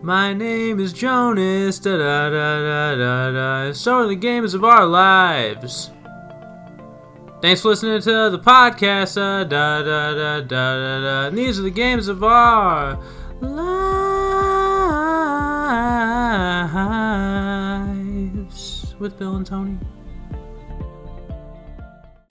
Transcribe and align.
My 0.00 0.32
name 0.32 0.78
is 0.78 0.92
Jonas. 0.92 1.80
Da 1.80 1.96
da 1.96 2.30
da 2.30 2.60
da 2.60 2.94
da 2.94 3.32
da. 3.32 3.72
So 3.72 3.96
are 3.96 4.06
the 4.06 4.14
games 4.14 4.54
of 4.54 4.62
our 4.62 4.86
lives. 4.86 5.90
Thanks 7.42 7.62
for 7.62 7.68
listening 7.70 8.00
to 8.02 8.30
the 8.30 8.38
podcast. 8.38 9.20
Uh, 9.20 9.42
da 9.42 9.82
da 9.82 10.14
da 10.14 10.40
da 10.40 10.78
da 10.78 11.00
da. 11.00 11.26
And 11.26 11.36
these 11.36 11.58
are 11.58 11.62
the 11.62 11.70
games 11.70 12.06
of 12.06 12.22
our 12.22 12.96
lives 13.40 13.64
with 19.00 19.18
Bill 19.18 19.34
and 19.34 19.44
Tony. 19.44 19.78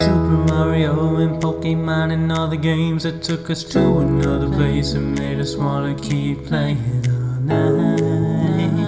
Super 0.02 0.38
Mario 0.48 1.18
and 1.18 1.42
Pokemon 1.44 2.14
and 2.14 2.32
all 2.32 2.48
the 2.48 2.56
games 2.56 3.04
that 3.04 3.22
took 3.22 3.50
us 3.50 3.66
to 3.66 3.98
another 4.00 4.48
place 4.50 4.94
and 4.94 5.20
made 5.20 5.40
us 5.40 5.58
want 5.58 5.98
to 5.98 6.10
keep 6.10 6.46
playing 6.46 7.07
all 7.50 7.72
night. 7.72 8.84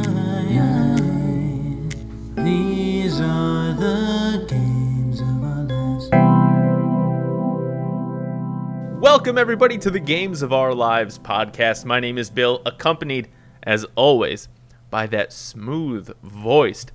These 2.35 3.21
are 3.21 3.73
the 3.73 4.45
games 4.49 5.21
of 5.21 5.43
our 5.43 5.63
lives. 5.63 6.09
Welcome, 9.01 9.37
everybody, 9.37 9.77
to 9.77 9.89
the 9.89 9.99
Games 9.99 10.41
of 10.41 10.51
Our 10.51 10.73
Lives 10.73 11.19
podcast. 11.19 11.85
My 11.85 11.99
name 11.99 12.17
is 12.17 12.29
Bill, 12.29 12.61
accompanied, 12.65 13.29
as 13.63 13.85
always, 13.95 14.49
by 14.89 15.07
that 15.07 15.31
smooth 15.31 16.11
voiced, 16.23 16.91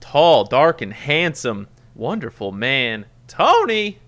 tall, 0.00 0.44
dark, 0.44 0.80
and 0.80 0.92
handsome, 0.92 1.66
wonderful 1.94 2.52
man, 2.52 3.06
Tony. 3.26 3.98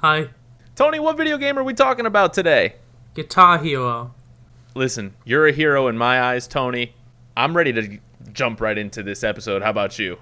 Hi, 0.00 0.30
Tony, 0.74 0.98
what 1.00 1.16
video 1.16 1.38
game 1.38 1.58
are 1.58 1.64
we 1.64 1.74
talking 1.74 2.06
about 2.06 2.32
today? 2.32 2.74
Guitar 3.14 3.58
Hero. 3.58 4.14
Listen, 4.78 5.16
you're 5.24 5.48
a 5.48 5.50
hero 5.50 5.88
in 5.88 5.98
my 5.98 6.22
eyes, 6.22 6.46
Tony. 6.46 6.94
I'm 7.36 7.56
ready 7.56 7.72
to 7.72 7.98
jump 8.32 8.60
right 8.60 8.78
into 8.78 9.02
this 9.02 9.24
episode. 9.24 9.60
How 9.60 9.70
about 9.70 9.98
you? 9.98 10.18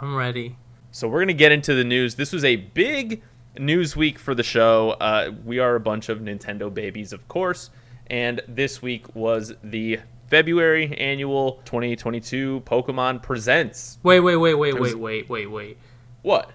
I'm 0.00 0.16
ready. 0.16 0.56
So 0.90 1.06
we're 1.06 1.20
gonna 1.20 1.34
get 1.34 1.52
into 1.52 1.72
the 1.72 1.84
news. 1.84 2.16
This 2.16 2.32
was 2.32 2.44
a 2.44 2.56
big 2.56 3.22
news 3.56 3.94
week 3.94 4.18
for 4.18 4.34
the 4.34 4.42
show. 4.42 4.96
Uh, 5.00 5.30
we 5.44 5.60
are 5.60 5.76
a 5.76 5.80
bunch 5.80 6.08
of 6.08 6.18
Nintendo 6.18 6.74
babies, 6.74 7.12
of 7.12 7.28
course, 7.28 7.70
and 8.08 8.40
this 8.48 8.82
week 8.82 9.14
was 9.14 9.54
the 9.62 10.00
February 10.26 10.98
annual 10.98 11.62
2022 11.64 12.62
Pokemon 12.66 13.22
Presents. 13.22 14.00
Wait, 14.02 14.18
wait, 14.18 14.34
wait, 14.34 14.54
wait, 14.54 14.80
was- 14.80 14.96
wait, 14.96 15.28
wait, 15.28 15.28
wait, 15.28 15.46
wait. 15.48 15.78
What? 16.22 16.50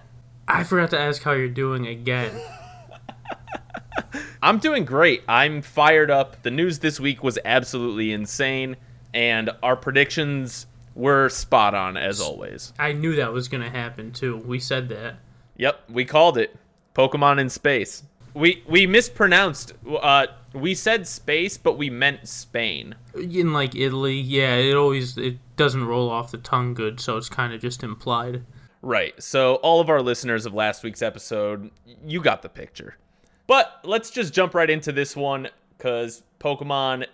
I 0.46 0.64
forgot 0.64 0.90
to 0.90 1.00
ask 1.00 1.22
how 1.22 1.32
you're 1.32 1.48
doing 1.48 1.86
again. 1.86 2.30
I'm 4.42 4.58
doing 4.58 4.84
great. 4.84 5.22
I'm 5.28 5.62
fired 5.62 6.10
up. 6.10 6.42
The 6.42 6.50
news 6.50 6.78
this 6.78 6.98
week 7.00 7.22
was 7.22 7.38
absolutely 7.44 8.12
insane, 8.12 8.76
and 9.14 9.50
our 9.62 9.76
predictions 9.76 10.66
were 10.94 11.28
spot 11.28 11.74
on 11.74 11.96
as 11.96 12.20
always. 12.20 12.72
I 12.78 12.92
knew 12.92 13.16
that 13.16 13.32
was 13.32 13.48
gonna 13.48 13.70
happen 13.70 14.12
too. 14.12 14.36
We 14.36 14.58
said 14.58 14.88
that. 14.88 15.16
Yep, 15.56 15.80
we 15.88 16.04
called 16.04 16.38
it. 16.38 16.56
Pokemon 16.94 17.38
in 17.38 17.48
space. 17.48 18.02
We 18.34 18.62
we 18.68 18.86
mispronounced. 18.86 19.72
Uh, 19.88 20.26
we 20.52 20.74
said 20.74 21.06
space, 21.06 21.58
but 21.58 21.78
we 21.78 21.90
meant 21.90 22.26
Spain. 22.28 22.94
In 23.14 23.52
like 23.52 23.74
Italy, 23.74 24.18
yeah, 24.18 24.54
it 24.54 24.74
always 24.74 25.16
it 25.16 25.38
doesn't 25.56 25.84
roll 25.86 26.10
off 26.10 26.30
the 26.30 26.38
tongue 26.38 26.74
good, 26.74 27.00
so 27.00 27.16
it's 27.16 27.28
kind 27.28 27.52
of 27.52 27.60
just 27.60 27.82
implied. 27.82 28.44
Right. 28.82 29.20
So 29.22 29.56
all 29.56 29.80
of 29.80 29.88
our 29.88 30.00
listeners 30.00 30.46
of 30.46 30.54
last 30.54 30.82
week's 30.82 31.02
episode, 31.02 31.70
you 32.06 32.20
got 32.20 32.42
the 32.42 32.48
picture. 32.48 32.96
But 33.48 33.80
let's 33.82 34.10
just 34.10 34.34
jump 34.34 34.54
right 34.54 34.68
into 34.68 34.92
this 34.92 35.16
one 35.16 35.48
because 35.76 36.22
Pokemon, 36.38 37.06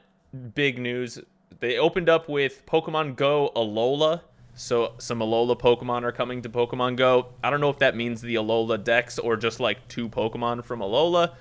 big 0.55 0.79
news. 0.79 1.21
They 1.61 1.79
opened 1.79 2.09
up 2.09 2.29
with 2.29 2.67
Pokemon 2.67 3.15
Go 3.17 3.53
Alola. 3.55 4.21
So 4.57 4.95
some 4.99 5.21
Alola 5.21 5.59
Pokemon 5.59 6.03
are 6.03 6.11
coming 6.11 6.43
to 6.43 6.49
Pokemon 6.49 6.97
Go. 6.97 7.29
I 7.43 7.51
don't 7.51 7.61
know 7.61 7.71
if 7.71 7.79
that 7.79 7.95
means 7.95 8.21
the 8.21 8.35
Alola 8.35 8.83
Dex 8.83 9.19
or 9.21 9.37
just 9.37 9.61
like 9.61 9.87
two 9.87 10.09
Pokemon 10.09 10.65
from 10.65 10.81
Alola. 10.81 11.35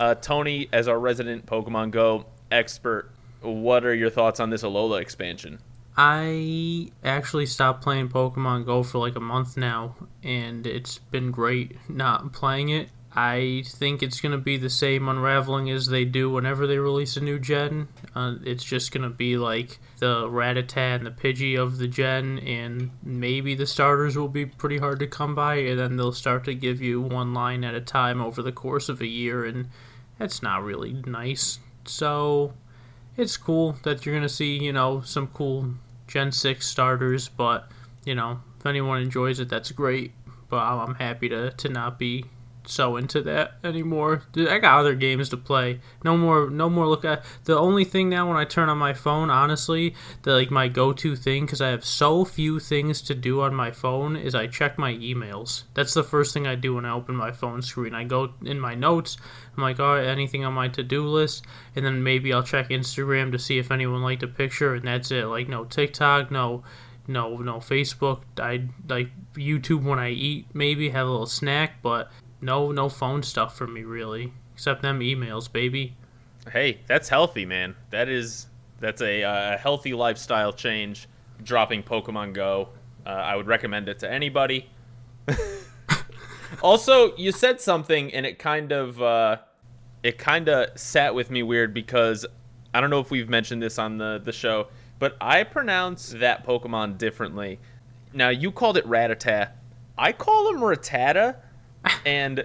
Uh, 0.00 0.14
Tony, 0.14 0.68
as 0.72 0.88
our 0.88 0.98
resident 0.98 1.44
Pokemon 1.44 1.90
Go 1.90 2.24
expert, 2.50 3.10
what 3.42 3.84
are 3.84 3.94
your 3.94 4.10
thoughts 4.10 4.40
on 4.40 4.48
this 4.48 4.62
Alola 4.62 5.00
expansion? 5.02 5.58
I 5.94 6.90
actually 7.04 7.46
stopped 7.46 7.82
playing 7.82 8.08
Pokemon 8.08 8.64
Go 8.64 8.82
for 8.82 8.98
like 8.98 9.16
a 9.16 9.20
month 9.20 9.58
now, 9.58 9.94
and 10.22 10.66
it's 10.66 10.96
been 10.98 11.32
great 11.32 11.76
not 11.88 12.32
playing 12.32 12.70
it. 12.70 12.88
I 13.20 13.64
think 13.66 14.00
it's 14.00 14.20
going 14.20 14.30
to 14.30 14.38
be 14.38 14.58
the 14.58 14.70
same 14.70 15.08
unraveling 15.08 15.68
as 15.70 15.86
they 15.86 16.04
do 16.04 16.30
whenever 16.30 16.68
they 16.68 16.78
release 16.78 17.16
a 17.16 17.20
new 17.20 17.40
gen. 17.40 17.88
Uh, 18.14 18.36
it's 18.44 18.62
just 18.62 18.92
going 18.92 19.02
to 19.02 19.10
be 19.10 19.36
like 19.36 19.80
the 19.98 20.28
Rattata 20.28 20.94
and 20.94 21.04
the 21.04 21.10
Pidgey 21.10 21.58
of 21.58 21.78
the 21.78 21.88
gen, 21.88 22.38
and 22.38 22.92
maybe 23.02 23.56
the 23.56 23.66
starters 23.66 24.16
will 24.16 24.28
be 24.28 24.46
pretty 24.46 24.78
hard 24.78 25.00
to 25.00 25.08
come 25.08 25.34
by, 25.34 25.56
and 25.56 25.80
then 25.80 25.96
they'll 25.96 26.12
start 26.12 26.44
to 26.44 26.54
give 26.54 26.80
you 26.80 27.00
one 27.00 27.34
line 27.34 27.64
at 27.64 27.74
a 27.74 27.80
time 27.80 28.20
over 28.20 28.40
the 28.40 28.52
course 28.52 28.88
of 28.88 29.00
a 29.00 29.06
year, 29.08 29.44
and 29.44 29.68
that's 30.20 30.40
not 30.40 30.62
really 30.62 30.92
nice. 31.04 31.58
So 31.86 32.52
it's 33.16 33.36
cool 33.36 33.78
that 33.82 34.06
you're 34.06 34.14
gonna 34.14 34.28
see, 34.28 34.62
you 34.62 34.72
know, 34.72 35.00
some 35.00 35.26
cool 35.26 35.74
Gen 36.06 36.30
6 36.30 36.64
starters, 36.64 37.28
but, 37.28 37.68
you 38.04 38.14
know, 38.14 38.42
if 38.60 38.64
anyone 38.64 39.02
enjoys 39.02 39.40
it, 39.40 39.48
that's 39.48 39.72
great. 39.72 40.12
But 40.48 40.58
I'm 40.58 40.94
happy 40.94 41.28
to, 41.30 41.50
to 41.50 41.68
not 41.68 41.98
be 41.98 42.24
so 42.70 42.96
into 42.96 43.22
that 43.22 43.54
anymore. 43.64 44.22
Dude, 44.32 44.48
I 44.48 44.58
got 44.58 44.78
other 44.78 44.94
games 44.94 45.28
to 45.30 45.36
play. 45.36 45.80
No 46.04 46.16
more 46.16 46.50
no 46.50 46.68
more 46.68 46.86
look 46.86 47.04
at 47.04 47.24
the 47.44 47.58
only 47.58 47.84
thing 47.84 48.08
now 48.08 48.28
when 48.28 48.36
I 48.36 48.44
turn 48.44 48.68
on 48.68 48.78
my 48.78 48.92
phone, 48.92 49.30
honestly, 49.30 49.94
the 50.22 50.32
like 50.32 50.50
my 50.50 50.68
go-to 50.68 51.16
thing 51.16 51.46
cuz 51.46 51.60
I 51.60 51.68
have 51.68 51.84
so 51.84 52.24
few 52.24 52.58
things 52.58 53.02
to 53.02 53.14
do 53.14 53.40
on 53.40 53.54
my 53.54 53.70
phone 53.70 54.16
is 54.16 54.34
I 54.34 54.46
check 54.46 54.78
my 54.78 54.94
emails. 54.94 55.64
That's 55.74 55.94
the 55.94 56.02
first 56.04 56.34
thing 56.34 56.46
I 56.46 56.54
do 56.54 56.74
when 56.74 56.84
I 56.84 56.92
open 56.92 57.16
my 57.16 57.32
phone 57.32 57.62
screen. 57.62 57.94
I 57.94 58.04
go 58.04 58.32
in 58.44 58.60
my 58.60 58.74
notes, 58.74 59.16
I'm 59.56 59.62
like, 59.62 59.80
"All 59.80 59.94
right, 59.96 60.06
anything 60.06 60.44
on 60.44 60.54
my 60.54 60.68
to-do 60.68 61.06
list?" 61.06 61.44
And 61.74 61.84
then 61.84 62.02
maybe 62.02 62.32
I'll 62.32 62.42
check 62.42 62.70
Instagram 62.70 63.32
to 63.32 63.38
see 63.38 63.58
if 63.58 63.70
anyone 63.70 64.02
liked 64.02 64.22
a 64.22 64.28
picture 64.28 64.74
and 64.74 64.86
that's 64.86 65.10
it. 65.10 65.26
Like 65.26 65.48
no 65.48 65.64
TikTok, 65.64 66.30
no 66.30 66.62
no 67.08 67.38
no 67.38 67.56
Facebook. 67.56 68.20
I 68.38 68.68
like 68.88 69.10
YouTube 69.34 69.82
when 69.82 69.98
I 69.98 70.10
eat, 70.10 70.46
maybe 70.54 70.90
have 70.90 71.06
a 71.06 71.10
little 71.10 71.26
snack, 71.26 71.82
but 71.82 72.10
no 72.40 72.72
no 72.72 72.88
phone 72.88 73.22
stuff 73.22 73.56
for 73.56 73.66
me 73.66 73.82
really, 73.82 74.32
except 74.54 74.82
them 74.82 75.00
emails, 75.00 75.50
baby. 75.50 75.96
Hey, 76.52 76.80
that's 76.86 77.08
healthy, 77.08 77.44
man. 77.44 77.74
That 77.90 78.08
is 78.08 78.46
that's 78.80 79.02
a 79.02 79.22
uh, 79.22 79.58
healthy 79.58 79.94
lifestyle 79.94 80.52
change. 80.52 81.08
Dropping 81.42 81.82
Pokemon 81.84 82.32
Go, 82.32 82.70
uh, 83.06 83.10
I 83.10 83.36
would 83.36 83.46
recommend 83.46 83.88
it 83.88 84.00
to 84.00 84.10
anybody. 84.10 84.68
also, 86.62 87.16
you 87.16 87.30
said 87.30 87.60
something, 87.60 88.12
and 88.12 88.26
it 88.26 88.38
kind 88.38 88.72
of 88.72 89.00
uh, 89.00 89.36
it 90.02 90.18
kind 90.18 90.48
of 90.48 90.78
sat 90.78 91.14
with 91.14 91.30
me 91.30 91.42
weird 91.42 91.72
because 91.72 92.26
I 92.74 92.80
don't 92.80 92.90
know 92.90 93.00
if 93.00 93.10
we've 93.10 93.28
mentioned 93.28 93.62
this 93.62 93.78
on 93.78 93.98
the 93.98 94.20
the 94.22 94.32
show, 94.32 94.68
but 94.98 95.16
I 95.20 95.44
pronounce 95.44 96.10
that 96.18 96.46
Pokemon 96.46 96.98
differently. 96.98 97.58
Now 98.12 98.30
you 98.30 98.50
called 98.50 98.76
it 98.76 98.86
Ratata. 98.86 99.50
I 99.96 100.12
call 100.12 100.50
him 100.50 100.60
Rattata, 100.60 101.36
and 102.04 102.44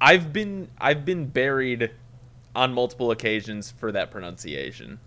I've 0.00 0.32
been 0.32 0.68
I've 0.78 1.04
been 1.04 1.26
buried 1.26 1.90
on 2.54 2.72
multiple 2.72 3.10
occasions 3.10 3.70
for 3.70 3.90
that 3.92 4.10
pronunciation. 4.10 5.00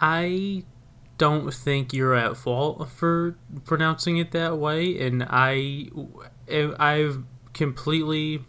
I 0.00 0.64
don't 1.18 1.52
think 1.52 1.92
you're 1.92 2.14
at 2.14 2.36
fault 2.36 2.88
for 2.90 3.36
pronouncing 3.64 4.18
it 4.18 4.32
that 4.32 4.58
way, 4.58 5.00
and 5.00 5.26
I 5.28 5.88
I've 6.78 7.24
completely 7.54 8.44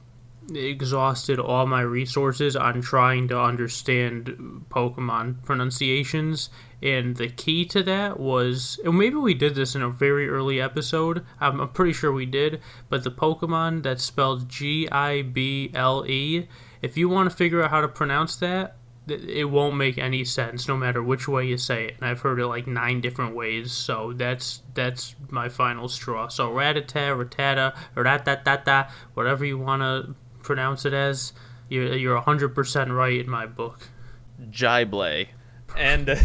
exhausted 0.53 1.39
all 1.39 1.65
my 1.65 1.81
resources 1.81 2.55
on 2.55 2.81
trying 2.81 3.27
to 3.27 3.39
understand 3.39 4.65
Pokemon 4.69 5.43
pronunciations. 5.43 6.49
And 6.81 7.17
the 7.17 7.29
key 7.29 7.65
to 7.65 7.81
that 7.83 8.19
was, 8.19 8.79
and 8.85 8.97
maybe 8.97 9.15
we 9.15 9.33
did 9.33 9.55
this 9.55 9.75
in 9.75 9.81
a 9.81 9.89
very 9.89 10.29
early 10.29 10.61
episode. 10.61 11.25
I'm, 11.39 11.67
pretty 11.69 11.93
sure 11.93 12.11
we 12.11 12.25
did. 12.25 12.61
But 12.87 13.03
the 13.03 13.11
Pokemon 13.11 13.83
that's 13.83 14.03
spelled 14.03 14.47
G 14.47 14.87
I 14.89 15.23
B 15.23 15.71
L 15.73 16.05
E, 16.07 16.47
if 16.81 16.95
you 16.95 17.09
want 17.09 17.29
to 17.29 17.35
figure 17.35 17.63
out 17.63 17.71
how 17.71 17.81
to 17.81 17.87
pronounce 17.87 18.35
that, 18.37 18.75
it 19.07 19.49
won't 19.49 19.77
make 19.77 19.97
any 19.97 20.25
sense 20.25 20.67
no 20.67 20.75
matter 20.75 21.01
which 21.01 21.27
way 21.27 21.45
you 21.45 21.57
say 21.57 21.85
it. 21.85 21.95
And 21.97 22.05
I've 22.05 22.21
heard 22.21 22.39
it 22.39 22.47
like 22.47 22.67
nine 22.67 23.01
different 23.01 23.35
ways. 23.35 23.71
So 23.71 24.13
that's 24.13 24.61
that's 24.73 25.15
my 25.29 25.49
final 25.49 25.87
straw. 25.87 26.27
So 26.27 26.51
Ratata, 26.51 27.15
Ratata, 27.15 27.75
Ratatata, 27.95 28.91
whatever 29.13 29.45
you 29.45 29.57
want 29.57 29.81
to 29.81 30.15
pronounce 30.47 30.85
it 30.85 30.93
as, 30.93 31.33
you're 31.69 31.95
you're 31.95 32.19
100% 32.19 32.95
right 32.95 33.19
in 33.19 33.29
my 33.29 33.45
book. 33.45 33.89
Jible, 34.49 35.27
and 35.77 36.09
uh, 36.09 36.15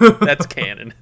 that's 0.20 0.46
canon. 0.46 0.92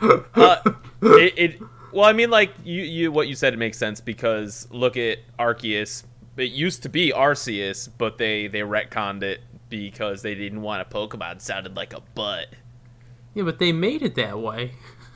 uh, 0.00 0.56
it, 1.02 1.34
it 1.36 1.60
well, 1.92 2.04
I 2.04 2.12
mean, 2.12 2.30
like 2.30 2.52
you, 2.64 2.82
you, 2.82 3.12
what 3.12 3.28
you 3.28 3.34
said, 3.34 3.52
it 3.52 3.56
makes 3.56 3.76
sense 3.76 4.00
because 4.00 4.68
look 4.70 4.96
at 4.96 5.18
Arceus. 5.38 6.04
It 6.36 6.52
used 6.52 6.84
to 6.84 6.88
be 6.88 7.12
Arceus, 7.12 7.88
but 7.98 8.16
they 8.16 8.46
they 8.46 8.60
retconned 8.60 9.22
it 9.22 9.40
because 9.68 10.22
they 10.22 10.34
didn't 10.34 10.62
want 10.62 10.80
a 10.80 10.84
Pokemon 10.84 11.18
that 11.18 11.42
sounded 11.42 11.76
like 11.76 11.92
a 11.92 12.00
butt. 12.14 12.46
Yeah, 13.34 13.42
but 13.42 13.58
they 13.58 13.72
made 13.72 14.02
it 14.02 14.14
that 14.14 14.38
way. 14.38 14.72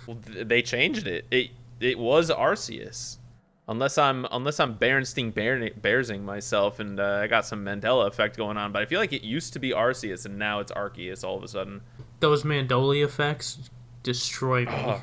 Well, 0.07 0.17
th- 0.17 0.49
they 0.49 0.63
changed 0.63 1.07
it. 1.07 1.27
It 1.31 1.51
it 1.81 1.99
was 1.99 2.31
Arceus. 2.31 3.19
Unless 3.69 3.97
I'm 3.97 4.27
unless 4.33 4.59
I'm 4.59 4.77
Berenstein 4.77 5.33
Bear- 5.33 5.71
Bearsing 5.71 6.25
myself 6.25 6.81
and 6.81 6.99
uh, 6.99 7.21
I 7.23 7.29
got 7.29 7.47
some 7.47 7.65
Mandela 7.65 8.09
effect 8.09 8.37
going 8.37 8.57
on, 8.57 8.73
but 8.73 8.83
I 8.83 8.87
feel 8.87 8.99
like 8.99 9.13
it 9.13 9.23
used 9.23 9.53
to 9.53 9.61
be 9.61 9.71
Arceus 9.71 10.27
and 10.27 10.39
now 10.39 10.59
it's 10.59 10.73
Arceus 10.73 11.23
all 11.23 11.37
of 11.37 11.45
a 11.45 11.49
sudden. 11.49 11.81
Those 12.21 12.43
Mandoli 12.43 13.05
effects 13.05 13.71
destroy 14.03 14.65
me. 14.65 14.73
Ugh. 14.73 15.01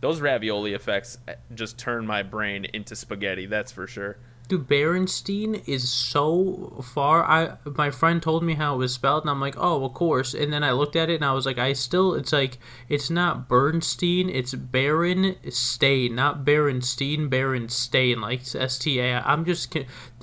Those 0.00 0.20
ravioli 0.20 0.74
effects 0.74 1.16
uh, 1.28 1.34
just 1.54 1.78
turn 1.78 2.06
my 2.06 2.22
brain 2.22 2.66
into 2.74 2.94
spaghetti. 2.94 3.46
That's 3.46 3.72
for 3.72 3.86
sure. 3.86 4.18
Dude, 4.48 4.68
Berenstein 4.68 5.66
is 5.66 5.90
so 5.90 6.82
far. 6.84 7.24
I 7.24 7.56
my 7.64 7.90
friend 7.90 8.20
told 8.20 8.42
me 8.42 8.54
how 8.54 8.74
it 8.74 8.78
was 8.78 8.92
spelled, 8.92 9.22
and 9.22 9.30
I'm 9.30 9.40
like, 9.40 9.54
oh, 9.56 9.84
of 9.84 9.94
course. 9.94 10.34
And 10.34 10.52
then 10.52 10.62
I 10.62 10.72
looked 10.72 10.94
at 10.94 11.08
it, 11.08 11.14
and 11.14 11.24
I 11.24 11.32
was 11.32 11.46
like, 11.46 11.58
I 11.58 11.72
still, 11.72 12.14
it's 12.14 12.32
like, 12.32 12.58
it's 12.88 13.08
not 13.08 13.48
Bernstein, 13.48 14.28
it's 14.28 14.54
Berenstain, 14.54 16.12
not 16.12 16.44
Berenstein, 16.44 17.30
Berenstain, 17.30 18.20
like 18.20 18.42
S 18.54 18.78
T 18.78 18.98
A. 18.98 19.20
I'm 19.20 19.44
just, 19.46 19.74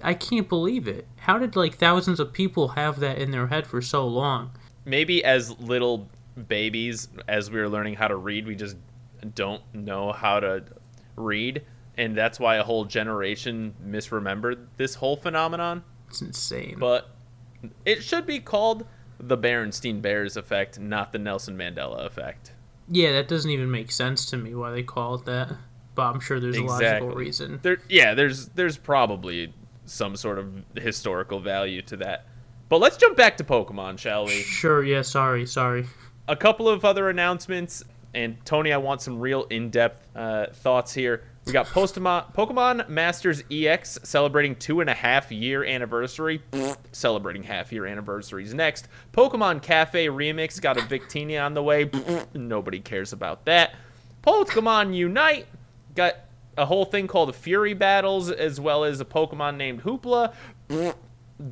I 0.04 0.14
can't 0.14 0.48
believe 0.48 0.88
it. 0.88 1.08
How 1.22 1.40
did 1.40 1.56
like 1.56 1.76
thousands 1.76 2.20
of 2.20 2.32
people 2.32 2.70
have 2.70 3.00
that 3.00 3.18
in 3.18 3.32
their 3.32 3.48
head 3.48 3.66
for 3.66 3.82
so 3.82 4.06
long? 4.06 4.52
Maybe 4.86 5.24
as 5.24 5.60
little 5.60 6.08
babies, 6.48 7.08
as 7.28 7.50
we 7.50 7.60
were 7.60 7.70
learning 7.70 7.96
how 7.96 8.08
to 8.08 8.16
read, 8.16 8.46
we 8.46 8.56
just 8.56 8.78
don't 9.34 9.64
know 9.74 10.12
how 10.12 10.40
to 10.40 10.64
read, 11.16 11.64
and 12.00 12.16
that's 12.18 12.40
why 12.40 12.56
a 12.56 12.64
whole 12.64 12.86
generation 12.86 13.76
misremembered 13.86 14.66
this 14.78 14.96
whole 14.96 15.18
phenomenon. 15.18 15.84
It's 16.08 16.22
insane. 16.22 16.78
But 16.80 17.10
it 17.86 18.02
should 18.04 18.26
be 18.26 18.40
called 18.40 18.86
the 19.20 19.38
Berenstein 19.38 20.02
Bears 20.02 20.38
effect, 20.38 20.80
not 20.80 21.12
the 21.12 21.20
Nelson 21.20 21.58
Mandela 21.58 22.06
effect. 22.06 22.54
yeah, 22.90 23.12
that 23.12 23.28
doesn't 23.28 23.52
even 23.52 23.70
make 23.70 23.92
sense 23.92 24.26
to 24.28 24.38
me 24.38 24.56
why 24.56 24.72
they 24.72 24.82
call 24.82 25.16
it 25.16 25.26
that. 25.26 25.52
But 25.94 26.04
I'm 26.14 26.20
sure 26.22 26.40
there's 26.40 26.56
a 26.58 26.64
logical 26.64 27.12
reason. 27.12 27.60
There, 27.62 27.80
yeah, 27.90 28.14
there's 28.14 28.48
there's 28.50 28.78
probably 28.78 29.54
some 29.86 30.16
sort 30.16 30.40
of 30.40 30.54
historical 30.76 31.42
value 31.42 31.82
to 31.82 31.98
that. 31.98 32.28
But 32.70 32.80
let's 32.80 32.96
jump 32.96 33.18
back 33.18 33.36
to 33.38 33.44
Pokemon, 33.44 33.98
shall 33.98 34.26
we? 34.26 34.42
Sure, 34.44 34.84
yeah, 34.84 35.02
sorry, 35.02 35.46
sorry. 35.46 35.86
a 36.30 36.36
couple 36.36 36.70
of 36.70 36.86
other 36.86 37.10
announcements. 37.10 37.84
And 38.14 38.38
Tony, 38.46 38.72
I 38.72 38.78
want 38.78 39.02
some 39.02 39.20
real 39.20 39.44
in-depth 39.50 40.08
uh, 40.16 40.46
thoughts 40.54 40.94
here. 40.94 41.24
We 41.50 41.54
got 41.54 41.66
Postema- 41.66 42.32
Pokemon 42.36 42.90
Masters 42.90 43.42
EX 43.50 43.98
celebrating 44.04 44.56
two 44.56 44.82
and 44.82 44.90
a 44.90 44.94
half 44.94 45.32
year 45.32 45.64
anniversary. 45.64 46.44
Celebrating 46.92 47.42
half 47.42 47.72
year 47.72 47.88
anniversaries 47.88 48.54
next. 48.54 48.88
Pokemon 49.14 49.64
Cafe 49.64 50.06
Remix 50.10 50.62
got 50.62 50.78
a 50.78 50.82
Victini 50.82 51.44
on 51.44 51.56
the 51.56 51.64
way. 51.64 51.90
Nobody 52.36 52.80
cares 52.80 53.14
about 53.14 53.46
that. 53.46 53.74
Pokemon 54.22 54.94
Unite 54.94 55.48
got 55.96 56.18
a 56.56 56.68
whole 56.68 56.86
thing 56.86 57.08
called 57.08 57.30
the 57.30 57.34
Fury 57.34 57.74
Battles, 57.74 58.30
as 58.30 58.60
well 58.60 58.84
as 58.84 59.02
a 59.02 59.06
Pokemon 59.06 59.58
named 59.58 59.82
Hoopla. 59.82 60.32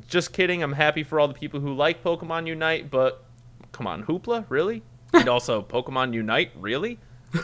Just 0.06 0.32
kidding. 0.32 0.62
I'm 0.62 0.74
happy 0.74 1.02
for 1.02 1.18
all 1.18 1.26
the 1.26 1.34
people 1.34 1.58
who 1.58 1.74
like 1.74 2.04
Pokemon 2.04 2.46
Unite, 2.46 2.88
but 2.88 3.24
come 3.72 3.88
on, 3.88 4.04
Hoopla, 4.04 4.44
really? 4.48 4.84
And 5.12 5.28
also 5.28 5.60
Pokemon 5.60 6.14
Unite, 6.14 6.52
really? 6.54 7.00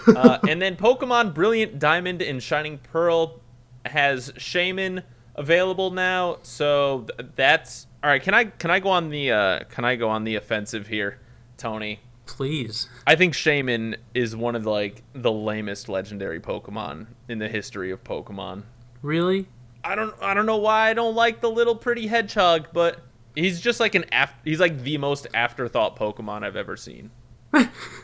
Uh, 0.07 0.39
and 0.49 0.61
then 0.63 0.77
Pokemon 0.77 1.35
Brilliant 1.35 1.79
Diamond 1.79 2.23
and 2.23 2.43
Shining 2.43 2.79
Pearl 2.79 3.41
has 3.85 4.33
Shaymin 4.33 5.03
available 5.35 5.91
now, 5.91 6.39
so 6.43 7.07
th- 7.19 7.31
that's 7.37 7.87
all 8.03 8.11
right. 8.11 8.23
Can 8.23 8.35
I 8.35 8.45
can 8.45 8.71
I 8.71 8.81
go 8.81 8.91
on 8.91 9.11
the 9.11 9.31
uh, 9.31 9.61
can 9.71 9.85
I 9.85 9.97
go 9.97 10.09
on 10.09 10.25
the 10.25 10.37
offensive 10.37 10.87
here, 10.87 11.21
Tony? 11.57 12.01
Please. 12.27 12.89
I 13.07 13.17
think 13.17 13.35
Shaymin 13.35 13.97
is 14.15 14.35
one 14.35 14.55
of 14.57 14.65
like 14.65 15.03
the 15.13 15.33
lamest 15.33 15.89
legendary 15.89 16.41
Pokemon 16.41 17.09
in 17.29 17.39
the 17.39 17.49
history 17.49 17.91
of 17.91 18.03
Pokemon. 18.03 18.63
Really? 19.03 19.47
I 19.83 19.95
don't 19.95 20.15
I 20.23 20.33
don't 20.33 20.47
know 20.47 20.57
why 20.57 20.89
I 20.89 20.95
don't 20.95 21.15
like 21.15 21.41
the 21.41 21.51
little 21.51 21.77
pretty 21.77 22.07
hedgehog, 22.07 22.69
but 22.73 23.01
he's 23.35 23.61
just 23.61 23.81
like 23.81 23.95
an 23.95 24.07
af- 24.13 24.35
he's 24.45 24.61
like 24.61 24.83
the 24.83 24.97
most 24.97 25.27
afterthought 25.35 25.99
Pokemon 25.99 26.43
I've 26.43 26.57
ever 26.57 26.77
seen. 26.77 27.11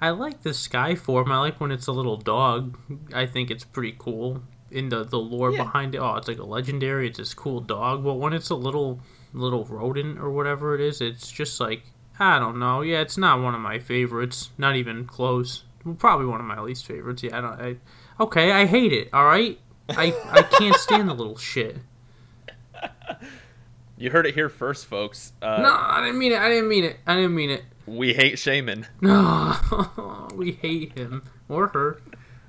I 0.00 0.10
like 0.10 0.42
the 0.42 0.52
sky 0.54 0.94
form. 0.94 1.32
I 1.32 1.38
like 1.38 1.60
when 1.60 1.70
it's 1.70 1.86
a 1.86 1.92
little 1.92 2.16
dog. 2.16 2.76
I 3.14 3.26
think 3.26 3.50
it's 3.50 3.64
pretty 3.64 3.94
cool. 3.98 4.42
In 4.70 4.88
the, 4.90 5.04
the 5.04 5.18
lore 5.18 5.52
Yeah. 5.52 5.62
behind 5.62 5.94
it, 5.94 5.98
oh, 5.98 6.16
it's 6.16 6.28
like 6.28 6.38
a 6.38 6.44
legendary. 6.44 7.06
It's 7.08 7.18
this 7.18 7.32
cool 7.34 7.60
dog. 7.60 8.04
But 8.04 8.14
when 8.14 8.32
it's 8.32 8.50
a 8.50 8.54
little 8.56 9.00
little 9.32 9.64
rodent 9.64 10.18
or 10.18 10.30
whatever 10.30 10.74
it 10.74 10.80
is, 10.80 11.00
it's 11.00 11.30
just 11.30 11.60
like 11.60 11.82
I 12.18 12.38
don't 12.38 12.58
know. 12.58 12.82
Yeah, 12.82 13.00
it's 13.00 13.16
not 13.18 13.40
one 13.40 13.54
of 13.54 13.60
my 13.60 13.78
favorites. 13.78 14.50
Not 14.58 14.76
even 14.76 15.06
close. 15.06 15.64
Well, 15.84 15.94
Probably 15.94 16.26
one 16.26 16.40
of 16.40 16.46
my 16.46 16.60
least 16.60 16.86
favorites. 16.86 17.22
Yeah, 17.22 17.38
I 17.38 17.40
don't. 17.40 17.60
I, 17.60 17.76
okay, 18.22 18.52
I 18.52 18.66
hate 18.66 18.92
it. 18.92 19.08
All 19.12 19.24
right. 19.24 19.58
I 19.88 20.12
I 20.30 20.42
can't 20.42 20.76
stand 20.76 21.08
the 21.08 21.14
little 21.14 21.36
shit. 21.38 21.78
You 23.98 24.10
heard 24.10 24.26
it 24.26 24.34
here 24.34 24.50
first, 24.50 24.84
folks. 24.86 25.32
Uh, 25.40 25.56
No, 25.62 25.72
I 25.74 26.02
didn't 26.04 26.18
mean 26.18 26.32
it. 26.32 26.38
I 26.38 26.50
didn't 26.50 26.68
mean 26.68 26.84
it. 26.84 26.98
I 27.06 27.14
didn't 27.14 27.34
mean 27.34 27.48
it. 27.48 27.64
We 27.86 28.14
hate 28.14 28.34
Shaymin. 28.34 28.86
No, 29.00 30.28
we 30.34 30.52
hate 30.52 30.98
him 30.98 31.22
or 31.48 31.68
her. 31.68 32.00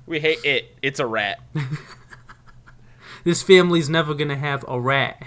We 0.06 0.20
hate 0.20 0.44
it. 0.44 0.76
It's 0.82 1.00
a 1.00 1.06
rat. 1.06 1.40
This 3.24 3.42
family's 3.42 3.90
never 3.90 4.14
gonna 4.14 4.36
have 4.36 4.64
a 4.68 4.80
rat. 4.80 5.22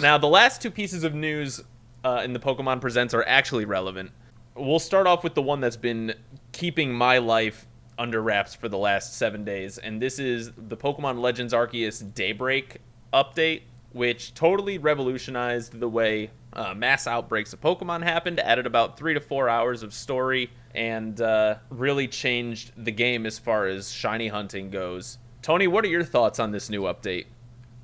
Now, 0.00 0.18
the 0.18 0.26
last 0.26 0.60
two 0.60 0.70
pieces 0.70 1.04
of 1.04 1.14
news 1.14 1.62
uh, 2.04 2.22
in 2.24 2.32
the 2.32 2.40
Pokemon 2.40 2.80
Presents 2.80 3.14
are 3.14 3.24
actually 3.26 3.64
relevant. 3.64 4.10
We'll 4.56 4.80
start 4.80 5.06
off 5.06 5.22
with 5.22 5.34
the 5.34 5.42
one 5.42 5.60
that's 5.60 5.76
been 5.76 6.14
keeping 6.52 6.92
my 6.92 7.18
life 7.18 7.66
under 7.96 8.20
wraps 8.20 8.54
for 8.54 8.68
the 8.68 8.78
last 8.78 9.16
seven 9.16 9.44
days, 9.44 9.78
and 9.78 10.02
this 10.02 10.18
is 10.18 10.50
the 10.56 10.76
Pokemon 10.76 11.20
Legends 11.20 11.52
Arceus 11.52 12.02
Daybreak 12.14 12.78
update, 13.12 13.62
which 13.94 14.34
totally 14.34 14.76
revolutionized 14.76 15.80
the 15.80 15.88
way 15.88 16.30
uh, 16.52 16.74
mass 16.74 17.06
outbreaks 17.06 17.52
of 17.52 17.60
Pokemon 17.60 18.02
happened, 18.02 18.40
added 18.40 18.66
about 18.66 18.98
three 18.98 19.14
to 19.14 19.20
four 19.20 19.48
hours 19.48 19.84
of 19.84 19.94
story, 19.94 20.50
and 20.74 21.20
uh, 21.20 21.54
really 21.70 22.08
changed 22.08 22.72
the 22.76 22.90
game 22.90 23.24
as 23.24 23.38
far 23.38 23.66
as 23.66 23.92
shiny 23.92 24.26
hunting 24.28 24.68
goes. 24.70 25.18
Tony, 25.42 25.68
what 25.68 25.84
are 25.84 25.88
your 25.88 26.04
thoughts 26.04 26.40
on 26.40 26.50
this 26.50 26.68
new 26.68 26.82
update? 26.82 27.26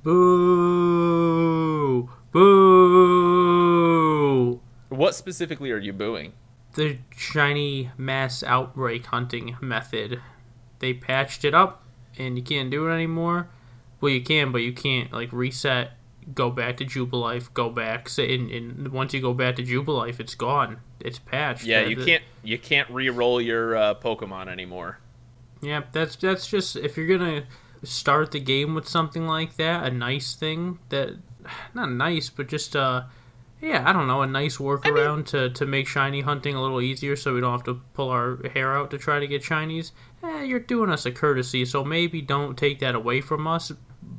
Boo! 0.02 1.30
Boo! 2.32 3.60
What 4.88 5.14
specifically 5.14 5.70
are 5.70 5.79
you 5.79 5.93
booing? 5.93 6.32
The 6.74 6.98
shiny 7.17 7.90
mass 7.96 8.43
outbreak 8.43 9.06
hunting 9.06 9.56
method. 9.60 10.20
They 10.81 10.93
patched 10.94 11.44
it 11.44 11.55
up, 11.55 11.84
and 12.19 12.36
you 12.36 12.43
can't 12.43 12.70
do 12.70 12.88
it 12.88 12.93
anymore. 12.93 13.48
Well, 14.00 14.10
you 14.12 14.22
can, 14.22 14.50
but 14.50 14.62
you 14.62 14.72
can't 14.72 15.12
like 15.12 15.32
reset, 15.32 15.93
go 16.34 16.51
back 16.51 16.77
to 16.79 16.84
Jubilife, 16.84 17.53
go 17.55 17.70
back. 17.70 18.08
So, 18.08 18.22
and, 18.22 18.51
and 18.51 18.89
once 18.89 19.15
you 19.15 19.20
go 19.20 19.34
back 19.34 19.56
to 19.56 19.63
Jubilife, 19.63 20.20
it's 20.20 20.34
gone. 20.34 20.79
It's 21.01 21.19
patched. 21.19 21.65
Yeah, 21.65 21.87
you 21.87 21.96
the- 21.96 22.05
can't 22.05 22.22
you 22.43 22.58
can't 22.58 22.89
re-roll 22.91 23.41
your 23.41 23.77
uh, 23.77 23.94
Pokemon 23.94 24.49
anymore. 24.49 24.99
Yeah, 25.63 25.82
that's 25.93 26.17
that's 26.17 26.46
just 26.46 26.77
if 26.77 26.96
you're 26.96 27.19
gonna 27.19 27.44
start 27.82 28.32
the 28.32 28.41
game 28.41 28.75
with 28.75 28.89
something 28.89 29.27
like 29.27 29.56
that, 29.56 29.84
a 29.84 29.91
nice 29.91 30.34
thing 30.34 30.79
that 30.89 31.17
not 31.75 31.91
nice, 31.91 32.31
but 32.31 32.49
just 32.49 32.77
uh 32.77 33.03
yeah, 33.63 33.82
I 33.87 33.93
don't 33.93 34.06
know, 34.06 34.22
a 34.22 34.27
nice 34.27 34.56
workaround 34.56 35.27
to, 35.27 35.51
to 35.51 35.67
make 35.67 35.87
shiny 35.87 36.22
hunting 36.22 36.55
a 36.55 36.63
little 36.63 36.81
easier 36.81 37.15
so 37.15 37.34
we 37.34 37.43
don't 37.43 37.53
have 37.53 37.65
to 37.65 37.82
pull 37.93 38.08
our 38.08 38.39
hair 38.55 38.75
out 38.75 38.91
to 38.93 38.99
try 38.99 39.20
to 39.20 39.27
get 39.27 39.43
shinies. 39.43 39.93
Eh, 40.22 40.44
you're 40.44 40.60
doing 40.60 40.91
us 40.91 41.05
a 41.05 41.13
courtesy, 41.13 41.67
so 41.67 41.84
maybe 41.84 42.22
don't 42.22 42.56
take 42.56 42.79
that 42.79 42.94
away 42.94 43.20
from 43.20 43.46
us. 43.46 43.70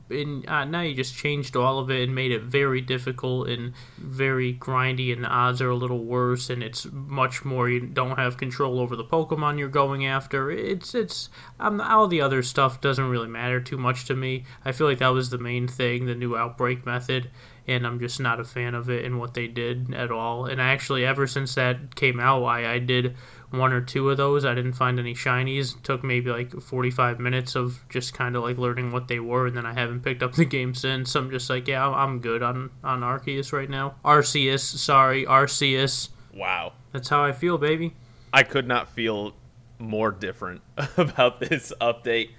And 0.09 0.47
uh, 0.47 0.65
now 0.65 0.81
you 0.81 0.93
just 0.93 1.15
changed 1.15 1.55
all 1.55 1.79
of 1.79 1.89
it 1.89 2.03
and 2.03 2.13
made 2.13 2.31
it 2.31 2.43
very 2.43 2.81
difficult 2.81 3.47
and 3.47 3.73
very 3.97 4.53
grindy, 4.53 5.13
and 5.13 5.23
the 5.23 5.29
odds 5.29 5.61
are 5.61 5.69
a 5.69 5.75
little 5.75 6.03
worse, 6.03 6.49
and 6.49 6.61
it's 6.61 6.85
much 6.91 7.45
more. 7.45 7.69
You 7.69 7.79
don't 7.79 8.17
have 8.17 8.37
control 8.37 8.79
over 8.79 8.95
the 8.95 9.05
Pokemon 9.05 9.57
you're 9.57 9.69
going 9.69 10.05
after. 10.05 10.51
It's 10.51 10.93
it's 10.93 11.29
um, 11.59 11.79
all 11.79 12.07
the 12.07 12.21
other 12.21 12.43
stuff 12.43 12.81
doesn't 12.81 13.09
really 13.09 13.29
matter 13.29 13.61
too 13.61 13.77
much 13.77 14.05
to 14.05 14.15
me. 14.15 14.43
I 14.65 14.73
feel 14.73 14.87
like 14.87 14.99
that 14.99 15.09
was 15.09 15.29
the 15.29 15.37
main 15.37 15.67
thing, 15.67 16.05
the 16.05 16.15
new 16.15 16.35
outbreak 16.35 16.85
method, 16.85 17.29
and 17.65 17.87
I'm 17.87 17.99
just 17.99 18.19
not 18.19 18.39
a 18.39 18.43
fan 18.43 18.75
of 18.75 18.89
it 18.89 19.05
and 19.05 19.17
what 19.17 19.33
they 19.33 19.47
did 19.47 19.93
at 19.93 20.11
all. 20.11 20.45
And 20.45 20.59
actually, 20.59 21.05
ever 21.05 21.25
since 21.25 21.55
that 21.55 21.95
came 21.95 22.19
out, 22.19 22.43
I 22.43 22.73
I 22.73 22.79
did 22.79 23.15
one 23.51 23.71
or 23.73 23.81
two 23.81 24.09
of 24.09 24.17
those. 24.17 24.43
I 24.45 24.53
didn't 24.55 24.73
find 24.73 24.99
any 24.99 25.13
shinies. 25.13 25.81
took 25.83 26.03
maybe 26.03 26.31
like 26.31 26.59
45 26.61 27.19
minutes 27.19 27.55
of 27.55 27.83
just 27.89 28.13
kind 28.13 28.35
of 28.35 28.43
like 28.43 28.57
learning 28.57 28.91
what 28.91 29.07
they 29.07 29.19
were, 29.19 29.45
and 29.47 29.55
then 29.55 29.65
I 29.65 29.73
haven't 29.73 30.01
picked 30.01 30.23
up 30.23 30.33
the 30.33 30.45
game 30.57 30.73
since. 30.73 31.13
I'm 31.15 31.29
just 31.29 31.49
like, 31.49 31.67
yeah, 31.67 31.83
I'm- 31.87 31.93
I'm 31.93 32.19
good 32.19 32.41
on 32.41 32.69
on 32.83 33.01
Arceus 33.01 33.53
right 33.53 33.69
now. 33.69 33.95
Arceus, 34.03 34.61
sorry, 34.61 35.25
Arceus. 35.25 36.09
Wow. 36.33 36.73
That's 36.93 37.09
how 37.09 37.23
I 37.23 37.31
feel, 37.31 37.57
baby. 37.57 37.93
I 38.33 38.43
could 38.43 38.67
not 38.67 38.89
feel 38.89 39.33
more 39.79 40.11
different 40.11 40.61
about 40.97 41.39
this 41.39 41.73
update. 41.81 42.29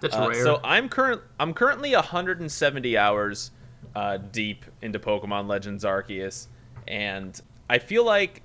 That's 0.00 0.14
Uh, 0.16 0.28
rare. 0.30 0.42
so 0.44 0.60
I'm 0.64 0.88
current 0.88 1.20
I'm 1.38 1.52
currently 1.54 1.94
170 1.94 2.96
hours 2.96 3.50
uh, 3.94 4.16
deep 4.18 4.64
into 4.80 4.98
Pokemon 4.98 5.48
Legends 5.48 5.84
Arceus, 5.84 6.46
and 6.88 7.38
I 7.68 7.78
feel 7.78 8.04
like 8.04 8.42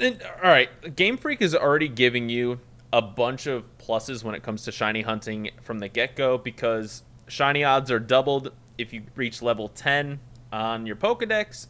And, 0.00 0.22
all 0.42 0.50
right, 0.50 0.94
Game 0.94 1.16
Freak 1.16 1.42
is 1.42 1.54
already 1.54 1.88
giving 1.88 2.28
you 2.28 2.60
a 2.92 3.02
bunch 3.02 3.46
of 3.46 3.64
pluses 3.78 4.22
when 4.22 4.34
it 4.34 4.42
comes 4.42 4.62
to 4.64 4.72
shiny 4.72 5.02
hunting 5.02 5.50
from 5.60 5.80
the 5.80 5.88
get 5.88 6.16
go 6.16 6.38
because 6.38 7.02
shiny 7.28 7.64
odds 7.64 7.90
are 7.90 7.98
doubled 7.98 8.52
if 8.78 8.92
you 8.92 9.02
reach 9.16 9.42
level 9.42 9.68
10 9.68 10.20
on 10.52 10.86
your 10.86 10.96
Pokedex, 10.96 11.66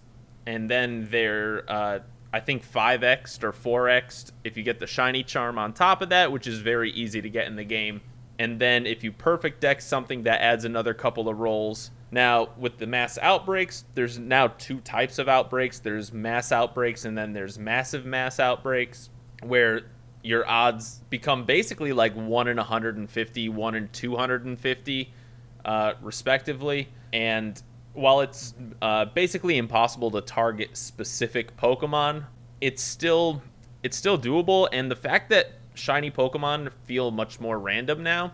and 0.47 0.71
then 0.71 1.09
they're, 1.11 1.65
uh, 1.69 2.01
I 2.33 2.41
think, 2.41 2.71
5x 2.71 3.43
or 3.43 3.53
4x 3.53 4.33
if 4.45 4.57
you 4.57 4.63
get 4.63 4.79
the 4.79 4.87
shiny 4.87 5.23
charm 5.23 5.59
on 5.59 5.73
top 5.73 6.03
of 6.03 6.11
that, 6.11 6.31
which 6.31 6.47
is 6.47 6.59
very 6.59 6.91
easy 6.91 7.23
to 7.23 7.31
get 7.31 7.47
in 7.47 7.57
the 7.57 7.65
game. 7.65 8.01
And 8.39 8.61
then 8.61 8.87
if 8.87 9.03
you 9.03 9.13
perfect 9.13 9.61
dex 9.61 9.87
something, 9.87 10.25
that 10.25 10.43
adds 10.43 10.65
another 10.65 10.93
couple 10.93 11.29
of 11.29 11.39
rolls. 11.39 11.91
Now, 12.17 12.49
with 12.57 12.79
the 12.79 12.87
mass 12.87 13.19
outbreaks, 13.19 13.85
there's 13.93 14.19
now 14.19 14.47
two 14.47 14.81
types 14.81 15.19
of 15.19 15.29
outbreaks 15.29 15.81
there's 15.81 16.15
mass 16.15 16.51
outbreaks, 16.51 17.05
and 17.05 17.17
then 17.17 17.35
there's 17.35 17.59
massive 17.59 18.07
mass 18.07 18.41
outbreaks, 18.41 19.11
where 19.43 19.83
your 20.23 20.49
odds 20.49 21.03
become 21.11 21.45
basically 21.45 21.93
like 21.93 22.15
1 22.15 22.49
in 22.49 22.57
150, 22.57 23.49
1 23.51 23.75
in 23.75 23.89
250, 23.89 25.13
uh, 25.67 25.93
respectively. 26.01 26.89
And 27.13 27.63
while 27.93 28.23
it's 28.23 28.55
uh, 28.81 29.05
basically 29.05 29.59
impossible 29.59 30.11
to 30.13 30.23
target 30.23 30.75
specific 30.75 31.55
Pokemon, 31.59 32.25
it's 32.63 32.83
still 32.83 33.43
it's 33.83 33.95
still 33.99 34.19
doable. 34.19 34.71
And 34.73 34.91
the 34.91 34.97
fact 34.97 35.29
that 35.29 35.53
shiny 35.75 36.11
Pokemon 36.11 36.71
feel 36.85 37.11
much 37.11 37.41
more 37.41 37.59
random 37.59 38.03
now, 38.03 38.33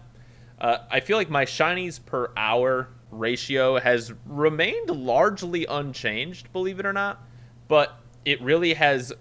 uh, 0.60 0.78
I 0.88 1.00
feel 1.00 1.16
like 1.16 1.30
my 1.30 1.44
shinies 1.44 1.98
per 1.98 2.30
hour 2.36 2.86
ratio 3.12 3.78
has 3.78 4.12
remained 4.26 4.90
largely 4.90 5.66
unchanged, 5.66 6.52
believe 6.52 6.80
it 6.80 6.86
or 6.86 6.92
not. 6.92 7.22
But 7.68 7.96
it 8.24 8.40
really 8.42 8.74
has 8.74 9.12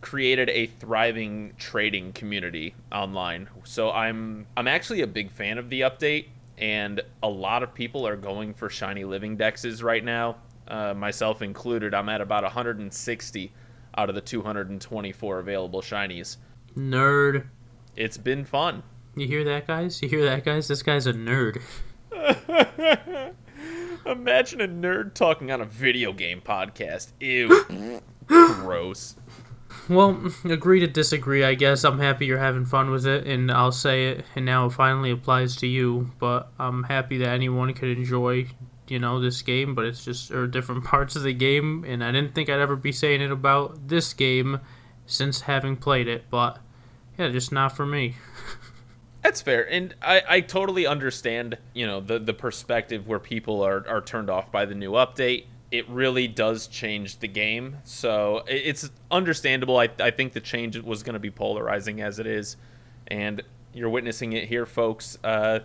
created 0.00 0.48
a 0.50 0.66
thriving 0.66 1.52
trading 1.58 2.12
community 2.12 2.74
online. 2.90 3.48
So 3.64 3.90
I'm 3.90 4.46
I'm 4.56 4.66
actually 4.68 5.02
a 5.02 5.06
big 5.06 5.30
fan 5.30 5.58
of 5.58 5.68
the 5.70 5.82
update 5.82 6.26
and 6.58 7.00
a 7.22 7.28
lot 7.28 7.62
of 7.62 7.74
people 7.74 8.06
are 8.06 8.16
going 8.16 8.54
for 8.54 8.68
shiny 8.68 9.04
living 9.04 9.36
dexes 9.36 9.82
right 9.82 10.04
now, 10.04 10.36
uh, 10.68 10.94
myself 10.94 11.42
included. 11.42 11.94
I'm 11.94 12.08
at 12.08 12.20
about 12.20 12.42
160 12.42 13.52
out 13.96 14.08
of 14.08 14.14
the 14.14 14.20
224 14.20 15.38
available 15.38 15.82
shinies. 15.82 16.36
Nerd. 16.76 17.46
It's 17.96 18.16
been 18.16 18.44
fun. 18.44 18.82
You 19.14 19.26
hear 19.26 19.44
that, 19.44 19.66
guys? 19.66 20.00
You 20.02 20.08
hear 20.08 20.24
that, 20.24 20.44
guys? 20.44 20.68
This 20.68 20.82
guy's 20.82 21.06
a 21.06 21.12
nerd. 21.12 21.60
Imagine 24.06 24.60
a 24.60 24.68
nerd 24.68 25.14
talking 25.14 25.50
on 25.50 25.60
a 25.60 25.64
video 25.64 26.12
game 26.12 26.40
podcast. 26.40 27.12
Ew. 27.20 28.00
Gross. 28.26 29.16
Well, 29.88 30.30
agree 30.44 30.80
to 30.80 30.86
disagree, 30.86 31.44
I 31.44 31.54
guess. 31.54 31.84
I'm 31.84 31.98
happy 31.98 32.26
you're 32.26 32.38
having 32.38 32.64
fun 32.64 32.90
with 32.90 33.06
it, 33.06 33.26
and 33.26 33.50
I'll 33.50 33.72
say 33.72 34.08
it, 34.08 34.24
and 34.36 34.44
now 34.44 34.66
it 34.66 34.70
finally 34.70 35.10
applies 35.10 35.56
to 35.56 35.66
you. 35.66 36.10
But 36.18 36.52
I'm 36.58 36.84
happy 36.84 37.18
that 37.18 37.28
anyone 37.30 37.72
could 37.74 37.96
enjoy, 37.96 38.46
you 38.88 38.98
know, 38.98 39.20
this 39.20 39.42
game, 39.42 39.74
but 39.74 39.84
it's 39.84 40.04
just, 40.04 40.30
or 40.30 40.46
different 40.46 40.84
parts 40.92 41.16
of 41.16 41.22
the 41.22 41.32
game, 41.32 41.84
and 41.86 42.04
I 42.04 42.12
didn't 42.12 42.34
think 42.34 42.48
I'd 42.48 42.60
ever 42.60 42.76
be 42.76 42.92
saying 42.92 43.20
it 43.20 43.32
about 43.32 43.88
this 43.88 44.12
game 44.14 44.60
since 45.06 45.42
having 45.42 45.76
played 45.76 46.08
it, 46.08 46.24
but 46.30 46.58
yeah, 47.18 47.28
just 47.28 47.52
not 47.52 47.76
for 47.76 47.86
me. 47.86 48.16
That's 49.22 49.40
fair, 49.40 49.70
and 49.70 49.94
I, 50.02 50.22
I 50.28 50.40
totally 50.40 50.86
understand, 50.86 51.56
you 51.74 51.86
know, 51.86 52.00
the 52.00 52.18
the 52.18 52.34
perspective 52.34 53.06
where 53.06 53.20
people 53.20 53.62
are, 53.62 53.86
are 53.88 54.00
turned 54.00 54.28
off 54.28 54.50
by 54.50 54.64
the 54.64 54.74
new 54.74 54.92
update 54.92 55.44
it 55.72 55.88
really 55.88 56.28
does 56.28 56.66
change 56.66 57.18
the 57.18 57.26
game. 57.26 57.78
So 57.82 58.44
it's 58.46 58.90
understandable. 59.10 59.78
I, 59.78 59.88
I 59.98 60.10
think 60.10 60.34
the 60.34 60.40
change 60.40 60.78
was 60.78 61.02
going 61.02 61.14
to 61.14 61.18
be 61.18 61.30
polarizing 61.30 62.02
as 62.02 62.18
it 62.18 62.26
is. 62.26 62.58
And 63.08 63.42
you're 63.72 63.88
witnessing 63.88 64.34
it 64.34 64.48
here, 64.48 64.66
folks. 64.66 65.18
Uh, 65.24 65.60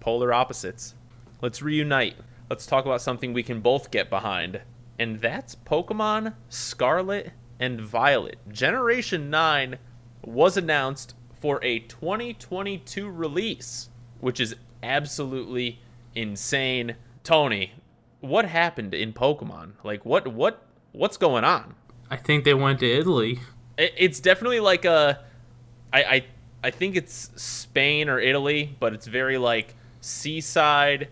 polar 0.00 0.32
opposites. 0.34 0.94
Let's 1.40 1.62
reunite. 1.62 2.16
Let's 2.50 2.66
talk 2.66 2.84
about 2.84 3.02
something 3.02 3.32
we 3.32 3.44
can 3.44 3.60
both 3.60 3.92
get 3.92 4.10
behind. 4.10 4.60
And 4.98 5.20
that's 5.20 5.54
Pokemon 5.54 6.34
Scarlet 6.48 7.30
and 7.60 7.80
Violet. 7.80 8.38
Generation 8.50 9.30
9 9.30 9.78
was 10.24 10.56
announced 10.56 11.14
for 11.42 11.58
a 11.64 11.80
2022 11.80 13.10
release, 13.10 13.88
which 14.20 14.38
is 14.38 14.54
absolutely 14.80 15.80
insane. 16.14 16.94
Tony, 17.24 17.72
what 18.20 18.44
happened 18.44 18.94
in 18.94 19.12
Pokemon? 19.12 19.72
Like 19.82 20.06
what 20.06 20.28
what 20.28 20.62
what's 20.92 21.16
going 21.16 21.42
on? 21.42 21.74
I 22.08 22.16
think 22.16 22.44
they 22.44 22.54
went 22.54 22.78
to 22.78 22.86
Italy. 22.88 23.40
It's 23.76 24.20
definitely 24.20 24.60
like 24.60 24.84
a 24.84 25.24
I, 25.92 26.02
I 26.04 26.24
I 26.62 26.70
think 26.70 26.94
it's 26.94 27.32
Spain 27.34 28.08
or 28.08 28.20
Italy, 28.20 28.76
but 28.78 28.94
it's 28.94 29.08
very 29.08 29.36
like 29.36 29.74
seaside 30.00 31.08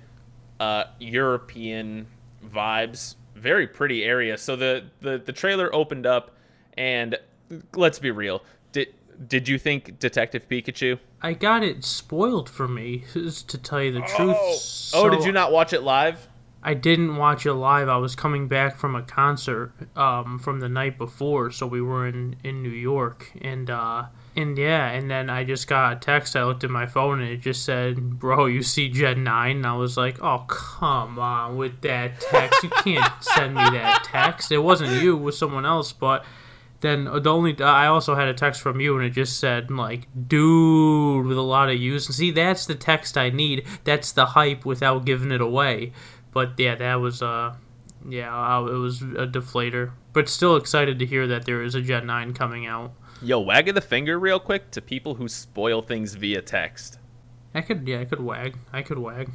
uh 0.60 0.84
European 1.00 2.06
vibes. 2.46 3.16
Very 3.34 3.66
pretty 3.66 4.04
area. 4.04 4.38
So 4.38 4.54
the 4.54 4.84
the 5.00 5.18
the 5.18 5.32
trailer 5.32 5.74
opened 5.74 6.06
up 6.06 6.36
and 6.74 7.18
let's 7.74 7.98
be 7.98 8.12
real. 8.12 8.44
Did 9.26 9.48
you 9.48 9.58
think 9.58 9.98
Detective 9.98 10.48
Pikachu? 10.48 10.98
I 11.20 11.34
got 11.34 11.62
it 11.62 11.84
spoiled 11.84 12.48
for 12.48 12.66
me, 12.66 13.04
to 13.12 13.58
tell 13.58 13.82
you 13.82 13.92
the 13.92 14.00
truth. 14.00 14.36
Oh, 14.38 14.56
so 14.56 15.06
oh 15.06 15.10
did 15.10 15.24
you 15.24 15.32
not 15.32 15.52
watch 15.52 15.72
it 15.72 15.82
live? 15.82 16.28
I 16.62 16.74
didn't 16.74 17.16
watch 17.16 17.46
it 17.46 17.54
live. 17.54 17.88
I 17.88 17.96
was 17.96 18.14
coming 18.14 18.46
back 18.46 18.76
from 18.76 18.94
a 18.94 19.02
concert 19.02 19.72
um, 19.96 20.38
from 20.38 20.60
the 20.60 20.68
night 20.68 20.98
before, 20.98 21.50
so 21.50 21.66
we 21.66 21.80
were 21.80 22.06
in, 22.06 22.36
in 22.44 22.62
New 22.62 22.68
York, 22.68 23.32
and 23.40 23.70
uh, 23.70 24.06
and 24.36 24.58
yeah, 24.58 24.90
and 24.90 25.10
then 25.10 25.30
I 25.30 25.44
just 25.44 25.66
got 25.66 25.94
a 25.94 25.96
text. 25.96 26.36
I 26.36 26.44
looked 26.44 26.62
at 26.62 26.70
my 26.70 26.86
phone 26.86 27.20
and 27.20 27.30
it 27.30 27.40
just 27.40 27.64
said, 27.64 28.18
"Bro, 28.18 28.46
you 28.46 28.62
see 28.62 28.90
Gen 28.90 29.24
9? 29.24 29.56
And 29.56 29.66
I 29.66 29.74
was 29.74 29.96
like, 29.96 30.22
"Oh, 30.22 30.44
come 30.48 31.18
on 31.18 31.56
with 31.56 31.80
that 31.80 32.20
text! 32.20 32.62
You 32.62 32.70
can't 32.70 33.12
send 33.22 33.54
me 33.54 33.62
that 33.62 34.04
text. 34.04 34.52
It 34.52 34.58
wasn't 34.58 35.02
you, 35.02 35.16
it 35.16 35.20
was 35.20 35.38
someone 35.38 35.64
else." 35.64 35.92
But 35.92 36.26
then 36.80 37.04
the 37.04 37.30
only 37.30 37.60
I 37.60 37.86
also 37.86 38.14
had 38.14 38.28
a 38.28 38.34
text 38.34 38.60
from 38.60 38.80
you 38.80 38.96
and 38.96 39.04
it 39.04 39.10
just 39.10 39.38
said 39.38 39.70
like 39.70 40.08
dude 40.28 41.26
with 41.26 41.36
a 41.36 41.42
lot 41.42 41.68
of 41.68 41.76
U's. 41.76 42.06
And 42.06 42.14
see, 42.14 42.30
that's 42.30 42.66
the 42.66 42.74
text 42.74 43.18
I 43.18 43.30
need. 43.30 43.66
That's 43.84 44.12
the 44.12 44.26
hype 44.26 44.64
without 44.64 45.04
giving 45.04 45.30
it 45.30 45.40
away. 45.40 45.92
But 46.32 46.58
yeah, 46.58 46.74
that 46.76 46.96
was 46.96 47.22
uh, 47.22 47.54
yeah, 48.08 48.58
it 48.60 48.72
was 48.72 49.02
a 49.02 49.26
deflator. 49.26 49.92
But 50.12 50.28
still 50.28 50.56
excited 50.56 50.98
to 50.98 51.06
hear 51.06 51.26
that 51.26 51.44
there 51.44 51.62
is 51.62 51.74
a 51.74 51.82
Gen 51.82 52.06
9 52.06 52.34
coming 52.34 52.66
out. 52.66 52.92
Yo, 53.22 53.38
wag 53.38 53.68
of 53.68 53.74
the 53.74 53.80
finger 53.80 54.18
real 54.18 54.40
quick 54.40 54.70
to 54.72 54.80
people 54.80 55.14
who 55.14 55.28
spoil 55.28 55.82
things 55.82 56.14
via 56.14 56.40
text. 56.40 56.98
I 57.54 57.60
could, 57.60 57.86
yeah, 57.86 58.00
I 58.00 58.04
could 58.06 58.20
wag. 58.20 58.56
I 58.72 58.82
could 58.82 58.98
wag. 58.98 59.30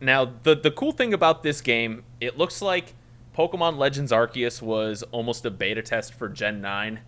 Now, 0.00 0.32
the 0.42 0.54
the 0.54 0.70
cool 0.70 0.92
thing 0.92 1.12
about 1.12 1.42
this 1.42 1.60
game, 1.60 2.04
it 2.20 2.38
looks 2.38 2.62
like 2.62 2.94
Pokemon 3.36 3.76
Legends 3.78 4.12
Arceus 4.12 4.60
was 4.60 5.02
almost 5.12 5.44
a 5.46 5.50
beta 5.50 5.82
test 5.82 6.14
for 6.14 6.28
Gen 6.28 6.60
9, 6.60 7.00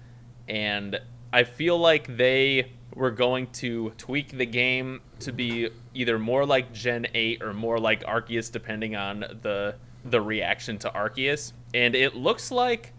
and 0.48 1.00
I 1.32 1.44
feel 1.44 1.78
like 1.78 2.16
they 2.16 2.70
were 2.94 3.10
going 3.10 3.46
to 3.48 3.90
tweak 3.96 4.36
the 4.36 4.46
game 4.46 5.00
to 5.20 5.32
be 5.32 5.70
either 5.94 6.18
more 6.18 6.44
like 6.44 6.72
Gen 6.72 7.06
8 7.14 7.42
or 7.42 7.52
more 7.52 7.78
like 7.78 8.04
Arceus, 8.04 8.50
depending 8.52 8.96
on 8.96 9.20
the 9.42 9.76
the 10.04 10.20
reaction 10.20 10.78
to 10.78 10.90
Arceus. 10.90 11.52
And 11.74 11.94
it 11.94 12.16
looks 12.16 12.50
like 12.50 12.92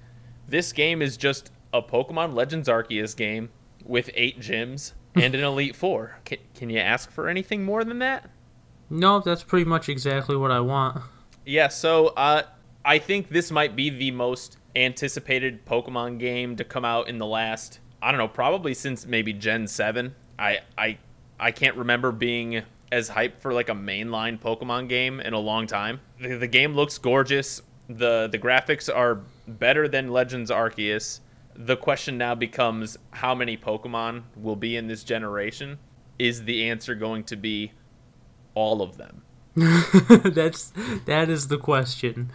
this 0.48 0.72
game 0.72 1.02
is 1.02 1.18
just 1.18 1.52
a 1.74 1.82
Pokemon 1.82 2.34
Legends 2.34 2.70
Arceus 2.70 3.16
game 3.16 3.50
with 3.84 4.10
eight 4.16 4.40
gyms 4.40 4.94
and 5.16 5.36
an 5.36 5.44
Elite 5.44 5.76
Four. 5.76 6.20
Can, 6.26 6.38
can 6.56 6.70
you 6.70 6.80
ask 6.80 7.12
for 7.12 7.28
anything 7.28 7.64
more 7.64 7.84
than 7.84 8.00
that? 8.00 8.30
No, 8.90 9.20
that's 9.20 9.44
pretty 9.44 9.66
much 9.66 9.90
exactly 9.90 10.36
what 10.36 10.52
I 10.52 10.60
want. 10.60 11.02
Yeah, 11.46 11.68
so 11.68 12.08
uh, 12.10 12.44
I 12.86 13.00
think 13.00 13.30
this 13.30 13.52
might 13.52 13.76
be 13.76 13.90
the 13.90 14.12
most 14.12 14.58
anticipated 14.76 15.66
Pokemon 15.66 16.20
game 16.20 16.56
to 16.56 16.64
come 16.64 16.84
out 16.84 17.08
in 17.08 17.18
the 17.18 17.26
last 17.26 17.80
I 18.04 18.12
don't 18.12 18.18
know, 18.18 18.28
probably 18.28 18.74
since 18.74 19.06
maybe 19.06 19.32
Gen 19.32 19.68
7. 19.68 20.14
I 20.38 20.60
I 20.78 20.98
I 21.40 21.52
can't 21.52 21.78
remember 21.78 22.12
being 22.12 22.64
as 22.92 23.10
hyped 23.10 23.40
for 23.40 23.54
like 23.54 23.70
a 23.70 23.74
mainline 23.74 24.40
Pokemon 24.40 24.90
game 24.90 25.20
in 25.22 25.34
a 25.34 25.40
long 25.40 25.68
time. 25.68 26.02
The, 26.20 26.36
the 26.38 26.48
game 26.48 26.76
looks 26.76 26.98
gorgeous. 26.98 27.62
The 27.88 28.28
the 28.30 28.38
graphics 28.38 28.94
are 28.94 29.22
better 29.48 29.88
than 29.88 30.12
Legends 30.12 30.52
Arceus. 30.52 31.22
The 31.56 31.78
question 31.78 32.18
now 32.18 32.36
becomes 32.36 32.98
how 33.12 33.34
many 33.34 33.56
Pokemon 33.56 34.24
will 34.36 34.56
be 34.56 34.76
in 34.76 34.88
this 34.88 35.04
generation? 35.04 35.80
Is 36.20 36.44
the 36.44 36.70
answer 36.70 36.96
going 36.96 37.24
to 37.26 37.36
be 37.36 37.72
all 38.54 38.82
of 38.82 38.98
them? 38.98 39.22
That's 39.56 40.74
that 41.06 41.30
is 41.30 41.48
the 41.48 41.58
question. 41.58 42.32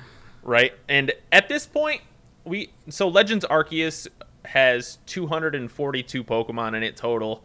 Right? 0.49 0.73
And 0.89 1.13
at 1.31 1.49
this 1.49 1.67
point, 1.67 2.01
we 2.45 2.71
so 2.89 3.07
Legends 3.07 3.45
Arceus 3.45 4.09
has 4.47 4.99
242 5.05 6.25
Pokemon 6.25 6.75
in 6.75 6.83
it 6.83 6.97
total, 6.97 7.45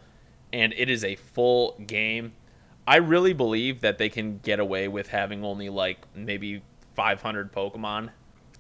and 0.54 0.74
it 0.78 0.90
is 0.90 1.04
a 1.04 1.16
full 1.18 1.78
game. 1.86 2.34
I 2.88 2.98
really 2.98 3.34
believe 3.34 3.82
that 3.82 3.98
they 3.98 4.08
can 4.08 4.40
get 4.40 4.60
away 4.60 4.88
with 4.88 5.10
having 5.10 5.44
only 5.44 5.68
like 5.68 6.00
maybe 6.16 6.64
500 6.96 7.52
Pokemon 7.52 8.10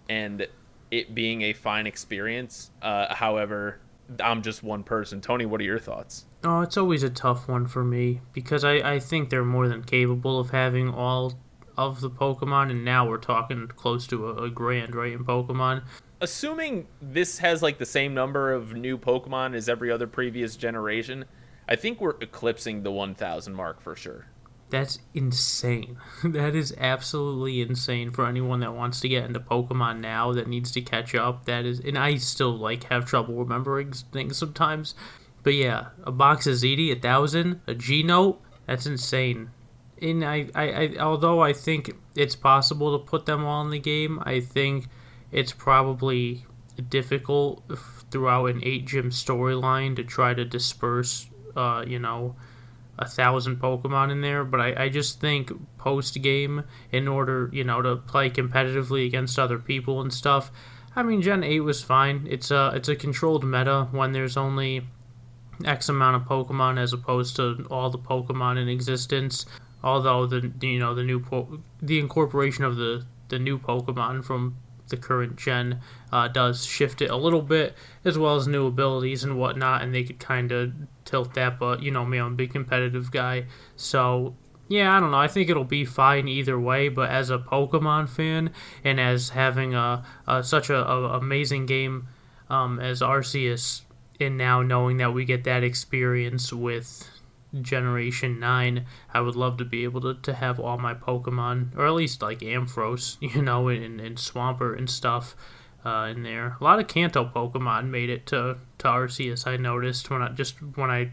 and 0.09 0.47
it 0.91 1.15
being 1.15 1.41
a 1.43 1.53
fine 1.53 1.88
experience. 1.88 2.71
Uh, 2.81 3.13
however, 3.15 3.79
I'm 4.19 4.41
just 4.41 4.62
one 4.62 4.83
person. 4.83 5.21
Tony, 5.21 5.45
what 5.45 5.62
are 5.62 5.65
your 5.65 5.79
thoughts? 5.79 6.25
Oh, 6.43 6.62
it's 6.62 6.77
always 6.77 7.03
a 7.03 7.09
tough 7.09 7.47
one 7.47 7.67
for 7.67 7.83
me 7.83 8.21
because 8.33 8.63
I, 8.63 8.73
I 8.73 9.00
think 9.00 9.29
they're 9.29 9.45
more 9.45 9.67
than 9.67 9.83
capable 9.83 10.39
of 10.39 10.50
having 10.50 10.89
all 10.89 11.33
of 11.77 12.01
the 12.01 12.10
Pokemon, 12.10 12.72
and 12.72 12.86
now 12.86 13.08
we're 13.08 13.18
talking 13.18 13.68
close 13.68 14.08
to 14.08 14.27
a, 14.27 14.44
a 14.44 14.50
grand, 14.50 14.96
right, 14.96 15.13
in 15.13 15.25
Pokemon. 15.25 15.84
Assuming 16.22 16.88
this 17.01 17.39
has 17.39 17.62
like 17.62 17.77
the 17.77 17.86
same 17.86 18.13
number 18.13 18.53
of 18.53 18.74
new 18.74 18.98
Pokemon 18.98 19.56
as 19.56 19.68
every 19.68 19.92
other 19.92 20.08
previous 20.08 20.56
generation, 20.56 21.25
I 21.68 21.75
think 21.75 22.00
we're 22.00 22.15
eclipsing 22.22 22.84
the 22.84 22.92
1,000 22.92 23.53
mark 23.53 23.82
for 23.82 23.96
sure. 23.96 24.27
That's 24.70 24.98
insane. 25.13 25.98
that 26.24 26.56
is 26.56 26.74
absolutely 26.80 27.62
insane 27.62 28.10
for 28.10 28.25
anyone 28.25 28.60
that 28.62 28.74
wants 28.74 29.01
to 29.01 29.08
get 29.08 29.25
into 29.25 29.39
Pokemon 29.39 30.00
now 30.00 30.34
that 30.34 30.48
needs 30.48 30.72
to 30.72 30.82
catch 30.82 31.13
up. 31.13 31.46
That 31.46 31.65
is, 31.65 31.80
and 31.80 31.98
I 31.98 32.15
still 32.15 32.58
like 32.58 32.86
have 32.86 33.06
trouble 33.06 33.36
remembering 33.36 33.92
things 33.92 34.38
sometimes. 34.38 34.96
But 35.44 35.53
yeah, 35.53 35.89
a 36.03 36.12
box 36.12 36.48
of 36.48 36.56
ZD, 36.56 36.92
a 36.92 37.00
thousand, 37.00 37.62
a 37.68 37.75
G 37.75 38.01
Note, 38.01 38.42
that's 38.65 38.86
insane. 38.86 39.51
And 40.01 40.23
I, 40.23 40.47
I, 40.53 40.63
I, 40.63 40.95
although 41.00 41.41
I 41.41 41.53
think 41.53 41.95
it's 42.15 42.35
possible 42.35 42.97
to 42.97 43.05
put 43.05 43.25
them 43.25 43.45
all 43.45 43.63
in 43.63 43.69
the 43.69 43.79
game, 43.79 44.21
I 44.23 44.39
think 44.39 44.88
it's 45.31 45.53
probably 45.53 46.45
difficult 46.89 47.63
throughout 48.12 48.45
an 48.45 48.62
eight 48.63 48.85
gym 48.85 49.09
storyline 49.09 49.95
to 49.95 50.03
try 50.03 50.33
to 50.33 50.43
disperse, 50.45 51.27
uh, 51.55 51.83
you 51.88 52.00
know, 52.00 52.35
a 52.97 53.07
thousand 53.07 53.57
Pokemon 53.57 54.12
in 54.12 54.21
there, 54.21 54.43
but 54.43 54.59
I, 54.59 54.83
I 54.83 54.89
just 54.89 55.19
think 55.19 55.51
post 55.77 56.21
game, 56.21 56.63
in 56.91 57.07
order, 57.07 57.50
you 57.51 57.63
know, 57.63 57.81
to 57.81 57.95
play 57.95 58.29
competitively 58.29 59.05
against 59.05 59.39
other 59.39 59.57
people 59.57 60.01
and 60.01 60.13
stuff, 60.13 60.51
I 60.95 61.01
mean, 61.01 61.21
Gen 61.21 61.43
8 61.43 61.62
was 61.62 61.81
fine. 61.81 62.27
It's 62.29 62.51
a, 62.51 62.71
it's 62.75 62.88
a 62.88 62.95
controlled 62.95 63.43
meta 63.43 63.88
when 63.91 64.12
there's 64.12 64.38
only 64.38 64.85
X 65.65 65.89
amount 65.89 66.17
of 66.17 66.23
Pokemon 66.23 66.79
as 66.79 66.93
opposed 66.93 67.35
to 67.38 67.65
all 67.71 67.89
the 67.89 67.97
Pokemon 67.97 68.62
in 68.62 68.69
existence. 68.69 69.45
Although 69.83 70.27
the 70.27 70.51
you 70.61 70.79
know 70.79 70.95
the 70.95 71.03
new 71.03 71.19
po- 71.19 71.59
the 71.81 71.99
incorporation 71.99 72.63
of 72.63 72.77
the 72.77 73.05
the 73.29 73.39
new 73.39 73.57
Pokemon 73.57 74.23
from 74.23 74.57
the 74.89 74.97
current 74.97 75.37
gen 75.37 75.81
uh, 76.11 76.27
does 76.27 76.65
shift 76.65 77.01
it 77.01 77.09
a 77.09 77.15
little 77.15 77.41
bit, 77.41 77.75
as 78.05 78.17
well 78.17 78.35
as 78.35 78.47
new 78.47 78.67
abilities 78.67 79.23
and 79.23 79.37
whatnot, 79.37 79.81
and 79.81 79.93
they 79.93 80.03
could 80.03 80.19
kind 80.19 80.51
of 80.51 80.73
tilt 81.05 81.33
that. 81.33 81.59
But 81.59 81.81
you 81.81 81.91
know 81.91 82.05
me, 82.05 82.17
I'm 82.17 82.33
a 82.33 82.35
big 82.35 82.51
competitive 82.51 83.11
guy, 83.11 83.45
so 83.75 84.35
yeah, 84.67 84.95
I 84.95 84.99
don't 84.99 85.11
know. 85.11 85.17
I 85.17 85.27
think 85.27 85.49
it'll 85.49 85.63
be 85.63 85.85
fine 85.85 86.27
either 86.27 86.59
way. 86.59 86.89
But 86.89 87.09
as 87.09 87.29
a 87.29 87.37
Pokemon 87.37 88.09
fan 88.09 88.51
and 88.83 88.99
as 88.99 89.29
having 89.29 89.73
a, 89.73 90.05
a 90.27 90.43
such 90.43 90.69
a, 90.69 90.87
a, 90.87 91.17
amazing 91.17 91.65
game 91.65 92.07
um, 92.49 92.79
as 92.79 93.01
Arceus, 93.01 93.81
and 94.19 94.37
now 94.37 94.61
knowing 94.61 94.97
that 94.97 95.13
we 95.13 95.25
get 95.25 95.43
that 95.43 95.63
experience 95.63 96.53
with 96.53 97.09
Generation 97.62 98.39
9, 98.39 98.86
I 99.13 99.22
would 99.22 99.36
love 99.36 99.57
to 99.57 99.65
be 99.65 99.83
able 99.83 100.01
to, 100.01 100.13
to 100.15 100.33
have 100.33 100.60
all 100.60 100.77
my 100.77 100.93
Pokemon, 100.93 101.75
or 101.77 101.86
at 101.86 101.93
least 101.93 102.22
like 102.22 102.39
Ampharos, 102.39 103.17
you 103.36 103.41
know, 103.41 103.67
and, 103.67 104.00
and 104.00 104.17
Swampert 104.17 104.77
and 104.77 104.89
stuff 104.89 105.36
uh, 105.86 106.10
in 106.12 106.24
there. 106.24 106.57
A 106.60 106.63
lot 106.63 106.79
of 106.79 106.88
Kanto 106.88 107.25
Pokemon 107.25 107.89
made 107.89 108.10
it 108.10 108.25
to, 108.27 108.57
to 108.79 108.88
Arceus, 108.88 109.45
I 109.45 109.57
noticed 109.57 110.10
when 110.10 110.22
I 110.22 110.29
just 110.29 110.62
when 110.75 110.89
I 110.89 111.12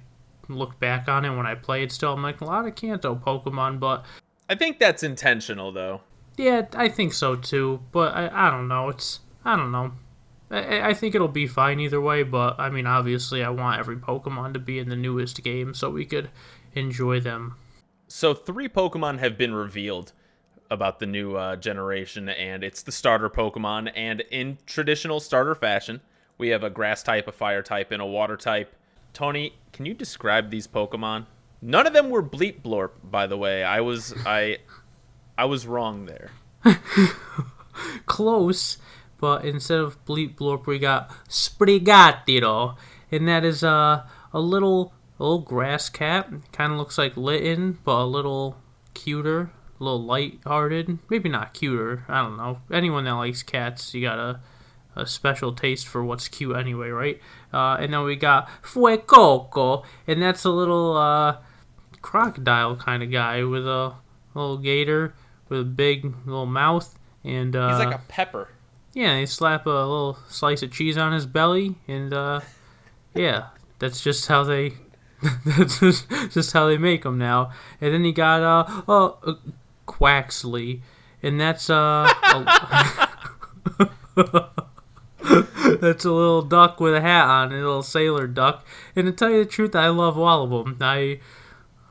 look 0.49 0.79
back 0.81 1.09
on 1.09 1.25
it, 1.25 1.37
when 1.37 1.47
I 1.47 1.55
played 1.55 1.93
still, 1.93 2.13
I'm 2.13 2.23
like, 2.23 2.41
a 2.41 2.45
lot 2.45 2.67
of 2.67 2.75
Kanto 2.75 3.15
Pokemon, 3.15 3.81
but. 3.81 4.05
I 4.49 4.57
think 4.57 4.81
that's 4.81 5.03
intentional, 5.03 5.71
though. 5.71 6.01
Yeah, 6.37 6.67
I 6.75 6.89
think 6.89 7.13
so 7.13 7.37
too, 7.37 7.83
but 7.93 8.15
I, 8.15 8.49
I 8.49 8.51
don't 8.51 8.67
know. 8.67 8.89
It's. 8.89 9.21
I 9.45 9.57
don't 9.57 9.73
know. 9.73 9.93
I, 10.51 10.91
I 10.91 10.95
think 10.95 11.15
it'll 11.15 11.29
be 11.29 11.47
fine 11.47 11.81
either 11.81 12.01
way, 12.01 12.23
but 12.23 12.59
I 12.59 12.71
mean, 12.71 12.87
obviously, 12.87 13.43
I 13.45 13.51
want 13.51 13.79
every 13.79 13.97
Pokemon 13.97 14.55
to 14.55 14.59
be 14.59 14.79
in 14.79 14.89
the 14.89 14.97
newest 14.97 15.43
game 15.43 15.75
so 15.75 15.91
we 15.91 16.05
could 16.05 16.31
enjoy 16.75 17.21
them. 17.21 17.57
So, 18.09 18.35
three 18.35 18.69
Pokemon 18.69 19.19
have 19.21 19.39
been 19.39 19.55
revealed 19.55 20.13
about 20.71 20.99
the 20.99 21.07
new 21.07 21.37
uh, 21.37 21.57
generation, 21.57 22.29
and 22.29 22.63
it's 22.63 22.83
the 22.83 22.93
starter 22.93 23.29
Pokemon. 23.29 23.93
And 23.95 24.23
in 24.31 24.59
traditional 24.67 25.21
starter 25.21 25.55
fashion, 25.55 26.01
we 26.39 26.49
have 26.49 26.65
a 26.65 26.71
grass 26.71 27.03
type, 27.03 27.29
a 27.29 27.33
fire 27.33 27.63
type, 27.63 27.91
and 27.93 28.01
a 28.01 28.07
water 28.07 28.37
type. 28.37 28.75
Tony, 29.13 29.55
can 29.73 29.87
you 29.87 29.95
describe 29.95 30.51
these 30.51 30.67
Pokemon? 30.67 31.27
None 31.63 31.87
of 31.87 31.93
them 31.93 32.11
were 32.11 32.23
Bleep 32.23 32.63
Blorp, 32.63 32.93
by 33.05 33.27
the 33.27 33.37
way. 33.37 33.63
I 33.63 33.81
was 33.81 34.15
I 34.25 34.59
I 35.37 35.45
was 35.45 35.67
wrong 35.67 36.07
there. 36.07 36.31
Close 38.07 38.79
but 39.21 39.45
instead 39.45 39.79
of 39.79 40.03
Bleep 40.05 40.37
Blorp, 40.37 40.67
we 40.67 40.79
got 40.79 41.11
Sprigatito, 41.29 42.77
and 43.13 43.29
that 43.29 43.45
is 43.45 43.63
uh, 43.63 44.07
a 44.33 44.41
little 44.41 44.95
a 45.19 45.23
little 45.23 45.41
grass 45.41 45.89
cat. 45.91 46.31
Kind 46.53 46.73
of 46.73 46.79
looks 46.79 46.97
like 46.97 47.17
Litten, 47.17 47.79
but 47.85 48.03
a 48.03 48.05
little 48.05 48.57
cuter, 48.95 49.51
a 49.79 49.85
little 49.85 50.03
light-hearted. 50.03 50.99
Maybe 51.11 51.29
not 51.29 51.53
cuter. 51.53 52.05
I 52.09 52.23
don't 52.23 52.39
know. 52.39 52.61
Anyone 52.73 53.05
that 53.05 53.13
likes 53.13 53.43
cats, 53.43 53.95
you 53.95 54.03
got 54.03 54.19
a 54.19 54.41
a 54.97 55.07
special 55.07 55.53
taste 55.53 55.87
for 55.87 56.05
what's 56.05 56.27
cute 56.29 56.57
anyway, 56.57 56.89
right? 56.89 57.21
Uh, 57.53 57.77
and 57.79 57.93
then 57.93 58.03
we 58.03 58.17
got 58.17 58.49
Fuecoco, 58.63 59.85
and 60.07 60.21
that's 60.21 60.45
a 60.45 60.51
little 60.51 60.97
uh, 60.97 61.37
crocodile 62.03 62.77
kind 62.77 63.03
of 63.03 63.11
guy 63.11 63.45
with 63.45 63.67
a 63.67 63.95
little 64.35 64.59
gator 64.59 65.15
with 65.49 65.61
a 65.61 65.65
big 65.65 66.13
little 66.27 66.47
mouth. 66.47 66.99
And 67.23 67.55
uh, 67.55 67.69
he's 67.69 67.85
like 67.85 67.95
a 67.95 68.03
pepper. 68.09 68.49
Yeah, 68.93 69.15
they 69.15 69.27
slap 69.27 69.67
a 69.67 69.71
little 69.71 70.19
slice 70.29 70.63
of 70.63 70.73
cheese 70.73 70.97
on 70.97 71.13
his 71.13 71.27
belly, 71.27 71.77
and 71.87 72.13
uh, 72.13 72.41
yeah, 73.15 73.49
that's 73.79 74.03
just 74.03 74.29
how 74.29 74.45
they. 74.45 74.75
that's 75.45 75.81
just, 75.81 76.09
just 76.31 76.53
how 76.53 76.67
they 76.67 76.79
make 76.79 77.03
them 77.03 77.19
now. 77.19 77.53
And 77.81 77.93
then 77.93 78.05
he 78.05 78.13
got 78.13 78.43
uh, 78.43 78.83
oh, 78.89 79.19
uh 79.27 79.35
Quaxly, 79.87 80.81
and 81.23 81.41
that's 81.41 81.69
uh. 81.69 82.11
a, 82.25 82.81
that's 85.81 86.05
a 86.05 86.11
little 86.11 86.43
duck 86.43 86.81
with 86.81 86.95
a 86.95 87.01
hat 87.01 87.27
on, 87.27 87.53
a 87.53 87.57
little 87.57 87.83
sailor 87.83 88.27
duck. 88.27 88.67
And 88.97 89.07
to 89.07 89.13
tell 89.13 89.31
you 89.31 89.45
the 89.45 89.51
truth, 89.51 89.77
I 89.77 89.89
love 89.89 90.19
all 90.19 90.45
of 90.45 90.51
them. 90.51 90.79
I 90.81 91.21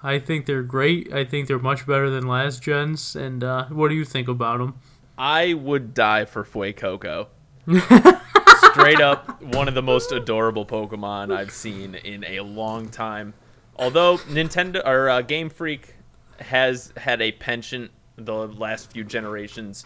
I 0.02 0.20
think 0.20 0.46
they're 0.46 0.64
great. 0.64 1.12
I 1.14 1.26
think 1.26 1.48
they're 1.48 1.60
much 1.60 1.86
better 1.86 2.10
than 2.10 2.28
last 2.28 2.62
gens. 2.64 3.16
And 3.16 3.44
uh, 3.44 3.66
what 3.66 3.90
do 3.90 3.96
you 3.96 4.06
think 4.06 4.28
about 4.28 4.60
them? 4.60 4.80
I 5.20 5.54
would 5.54 5.94
die 5.94 6.24
for 6.24 6.46
Fuecoco. 6.46 7.28
Straight 8.72 9.02
up, 9.02 9.42
one 9.42 9.68
of 9.68 9.76
the 9.76 9.82
most 9.82 10.14
adorable 10.14 10.66
Pokemon 10.66 11.36
I've 11.36 11.52
seen 11.52 11.96
in 11.96 12.24
a 12.24 12.40
long 12.40 12.88
time. 12.88 13.34
Although 13.76 14.18
Nintendo 14.20 14.82
or 14.86 15.10
uh, 15.10 15.22
Game 15.22 15.50
Freak 15.50 15.96
has 16.40 16.94
had 16.96 17.22
a 17.22 17.34
penchant 17.34 17.92
the 18.16 18.48
last 18.48 18.94
few 18.94 19.04
generations 19.04 19.86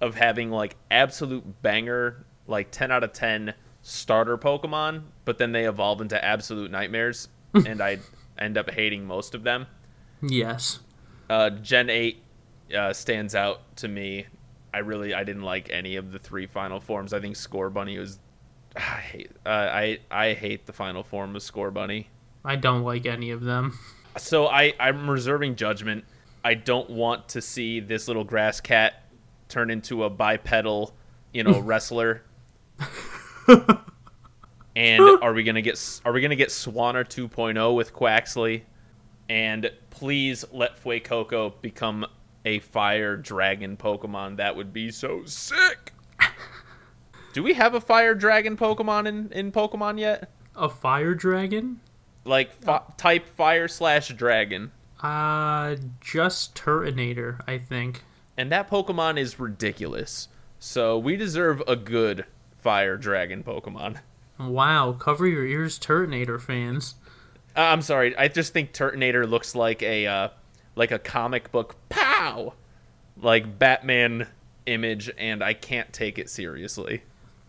of 0.00 0.14
having 0.14 0.50
like 0.50 0.76
absolute 0.92 1.60
banger, 1.60 2.24
like 2.46 2.70
10 2.70 2.92
out 2.92 3.02
of 3.02 3.12
10 3.12 3.54
starter 3.82 4.38
Pokemon, 4.38 5.02
but 5.24 5.38
then 5.38 5.50
they 5.50 5.66
evolve 5.66 6.00
into 6.00 6.22
absolute 6.24 6.70
nightmares, 6.70 7.28
and 7.54 7.80
I 7.80 7.98
end 8.38 8.56
up 8.56 8.70
hating 8.70 9.04
most 9.06 9.34
of 9.34 9.42
them. 9.42 9.66
Yes. 10.22 10.78
Uh, 11.28 11.50
Gen 11.50 11.90
8 11.90 12.22
uh, 12.76 12.92
stands 12.92 13.34
out 13.34 13.76
to 13.76 13.88
me 13.88 14.26
I 14.78 14.80
really 14.80 15.12
I 15.12 15.24
didn't 15.24 15.42
like 15.42 15.70
any 15.72 15.96
of 15.96 16.12
the 16.12 16.20
three 16.20 16.46
final 16.46 16.78
forms. 16.78 17.12
I 17.12 17.18
think 17.18 17.34
Scorbunny 17.34 17.98
was 17.98 18.20
I 18.76 18.80
hate 18.80 19.32
uh, 19.44 19.48
I 19.48 19.98
I 20.08 20.34
hate 20.34 20.66
the 20.66 20.72
final 20.72 21.02
form 21.02 21.34
of 21.34 21.42
Scorbunny. 21.42 22.06
I 22.44 22.54
don't 22.54 22.84
like 22.84 23.04
any 23.04 23.32
of 23.32 23.42
them. 23.42 23.76
So 24.16 24.46
I 24.46 24.74
I'm 24.78 25.10
reserving 25.10 25.56
judgment. 25.56 26.04
I 26.44 26.54
don't 26.54 26.88
want 26.90 27.28
to 27.30 27.42
see 27.42 27.80
this 27.80 28.06
little 28.06 28.22
grass 28.22 28.60
cat 28.60 29.02
turn 29.48 29.68
into 29.68 30.04
a 30.04 30.10
bipedal, 30.10 30.94
you 31.32 31.42
know, 31.42 31.58
wrestler. 31.58 32.22
and 34.76 35.02
are 35.20 35.32
we 35.32 35.42
gonna 35.42 35.60
get 35.60 36.00
are 36.04 36.12
we 36.12 36.20
gonna 36.20 36.36
get 36.36 36.50
Swanna 36.50 37.04
2.0 37.04 37.74
with 37.74 37.92
Quaxly? 37.92 38.62
And 39.28 39.72
please 39.90 40.44
let 40.52 40.80
Fuecoco 40.80 41.60
become 41.60 42.06
a 42.48 42.58
fire 42.60 43.14
dragon 43.14 43.76
Pokemon. 43.76 44.38
That 44.38 44.56
would 44.56 44.72
be 44.72 44.90
so 44.90 45.22
sick. 45.26 45.92
Do 47.34 47.42
we 47.42 47.52
have 47.52 47.74
a 47.74 47.80
fire 47.80 48.14
dragon 48.14 48.56
Pokemon 48.56 49.06
in, 49.06 49.30
in 49.32 49.52
Pokemon 49.52 50.00
yet? 50.00 50.30
A 50.56 50.68
fire 50.70 51.14
dragon? 51.14 51.80
Like 52.24 52.52
fi- 52.52 52.82
type 52.96 53.26
fire 53.28 53.68
slash 53.68 54.08
dragon. 54.08 54.72
Uh, 55.00 55.76
just 56.00 56.54
Turtonator, 56.54 57.40
I 57.46 57.58
think. 57.58 58.02
And 58.38 58.50
that 58.50 58.70
Pokemon 58.70 59.18
is 59.18 59.38
ridiculous. 59.38 60.28
So 60.58 60.98
we 60.98 61.16
deserve 61.16 61.62
a 61.68 61.76
good 61.76 62.24
fire 62.60 62.96
dragon 62.96 63.44
Pokemon. 63.44 63.98
Wow, 64.38 64.92
cover 64.92 65.26
your 65.26 65.46
ears, 65.46 65.78
Turtonator 65.78 66.40
fans. 66.40 66.94
Uh, 67.54 67.60
I'm 67.60 67.82
sorry, 67.82 68.16
I 68.16 68.28
just 68.28 68.54
think 68.54 68.72
Turtonator 68.72 69.28
looks 69.28 69.54
like 69.54 69.82
a 69.82 70.06
uh, 70.06 70.28
like 70.76 70.92
a 70.92 70.98
comic 70.98 71.50
book 71.52 71.76
pow 71.90 72.07
like 73.20 73.58
Batman 73.58 74.28
image 74.66 75.10
and 75.18 75.42
I 75.42 75.54
can't 75.54 75.92
take 75.92 76.18
it 76.18 76.28
seriously. 76.30 77.02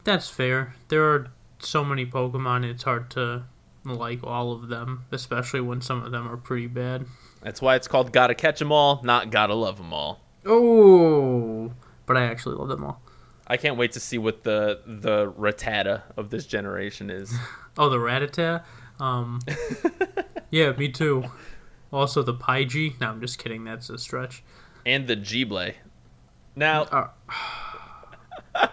That's 0.03 0.29
fair. 0.29 0.75
There 0.87 1.03
are 1.13 1.27
so 1.59 1.83
many 1.83 2.05
Pokemon, 2.05 2.63
it's 2.69 2.83
hard 2.83 3.09
to 3.11 3.43
like 3.85 4.23
all 4.23 4.51
of 4.51 4.67
them, 4.69 5.05
especially 5.11 5.61
when 5.61 5.81
some 5.81 6.03
of 6.03 6.11
them 6.11 6.27
are 6.29 6.37
pretty 6.37 6.67
bad. 6.67 7.05
That's 7.41 7.61
why 7.61 7.75
it's 7.75 7.87
called 7.87 8.11
Gotta 8.11 8.35
Catch 8.35 8.61
'em 8.61 8.71
All, 8.71 9.01
not 9.03 9.31
Gotta 9.31 9.53
Love 9.53 9.79
'em 9.79 9.93
All. 9.93 10.21
Oh, 10.45 11.71
but 12.05 12.17
I 12.17 12.23
actually 12.25 12.55
love 12.55 12.69
them 12.69 12.83
all. 12.83 13.01
I 13.47 13.57
can't 13.57 13.77
wait 13.77 13.91
to 13.93 13.99
see 13.99 14.17
what 14.17 14.43
the 14.43 14.81
the 14.85 15.31
ratata 15.31 16.03
of 16.17 16.29
this 16.29 16.45
generation 16.45 17.09
is. 17.09 17.33
Oh, 17.77 17.87
the 17.89 17.97
ratata. 17.97 18.63
Um, 18.99 19.39
yeah, 20.49 20.73
me 20.73 20.89
too. 20.89 21.23
Also 21.91 22.21
the 22.23 22.33
Pidgey. 22.33 22.99
No, 22.99 23.09
I'm 23.09 23.21
just 23.21 23.37
kidding. 23.39 23.63
That's 23.63 23.89
a 23.89 23.97
stretch. 23.97 24.43
and 24.85 25.07
the 25.07 25.15
Gible. 25.15 25.73
Now, 26.55 27.09
Uh, 28.53 28.67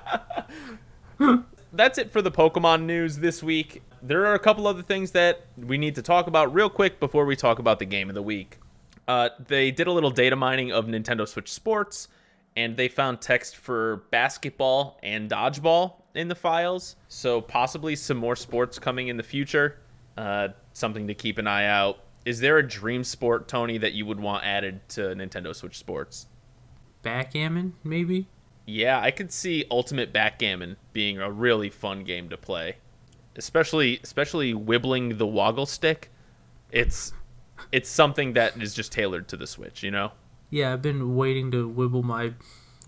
that's 1.72 1.98
it 1.98 2.12
for 2.12 2.22
the 2.22 2.30
Pokemon 2.30 2.82
news 2.84 3.18
this 3.18 3.42
week. 3.42 3.82
There 4.02 4.26
are 4.26 4.34
a 4.34 4.38
couple 4.38 4.66
other 4.66 4.82
things 4.82 5.12
that 5.12 5.46
we 5.56 5.78
need 5.78 5.94
to 5.96 6.02
talk 6.02 6.26
about 6.26 6.52
real 6.54 6.68
quick 6.70 7.00
before 7.00 7.24
we 7.24 7.36
talk 7.36 7.58
about 7.58 7.78
the 7.78 7.84
game 7.84 8.08
of 8.08 8.14
the 8.14 8.22
week. 8.22 8.58
Uh, 9.08 9.30
they 9.46 9.70
did 9.70 9.86
a 9.86 9.92
little 9.92 10.10
data 10.10 10.36
mining 10.36 10.72
of 10.72 10.86
Nintendo 10.86 11.26
Switch 11.26 11.52
Sports, 11.52 12.08
and 12.56 12.76
they 12.76 12.88
found 12.88 13.20
text 13.20 13.56
for 13.56 14.04
basketball 14.10 14.98
and 15.02 15.30
dodgeball 15.30 15.94
in 16.14 16.28
the 16.28 16.34
files. 16.34 16.96
So 17.08 17.40
possibly 17.40 17.94
some 17.96 18.16
more 18.16 18.36
sports 18.36 18.78
coming 18.78 19.08
in 19.08 19.16
the 19.16 19.22
future. 19.22 19.78
Uh, 20.16 20.48
something 20.72 21.06
to 21.06 21.14
keep 21.14 21.38
an 21.38 21.46
eye 21.46 21.66
out. 21.66 21.98
Is 22.26 22.40
there 22.40 22.58
a 22.58 22.68
dream 22.68 23.04
sport, 23.04 23.48
Tony, 23.48 23.78
that 23.78 23.94
you 23.94 24.04
would 24.04 24.20
want 24.20 24.44
added 24.44 24.86
to 24.90 25.00
Nintendo 25.14 25.54
Switch 25.54 25.78
Sports? 25.78 26.26
backgammon, 27.06 27.72
maybe. 27.84 28.26
Yeah, 28.66 29.00
I 29.00 29.12
could 29.12 29.32
see 29.32 29.64
Ultimate 29.70 30.12
Backgammon 30.12 30.76
being 30.92 31.20
a 31.20 31.30
really 31.30 31.70
fun 31.70 32.02
game 32.02 32.28
to 32.30 32.36
play, 32.36 32.78
especially 33.36 34.00
especially 34.02 34.54
wibbling 34.54 35.16
the 35.18 35.26
woggle 35.26 35.66
stick. 35.66 36.10
It's 36.72 37.12
it's 37.70 37.88
something 37.88 38.32
that 38.32 38.60
is 38.60 38.74
just 38.74 38.90
tailored 38.90 39.28
to 39.28 39.36
the 39.36 39.46
Switch, 39.46 39.84
you 39.84 39.92
know. 39.92 40.10
Yeah, 40.50 40.72
I've 40.72 40.82
been 40.82 41.14
waiting 41.14 41.52
to 41.52 41.70
wibble 41.70 42.02
my 42.02 42.32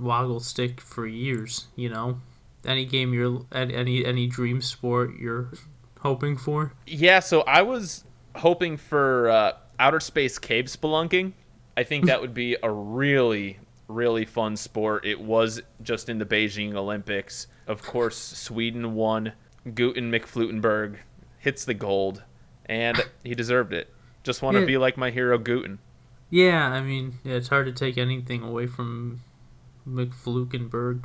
woggle 0.00 0.40
stick 0.40 0.80
for 0.80 1.06
years. 1.06 1.68
You 1.76 1.90
know, 1.90 2.20
any 2.64 2.84
game 2.84 3.14
you're 3.14 3.46
any 3.52 4.04
any 4.04 4.26
dream 4.26 4.60
sport 4.60 5.12
you're 5.16 5.52
hoping 6.00 6.36
for. 6.36 6.72
Yeah, 6.88 7.20
so 7.20 7.42
I 7.42 7.62
was 7.62 8.02
hoping 8.36 8.76
for 8.76 9.28
uh, 9.28 9.52
outer 9.78 10.00
space 10.00 10.38
cave 10.38 10.66
spelunking. 10.66 11.32
I 11.76 11.84
think 11.84 12.06
that 12.06 12.20
would 12.20 12.34
be 12.34 12.56
a 12.62 12.70
really 12.70 13.58
really 13.88 14.26
fun 14.26 14.54
sport. 14.56 15.06
It 15.06 15.18
was 15.18 15.62
just 15.82 16.08
in 16.10 16.18
the 16.18 16.26
Beijing 16.26 16.74
Olympics. 16.74 17.46
Of 17.66 17.82
course, 17.82 18.18
Sweden 18.18 18.94
won. 18.94 19.32
Guten 19.74 20.10
McFlutenberg 20.10 20.96
hits 21.38 21.64
the 21.64 21.72
gold, 21.74 22.22
and 22.66 22.98
he 23.24 23.34
deserved 23.34 23.72
it. 23.72 23.92
Just 24.24 24.42
want 24.42 24.56
to 24.56 24.60
Yeah. 24.60 24.66
be 24.66 24.76
like 24.78 24.96
my 24.98 25.10
hero 25.10 25.38
Guten. 25.38 25.78
Yeah, 26.28 26.68
I 26.70 26.82
mean, 26.82 27.14
yeah, 27.24 27.34
it's 27.36 27.48
hard 27.48 27.64
to 27.66 27.72
take 27.72 27.96
anything 27.96 28.42
away 28.42 28.66
from 28.66 29.20
McFlukenberg. 29.88 31.04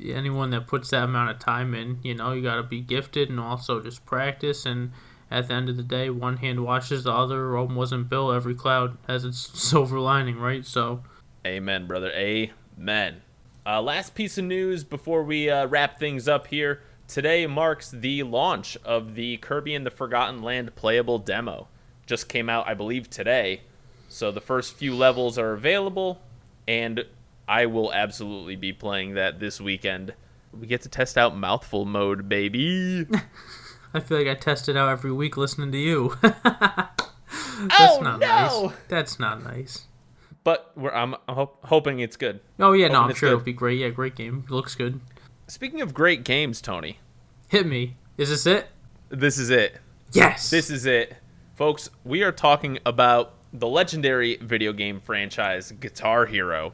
Anyone 0.00 0.50
that 0.50 0.66
puts 0.66 0.90
that 0.90 1.04
amount 1.04 1.30
of 1.30 1.38
time 1.38 1.74
in, 1.74 1.98
you 2.02 2.14
know, 2.14 2.32
you 2.32 2.42
got 2.42 2.56
to 2.56 2.62
be 2.62 2.80
gifted 2.80 3.28
and 3.28 3.38
also 3.38 3.80
just 3.80 4.04
practice. 4.06 4.66
And 4.66 4.92
at 5.30 5.48
the 5.48 5.54
end 5.54 5.68
of 5.68 5.76
the 5.76 5.82
day, 5.82 6.10
one 6.10 6.38
hand 6.38 6.64
washes 6.64 7.04
the 7.04 7.12
other. 7.12 7.48
Rome 7.50 7.74
wasn't 7.74 8.08
built. 8.08 8.34
Every 8.34 8.54
cloud 8.54 8.96
has 9.06 9.24
its 9.24 9.38
silver 9.60 9.98
lining, 10.00 10.38
right? 10.38 10.64
So, 10.64 11.02
Amen, 11.46 11.86
brother. 11.86 12.10
Amen. 12.12 13.22
Uh, 13.66 13.82
last 13.82 14.14
piece 14.14 14.38
of 14.38 14.44
news 14.44 14.84
before 14.84 15.22
we 15.22 15.50
uh, 15.50 15.66
wrap 15.66 15.98
things 15.98 16.26
up 16.26 16.46
here. 16.46 16.80
Today 17.06 17.46
marks 17.46 17.90
the 17.90 18.22
launch 18.22 18.76
of 18.84 19.14
the 19.14 19.36
Kirby 19.38 19.74
and 19.74 19.84
the 19.84 19.90
Forgotten 19.90 20.42
Land 20.42 20.74
playable 20.74 21.18
demo. 21.18 21.68
Just 22.06 22.28
came 22.28 22.48
out, 22.48 22.66
I 22.66 22.74
believe, 22.74 23.10
today. 23.10 23.62
So 24.08 24.30
the 24.30 24.40
first 24.40 24.74
few 24.74 24.94
levels 24.94 25.38
are 25.38 25.52
available, 25.52 26.20
and 26.66 27.04
I 27.46 27.66
will 27.66 27.92
absolutely 27.92 28.56
be 28.56 28.72
playing 28.72 29.14
that 29.14 29.40
this 29.40 29.60
weekend. 29.60 30.14
We 30.58 30.66
get 30.66 30.82
to 30.82 30.88
test 30.88 31.18
out 31.18 31.36
mouthful 31.36 31.84
mode, 31.84 32.28
baby. 32.28 33.06
I 33.94 34.00
feel 34.00 34.18
like 34.18 34.26
I 34.28 34.34
test 34.34 34.68
it 34.68 34.76
out 34.76 34.88
every 34.90 35.12
week 35.12 35.36
listening 35.36 35.72
to 35.72 35.78
you. 35.78 36.16
That's 36.22 37.72
Oh, 37.80 38.00
not 38.02 38.20
no! 38.20 38.26
nice. 38.66 38.72
That's 38.88 39.18
not 39.18 39.42
nice. 39.42 39.86
but 40.44 40.72
we're, 40.76 40.92
I'm 40.92 41.14
hop- 41.28 41.64
hoping 41.66 41.98
it's 42.00 42.16
good. 42.16 42.40
Oh, 42.58 42.72
yeah, 42.72 42.88
no, 42.88 43.00
I'm 43.02 43.14
sure 43.14 43.28
good. 43.28 43.34
it'll 43.34 43.44
be 43.44 43.52
great. 43.52 43.78
Yeah, 43.78 43.88
great 43.88 44.14
game. 44.14 44.44
Looks 44.48 44.74
good. 44.74 45.00
Speaking 45.46 45.80
of 45.80 45.92
great 45.94 46.24
games, 46.24 46.60
Tony, 46.60 46.98
Hit 47.48 47.66
me. 47.66 47.96
Is 48.16 48.28
this 48.28 48.46
it? 48.46 48.68
this 49.08 49.38
is 49.38 49.50
it. 49.50 49.78
Yes! 50.12 50.50
This 50.50 50.70
is 50.70 50.86
it. 50.86 51.16
Folks, 51.56 51.88
we 52.04 52.22
are 52.22 52.32
talking 52.32 52.78
about 52.86 53.34
the 53.52 53.66
legendary 53.66 54.36
video 54.36 54.72
game 54.72 55.00
franchise 55.00 55.72
Guitar 55.72 56.26
Hero. 56.26 56.72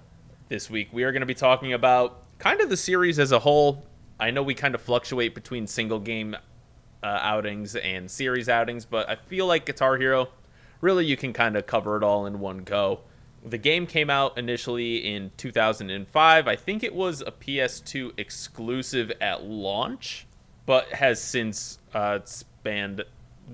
This 0.48 0.68
week, 0.68 0.88
we 0.92 1.04
are 1.04 1.12
going 1.12 1.20
to 1.20 1.26
be 1.26 1.34
talking 1.34 1.72
about 1.72 2.22
kind 2.38 2.60
of 2.60 2.68
the 2.68 2.76
series 2.76 3.18
as 3.18 3.32
a 3.32 3.38
whole. 3.38 3.86
I 4.20 4.30
know 4.30 4.42
we 4.42 4.54
kind 4.54 4.74
of 4.74 4.82
fluctuate 4.82 5.34
between 5.34 5.66
single 5.66 5.98
game 6.00 6.36
uh, 7.04 7.18
outings 7.22 7.76
and 7.76 8.10
series 8.10 8.48
outings, 8.48 8.84
but 8.84 9.08
I 9.08 9.14
feel 9.14 9.46
like 9.46 9.66
Guitar 9.66 9.96
Hero, 9.96 10.30
really, 10.80 11.06
you 11.06 11.16
can 11.16 11.32
kind 11.32 11.56
of 11.56 11.66
cover 11.66 11.96
it 11.96 12.02
all 12.02 12.26
in 12.26 12.40
one 12.40 12.58
go. 12.58 13.00
The 13.44 13.58
game 13.58 13.86
came 13.86 14.08
out 14.08 14.38
initially 14.38 15.14
in 15.14 15.30
2005. 15.36 16.48
I 16.48 16.56
think 16.56 16.82
it 16.82 16.94
was 16.94 17.20
a 17.20 17.30
PS2 17.30 18.18
exclusive 18.18 19.12
at 19.20 19.44
launch, 19.44 20.26
but 20.64 20.88
has 20.88 21.22
since 21.22 21.78
uh, 21.92 22.20
spanned 22.24 23.04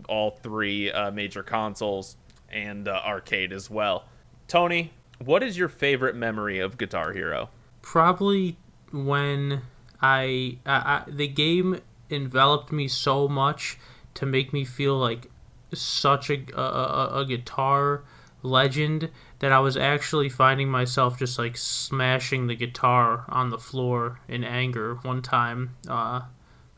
all 0.08 0.30
three 0.30 0.92
uh, 0.92 1.10
major 1.10 1.42
consoles 1.42 2.16
and 2.50 2.86
uh, 2.86 3.02
arcade 3.04 3.52
as 3.52 3.68
well. 3.68 4.04
Tony, 4.46 4.92
what 5.24 5.42
is 5.42 5.58
your 5.58 5.68
favorite 5.68 6.14
memory 6.14 6.60
of 6.60 6.78
Guitar 6.78 7.12
Hero? 7.12 7.50
probably 7.82 8.56
when 8.92 9.62
I, 10.00 10.58
I, 10.66 10.72
I 10.74 11.02
the 11.08 11.28
game 11.28 11.80
enveloped 12.10 12.72
me 12.72 12.88
so 12.88 13.28
much 13.28 13.78
to 14.14 14.26
make 14.26 14.52
me 14.52 14.64
feel 14.64 14.96
like 14.96 15.30
such 15.72 16.30
a, 16.30 16.44
a, 16.58 17.20
a, 17.20 17.24
guitar 17.24 18.02
legend 18.42 19.10
that 19.38 19.52
I 19.52 19.60
was 19.60 19.76
actually 19.76 20.28
finding 20.28 20.68
myself 20.68 21.18
just 21.18 21.38
like 21.38 21.56
smashing 21.56 22.46
the 22.46 22.56
guitar 22.56 23.24
on 23.28 23.50
the 23.50 23.58
floor 23.58 24.20
in 24.28 24.42
anger 24.42 24.96
one 25.02 25.22
time. 25.22 25.76
Uh, 25.88 26.22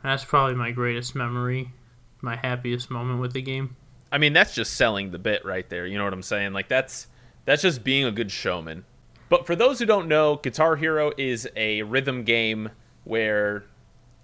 that's 0.02 0.24
probably 0.24 0.54
my 0.54 0.72
greatest 0.72 1.14
memory, 1.14 1.72
my 2.20 2.36
happiest 2.36 2.90
moment 2.90 3.20
with 3.20 3.32
the 3.32 3.42
game. 3.42 3.76
I 4.10 4.18
mean, 4.18 4.34
that's 4.34 4.54
just 4.54 4.74
selling 4.74 5.10
the 5.10 5.18
bit 5.18 5.44
right 5.44 5.68
there. 5.70 5.86
You 5.86 5.96
know 5.96 6.04
what 6.04 6.12
I'm 6.12 6.22
saying? 6.22 6.52
Like 6.52 6.68
that's 6.68 7.06
that's 7.44 7.62
just 7.62 7.82
being 7.82 8.04
a 8.04 8.12
good 8.12 8.30
showman. 8.30 8.84
But 9.28 9.46
for 9.46 9.56
those 9.56 9.78
who 9.78 9.86
don't 9.86 10.08
know, 10.08 10.36
Guitar 10.36 10.76
Hero 10.76 11.12
is 11.16 11.48
a 11.56 11.82
rhythm 11.82 12.24
game 12.24 12.70
where 13.04 13.64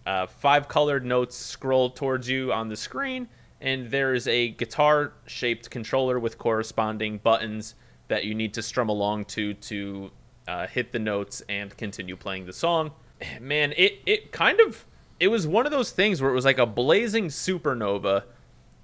uh, 0.08 0.26
five 0.26 0.68
colored 0.68 1.04
notes 1.04 1.36
scroll 1.36 1.90
towards 1.90 2.26
you 2.26 2.50
on 2.50 2.70
the 2.70 2.76
screen, 2.76 3.28
and 3.60 3.90
there 3.90 4.14
is 4.14 4.26
a 4.26 4.48
guitar 4.48 5.12
shaped 5.26 5.68
controller 5.68 6.18
with 6.18 6.38
corresponding 6.38 7.18
buttons 7.18 7.74
that 8.08 8.24
you 8.24 8.34
need 8.34 8.54
to 8.54 8.62
strum 8.62 8.88
along 8.88 9.26
to 9.26 9.52
to 9.52 10.10
uh, 10.48 10.66
hit 10.66 10.92
the 10.92 10.98
notes 10.98 11.42
and 11.50 11.76
continue 11.76 12.16
playing 12.16 12.46
the 12.46 12.52
song. 12.54 12.90
Man, 13.38 13.74
it, 13.76 13.98
it 14.06 14.32
kind 14.32 14.58
of 14.60 14.86
it 15.20 15.28
was 15.28 15.46
one 15.46 15.66
of 15.66 15.72
those 15.72 15.90
things 15.90 16.22
where 16.22 16.30
it 16.30 16.34
was 16.34 16.46
like 16.46 16.56
a 16.56 16.64
blazing 16.64 17.26
supernova 17.26 18.22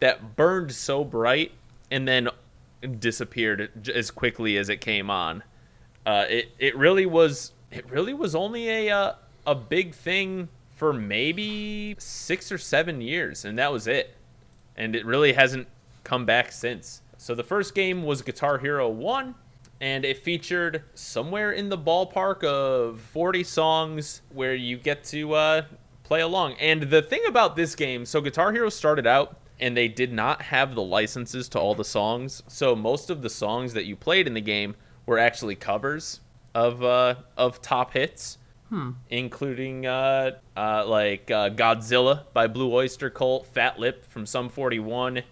that 0.01 0.37
burned 0.37 0.73
so 0.73 1.05
bright 1.05 1.53
and 1.91 2.07
then 2.07 2.29
disappeared 2.99 3.89
as 3.89 4.11
quickly 4.11 4.59
as 4.59 4.69
it 4.69 4.83
came 4.83 5.09
on. 5.09 5.43
Uh, 6.05 6.27
it 6.29 6.51
it 6.59 6.77
really 6.77 7.07
was 7.07 7.53
it 7.71 7.89
really 7.91 8.13
was 8.13 8.35
only 8.35 8.69
a 8.69 8.91
uh, 8.91 9.15
a 9.47 9.55
big 9.55 9.95
thing 9.95 10.51
for 10.75 10.93
maybe 10.93 11.95
six 11.99 12.51
or 12.51 12.59
seven 12.59 13.01
years, 13.01 13.45
and 13.45 13.59
that 13.59 13.73
was 13.73 13.87
it. 13.87 14.17
And 14.77 14.97
it 14.97 15.07
really 15.07 15.33
hasn't 15.33 15.69
come 16.03 16.27
back 16.27 16.53
since. 16.53 17.03
So 17.17 17.35
the 17.35 17.45
first 17.45 17.75
game 17.75 18.03
was 18.03 18.23
Guitar 18.23 18.59
Hero 18.59 18.89
One, 18.89 19.35
and 19.81 20.05
it 20.05 20.19
featured 20.19 20.83
somewhere 20.95 21.53
in 21.53 21.69
the 21.69 21.79
ballpark 21.79 22.45
of 22.45 23.01
40 23.01 23.45
songs 23.45 24.23
where 24.33 24.55
you 24.55 24.77
get 24.77 25.05
to 25.05 25.35
uh, 25.35 25.63
play 26.03 26.21
along. 26.21 26.55
And 26.55 26.83
the 26.83 27.03
thing 27.03 27.23
about 27.27 27.57
this 27.57 27.75
game, 27.75 28.05
so 28.05 28.21
Guitar 28.21 28.53
Hero 28.53 28.69
started 28.69 29.07
out 29.07 29.37
and 29.61 29.77
they 29.77 29.89
did 29.89 30.13
not 30.13 30.43
have 30.43 30.75
the 30.75 30.83
licenses 30.83 31.49
to 31.51 31.61
all 31.61 31.75
the 31.75 31.85
songs. 31.85 32.43
So 32.49 32.75
most 32.75 33.11
of 33.11 33.23
the 33.23 33.31
songs 33.31 33.73
that 33.75 33.87
you 33.87 33.97
played 33.97 34.27
in 34.27 34.35
the 34.35 34.41
game 34.41 34.75
were 35.07 35.19
actually 35.19 35.55
covers 35.55 36.21
of 36.55 36.83
uh, 36.83 37.17
of 37.37 37.61
top 37.61 37.93
hits, 37.93 38.39
including 39.09 39.87
uh, 39.87 40.33
uh, 40.57 40.85
like 40.87 41.31
uh, 41.31 41.51
Godzilla 41.51 42.25
by 42.33 42.47
Blue 42.47 42.73
Oyster 42.73 43.11
Cult, 43.11 43.47
Fat 43.47 43.79
Lip 43.79 44.05
from 44.07 44.27
Sum 44.27 44.49
41. 44.49 45.23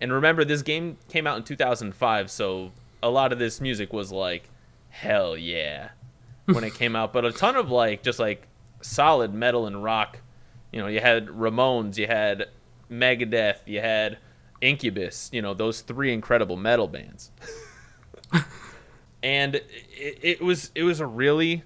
And 0.00 0.12
remember, 0.12 0.44
this 0.44 0.62
game 0.62 0.98
came 1.08 1.26
out 1.26 1.36
in 1.36 1.44
2005, 1.44 2.30
so 2.30 2.72
a 3.02 3.10
lot 3.10 3.32
of 3.32 3.38
this 3.38 3.60
music 3.60 3.92
was 3.92 4.10
like, 4.12 4.48
hell 4.88 5.36
yeah, 5.36 5.90
when 6.46 6.64
it 6.64 6.74
came 6.74 6.96
out. 6.96 7.12
But 7.12 7.24
a 7.24 7.32
ton 7.32 7.56
of 7.56 7.70
like, 7.70 8.02
just 8.02 8.18
like 8.18 8.46
solid 8.80 9.34
metal 9.34 9.66
and 9.66 9.82
rock 9.82 10.18
You 10.72 10.80
know, 10.80 10.86
you 10.86 11.00
had 11.00 11.26
Ramones, 11.28 11.96
you 11.96 12.06
had 12.06 12.46
Megadeth, 12.90 13.60
you 13.66 13.80
had 13.80 14.18
Incubus. 14.60 15.30
You 15.32 15.42
know, 15.42 15.54
those 15.54 15.80
three 15.80 16.12
incredible 16.12 16.56
metal 16.56 16.88
bands. 16.88 17.30
and 19.22 19.56
it, 19.56 20.18
it, 20.22 20.40
was 20.40 20.70
it 20.74 20.82
was 20.82 21.00
a 21.00 21.06
really, 21.06 21.62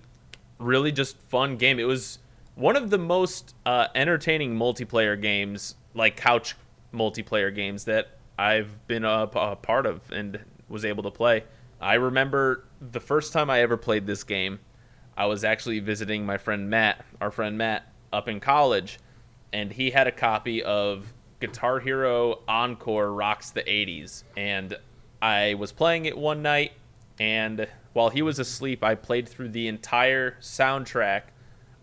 really 0.65 0.93
just 0.93 1.17
fun 1.29 1.57
game. 1.57 1.79
It 1.79 1.85
was 1.85 2.19
one 2.55 2.77
of 2.77 2.91
the 2.91 2.99
most 2.99 3.55
uh, 3.67 3.89
entertaining 3.95 4.57
multiplayer 4.57 5.21
games, 5.21 5.77
like 5.95 6.17
couch 6.17 6.57
multiplayer 6.93 7.55
games 7.55 7.85
that 7.85 8.19
I've 8.39 8.87
been 8.87 9.05
a, 9.05 9.29
a 9.35 9.57
part 9.57 9.87
of 9.87 10.11
and 10.11 10.41
was 10.69 10.85
able 10.85 11.03
to 11.05 11.11
play. 11.11 11.45
I 11.81 11.95
remember 11.95 12.65
the 12.81 13.01
first 13.01 13.33
time 13.33 13.51
I 13.51 13.61
ever 13.61 13.77
played 13.77 14.07
this 14.07 14.25
game, 14.25 14.61
I 15.17 15.27
was 15.27 15.45
actually 15.45 15.81
visiting 15.81 16.25
my 16.25 16.39
friend 16.39 16.71
Matt, 16.71 17.05
our 17.21 17.31
friend 17.31 17.59
Matt, 17.59 17.93
up 18.13 18.29
in 18.29 18.41
college, 18.41 18.99
and 19.53 19.73
he 19.73 19.91
had 19.91 20.07
a 20.07 20.13
copy 20.13 20.63
of 20.63 21.13
Guitar 21.41 21.81
Hero 21.81 22.41
Encore 22.49 23.13
Rocks 23.13 23.51
the 23.51 23.63
80s. 23.63 24.25
And 24.37 24.77
I 25.21 25.55
was 25.55 25.73
playing 25.73 26.07
it 26.07 26.17
one 26.17 26.43
night, 26.43 26.73
and 27.19 27.69
while 27.95 28.11
he 28.11 28.21
was 28.21 28.39
asleep, 28.39 28.85
I 28.85 28.95
played 28.95 29.29
through 29.29 29.49
the 29.49 29.69
entire 29.69 30.37
soundtrack 30.41 31.23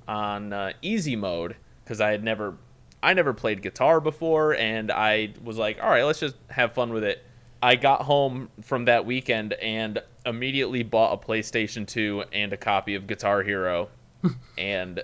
on 0.07 0.53
uh, 0.53 0.73
easy 0.81 1.15
mode 1.15 1.55
because 1.83 1.99
I 1.99 2.11
had 2.11 2.23
never 2.23 2.57
I 3.03 3.13
never 3.15 3.33
played 3.33 3.63
guitar 3.63 3.99
before, 3.99 4.55
and 4.55 4.91
I 4.91 5.33
was 5.43 5.57
like, 5.57 5.81
all 5.81 5.89
right, 5.89 6.03
let's 6.03 6.19
just 6.19 6.35
have 6.51 6.73
fun 6.73 6.93
with 6.93 7.03
it. 7.03 7.25
I 7.63 7.75
got 7.75 8.03
home 8.03 8.49
from 8.61 8.85
that 8.85 9.05
weekend 9.05 9.53
and 9.53 10.01
immediately 10.25 10.83
bought 10.83 11.13
a 11.13 11.27
PlayStation 11.27 11.87
2 11.87 12.25
and 12.31 12.53
a 12.53 12.57
copy 12.57 12.95
of 12.95 13.07
Guitar 13.07 13.41
Hero. 13.41 13.89
and 14.57 15.01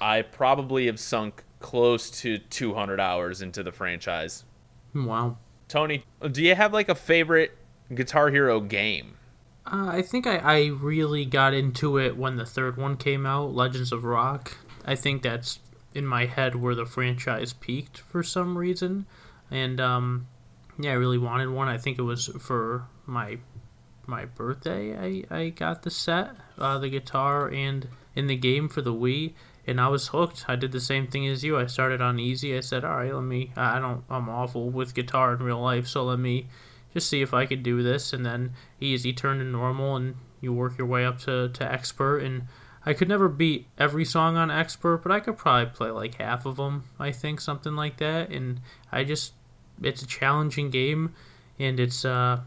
I 0.00 0.22
probably 0.22 0.86
have 0.86 1.00
sunk 1.00 1.42
close 1.58 2.10
to 2.22 2.38
200 2.38 3.00
hours 3.00 3.42
into 3.42 3.62
the 3.62 3.72
franchise. 3.72 4.44
Wow. 4.94 5.38
Tony, 5.68 6.04
do 6.30 6.42
you 6.42 6.54
have 6.54 6.72
like 6.72 6.88
a 6.88 6.94
favorite 6.94 7.56
Guitar 7.92 8.30
Hero 8.30 8.60
game? 8.60 9.15
Uh, 9.66 9.88
I 9.88 10.02
think 10.02 10.26
I, 10.26 10.36
I 10.36 10.66
really 10.66 11.24
got 11.24 11.52
into 11.52 11.98
it 11.98 12.16
when 12.16 12.36
the 12.36 12.46
third 12.46 12.76
one 12.76 12.96
came 12.96 13.26
out, 13.26 13.52
Legends 13.52 13.90
of 13.90 14.04
Rock. 14.04 14.56
I 14.84 14.94
think 14.94 15.22
that's 15.22 15.58
in 15.92 16.06
my 16.06 16.26
head 16.26 16.54
where 16.54 16.74
the 16.74 16.86
franchise 16.86 17.52
peaked 17.52 17.98
for 17.98 18.22
some 18.22 18.56
reason, 18.56 19.06
and 19.50 19.80
um, 19.80 20.28
yeah, 20.78 20.90
I 20.90 20.94
really 20.94 21.18
wanted 21.18 21.50
one. 21.50 21.68
I 21.68 21.78
think 21.78 21.98
it 21.98 22.02
was 22.02 22.26
for 22.38 22.86
my 23.06 23.38
my 24.06 24.24
birthday. 24.24 25.24
I 25.30 25.36
I 25.36 25.48
got 25.48 25.82
the 25.82 25.90
set, 25.90 26.36
uh, 26.58 26.78
the 26.78 26.88
guitar, 26.88 27.48
and 27.48 27.88
in 28.14 28.28
the 28.28 28.36
game 28.36 28.68
for 28.68 28.82
the 28.82 28.94
Wii, 28.94 29.32
and 29.66 29.80
I 29.80 29.88
was 29.88 30.08
hooked. 30.08 30.44
I 30.46 30.54
did 30.54 30.70
the 30.70 30.80
same 30.80 31.08
thing 31.08 31.26
as 31.26 31.42
you. 31.42 31.58
I 31.58 31.66
started 31.66 32.00
on 32.00 32.20
easy. 32.20 32.56
I 32.56 32.60
said, 32.60 32.84
all 32.84 32.96
right, 32.96 33.12
let 33.12 33.24
me. 33.24 33.52
I 33.56 33.80
don't. 33.80 34.04
I'm 34.08 34.28
awful 34.28 34.70
with 34.70 34.94
guitar 34.94 35.34
in 35.34 35.42
real 35.42 35.60
life, 35.60 35.88
so 35.88 36.04
let 36.04 36.20
me 36.20 36.46
just 36.96 37.10
see 37.10 37.20
if 37.20 37.34
I 37.34 37.44
could 37.44 37.62
do 37.62 37.82
this. 37.82 38.12
And 38.12 38.24
then 38.24 38.54
easy 38.80 39.12
turned 39.12 39.40
to 39.40 39.44
normal, 39.44 39.96
and 39.96 40.14
you 40.40 40.52
work 40.52 40.78
your 40.78 40.86
way 40.86 41.04
up 41.04 41.18
to 41.20 41.50
to 41.50 41.72
expert 41.72 42.20
and 42.20 42.48
I 42.86 42.94
could 42.94 43.08
never 43.08 43.28
beat 43.28 43.66
every 43.76 44.04
song 44.04 44.36
on 44.36 44.48
expert, 44.48 44.98
but 44.98 45.10
I 45.10 45.18
could 45.18 45.36
probably 45.36 45.74
play 45.74 45.90
like 45.90 46.14
half 46.14 46.46
of 46.46 46.56
them. 46.56 46.84
I 47.00 47.10
think 47.10 47.40
something 47.40 47.74
like 47.74 47.96
that, 47.96 48.30
and 48.30 48.60
I 48.92 49.02
just 49.02 49.32
it's 49.82 50.02
a 50.02 50.06
challenging 50.06 50.70
game, 50.70 51.12
and 51.58 51.80
it's 51.80 52.04
uh 52.04 52.40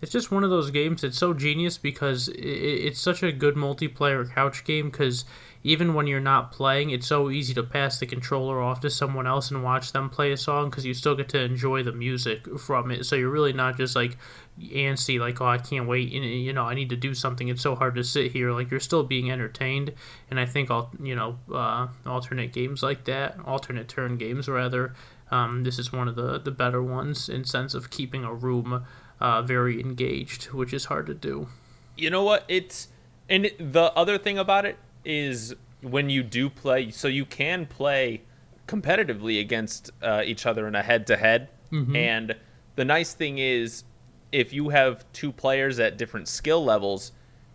it's 0.00 0.12
just 0.12 0.30
one 0.30 0.44
of 0.44 0.50
those 0.50 0.70
games. 0.70 1.02
It's 1.02 1.18
so 1.18 1.34
genius 1.34 1.78
because 1.78 2.28
it, 2.28 2.38
it's 2.38 3.00
such 3.00 3.24
a 3.24 3.32
good 3.32 3.56
multiplayer 3.56 4.32
couch 4.32 4.64
game 4.64 4.88
because 4.88 5.24
even 5.64 5.94
when 5.94 6.06
you're 6.06 6.20
not 6.20 6.50
playing, 6.50 6.90
it's 6.90 7.06
so 7.06 7.30
easy 7.30 7.54
to 7.54 7.62
pass 7.62 7.98
the 7.98 8.06
controller 8.06 8.60
off 8.60 8.80
to 8.80 8.90
someone 8.90 9.26
else 9.26 9.50
and 9.50 9.62
watch 9.62 9.92
them 9.92 10.10
play 10.10 10.32
a 10.32 10.36
song 10.36 10.70
because 10.70 10.84
you 10.84 10.92
still 10.92 11.14
get 11.14 11.28
to 11.30 11.40
enjoy 11.40 11.82
the 11.84 11.92
music 11.92 12.58
from 12.58 12.90
it. 12.90 13.06
So 13.06 13.14
you're 13.14 13.30
really 13.30 13.52
not 13.52 13.76
just 13.76 13.94
like 13.94 14.16
antsy, 14.60 15.20
like, 15.20 15.40
oh, 15.40 15.46
I 15.46 15.58
can't 15.58 15.86
wait, 15.86 16.08
you 16.08 16.52
know, 16.52 16.64
I 16.64 16.74
need 16.74 16.90
to 16.90 16.96
do 16.96 17.14
something. 17.14 17.48
It's 17.48 17.62
so 17.62 17.76
hard 17.76 17.94
to 17.94 18.02
sit 18.02 18.32
here. 18.32 18.50
Like, 18.50 18.70
you're 18.70 18.80
still 18.80 19.04
being 19.04 19.30
entertained. 19.30 19.92
And 20.30 20.40
I 20.40 20.46
think, 20.46 20.68
all 20.70 20.90
you 21.00 21.14
know, 21.14 21.38
uh, 21.52 21.86
alternate 22.06 22.52
games 22.52 22.82
like 22.82 23.04
that, 23.04 23.36
alternate 23.44 23.88
turn 23.88 24.16
games 24.16 24.48
rather, 24.48 24.94
um, 25.30 25.62
this 25.62 25.78
is 25.78 25.92
one 25.92 26.08
of 26.08 26.16
the, 26.16 26.38
the 26.38 26.50
better 26.50 26.82
ones 26.82 27.28
in 27.28 27.44
sense 27.44 27.74
of 27.74 27.88
keeping 27.88 28.24
a 28.24 28.34
room 28.34 28.84
uh, 29.20 29.42
very 29.42 29.80
engaged, 29.80 30.46
which 30.46 30.74
is 30.74 30.86
hard 30.86 31.06
to 31.06 31.14
do. 31.14 31.48
You 31.96 32.10
know 32.10 32.24
what? 32.24 32.44
It's. 32.48 32.88
And 33.28 33.50
the 33.58 33.92
other 33.94 34.18
thing 34.18 34.36
about 34.36 34.64
it 34.66 34.76
is 35.04 35.54
when 35.80 36.08
you 36.10 36.22
do 36.22 36.48
play, 36.48 36.90
so 36.90 37.08
you 37.08 37.24
can 37.24 37.66
play 37.66 38.22
competitively 38.68 39.40
against 39.40 39.90
uh, 40.02 40.22
each 40.24 40.46
other 40.46 40.66
in 40.68 40.74
a 40.74 40.82
head 40.82 41.06
to 41.08 41.16
head. 41.16 41.48
And 41.96 42.36
the 42.76 42.84
nice 42.84 43.14
thing 43.14 43.38
is, 43.38 43.84
if 44.30 44.52
you 44.52 44.70
have 44.70 45.04
two 45.12 45.32
players 45.32 45.78
at 45.80 45.98
different 45.98 46.28
skill 46.28 46.64
levels, 46.64 47.12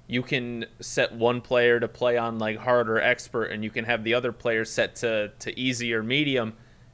you 0.07 0.21
can 0.21 0.65
set 0.79 1.12
one 1.13 1.41
player 1.41 1.79
to 1.79 1.88
play 1.88 2.17
on 2.17 2.39
like 2.39 2.57
hard 2.57 2.89
or 2.89 2.99
expert, 3.01 3.45
and 3.45 3.63
you 3.63 3.69
can 3.69 3.86
have 3.86 4.03
the 4.03 4.13
other 4.13 4.31
player 4.31 4.65
set 4.65 4.95
to, 4.97 5.31
to 5.39 5.60
easy 5.60 5.93
or 5.93 6.03
medium, 6.03 6.53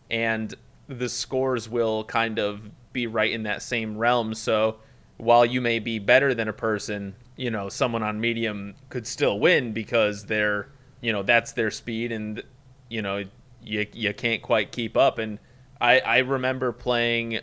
and 0.09 0.55
the 0.87 1.09
scores 1.09 1.69
will 1.69 2.03
kind 2.03 2.39
of 2.39 2.69
be 2.91 3.07
right 3.07 3.31
in 3.31 3.43
that 3.43 3.61
same 3.61 3.97
realm. 3.97 4.33
So 4.33 4.77
while 5.17 5.45
you 5.45 5.61
may 5.61 5.79
be 5.79 5.99
better 5.99 6.33
than 6.33 6.47
a 6.47 6.53
person, 6.53 7.15
you 7.35 7.49
know, 7.49 7.69
someone 7.69 8.03
on 8.03 8.19
medium 8.19 8.75
could 8.89 9.07
still 9.07 9.39
win 9.39 9.73
because 9.73 10.25
they're, 10.25 10.69
you 11.01 11.11
know, 11.11 11.23
that's 11.23 11.53
their 11.53 11.71
speed 11.71 12.11
and, 12.11 12.43
you 12.89 13.01
know, 13.01 13.23
you, 13.63 13.87
you 13.93 14.13
can't 14.13 14.41
quite 14.41 14.71
keep 14.71 14.95
up. 14.95 15.17
And 15.17 15.39
I, 15.81 15.99
I 15.99 16.17
remember 16.19 16.71
playing, 16.71 17.39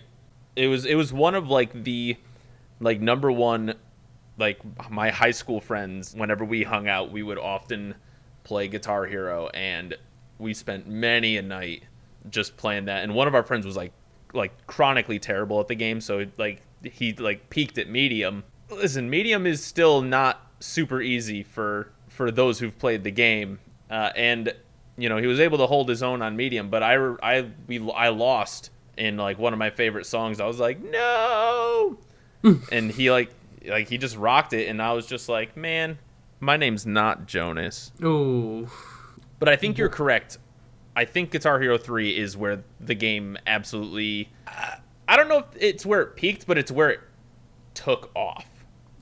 it 0.56 0.68
was, 0.68 0.84
it 0.84 0.94
was 0.94 1.12
one 1.12 1.34
of 1.34 1.48
like 1.48 1.84
the, 1.84 2.16
like 2.78 3.00
number 3.00 3.32
one, 3.32 3.74
like 4.38 4.60
my 4.90 5.10
high 5.10 5.32
school 5.32 5.60
friends, 5.60 6.14
whenever 6.14 6.44
we 6.44 6.62
hung 6.62 6.88
out, 6.88 7.10
we 7.10 7.22
would 7.22 7.38
often 7.38 7.94
play 8.44 8.68
Guitar 8.68 9.06
Hero 9.06 9.48
and 9.48 9.96
we 10.38 10.54
spent 10.54 10.86
many 10.86 11.36
a 11.36 11.42
night 11.42 11.82
just 12.30 12.56
playing 12.56 12.86
that. 12.86 13.02
And 13.02 13.14
one 13.14 13.28
of 13.28 13.34
our 13.34 13.42
friends 13.42 13.66
was 13.66 13.76
like, 13.76 13.92
like 14.32 14.66
chronically 14.66 15.18
terrible 15.18 15.60
at 15.60 15.68
the 15.68 15.74
game. 15.74 16.00
So 16.00 16.26
like 16.38 16.62
he 16.84 17.12
like 17.14 17.50
peaked 17.50 17.76
at 17.78 17.88
medium 17.88 18.44
listen, 18.70 19.10
medium 19.10 19.46
is 19.46 19.62
still 19.62 20.02
not 20.02 20.46
super 20.60 21.00
easy 21.00 21.42
for 21.42 21.90
for 22.08 22.30
those 22.30 22.58
who've 22.58 22.78
played 22.78 23.04
the 23.04 23.10
game, 23.10 23.58
uh, 23.90 24.10
and 24.16 24.52
you 24.96 25.08
know 25.08 25.16
he 25.16 25.26
was 25.26 25.40
able 25.40 25.58
to 25.58 25.66
hold 25.66 25.88
his 25.88 26.02
own 26.02 26.22
on 26.22 26.36
medium. 26.36 26.70
But 26.70 26.82
I 26.82 26.94
I 27.22 27.46
we 27.66 27.90
I 27.92 28.08
lost 28.08 28.70
in 28.96 29.16
like 29.16 29.38
one 29.38 29.52
of 29.52 29.58
my 29.58 29.70
favorite 29.70 30.06
songs. 30.06 30.40
I 30.40 30.46
was 30.46 30.58
like 30.58 30.82
no, 30.82 31.98
and 32.72 32.90
he 32.90 33.10
like 33.10 33.30
like 33.66 33.88
he 33.88 33.98
just 33.98 34.16
rocked 34.16 34.52
it, 34.52 34.68
and 34.68 34.80
I 34.80 34.92
was 34.92 35.06
just 35.06 35.28
like 35.28 35.56
man, 35.56 35.98
my 36.40 36.56
name's 36.56 36.86
not 36.86 37.26
Jonas. 37.26 37.92
Ooh. 38.02 38.68
But 39.38 39.48
I 39.48 39.56
think 39.56 39.78
you're 39.78 39.88
correct. 39.88 40.38
I 40.94 41.06
think 41.06 41.30
Guitar 41.30 41.60
Hero 41.60 41.78
3 41.78 42.16
is 42.16 42.36
where 42.36 42.62
the 42.78 42.94
game 42.94 43.38
absolutely. 43.46 44.28
I 45.08 45.16
don't 45.16 45.28
know 45.28 45.38
if 45.38 45.46
it's 45.56 45.86
where 45.86 46.02
it 46.02 46.16
peaked, 46.16 46.46
but 46.46 46.58
it's 46.58 46.70
where 46.70 46.90
it 46.90 47.00
took 47.74 48.10
off. 48.14 48.44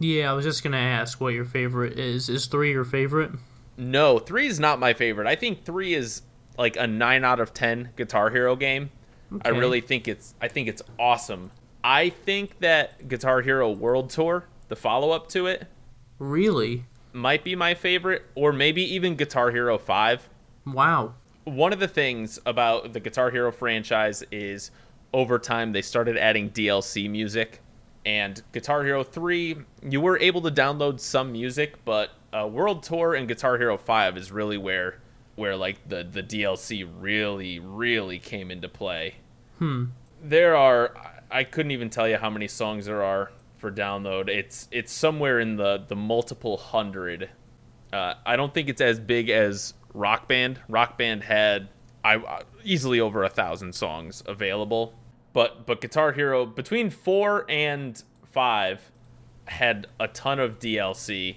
Yeah, 0.00 0.30
I 0.30 0.34
was 0.34 0.44
just 0.44 0.62
gonna 0.62 0.76
ask 0.76 1.20
what 1.20 1.34
your 1.34 1.44
favorite 1.44 1.98
is. 1.98 2.28
Is 2.28 2.46
three 2.46 2.70
your 2.72 2.84
favorite? 2.84 3.32
No, 3.76 4.18
three 4.18 4.46
is 4.46 4.60
not 4.60 4.78
my 4.78 4.92
favorite. 4.92 5.26
I 5.26 5.34
think 5.34 5.64
three 5.64 5.94
is 5.94 6.22
like 6.56 6.76
a 6.76 6.86
nine 6.86 7.24
out 7.24 7.40
of 7.40 7.52
ten 7.52 7.90
Guitar 7.96 8.30
Hero 8.30 8.56
game. 8.56 8.90
Okay. 9.32 9.48
I 9.48 9.52
really 9.52 9.80
think 9.80 10.08
it's 10.08 10.34
I 10.40 10.48
think 10.48 10.68
it's 10.68 10.82
awesome. 10.98 11.50
I 11.82 12.10
think 12.10 12.58
that 12.60 13.08
Guitar 13.08 13.40
Hero 13.40 13.70
World 13.70 14.10
Tour, 14.10 14.44
the 14.68 14.76
follow 14.76 15.10
up 15.10 15.28
to 15.30 15.46
it, 15.46 15.66
really 16.18 16.84
might 17.12 17.44
be 17.44 17.54
my 17.54 17.74
favorite, 17.74 18.24
or 18.34 18.52
maybe 18.52 18.82
even 18.94 19.16
Guitar 19.16 19.50
Hero 19.50 19.78
Five. 19.78 20.28
Wow. 20.66 21.14
One 21.44 21.72
of 21.72 21.80
the 21.80 21.88
things 21.88 22.38
about 22.46 22.92
the 22.92 23.00
Guitar 23.00 23.30
Hero 23.30 23.50
franchise 23.50 24.22
is 24.30 24.70
over 25.12 25.38
time 25.38 25.72
they 25.72 25.82
started 25.82 26.16
adding 26.16 26.50
DLC 26.50 27.08
music 27.10 27.60
and 28.04 28.42
Guitar 28.52 28.84
Hero 28.84 29.02
3, 29.04 29.56
you 29.88 30.00
were 30.00 30.18
able 30.18 30.40
to 30.42 30.50
download 30.50 31.00
some 31.00 31.32
music, 31.32 31.84
but 31.84 32.10
uh, 32.32 32.46
World 32.46 32.82
Tour 32.82 33.14
and 33.14 33.28
Guitar 33.28 33.58
Hero 33.58 33.76
5 33.76 34.16
is 34.16 34.32
really 34.32 34.58
where 34.58 35.00
where 35.38 35.54
like 35.54 35.88
the 35.88 36.02
the 36.02 36.22
DLC 36.22 36.86
really 36.98 37.60
really 37.60 38.18
came 38.18 38.50
into 38.50 38.68
play. 38.68 39.14
Hmm. 39.58 39.86
There 40.22 40.56
are 40.56 40.94
I 41.30 41.44
couldn't 41.44 41.70
even 41.70 41.90
tell 41.90 42.08
you 42.08 42.16
how 42.16 42.28
many 42.28 42.48
songs 42.48 42.86
there 42.86 43.02
are 43.02 43.30
for 43.58 43.70
download. 43.70 44.28
It's 44.28 44.68
it's 44.70 44.92
somewhere 44.92 45.38
in 45.40 45.56
the 45.56 45.84
the 45.86 45.96
multiple 45.96 46.56
hundred. 46.56 47.30
Uh, 47.92 48.14
I 48.26 48.36
don't 48.36 48.52
think 48.52 48.68
it's 48.68 48.80
as 48.80 48.98
big 48.98 49.30
as 49.30 49.74
Rock 49.94 50.28
Band. 50.28 50.60
Rock 50.68 50.98
Band 50.98 51.22
had 51.22 51.68
I 52.04 52.16
uh, 52.16 52.42
easily 52.64 53.00
over 53.00 53.22
a 53.22 53.28
thousand 53.28 53.74
songs 53.74 54.22
available 54.26 54.94
but 55.32 55.66
but 55.66 55.80
Guitar 55.80 56.12
Hero 56.12 56.46
between 56.46 56.90
four 56.90 57.44
and 57.48 58.02
five 58.32 58.90
had 59.46 59.86
a 59.98 60.08
ton 60.08 60.38
of 60.38 60.58
DLC, 60.58 61.36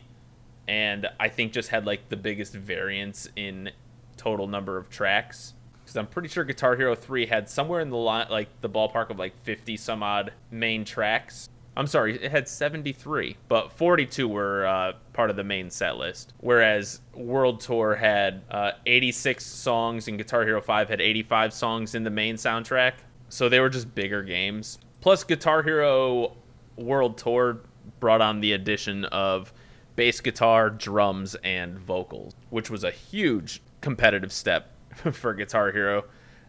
and 0.68 1.08
I 1.20 1.30
think 1.30 1.54
just 1.54 1.70
had 1.70 1.86
like 1.86 2.10
the 2.10 2.18
biggest 2.18 2.54
variance 2.54 3.30
in 3.36 3.72
total 4.18 4.48
number 4.48 4.78
of 4.78 4.90
tracks. 4.90 5.54
because 5.84 5.98
I'm 5.98 6.08
pretty 6.08 6.28
sure 6.28 6.44
Guitar 6.44 6.76
Hero 6.76 6.94
3 6.94 7.26
had 7.26 7.50
somewhere 7.50 7.80
in 7.80 7.90
the 7.90 7.98
line, 7.98 8.28
like 8.30 8.50
the 8.62 8.70
ballpark 8.70 9.10
of 9.10 9.18
like 9.18 9.34
50 9.44 9.78
some 9.78 10.04
odd 10.04 10.34
main 10.52 10.86
tracks. 10.86 11.50
I'm 11.76 11.88
sorry, 11.88 12.22
it 12.22 12.32
had 12.32 12.50
73, 12.50 13.38
but 13.48 13.72
42 13.72 14.28
were 14.28 14.66
uh, 14.68 14.94
part 15.14 15.30
of 15.30 15.38
the 15.38 15.44
main 15.44 15.70
set 15.70 15.96
list. 15.98 16.34
Whereas 16.40 17.00
World 17.16 17.62
Tour 17.62 17.96
had 17.96 18.44
uh, 18.52 18.72
86 18.86 19.44
songs 19.46 20.08
and 20.10 20.18
Guitar 20.18 20.44
Hero 20.44 20.62
5 20.62 20.90
had 20.90 21.00
85 21.00 21.54
songs 21.54 21.96
in 21.96 22.04
the 22.04 22.10
main 22.10 22.36
soundtrack. 22.36 22.94
So 23.32 23.48
they 23.48 23.62
were 23.62 23.70
just 23.70 23.96
bigger 23.96 24.24
games. 24.24 24.78
Plus, 25.00 25.24
Guitar 25.24 25.64
Hero 25.64 26.36
World 26.76 27.18
Tour 27.18 27.62
brought 28.02 28.20
on 28.20 28.42
the 28.42 28.52
addition 28.52 29.06
of 29.06 29.54
bass 29.96 30.20
guitar, 30.20 30.70
drums, 30.70 31.36
and 31.36 31.80
vocals, 31.80 32.36
which 32.50 32.70
was 32.70 32.84
a 32.84 32.92
huge 32.92 33.62
competitive 33.80 34.34
step 34.34 34.76
for 35.14 35.34
Guitar 35.34 35.72
Hero. 35.72 36.04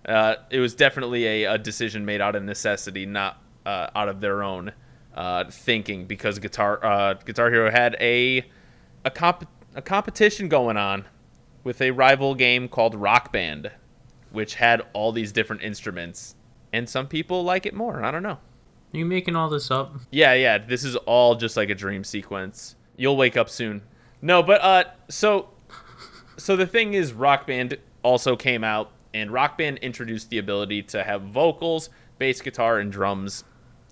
Uh, 0.04 0.34
it 0.50 0.58
was 0.58 0.74
definitely 0.74 1.44
a, 1.44 1.54
a, 1.54 1.58
decision 1.58 2.04
made 2.04 2.20
out 2.20 2.34
of 2.34 2.42
necessity, 2.42 3.06
not 3.06 3.40
uh, 3.64 3.86
out 3.94 4.08
of 4.08 4.20
their 4.20 4.42
own 4.42 4.72
uh, 5.14 5.44
thinking, 5.48 6.06
because 6.06 6.40
Guitar 6.40 6.84
uh, 6.84 7.14
Guitar 7.14 7.48
Hero 7.48 7.70
had 7.70 7.96
a 8.00 8.44
a, 9.04 9.10
comp- 9.10 9.48
a 9.76 9.82
competition 9.82 10.48
going 10.48 10.76
on 10.76 11.04
with 11.62 11.80
a 11.80 11.92
rival 11.92 12.34
game 12.34 12.68
called 12.68 12.96
Rock 12.96 13.32
Band, 13.32 13.70
which 14.32 14.56
had 14.56 14.82
all 14.92 15.12
these 15.12 15.30
different 15.30 15.62
instruments, 15.62 16.34
and 16.72 16.88
some 16.88 17.06
people 17.06 17.44
like 17.44 17.66
it 17.66 17.74
more. 17.74 18.04
I 18.04 18.10
don't 18.10 18.22
know. 18.22 18.38
Are 18.94 18.98
you 18.98 19.06
making 19.06 19.36
all 19.36 19.48
this 19.48 19.70
up? 19.70 19.94
Yeah, 20.10 20.34
yeah. 20.34 20.58
This 20.58 20.84
is 20.84 20.96
all 20.96 21.34
just 21.34 21.56
like 21.56 21.70
a 21.70 21.74
dream 21.74 22.04
sequence. 22.04 22.76
You'll 22.96 23.16
wake 23.16 23.36
up 23.36 23.48
soon. 23.48 23.82
No, 24.20 24.42
but 24.42 24.60
uh, 24.60 24.84
so 25.08 25.48
so 26.36 26.56
the 26.56 26.66
thing 26.66 26.94
is, 26.94 27.12
Rock 27.12 27.46
Band 27.46 27.78
also 28.02 28.36
came 28.36 28.64
out, 28.64 28.92
and 29.14 29.30
Rock 29.30 29.58
Band 29.58 29.78
introduced 29.78 30.30
the 30.30 30.38
ability 30.38 30.82
to 30.84 31.02
have 31.02 31.22
vocals, 31.22 31.90
bass 32.18 32.40
guitar, 32.40 32.78
and 32.78 32.92
drums 32.92 33.44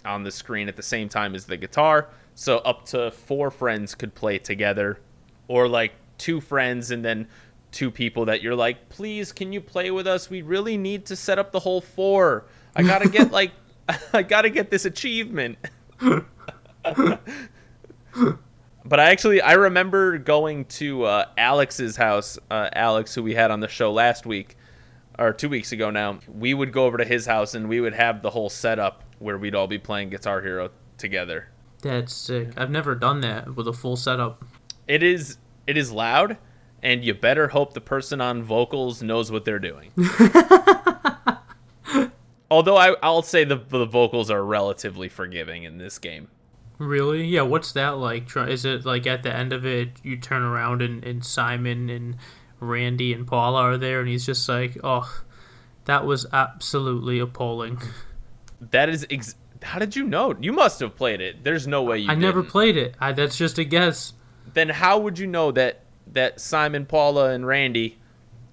on 0.05 0.23
the 0.23 0.31
screen 0.31 0.69
at 0.69 0.77
the 0.77 0.83
same 0.83 1.09
time 1.09 1.35
as 1.35 1.45
the 1.47 1.57
guitar. 1.57 2.09
So 2.35 2.59
up 2.59 2.87
to 2.87 3.11
four 3.11 3.51
friends 3.51 3.95
could 3.95 4.15
play 4.15 4.39
together, 4.39 5.01
or 5.49 5.69
like 5.69 5.93
two 6.19 6.41
friends 6.41 6.91
and 6.91 7.05
then 7.05 7.27
two 7.73 7.91
people 7.91 8.25
that 8.27 8.43
you're 8.43 8.55
like, 8.55 8.89
please, 8.89 9.33
can 9.33 9.53
you 9.53 9.61
play 9.61 9.91
with 9.91 10.07
us? 10.07 10.29
We 10.29 10.43
really 10.43 10.77
need 10.77 11.07
to 11.07 11.17
set 11.17 11.39
up 11.39 11.53
the 11.53 11.61
whole 11.61 11.81
four. 11.81 12.47
I 12.75 12.83
gotta 12.83 13.09
get 13.09 13.31
like, 13.33 13.53
I 14.13 14.23
gotta 14.23 14.51
get 14.51 14.71
this 14.71 14.85
achievement. 14.85 15.59
but 16.01 16.21
I 19.01 19.11
actually 19.11 19.41
I 19.41 19.53
remember 19.53 20.19
going 20.19 20.65
to 20.67 21.05
uh, 21.05 21.25
Alex's 21.37 21.97
house. 21.97 22.39
Uh, 22.51 22.69
Alex, 22.73 23.15
who 23.15 23.23
we 23.23 23.35
had 23.35 23.51
on 23.51 23.61
the 23.61 23.69
show 23.69 23.93
last 23.93 24.27
week 24.27 24.57
or 25.19 25.33
two 25.33 25.49
weeks 25.49 25.73
ago 25.73 25.91
now, 25.91 26.19
we 26.33 26.55
would 26.55 26.73
go 26.73 26.87
over 26.87 26.97
to 26.97 27.05
his 27.05 27.27
house 27.27 27.55
and 27.55 27.69
we 27.69 27.81
would 27.81 27.95
have 27.95 28.23
the 28.23 28.31
whole 28.31 28.49
setup 28.49 29.05
where 29.19 29.37
we'd 29.37 29.55
all 29.55 29.67
be 29.67 29.79
playing 29.79 30.11
Guitar 30.11 30.41
Hero 30.41 30.71
together. 30.97 31.49
That's 31.83 32.13
sick. 32.13 32.53
I've 32.57 32.71
never 32.71 32.95
done 32.95 33.21
that 33.23 33.55
with 33.55 33.67
a 33.69 33.73
full 33.73 33.97
setup. 33.97 34.45
It 34.87 35.03
is 35.03 35.39
it 35.67 35.77
is 35.77 35.93
loud, 35.93 36.37
and 36.83 37.05
you 37.05 37.15
better 37.15 37.49
hope 37.49 37.75
the 37.75 37.81
person 37.81 38.21
on 38.21 38.43
vocals 38.43 39.03
knows 39.03 39.31
what 39.31 39.45
they're 39.45 39.59
doing. 39.59 39.93
Although 42.51 42.77
I, 42.77 42.97
I'll 43.03 43.23
say 43.23 43.45
the 43.45 43.57
the 43.57 43.87
vocals 43.87 44.31
are 44.31 44.45
relatively 44.45 45.09
forgiving 45.09 45.63
in 45.65 45.79
this 45.79 45.99
game. 45.99 46.29
Really? 46.79 47.25
Yeah. 47.27 47.43
What's 47.43 47.73
that 47.73 47.99
like? 47.99 48.35
Is 48.37 48.65
it 48.65 48.85
like 48.85 49.07
at 49.07 49.23
the 49.23 49.35
end 49.35 49.53
of 49.53 49.67
it, 49.67 49.91
you 50.03 50.17
turn 50.17 50.43
around 50.43 50.83
and, 50.83 51.05
and 51.05 51.25
Simon 51.25 51.91
and 51.91 52.17
Randy 52.59 53.13
and 53.13 53.27
Paula 53.27 53.61
are 53.61 53.77
there, 53.77 54.01
and 54.01 54.09
he's 54.09 54.27
just 54.27 54.49
like, 54.49 54.77
"Oh, 54.83 55.23
that 55.85 56.07
was 56.07 56.27
absolutely 56.33 57.19
appalling." 57.19 57.81
That 58.61 58.89
is. 58.89 59.07
Ex- 59.11 59.37
How 59.63 59.79
did 59.79 59.95
you 59.97 60.05
know? 60.05 60.35
You 60.41 60.53
must 60.53 60.81
have 60.81 60.97
played 60.97 61.21
it. 61.21 61.45
There's 61.45 61.67
no 61.67 61.83
way 61.83 61.99
you. 61.99 62.07
I 62.09 62.15
didn't. 62.15 62.23
never 62.23 62.43
played 62.43 62.77
it. 62.77 62.95
I, 63.01 63.13
that's 63.13 63.37
just 63.37 63.59
a 63.59 63.65
guess. 63.65 64.13
Then 64.53 64.69
how 64.69 64.99
would 64.99 65.19
you 65.19 65.27
know 65.27 65.53
that 65.53 65.85
that 66.13 66.41
Simon, 66.41 66.87
Paula, 66.87 67.31
and 67.31 67.47
Randy 67.47 67.99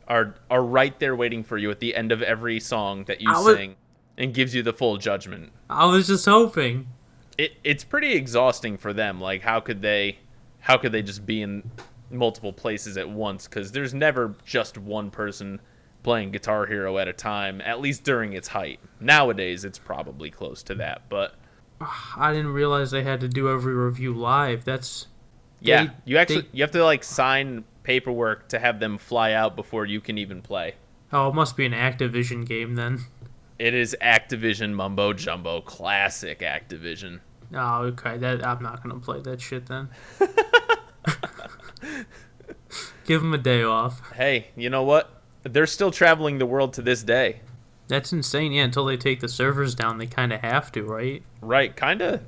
are 0.08 0.36
are 0.50 0.64
right 0.64 0.98
there 1.00 1.16
waiting 1.16 1.44
for 1.44 1.58
you 1.58 1.72
at 1.72 1.80
the 1.80 1.96
end 1.96 2.12
of 2.12 2.22
every 2.22 2.60
song 2.60 3.04
that 3.06 3.22
you 3.22 3.30
was, 3.30 3.56
sing, 3.58 3.76
and 4.18 4.34
gives 4.34 4.54
you 4.56 4.64
the 4.64 4.74
full 4.74 4.98
judgment? 4.98 5.52
I 5.70 5.86
was 5.86 6.08
just 6.08 6.26
hoping 6.26 6.88
it 7.38 7.54
it's 7.64 7.84
pretty 7.84 8.14
exhausting 8.14 8.78
for 8.78 8.94
them. 8.94 9.22
Like 9.22 9.42
how 9.42 9.60
could 9.60 9.82
they 9.82 10.20
how 10.60 10.78
could 10.78 10.92
they 10.92 11.02
just 11.02 11.26
be 11.26 11.42
in 11.42 11.70
multiple 12.10 12.54
places 12.54 12.98
at 12.98 13.10
once 13.10 13.48
cuz 13.48 13.72
there's 13.72 13.94
never 13.94 14.36
just 14.46 14.78
one 14.78 15.12
person 15.12 15.60
playing 16.04 16.32
Guitar 16.32 16.66
Hero 16.66 16.98
at 16.98 17.08
a 17.08 17.14
time 17.14 17.62
at 17.62 17.82
least 17.82 18.04
during 18.04 18.34
its 18.34 18.50
height. 18.50 18.80
Nowadays 19.00 19.64
it's 19.64 19.80
probably 19.80 20.32
close 20.32 20.64
to 20.64 20.76
that, 20.76 21.04
but 21.10 21.36
I 22.18 22.34
didn't 22.34 22.54
realize 22.54 22.92
they 22.92 23.04
had 23.04 23.20
to 23.22 23.28
do 23.28 23.50
every 23.50 23.74
review 23.74 24.14
live. 24.14 24.66
That's 24.66 25.08
Yeah, 25.60 25.86
they, 25.86 25.92
you 26.06 26.18
actually 26.18 26.42
they, 26.42 26.48
you 26.54 26.64
have 26.64 26.72
to 26.72 26.84
like 26.84 27.04
sign 27.04 27.64
paperwork 27.84 28.50
to 28.50 28.60
have 28.60 28.80
them 28.80 28.98
fly 28.98 29.34
out 29.34 29.56
before 29.56 29.86
you 29.86 30.02
can 30.02 30.18
even 30.18 30.42
play. 30.42 30.76
Oh, 31.14 31.30
it 31.30 31.36
must 31.36 31.56
be 31.56 31.66
an 31.66 31.72
Activision 31.72 32.46
game 32.46 32.76
then. 32.76 33.00
It 33.60 33.74
is 33.74 33.96
Activision 34.02 34.74
mumbo 34.74 35.14
jumbo, 35.14 35.62
classic 35.62 36.40
Activision. 36.40 37.20
Oh, 37.54 37.84
okay. 37.86 38.18
That 38.18 38.46
I'm 38.46 38.62
not 38.62 38.84
gonna 38.84 39.00
play 39.00 39.22
that 39.22 39.42
shit 39.42 39.66
then. 39.68 39.90
Give 43.06 43.22
them 43.22 43.34
a 43.34 43.38
day 43.38 43.64
off. 43.64 44.12
Hey, 44.14 44.48
you 44.56 44.70
know 44.70 44.84
what? 44.84 45.22
They're 45.44 45.66
still 45.66 45.92
traveling 45.92 46.38
the 46.38 46.46
world 46.46 46.74
to 46.74 46.82
this 46.82 47.04
day. 47.04 47.42
That's 47.88 48.12
insane. 48.12 48.52
Yeah, 48.52 48.64
until 48.64 48.86
they 48.86 48.98
take 48.98 49.22
the 49.22 49.30
servers 49.30 49.74
down, 49.74 49.98
they 49.98 50.08
kind 50.08 50.34
of 50.34 50.42
have 50.42 50.72
to, 50.74 50.84
right? 50.84 51.24
Right, 51.42 51.74
kind 51.76 52.02
of. 52.02 52.22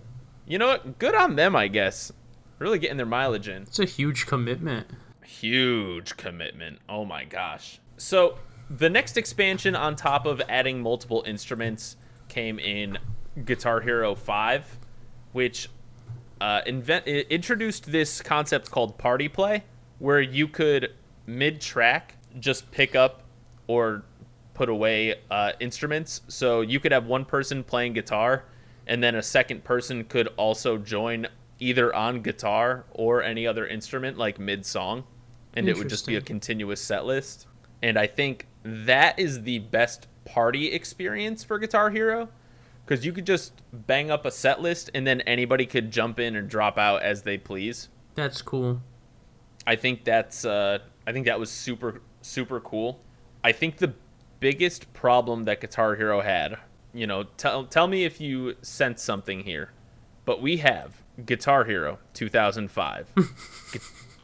You 0.48 0.58
know 0.58 0.68
what? 0.68 0.98
Good 1.00 1.15
on 1.15 1.36
them, 1.36 1.56
I 1.56 1.68
guess. 1.68 2.13
Really 2.60 2.80
getting 2.80 2.98
their 2.98 3.06
mileage 3.06 3.50
in. 3.50 3.63
It's 3.63 3.80
a 3.80 3.86
huge 3.86 4.26
commitment. 4.26 4.88
Huge 5.24 6.18
commitment. 6.18 6.80
Oh 6.88 7.06
my 7.06 7.26
gosh. 7.26 7.80
So, 7.98 8.39
the 8.69 8.89
next 8.89 9.17
expansion 9.17 9.75
on 9.75 9.95
top 9.95 10.25
of 10.25 10.41
adding 10.49 10.82
multiple 10.82 11.23
instruments 11.25 11.97
came 12.27 12.60
in 12.60 12.97
Guitar 13.45 13.82
Hero 13.82 14.15
5 14.15 14.79
which 15.32 15.69
uh, 16.41 16.62
invent 16.65 17.08
introduced 17.08 17.91
this 17.91 18.21
concept 18.21 18.71
called 18.71 18.97
party 18.97 19.27
play, 19.27 19.63
where 19.99 20.21
you 20.21 20.47
could 20.47 20.93
mid 21.25 21.62
track 21.62 22.15
just 22.39 22.69
pick 22.71 22.95
up 22.95 23.23
or 23.67 24.03
put 24.53 24.69
away 24.69 25.15
uh, 25.29 25.51
instruments. 25.60 26.21
So 26.27 26.62
you 26.62 26.79
could 26.79 26.91
have 26.91 27.05
one 27.05 27.25
person 27.25 27.63
playing 27.63 27.93
guitar, 27.93 28.45
and 28.88 29.03
then 29.03 29.15
a 29.15 29.23
second 29.23 29.63
person 29.63 30.03
could 30.05 30.27
also 30.38 30.77
join 30.77 31.27
either 31.60 31.93
on 31.93 32.21
guitar 32.21 32.86
or 32.91 33.21
any 33.21 33.45
other 33.45 33.67
instrument, 33.67 34.17
like 34.17 34.39
mid 34.39 34.65
song, 34.65 35.03
and 35.55 35.67
it 35.67 35.77
would 35.77 35.89
just 35.89 36.08
be 36.08 36.15
a 36.15 36.21
continuous 36.21 36.82
set 36.82 37.05
list. 37.05 37.47
And 37.82 37.97
I 37.97 38.08
think 38.08 38.47
that 38.63 39.17
is 39.19 39.43
the 39.43 39.60
best 39.60 40.08
party 40.26 40.72
experience 40.72 41.43
for 41.43 41.58
Guitar 41.60 41.89
Hero 41.89 42.30
because 42.86 43.06
you 43.06 43.13
could 43.13 43.26
just 43.26 43.62
bang 43.72 44.10
up 44.12 44.26
a 44.26 44.32
set 44.32 44.62
list 44.62 44.89
and 44.93 45.06
then 45.06 45.22
anybody 45.22 45.65
could 45.65 45.91
jump 45.91 46.19
in 46.19 46.36
and 46.36 46.50
drop 46.50 46.78
out 46.78 47.02
as 47.04 47.22
they 47.24 47.38
please. 47.38 47.89
That's 48.15 48.41
cool. 48.41 48.82
I 49.67 49.76
think 49.76 50.04
that's 50.04 50.45
uh, 50.45 50.80
I 51.08 51.12
think 51.12 51.26
that 51.26 51.39
was 51.39 51.50
super 51.52 52.02
super 52.22 52.60
cool. 52.60 53.00
I 53.43 53.52
think 53.52 53.78
the 53.78 53.93
biggest 54.39 54.91
problem 54.93 55.43
that 55.45 55.62
Guitar 55.62 55.95
Hero 55.95 56.22
had, 56.22 56.58
you 56.93 57.08
know, 57.08 57.24
tell 57.38 57.65
tell 57.65 57.88
me 57.88 58.04
if 58.04 58.19
you 58.19 58.56
sense 58.62 59.02
something 59.04 59.43
here, 59.43 59.72
but 60.26 60.41
we 60.41 60.58
have 60.58 61.02
Guitar 61.26 61.65
Hero 61.65 62.00
2005, 62.13 63.13
Gu- 63.15 63.79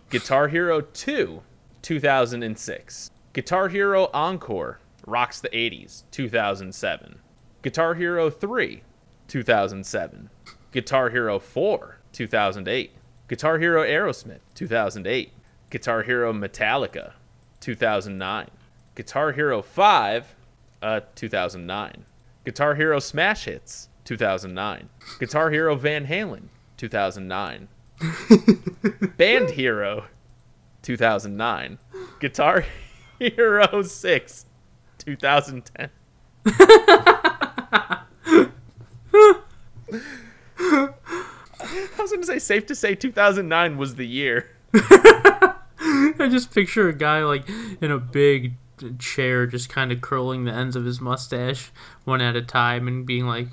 Guitar 0.09 0.47
Hero 0.47 0.81
2 0.81 1.41
2006, 1.81 3.11
Guitar 3.35 3.67
Hero 3.67 4.09
Encore 4.13 4.79
rocks 5.05 5.41
the 5.41 5.49
80s 5.49 6.03
2007. 6.11 7.19
Guitar 7.63 7.93
Hero 7.95 8.29
3, 8.29 8.81
2007. 9.27 10.29
Guitar 10.71 11.09
Hero 11.09 11.37
4, 11.37 11.97
2008. 12.13 12.91
Guitar 13.27 13.59
Hero 13.59 13.83
Aerosmith, 13.83 14.39
2008. 14.53 15.33
Guitar 15.69 16.03
Hero 16.03 16.31
Metallica, 16.31 17.11
2009. 17.59 18.49
Guitar 18.95 19.33
Hero 19.33 19.61
5, 19.61 20.35
uh, 20.81 21.01
2009. 21.15 22.05
Guitar 22.45 22.75
Hero 22.75 22.99
Smash 22.99 23.43
Hits, 23.43 23.89
2009. 24.05 24.87
Guitar 25.19 25.51
Hero 25.51 25.75
Van 25.75 26.07
Halen, 26.07 26.43
2009. 26.77 27.67
Band 29.17 29.49
Hero, 29.49 30.05
2009. 30.83 31.79
Guitar 32.21 32.63
Hero 33.19 33.81
6, 33.81 34.45
2010. 34.97 35.89
I 36.47 38.03
was 41.97 42.11
going 42.11 42.21
to 42.21 42.27
say, 42.27 42.39
safe 42.39 42.65
to 42.67 42.75
say 42.75 42.95
2009 42.95 43.77
was 43.77 43.95
the 43.95 44.05
year. 44.05 44.49
I 44.73 46.27
just 46.29 46.53
picture 46.53 46.89
a 46.89 46.93
guy 46.93 47.23
like 47.23 47.47
in 47.81 47.91
a 47.91 47.97
big 47.99 48.53
chair, 48.99 49.47
just 49.47 49.69
kind 49.69 49.91
of 49.91 50.01
curling 50.01 50.45
the 50.45 50.53
ends 50.53 50.75
of 50.75 50.85
his 50.85 50.99
mustache 50.99 51.71
one 52.03 52.21
at 52.21 52.35
a 52.35 52.41
time 52.41 52.87
and 52.87 53.05
being 53.05 53.25
like, 53.25 53.47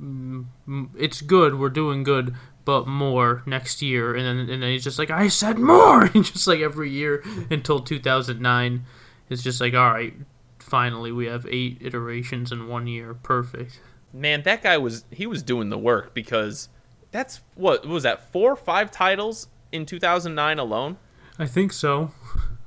mm, 0.00 0.46
mm, 0.68 0.88
"It's 0.98 1.20
good, 1.20 1.58
we're 1.58 1.70
doing 1.70 2.02
good, 2.02 2.34
but 2.64 2.86
more 2.86 3.42
next 3.46 3.82
year." 3.82 4.14
And 4.14 4.26
then 4.26 4.50
and 4.50 4.62
then 4.62 4.70
he's 4.70 4.84
just 4.84 4.98
like, 4.98 5.10
"I 5.10 5.28
said 5.28 5.58
more," 5.58 6.04
and 6.04 6.24
just 6.24 6.46
like 6.46 6.60
every 6.60 6.90
year 6.90 7.22
until 7.50 7.80
2009. 7.80 8.84
It's 9.28 9.42
just 9.42 9.60
like, 9.60 9.74
all 9.74 9.92
right, 9.92 10.14
finally 10.58 11.12
we 11.12 11.26
have 11.26 11.46
eight 11.50 11.78
iterations 11.80 12.52
in 12.52 12.68
one 12.68 12.86
year, 12.86 13.14
perfect. 13.14 13.80
Man, 14.12 14.42
that 14.42 14.62
guy 14.62 14.78
was 14.78 15.04
he 15.10 15.26
was 15.26 15.42
doing 15.42 15.70
the 15.70 15.78
work 15.78 16.14
because 16.14 16.68
that's 17.10 17.40
what, 17.54 17.84
what 17.84 17.92
was 17.92 18.02
that 18.04 18.32
four 18.32 18.52
or 18.52 18.56
five 18.56 18.90
titles 18.90 19.48
in 19.72 19.86
2009 19.86 20.58
alone. 20.58 20.96
I 21.38 21.46
think 21.46 21.72
so. 21.72 22.12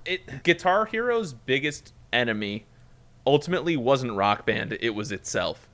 It 0.06 0.44
Guitar 0.44 0.86
Hero's 0.86 1.34
biggest 1.34 1.94
enemy 2.12 2.66
ultimately 3.26 3.76
wasn't 3.76 4.14
Rock 4.14 4.46
Band, 4.46 4.78
it 4.80 4.92
was 4.92 5.12
itself. 5.12 5.68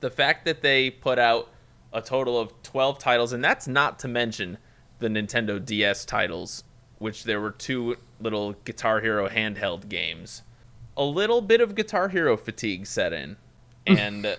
The 0.00 0.10
fact 0.10 0.44
that 0.44 0.62
they 0.62 0.90
put 0.90 1.18
out 1.18 1.50
a 1.92 2.02
total 2.02 2.38
of 2.38 2.52
12 2.62 2.98
titles, 2.98 3.32
and 3.32 3.42
that's 3.42 3.66
not 3.66 3.98
to 4.00 4.08
mention 4.08 4.58
the 4.98 5.08
Nintendo 5.08 5.64
DS 5.64 6.04
titles, 6.04 6.64
which 6.98 7.24
there 7.24 7.40
were 7.40 7.50
two 7.50 7.96
little 8.20 8.54
Guitar 8.64 9.00
Hero 9.00 9.28
handheld 9.28 9.88
games. 9.88 10.42
A 10.96 11.04
little 11.04 11.40
bit 11.40 11.60
of 11.60 11.74
Guitar 11.74 12.08
Hero 12.08 12.36
fatigue 12.36 12.86
set 12.86 13.12
in, 13.12 13.36
and 13.86 14.36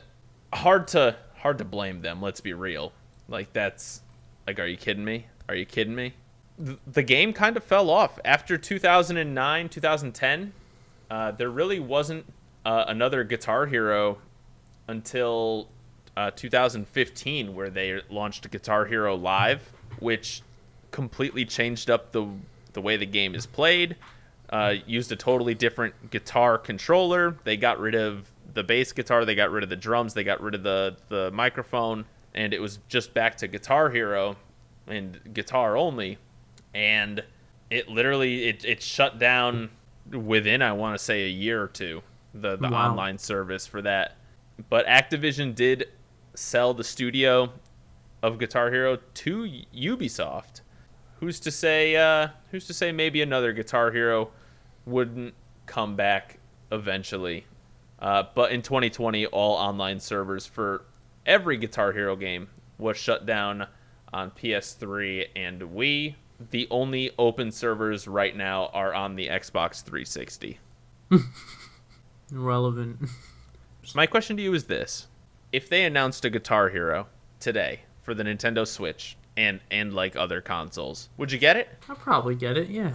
hard 0.54 0.88
to 0.90 1.16
hard 1.38 1.58
to 1.60 1.66
blame 1.66 2.02
them. 2.02 2.22
Let's 2.22 2.42
be 2.42 2.54
real. 2.54 2.92
Like 3.28 3.54
that's 3.54 4.02
like, 4.48 4.60
are 4.60 4.68
you 4.68 4.78
kidding 4.78 5.06
me? 5.06 5.28
Are 5.48 5.56
you 5.56 5.66
kidding 5.66 5.96
me? 5.96 6.14
The, 6.58 6.78
the 6.86 7.04
game 7.04 7.32
kind 7.32 7.56
of 7.56 7.64
fell 7.64 7.90
off 7.90 8.20
after 8.26 8.58
2009, 8.58 9.70
2010 9.70 10.54
uh, 11.10 11.32
there 11.32 11.50
really 11.50 11.80
wasn't 11.80 12.26
uh, 12.66 12.86
another 12.88 13.24
Guitar 13.24 13.66
Hero 13.66 14.20
until 14.88 15.68
uh, 16.16 16.32
2015, 16.36 17.56
where 17.56 17.70
they 17.70 18.02
launched 18.10 18.50
Guitar 18.52 18.86
Hero 18.86 19.16
Live, 19.16 19.72
which 20.00 20.42
completely 20.92 21.46
changed 21.46 21.90
up 21.90 22.12
the 22.12 22.28
the 22.74 22.82
way 22.82 22.98
the 22.98 23.06
game 23.06 23.36
is 23.36 23.46
played. 23.46 23.96
Uh, 24.50 24.76
used 24.88 25.12
a 25.12 25.16
totally 25.16 25.54
different 25.54 26.10
guitar 26.10 26.58
controller. 26.58 27.38
They 27.44 27.56
got 27.56 27.80
rid 27.80 27.96
of 27.96 28.32
the 28.54 28.64
bass 28.64 28.92
guitar. 28.92 29.26
They 29.26 29.36
got 29.36 29.52
rid 29.52 29.64
of 29.64 29.70
the 29.70 29.76
drums. 29.76 30.14
They 30.14 30.24
got 30.24 30.42
rid 30.42 30.56
of 30.56 30.64
the 30.64 30.98
the 31.10 31.30
microphone, 31.32 32.06
and 32.34 32.54
it 32.54 32.62
was 32.62 32.80
just 32.88 33.14
back 33.14 33.38
to 33.38 33.48
Guitar 33.48 33.90
Hero 33.90 34.36
and 34.88 35.20
guitar 35.34 35.78
only. 35.78 36.18
And 36.74 37.24
it 37.70 37.90
literally 37.90 38.48
it, 38.48 38.66
it 38.66 38.82
shut 38.82 39.20
down 39.20 39.70
within 40.12 40.62
I 40.62 40.72
want 40.74 40.98
to 40.98 41.04
say 41.04 41.26
a 41.26 41.30
year 41.30 41.62
or 41.62 41.68
two 41.68 42.02
the 42.34 42.58
the 42.58 42.70
wow. 42.70 42.90
online 42.90 43.18
service 43.18 43.68
for 43.68 43.82
that. 43.84 44.16
But 44.70 44.86
Activision 44.88 45.56
did 45.56 45.90
sell 46.36 46.74
the 46.74 46.84
studio 46.84 47.52
of 48.22 48.40
Guitar 48.40 48.72
Hero 48.72 48.98
to 49.14 49.62
Ubisoft. 49.76 50.62
Who's 51.20 51.40
to 51.42 51.52
say 51.52 51.96
uh, 51.96 52.30
who's 52.52 52.68
to 52.68 52.74
say 52.74 52.92
maybe 52.92 53.22
another 53.22 53.54
Guitar 53.54 53.92
Hero 53.92 54.30
wouldn't 54.86 55.34
come 55.66 55.96
back 55.96 56.40
eventually. 56.72 57.46
Uh, 58.00 58.24
but 58.34 58.52
in 58.52 58.62
2020, 58.62 59.26
all 59.28 59.56
online 59.56 60.00
servers 60.00 60.46
for 60.46 60.86
every 61.26 61.58
Guitar 61.58 61.92
Hero 61.92 62.16
game 62.16 62.48
was 62.78 62.96
shut 62.98 63.26
down 63.26 63.68
on 64.14 64.32
PS3 64.32 65.28
and 65.36 65.62
Wii 65.62 66.16
the 66.52 66.68
only 66.72 67.12
open 67.20 67.52
servers 67.52 68.08
right 68.08 68.36
now 68.36 68.68
are 68.68 68.94
on 68.94 69.16
the 69.16 69.28
Xbox 69.28 69.84
360. 69.84 70.60
Relevant. 72.32 73.10
My 73.94 74.06
question 74.06 74.38
to 74.38 74.44
you 74.44 74.54
is 74.54 74.66
this: 74.66 75.08
If 75.52 75.68
they 75.68 75.84
announced 75.84 76.24
a 76.24 76.30
Guitar 76.30 76.70
Hero 76.70 77.08
today 77.40 77.82
for 78.02 78.14
the 78.14 78.24
Nintendo 78.24 78.66
Switch 78.66 79.18
and 79.40 79.62
and 79.72 79.94
like 79.94 80.18
other 80.18 80.42
consoles, 80.42 81.08
would 81.18 81.32
you 81.32 81.40
get 81.40 81.56
it? 81.56 81.70
I'll 81.88 81.96
probably 81.96 82.36
get 82.36 82.58
it. 82.58 82.68
Yeah. 82.70 82.92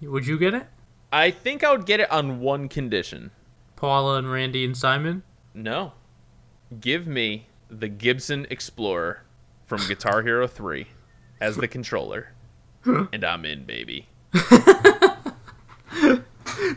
would 0.00 0.24
you 0.26 0.38
get 0.38 0.54
it? 0.54 0.66
I 1.12 1.32
think 1.32 1.64
I 1.64 1.72
would 1.72 1.84
get 1.84 1.98
it 2.00 2.10
on 2.12 2.38
one 2.40 2.68
condition. 2.68 3.32
Paula 3.74 4.18
and 4.18 4.30
Randy 4.30 4.64
and 4.64 4.76
Simon? 4.76 5.22
No. 5.54 5.92
Give 6.80 7.06
me 7.08 7.46
the 7.68 7.88
Gibson 7.88 8.46
Explorer 8.50 9.22
from 9.66 9.80
Guitar 9.88 10.22
Hero 10.22 10.46
3 10.46 10.86
as 11.40 11.56
the 11.56 11.66
controller. 11.76 12.32
and 12.84 13.24
I'm 13.24 13.44
in, 13.44 13.64
baby. 13.64 14.06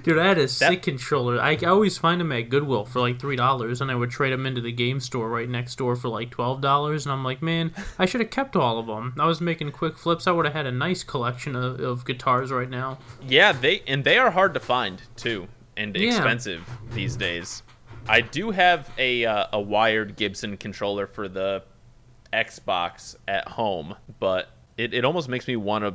Dude, 0.04 0.18
I 0.18 0.28
had 0.28 0.38
a 0.38 0.42
that... 0.42 0.50
sick 0.50 0.82
controller. 0.82 1.40
I 1.40 1.56
always 1.58 1.98
find 1.98 2.20
them 2.20 2.32
at 2.32 2.50
Goodwill 2.50 2.86
for 2.86 3.00
like 3.00 3.20
three 3.20 3.36
dollars, 3.36 3.82
and 3.82 3.92
I 3.92 3.96
would 3.96 4.10
trade 4.10 4.34
them 4.34 4.46
into 4.46 4.62
the 4.62 4.72
game 4.72 5.00
store 5.00 5.30
right 5.30 5.48
next 5.48 5.76
door 5.76 5.96
for 5.96 6.10
like 6.10 6.30
twelve 6.30 6.62
dollars. 6.62 7.06
And 7.06 7.14
I'm 7.14 7.24
like, 7.24 7.42
man, 7.42 7.74
I 8.00 8.06
should 8.06 8.22
have 8.22 8.30
kept 8.30 8.56
all 8.56 8.80
of 8.80 8.88
them. 8.88 9.14
I 9.20 9.26
was 9.26 9.42
making 9.42 9.72
quick 9.72 9.98
flips. 9.98 10.28
I 10.28 10.32
would 10.32 10.46
have 10.46 10.54
had 10.54 10.66
a 10.66 10.72
nice 10.72 11.04
collection 11.04 11.56
of, 11.56 11.80
of 11.80 12.06
guitars 12.06 12.52
right 12.52 12.70
now. 12.70 13.00
Yeah, 13.28 13.52
they 13.52 13.84
and 13.88 14.04
they 14.04 14.18
are 14.18 14.32
hard 14.32 14.54
to 14.54 14.60
find 14.60 15.02
too, 15.16 15.48
and 15.78 15.96
yeah. 15.96 16.10
expensive 16.10 16.68
these 16.94 17.16
days. 17.16 17.64
I 18.08 18.22
do 18.22 18.52
have 18.52 18.90
a 18.98 19.26
uh, 19.26 19.48
a 19.54 19.62
wired 19.62 20.16
Gibson 20.16 20.58
controller 20.58 21.06
for 21.08 21.28
the 21.28 21.64
Xbox 22.34 23.16
at 23.28 23.48
home, 23.48 23.96
but 24.20 24.50
it, 24.78 24.94
it 24.94 25.06
almost 25.06 25.30
makes 25.30 25.48
me 25.48 25.56
want 25.56 25.84
to 25.84 25.94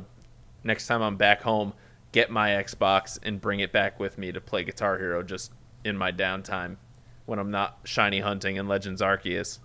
next 0.63 0.87
time 0.87 1.01
I'm 1.01 1.17
back 1.17 1.41
home 1.41 1.73
get 2.11 2.29
my 2.29 2.49
Xbox 2.49 3.19
and 3.21 3.41
bring 3.41 3.59
it 3.59 3.71
back 3.71 3.99
with 3.99 4.17
me 4.17 4.31
to 4.31 4.41
play 4.41 4.63
Guitar 4.63 4.97
Hero 4.97 5.23
just 5.23 5.51
in 5.83 5.97
my 5.97 6.11
downtime 6.11 6.77
when 7.25 7.39
I'm 7.39 7.51
not 7.51 7.79
shiny 7.83 8.19
hunting 8.21 8.55
in 8.55 8.67
Legends 8.67 9.01
Arceus. 9.01 9.59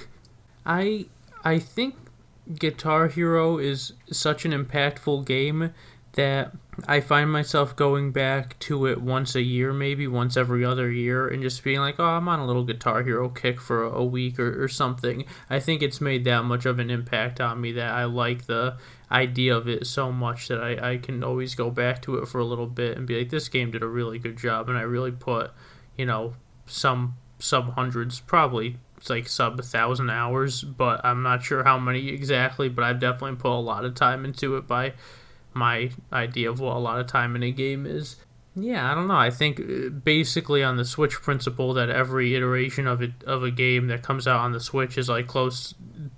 I 0.66 1.06
I 1.44 1.58
think 1.58 1.94
Guitar 2.58 3.08
Hero 3.08 3.58
is 3.58 3.92
such 4.10 4.44
an 4.44 4.52
impactful 4.52 5.24
game 5.24 5.72
that 6.12 6.52
I 6.86 7.00
find 7.00 7.30
myself 7.30 7.76
going 7.76 8.12
back 8.12 8.58
to 8.60 8.86
it 8.86 9.00
once 9.00 9.34
a 9.34 9.42
year, 9.42 9.72
maybe 9.72 10.06
once 10.06 10.36
every 10.36 10.64
other 10.64 10.90
year, 10.90 11.28
and 11.28 11.42
just 11.42 11.62
being 11.62 11.80
like, 11.80 11.96
oh, 11.98 12.04
I'm 12.04 12.28
on 12.28 12.40
a 12.40 12.46
little 12.46 12.64
Guitar 12.64 13.02
Hero 13.02 13.28
kick 13.28 13.60
for 13.60 13.84
a 13.84 14.04
week 14.04 14.38
or, 14.38 14.62
or 14.62 14.68
something. 14.68 15.24
I 15.48 15.60
think 15.60 15.82
it's 15.82 16.00
made 16.00 16.24
that 16.24 16.44
much 16.44 16.66
of 16.66 16.78
an 16.78 16.90
impact 16.90 17.40
on 17.40 17.60
me 17.60 17.72
that 17.72 17.90
I 17.90 18.04
like 18.04 18.46
the 18.46 18.76
idea 19.10 19.56
of 19.56 19.68
it 19.68 19.86
so 19.86 20.10
much 20.10 20.48
that 20.48 20.60
I, 20.60 20.92
I 20.92 20.96
can 20.98 21.22
always 21.22 21.54
go 21.54 21.70
back 21.70 22.02
to 22.02 22.16
it 22.16 22.28
for 22.28 22.38
a 22.38 22.44
little 22.44 22.66
bit 22.66 22.96
and 22.96 23.06
be 23.06 23.18
like, 23.18 23.30
this 23.30 23.48
game 23.48 23.70
did 23.70 23.82
a 23.82 23.88
really 23.88 24.18
good 24.18 24.36
job, 24.36 24.68
and 24.68 24.76
I 24.76 24.82
really 24.82 25.12
put, 25.12 25.52
you 25.96 26.06
know, 26.06 26.34
some 26.66 27.16
sub 27.38 27.74
hundreds, 27.74 28.20
probably 28.20 28.78
it's 28.96 29.10
like 29.10 29.28
sub 29.28 29.60
a 29.60 29.62
thousand 29.62 30.08
hours, 30.08 30.62
but 30.62 31.04
I'm 31.04 31.22
not 31.22 31.42
sure 31.42 31.62
how 31.62 31.78
many 31.78 32.08
exactly, 32.08 32.70
but 32.70 32.84
I've 32.84 33.00
definitely 33.00 33.36
put 33.36 33.50
a 33.50 33.60
lot 33.60 33.84
of 33.84 33.94
time 33.94 34.24
into 34.24 34.56
it 34.56 34.66
by 34.66 34.94
my 35.54 35.90
idea 36.12 36.50
of 36.50 36.60
what 36.60 36.76
a 36.76 36.78
lot 36.78 37.00
of 37.00 37.06
time 37.06 37.36
in 37.36 37.42
a 37.42 37.50
game 37.50 37.86
is. 37.86 38.16
Yeah, 38.56 38.90
I 38.90 38.94
don't 38.94 39.08
know. 39.08 39.16
I 39.16 39.30
think 39.30 39.58
uh, 39.58 39.88
basically 39.88 40.62
on 40.62 40.76
the 40.76 40.84
Switch 40.84 41.14
principle 41.14 41.74
that 41.74 41.90
every 41.90 42.36
iteration 42.36 42.86
of 42.86 43.02
it 43.02 43.12
of 43.26 43.42
a 43.42 43.50
game 43.50 43.88
that 43.88 44.02
comes 44.02 44.28
out 44.28 44.40
on 44.40 44.52
the 44.52 44.60
Switch 44.60 44.96
is 44.96 45.08
like 45.08 45.26
close 45.26 45.74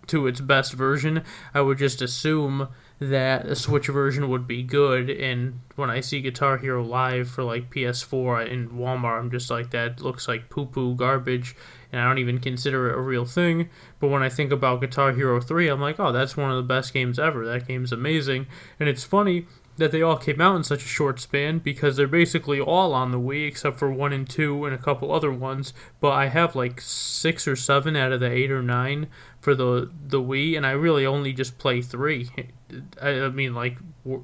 to 0.09 0.27
its 0.27 0.41
best 0.41 0.75
version. 0.75 1.23
I 1.55 1.63
would 1.63 1.79
just 1.79 2.03
assume 2.03 2.69
that 2.99 3.47
a 3.47 3.57
Switch 3.57 3.87
version 3.87 4.29
would 4.29 4.47
be 4.47 4.63
good. 4.63 5.09
And 5.09 5.61
when 5.77 5.89
I 5.89 6.01
see 6.01 6.21
Guitar 6.21 6.59
Hero 6.59 6.85
Live 6.85 7.31
for 7.31 7.43
like 7.43 7.71
PS4 7.71 8.51
in 8.51 8.71
Walmart, 8.71 9.19
I'm 9.19 9.31
just 9.31 9.51
like, 9.51 9.71
that 9.71 10.03
looks 10.03 10.29
like 10.29 10.51
poo 10.51 10.67
poo 10.67 10.95
garbage 10.95 11.57
and 11.93 12.01
I 12.01 12.05
don't 12.05 12.19
even 12.19 12.39
consider 12.39 12.91
it 12.91 12.99
a 12.99 13.01
real 13.01 13.25
thing. 13.25 13.69
But 14.01 14.09
when 14.09 14.23
I 14.23 14.29
think 14.29 14.53
about 14.53 14.81
Guitar 14.81 15.13
Hero 15.13 15.41
3, 15.41 15.69
I'm 15.69 15.81
like, 15.81 15.99
oh, 15.99 16.13
that's 16.13 16.37
one 16.37 16.51
of 16.51 16.57
the 16.57 16.63
best 16.63 16.93
games 16.93 17.19
ever. 17.19 17.45
That 17.45 17.67
game's 17.69 17.93
amazing. 17.93 18.47
And 18.79 18.89
it's 18.89 19.05
funny 19.05 19.47
that 19.77 19.93
they 19.93 20.03
all 20.03 20.17
came 20.17 20.41
out 20.41 20.57
in 20.57 20.65
such 20.65 20.85
a 20.85 20.89
short 20.89 21.21
span 21.21 21.59
because 21.59 21.97
they're 21.97 22.07
basically 22.07 22.61
all 22.61 22.95
on 22.95 23.11
the 23.11 23.21
Wii 23.21 23.47
except 23.47 23.79
for 23.79 23.91
1 23.91 24.13
and 24.13 24.29
2 24.29 24.65
and 24.65 24.75
a 24.75 24.79
couple 24.79 25.13
other 25.13 25.31
ones. 25.31 25.73
But 26.01 26.13
I 26.13 26.29
have 26.29 26.57
like 26.57 26.81
6 26.81 27.47
or 27.47 27.57
7 27.57 27.95
out 27.97 28.13
of 28.13 28.21
the 28.21 28.31
8 28.31 28.51
or 28.51 28.63
9 28.63 29.07
for 29.41 29.55
the 29.55 29.91
the 30.07 30.21
Wii, 30.21 30.57
and 30.57 30.67
I 30.67 30.73
really 30.73 31.07
only 31.07 31.33
just 31.33 31.59
play 31.59 31.83
3. 31.83 32.31
I, 33.03 33.09
I 33.09 33.29
mean, 33.29 33.55
like 33.55 33.77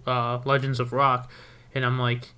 uh, 0.06 0.40
Legends 0.44 0.80
of 0.80 0.92
Rock. 0.92 1.30
And 1.74 1.86
I'm 1.86 1.98
like, 1.98 2.34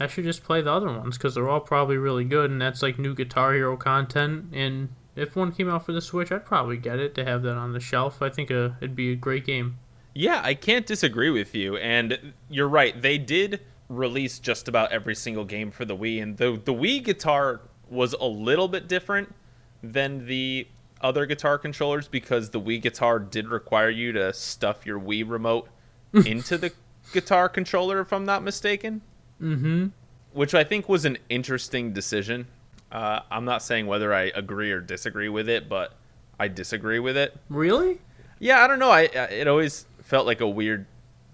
I 0.00 0.06
should 0.06 0.24
just 0.24 0.42
play 0.42 0.60
the 0.60 0.72
other 0.72 0.88
ones 0.88 1.16
because 1.16 1.34
they're 1.34 1.48
all 1.48 1.60
probably 1.60 1.96
really 1.96 2.24
good, 2.24 2.50
and 2.50 2.60
that's 2.60 2.82
like 2.82 2.98
new 2.98 3.14
Guitar 3.14 3.54
Hero 3.54 3.76
content. 3.76 4.46
And 4.52 4.88
if 5.14 5.36
one 5.36 5.52
came 5.52 5.68
out 5.68 5.86
for 5.86 5.92
the 5.92 6.00
Switch, 6.00 6.32
I'd 6.32 6.44
probably 6.44 6.76
get 6.76 6.98
it 6.98 7.14
to 7.16 7.24
have 7.24 7.42
that 7.42 7.56
on 7.56 7.72
the 7.72 7.80
shelf. 7.80 8.20
I 8.20 8.30
think 8.30 8.50
uh, 8.50 8.70
it'd 8.80 8.96
be 8.96 9.12
a 9.12 9.16
great 9.16 9.46
game. 9.46 9.78
Yeah, 10.14 10.40
I 10.44 10.54
can't 10.54 10.86
disagree 10.86 11.30
with 11.30 11.54
you, 11.54 11.76
and 11.76 12.34
you're 12.48 12.68
right. 12.68 13.00
They 13.00 13.18
did 13.18 13.60
release 13.88 14.38
just 14.38 14.68
about 14.68 14.92
every 14.92 15.14
single 15.14 15.44
game 15.44 15.70
for 15.70 15.84
the 15.84 15.96
Wii, 15.96 16.22
and 16.22 16.36
the 16.36 16.60
the 16.64 16.74
Wii 16.74 17.04
guitar 17.04 17.60
was 17.88 18.14
a 18.14 18.24
little 18.24 18.68
bit 18.68 18.88
different 18.88 19.34
than 19.82 20.26
the 20.26 20.66
other 21.00 21.26
guitar 21.26 21.58
controllers 21.58 22.08
because 22.08 22.50
the 22.50 22.60
Wii 22.60 22.80
guitar 22.80 23.18
did 23.18 23.48
require 23.48 23.90
you 23.90 24.12
to 24.12 24.32
stuff 24.32 24.86
your 24.86 24.98
Wii 24.98 25.28
remote 25.28 25.68
into 26.12 26.56
the 26.56 26.72
guitar 27.12 27.48
controller, 27.48 28.00
if 28.00 28.12
I'm 28.12 28.24
not 28.24 28.42
mistaken. 28.42 29.02
Mm-hmm. 29.42 29.86
which 30.32 30.54
I 30.54 30.64
think 30.64 30.88
was 30.88 31.04
an 31.04 31.18
interesting 31.28 31.92
decision. 31.92 32.46
Uh, 32.90 33.20
I'm 33.30 33.44
not 33.44 33.62
saying 33.62 33.86
whether 33.86 34.14
I 34.14 34.32
agree 34.34 34.70
or 34.70 34.80
disagree 34.80 35.28
with 35.28 35.48
it, 35.48 35.68
but 35.68 35.92
I 36.38 36.48
disagree 36.48 36.98
with 37.00 37.16
it. 37.16 37.36
Really? 37.48 38.00
Yeah, 38.38 38.62
I 38.62 38.66
don't 38.66 38.78
know. 38.78 38.90
I, 38.90 39.02
I 39.02 39.24
it 39.30 39.48
always 39.48 39.86
felt 40.02 40.26
like 40.26 40.40
a 40.40 40.48
weird 40.48 40.86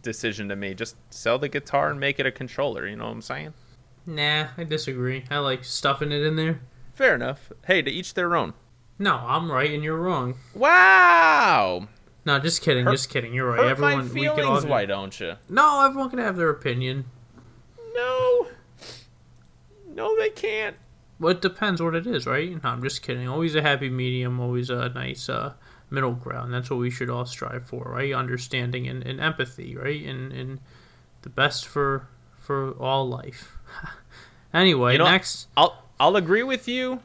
decision 0.02 0.48
to 0.48 0.56
me. 0.56 0.74
Just 0.74 0.96
sell 1.10 1.38
the 1.38 1.48
guitar 1.48 1.90
and 1.90 2.00
make 2.00 2.18
it 2.18 2.26
a 2.26 2.30
controller. 2.32 2.86
You 2.86 2.96
know 2.96 3.04
what 3.04 3.12
I'm 3.12 3.22
saying? 3.22 3.52
Nah, 4.06 4.48
I 4.56 4.64
disagree. 4.64 5.24
I 5.30 5.38
like 5.38 5.64
stuffing 5.64 6.12
it 6.12 6.22
in 6.22 6.36
there. 6.36 6.60
Fair 6.94 7.14
enough. 7.14 7.52
Hey, 7.66 7.82
to 7.82 7.90
each 7.90 8.14
their 8.14 8.34
own. 8.34 8.54
No, 8.98 9.16
I'm 9.16 9.50
right 9.50 9.70
and 9.70 9.82
you're 9.84 9.96
wrong. 9.98 10.36
Wow. 10.54 11.88
No, 12.24 12.38
just 12.38 12.62
kidding. 12.62 12.84
Hurt- 12.84 12.92
just 12.92 13.08
kidding. 13.10 13.32
You're 13.34 13.50
right. 13.50 13.66
Everyone, 13.70 14.08
my 14.08 14.12
we 14.14 14.26
can 14.26 14.36
feelings. 14.36 14.64
all. 14.64 14.70
Why 14.70 14.84
don't 14.86 15.18
you? 15.18 15.34
No, 15.48 15.84
everyone 15.84 16.10
can 16.10 16.18
have 16.18 16.36
their 16.36 16.50
opinion. 16.50 17.06
No. 18.00 18.46
No, 19.94 20.16
they 20.18 20.30
can't. 20.30 20.76
Well, 21.18 21.32
it 21.32 21.42
depends 21.42 21.82
what 21.82 21.94
it 21.94 22.06
is, 22.06 22.26
right? 22.26 22.50
No, 22.50 22.70
I'm 22.70 22.82
just 22.82 23.02
kidding. 23.02 23.28
Always 23.28 23.54
a 23.54 23.62
happy 23.62 23.90
medium. 23.90 24.40
Always 24.40 24.70
a 24.70 24.88
nice 24.90 25.28
uh, 25.28 25.52
middle 25.90 26.12
ground. 26.12 26.54
That's 26.54 26.70
what 26.70 26.78
we 26.78 26.90
should 26.90 27.10
all 27.10 27.26
strive 27.26 27.66
for, 27.66 27.84
right? 27.94 28.12
Understanding 28.14 28.88
and, 28.88 29.04
and 29.06 29.20
empathy, 29.20 29.76
right? 29.76 30.02
And 30.06 30.32
and 30.32 30.60
the 31.22 31.28
best 31.28 31.66
for 31.66 32.08
for 32.38 32.70
all 32.80 33.06
life. 33.08 33.58
anyway, 34.54 34.92
You 34.92 34.98
know- 34.98 35.04
next. 35.10 35.48
I'll 35.56 35.84
I'll 35.98 36.16
agree 36.16 36.42
with 36.42 36.66
you 36.68 37.00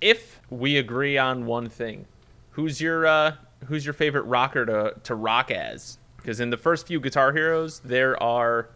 if 0.00 0.40
we 0.48 0.78
agree 0.78 1.18
on 1.18 1.44
one 1.44 1.68
thing. 1.68 2.06
Who's 2.52 2.80
your 2.80 3.06
uh 3.06 3.34
who's 3.66 3.84
your 3.84 3.92
favorite 3.94 4.22
rocker 4.22 4.64
to 4.64 4.94
to 5.02 5.14
rock 5.14 5.50
as? 5.50 5.98
Because 6.16 6.40
in 6.40 6.48
the 6.50 6.56
first 6.56 6.86
few 6.86 7.00
Guitar 7.00 7.32
Heroes, 7.32 7.80
there 7.80 8.20
are 8.22 8.70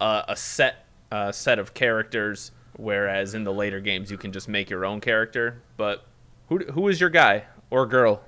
uh, 0.00 0.22
a 0.28 0.36
set 0.36 0.81
uh, 1.12 1.30
set 1.30 1.58
of 1.58 1.74
characters, 1.74 2.50
whereas 2.76 3.34
in 3.34 3.44
the 3.44 3.52
later 3.52 3.80
games 3.80 4.10
you 4.10 4.16
can 4.16 4.32
just 4.32 4.48
make 4.48 4.70
your 4.70 4.84
own 4.84 5.00
character. 5.00 5.62
But 5.76 6.04
who 6.48 6.58
who 6.72 6.88
is 6.88 7.00
your 7.00 7.10
guy 7.10 7.44
or 7.70 7.86
girl? 7.86 8.22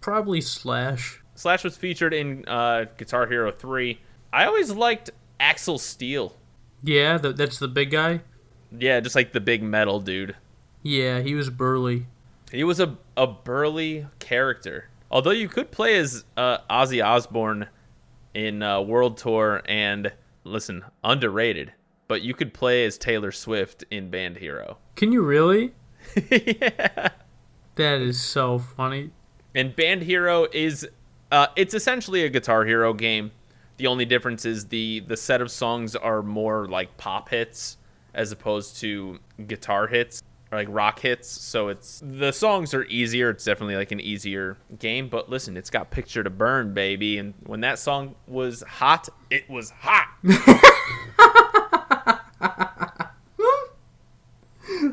Probably 0.00 0.40
Slash. 0.40 1.20
Slash 1.34 1.64
was 1.64 1.76
featured 1.76 2.14
in 2.14 2.44
uh, 2.48 2.86
Guitar 2.96 3.26
Hero 3.26 3.50
3. 3.50 4.00
I 4.32 4.44
always 4.44 4.70
liked 4.70 5.10
Axel 5.38 5.78
Steel. 5.78 6.36
Yeah, 6.82 7.18
th- 7.18 7.36
that's 7.36 7.58
the 7.58 7.68
big 7.68 7.90
guy. 7.90 8.20
Yeah, 8.76 9.00
just 9.00 9.14
like 9.14 9.32
the 9.32 9.40
big 9.40 9.62
metal 9.62 10.00
dude. 10.00 10.36
Yeah, 10.82 11.20
he 11.20 11.34
was 11.34 11.50
burly. 11.50 12.06
He 12.52 12.64
was 12.64 12.80
a, 12.80 12.96
a 13.16 13.26
burly 13.26 14.06
character. 14.18 14.88
Although 15.10 15.30
you 15.32 15.48
could 15.48 15.70
play 15.70 15.96
as 15.96 16.24
uh, 16.36 16.58
Ozzy 16.70 17.04
Osbourne 17.04 17.68
in 18.34 18.62
uh, 18.62 18.80
World 18.80 19.16
Tour 19.16 19.62
and, 19.66 20.12
listen, 20.44 20.84
underrated, 21.02 21.72
but 22.08 22.22
you 22.22 22.34
could 22.34 22.52
play 22.52 22.84
as 22.84 22.98
Taylor 22.98 23.30
Swift 23.30 23.84
in 23.90 24.10
Band 24.10 24.38
Hero. 24.38 24.78
Can 24.96 25.12
you 25.12 25.22
really? 25.22 25.74
yeah. 26.30 27.10
That 27.76 28.00
is 28.00 28.20
so 28.20 28.58
funny. 28.58 29.10
And 29.54 29.76
Band 29.76 30.02
Hero 30.02 30.46
is, 30.52 30.88
uh, 31.30 31.46
it's 31.54 31.74
essentially 31.74 32.24
a 32.24 32.28
Guitar 32.28 32.64
Hero 32.64 32.92
game. 32.92 33.30
The 33.76 33.86
only 33.86 34.04
difference 34.04 34.44
is 34.44 34.66
the, 34.66 35.00
the 35.06 35.16
set 35.16 35.40
of 35.40 35.50
songs 35.50 35.94
are 35.94 36.22
more 36.22 36.66
like 36.66 36.96
pop 36.96 37.28
hits 37.28 37.76
as 38.14 38.32
opposed 38.32 38.78
to 38.80 39.18
guitar 39.46 39.86
hits 39.86 40.22
or 40.50 40.58
like 40.58 40.68
rock 40.70 40.98
hits. 40.98 41.28
So 41.28 41.68
it's 41.68 42.02
the 42.04 42.32
songs 42.32 42.74
are 42.74 42.84
easier. 42.84 43.30
It's 43.30 43.44
definitely 43.44 43.76
like 43.76 43.92
an 43.92 44.00
easier 44.00 44.56
game. 44.78 45.08
But 45.08 45.30
listen, 45.30 45.56
it's 45.56 45.70
got 45.70 45.90
Picture 45.90 46.24
to 46.24 46.30
Burn, 46.30 46.74
baby. 46.74 47.18
And 47.18 47.34
when 47.44 47.60
that 47.60 47.78
song 47.78 48.14
was 48.26 48.62
hot, 48.62 49.08
it 49.30 49.48
was 49.48 49.70
hot. 49.70 50.08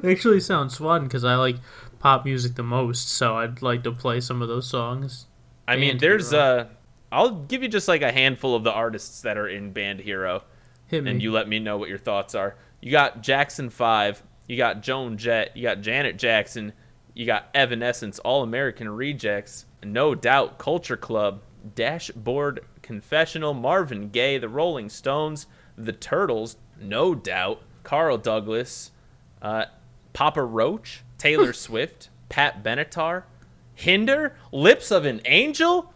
Actually, 0.06 0.40
sounds 0.40 0.78
fun 0.78 1.04
because 1.04 1.24
I 1.24 1.36
like 1.36 1.58
pop 2.00 2.26
music 2.26 2.56
the 2.56 2.64
most, 2.64 3.10
so 3.10 3.38
I'd 3.38 3.62
like 3.62 3.84
to 3.84 3.92
play 3.92 4.22
some 4.22 4.42
of 4.42 4.48
those 4.48 4.68
songs. 4.70 5.28
I 5.68 5.76
mean, 5.76 5.92
Band 5.92 6.00
there's 6.02 6.32
Hero. 6.32 6.44
uh 6.44 6.66
I'll 7.12 7.32
give 7.32 7.64
you 7.64 7.70
just 7.70 7.88
like 7.88 8.02
a 8.02 8.12
handful 8.12 8.56
of 8.56 8.64
the 8.64 8.72
artists 8.74 9.22
that 9.22 9.38
are 9.38 9.48
in 9.48 9.72
Band 9.72 10.02
Hero. 10.02 10.44
Hit 10.88 11.04
me. 11.04 11.12
and 11.12 11.22
you 11.22 11.32
let 11.32 11.48
me 11.48 11.60
know 11.60 11.78
what 11.78 11.90
your 11.90 11.98
thoughts 11.98 12.36
are. 12.36 12.56
You 12.82 12.92
got 12.92 13.22
Jackson 13.22 13.70
5, 13.70 14.22
you 14.48 14.58
got 14.58 14.82
Joan 14.84 15.18
Jett, 15.18 15.56
you 15.58 15.64
got 15.64 15.82
Janet 15.82 16.18
Jackson, 16.18 16.74
you 17.16 17.26
got 17.26 17.48
Evanescence, 17.56 18.20
All 18.20 18.44
American 18.44 18.90
Rejects, 18.90 19.66
No 19.84 20.14
Doubt, 20.14 20.60
Culture 20.60 20.98
Club, 20.98 21.42
Dashboard 21.74 22.60
Confessional, 22.82 23.54
Marvin 23.56 24.10
Gaye, 24.10 24.38
The 24.38 24.50
Rolling 24.50 24.90
Stones, 24.90 25.48
The 25.78 25.94
Turtles, 25.94 26.58
No 26.80 27.16
Doubt, 27.16 27.62
Carl 27.84 28.18
Douglas, 28.18 28.92
uh, 29.42 29.66
Papa 30.16 30.42
Roach, 30.42 31.04
Taylor 31.20 31.54
Swift, 31.66 32.10
Pat 32.30 32.64
Benatar, 32.64 33.24
Hinder, 33.76 34.36
Lips 34.52 34.90
of 34.90 35.06
an 35.06 35.22
Angel, 35.26 35.94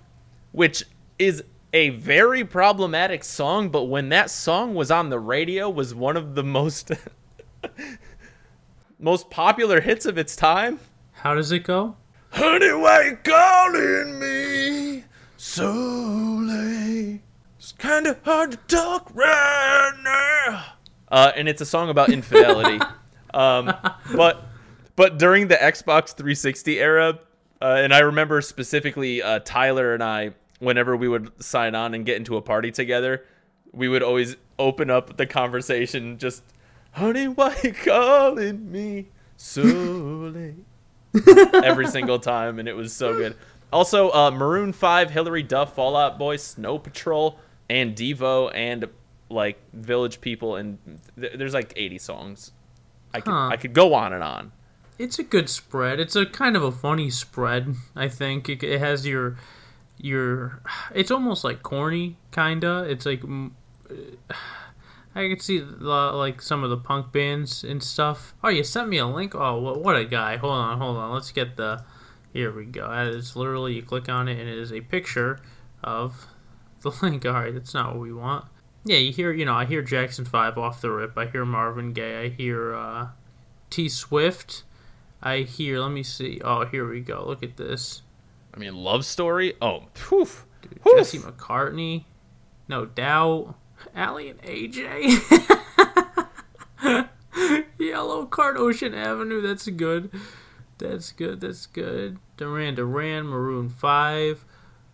which 0.51 0.84
is 1.17 1.43
a 1.72 1.89
very 1.91 2.43
problematic 2.43 3.24
song, 3.24 3.70
but 3.70 3.86
when 3.86 4.09
that 4.09 4.30
song 4.30 4.76
was 4.76 4.91
on 4.91 5.09
the 5.09 5.20
radio 5.20 5.70
was 5.70 5.95
one 5.95 6.17
of 6.17 6.36
the 6.36 6.43
most 6.43 6.91
most 8.99 9.30
popular 9.30 9.80
hits 9.80 10.05
of 10.05 10.17
its 10.17 10.36
time. 10.36 10.80
How 11.13 11.34
does 11.34 11.51
it 11.53 11.63
go? 11.63 11.95
Honey, 12.32 12.74
why 12.74 13.03
you 13.03 13.17
calling 13.24 14.20
me 14.20 15.05
so 15.38 15.72
late? 16.41 17.22
It's 17.57 17.72
kind 17.74 18.05
of 18.05 18.22
hard 18.24 18.51
to 18.51 18.57
talk 18.67 19.09
right 19.13 19.93
now. 20.03 20.65
Uh, 21.07 21.32
and 21.36 21.47
it's 21.47 21.61
a 21.61 21.65
song 21.65 21.89
about 21.89 22.09
infidelity. 22.13 22.80
Um, 23.34 23.74
but 24.16 24.44
but 24.96 25.18
during 25.18 25.48
the 25.48 25.56
Xbox 25.56 26.16
360 26.16 26.80
era, 26.80 27.20
uh, 27.62 27.66
and 27.66 27.94
I 27.94 28.00
remember 28.00 28.42
specifically 28.42 29.22
uh, 29.22 29.40
Tyler 29.40 29.94
and 29.94 30.04
I, 30.04 30.32
whenever 30.60 30.96
we 30.96 31.08
would 31.08 31.32
sign 31.42 31.76
on 31.76 31.94
and 31.94 32.06
get 32.06 32.18
into 32.18 32.38
a 32.38 32.42
party 32.42 32.72
together, 32.72 33.26
we 33.72 33.88
would 33.88 34.04
always 34.04 34.36
open 34.58 34.90
up 34.90 35.18
the 35.18 35.26
conversation 35.26 36.18
just, 36.18 36.44
"Honey, 36.92 37.28
why 37.28 37.56
you 37.64 37.74
calling 37.74 38.72
me 38.72 39.08
so 39.38 39.62
late?" 39.62 40.66
every 41.54 41.88
single 41.88 42.20
time, 42.20 42.60
and 42.60 42.68
it 42.68 42.76
was 42.76 42.94
so 42.94 43.16
good. 43.16 43.36
Also, 43.72 44.12
uh, 44.12 44.32
Maroon 44.32 44.74
Five, 44.74 45.12
Hilary 45.12 45.44
Duff, 45.44 45.76
Fall 45.76 45.96
Out 45.96 46.18
Boy, 46.18 46.38
Snow 46.38 46.78
Patrol, 46.78 47.40
and 47.70 47.96
Devo, 47.96 48.52
and 48.54 48.86
like 49.30 49.60
Village 49.74 50.22
People, 50.22 50.56
and 50.56 50.78
th- 51.20 51.34
there's 51.34 51.54
like 51.54 51.74
80 51.76 51.98
songs. 52.00 52.52
I 53.14 53.22
could 53.22 53.32
Huh. 53.34 53.47
I 53.47 53.57
could 53.57 53.74
go 53.74 53.93
on 53.93 54.14
and 54.14 54.24
on. 54.24 54.51
It's 54.97 55.18
a 55.18 55.24
good 55.24 55.49
spread. 55.49 55.99
It's 55.99 56.16
a 56.16 56.26
kind 56.26 56.55
of 56.55 56.64
a 56.64 56.72
funny 56.72 57.10
spread. 57.10 57.76
I 57.95 58.10
think 58.10 58.49
it, 58.49 58.64
it 58.64 58.80
has 58.80 59.07
your 59.07 59.38
your. 59.97 60.62
It's 60.93 61.12
almost 61.12 61.43
like 61.43 61.64
corny, 61.64 62.18
kinda. 62.32 62.86
It's 62.89 63.05
like 63.05 63.24
uh, 63.24 64.34
I 65.16 65.28
could 65.28 65.41
see 65.41 65.60
the, 65.60 66.12
like 66.14 66.41
some 66.41 66.64
of 66.64 66.70
the 66.70 66.78
punk 66.78 67.12
bands 67.12 67.64
and 67.64 67.82
stuff. 67.82 68.34
Oh, 68.43 68.49
you 68.49 68.64
sent 68.64 68.89
me 68.89 68.97
a 68.97 69.07
link. 69.07 69.34
Oh, 69.36 69.60
what, 69.60 69.82
what 69.82 69.95
a 69.95 70.05
guy! 70.05 70.38
Hold 70.38 70.53
on, 70.53 70.78
hold 70.78 70.97
on. 70.97 71.12
Let's 71.14 71.32
get 71.32 71.57
the. 71.57 71.84
Here 72.32 72.51
we 72.51 72.66
go. 72.66 72.91
It's 72.91 73.36
literally 73.36 73.74
you 73.74 73.82
click 73.82 74.07
on 74.07 74.28
it 74.28 74.39
and 74.39 74.47
it 74.47 74.57
is 74.57 74.72
a 74.72 74.82
picture 74.82 75.39
of 75.84 76.28
the 76.82 76.91
link. 77.01 77.26
All 77.26 77.34
right, 77.34 77.53
that's 77.53 77.74
not 77.74 77.93
what 77.93 78.01
we 78.01 78.14
want. 78.14 78.45
Yeah, 78.86 78.98
you 78.98 79.12
hear. 79.12 79.32
You 79.32 79.46
know, 79.46 79.54
I 79.56 79.66
hear 79.66 79.82
Jackson 79.82 80.26
Five 80.26 80.58
off 80.58 80.82
the 80.82 80.92
rip. 80.92 81.18
I 81.18 81.26
hear 81.28 81.46
Marvin 81.46 81.94
Gaye. 81.94 82.24
I 82.26 82.30
hear 82.30 82.74
uh, 82.74 83.08
T 83.70 83.90
Swift. 83.90 84.64
I 85.22 85.40
hear. 85.40 85.80
Let 85.80 85.92
me 85.92 86.04
see. 86.04 86.42
Oh, 86.44 86.66
here 86.66 86.90
we 86.90 87.02
go. 87.02 87.24
Look 87.26 87.44
at 87.44 87.58
this. 87.58 88.02
I 88.54 88.58
mean, 88.58 88.76
Love 88.76 89.06
Story. 89.06 89.54
Oh, 89.62 89.84
phew. 89.94 90.28
Dude, 90.62 90.80
Whew. 90.84 90.98
Jesse 90.98 91.20
McCartney. 91.20 92.06
No 92.68 92.86
doubt. 92.86 93.56
Aly 93.96 94.30
and 94.30 94.42
AJ. 94.42 95.50
Yellowcard 97.80 98.58
Ocean 98.58 98.94
Avenue. 98.94 99.42
That's 99.42 99.68
good. 99.68 100.12
That's 100.78 101.12
good. 101.12 101.42
That's 101.42 101.66
good. 101.66 102.18
Duran 102.38 102.76
Duran, 102.76 103.28
Maroon 103.28 103.70
5, 103.70 104.46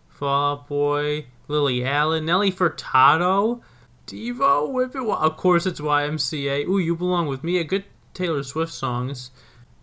Fall 0.08 0.52
Out 0.52 0.68
Boy, 0.68 1.26
Lily 1.48 1.84
Allen, 1.84 2.24
Nelly 2.24 2.50
Furtado, 2.50 3.60
Devo, 4.06 4.70
Whip 4.70 4.94
It. 4.94 5.02
Of 5.02 5.36
course, 5.36 5.66
it's 5.66 5.80
YMCA. 5.80 6.66
Ooh, 6.66 6.78
You 6.78 6.96
Belong 6.96 7.26
With 7.26 7.42
Me. 7.42 7.58
A 7.58 7.64
good 7.64 7.84
Taylor 8.14 8.42
Swift 8.42 8.72
songs. 8.72 9.30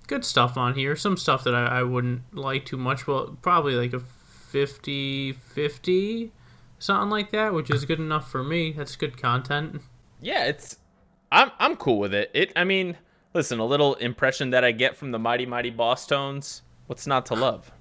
Good 0.07 0.26
stuff 0.26 0.57
on 0.57 0.76
here. 0.76 0.95
Some 0.95 1.17
stuff 1.17 1.43
that 1.43 1.55
I, 1.55 1.80
I 1.80 1.84
wouldn't 1.84 2.36
like 2.36 2.65
too 2.65 2.78
much, 2.78 3.05
but 3.05 3.41
probably 3.41 3.76
like 3.76 3.93
a 3.93 3.99
50 3.99 5.34
50, 5.34 6.32
something 6.78 7.09
like 7.09 7.32
that, 7.32 7.53
which 7.53 7.71
is 7.71 7.86
good 7.86 7.99
enough 7.99 8.30
for 8.30 8.43
me. 8.43 8.71
That's 8.71 8.95
good 8.95 9.19
content. 9.21 9.82
Yeah, 10.21 10.45
it's 10.45 10.78
I'm 11.32 11.51
I'm 11.59 11.76
cool 11.76 11.99
with 11.99 12.13
it. 12.13 12.30
It 12.34 12.53
I 12.55 12.63
mean, 12.63 12.97
listen, 13.34 13.59
a 13.59 13.65
little 13.65 13.95
impression 13.95 14.51
that 14.51 14.63
I 14.63 14.71
get 14.71 14.95
from 14.95 15.11
the 15.11 15.19
Mighty 15.19 15.45
Mighty 15.45 15.71
Bosstones. 15.71 16.61
What's 16.86 17.07
not 17.07 17.26
to 17.28 17.34
love? 17.34 17.71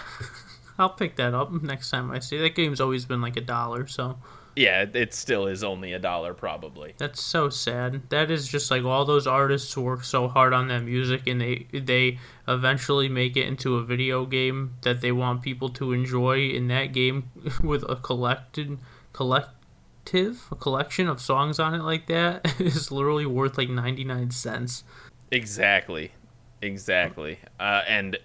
I'll 0.78 0.90
pick 0.90 1.16
that 1.16 1.34
up 1.34 1.52
next 1.62 1.90
time 1.90 2.10
I 2.10 2.18
see. 2.18 2.38
That 2.38 2.54
game's 2.54 2.80
always 2.80 3.04
been 3.04 3.20
like 3.20 3.36
a 3.36 3.42
dollar, 3.42 3.86
so 3.86 4.18
Yeah, 4.60 4.84
it 4.92 5.14
still 5.14 5.46
is 5.46 5.64
only 5.64 5.94
a 5.94 5.98
dollar 5.98 6.34
probably. 6.34 6.92
That's 6.98 7.22
so 7.22 7.48
sad. 7.48 8.10
That 8.10 8.30
is 8.30 8.46
just 8.46 8.70
like 8.70 8.84
all 8.84 9.06
those 9.06 9.26
artists 9.26 9.74
work 9.74 10.04
so 10.04 10.28
hard 10.28 10.52
on 10.52 10.68
that 10.68 10.82
music 10.82 11.26
and 11.26 11.40
they 11.40 11.66
they 11.72 12.18
eventually 12.46 13.08
make 13.08 13.38
it 13.38 13.46
into 13.46 13.76
a 13.76 13.82
video 13.82 14.26
game 14.26 14.74
that 14.82 15.00
they 15.00 15.12
want 15.12 15.40
people 15.40 15.70
to 15.70 15.92
enjoy 15.92 16.50
in 16.50 16.68
that 16.68 16.92
game 16.92 17.30
with 17.62 17.88
a 17.88 17.96
collected 17.96 18.76
collective 19.14 20.46
a 20.52 20.56
collection 20.56 21.08
of 21.08 21.22
songs 21.22 21.58
on 21.58 21.74
it 21.74 21.82
like 21.82 22.06
that 22.08 22.54
is 22.60 22.92
literally 22.92 23.24
worth 23.24 23.56
like 23.56 23.70
99 23.70 24.30
cents. 24.30 24.84
Exactly. 25.30 26.12
Exactly. 26.60 27.38
Uh, 27.58 27.80
and 27.88 28.18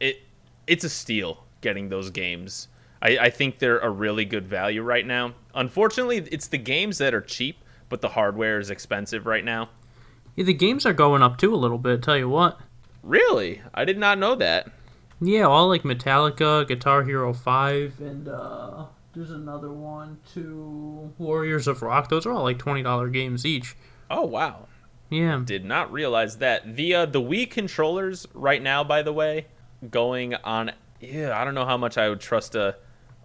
it 0.00 0.22
it's 0.66 0.84
a 0.84 0.88
steal 0.88 1.44
getting 1.60 1.90
those 1.90 2.08
games. 2.08 2.68
I, 3.02 3.18
I 3.18 3.30
think 3.30 3.58
they're 3.58 3.80
a 3.80 3.90
really 3.90 4.24
good 4.24 4.46
value 4.46 4.80
right 4.80 5.06
now. 5.06 5.34
Unfortunately, 5.54 6.18
it's 6.30 6.48
the 6.48 6.58
games 6.58 6.98
that 6.98 7.14
are 7.14 7.20
cheap, 7.20 7.62
but 7.88 8.00
the 8.00 8.10
hardware 8.10 8.58
is 8.58 8.70
expensive 8.70 9.26
right 9.26 9.44
now. 9.44 9.70
Yeah, 10.34 10.44
the 10.44 10.54
games 10.54 10.86
are 10.86 10.92
going 10.92 11.22
up 11.22 11.38
too 11.38 11.54
a 11.54 11.56
little 11.56 11.78
bit, 11.78 12.02
tell 12.02 12.16
you 12.16 12.28
what. 12.28 12.58
Really? 13.02 13.60
I 13.74 13.84
did 13.84 13.98
not 13.98 14.18
know 14.18 14.34
that. 14.36 14.70
Yeah, 15.20 15.42
all 15.42 15.68
like 15.68 15.82
Metallica, 15.82 16.66
Guitar 16.66 17.04
Hero 17.04 17.32
5, 17.32 18.00
and 18.00 18.28
uh 18.28 18.86
there's 19.14 19.30
another 19.30 19.70
one 19.70 20.18
two 20.32 21.12
Warriors 21.18 21.68
of 21.68 21.82
Rock. 21.82 22.08
Those 22.08 22.24
are 22.24 22.32
all 22.32 22.44
like 22.44 22.58
$20 22.58 23.12
games 23.12 23.44
each. 23.44 23.76
Oh 24.10 24.24
wow. 24.24 24.68
Yeah. 25.10 25.42
Did 25.44 25.66
not 25.66 25.92
realize 25.92 26.38
that. 26.38 26.76
The 26.76 26.94
uh, 26.94 27.06
the 27.06 27.20
Wii 27.20 27.50
controllers 27.50 28.26
right 28.32 28.62
now, 28.62 28.82
by 28.82 29.02
the 29.02 29.12
way, 29.12 29.48
going 29.90 30.34
on 30.36 30.72
yeah, 31.02 31.38
I 31.38 31.44
don't 31.44 31.54
know 31.54 31.66
how 31.66 31.76
much 31.76 31.98
I 31.98 32.08
would 32.08 32.20
trust 32.20 32.54
a 32.54 32.76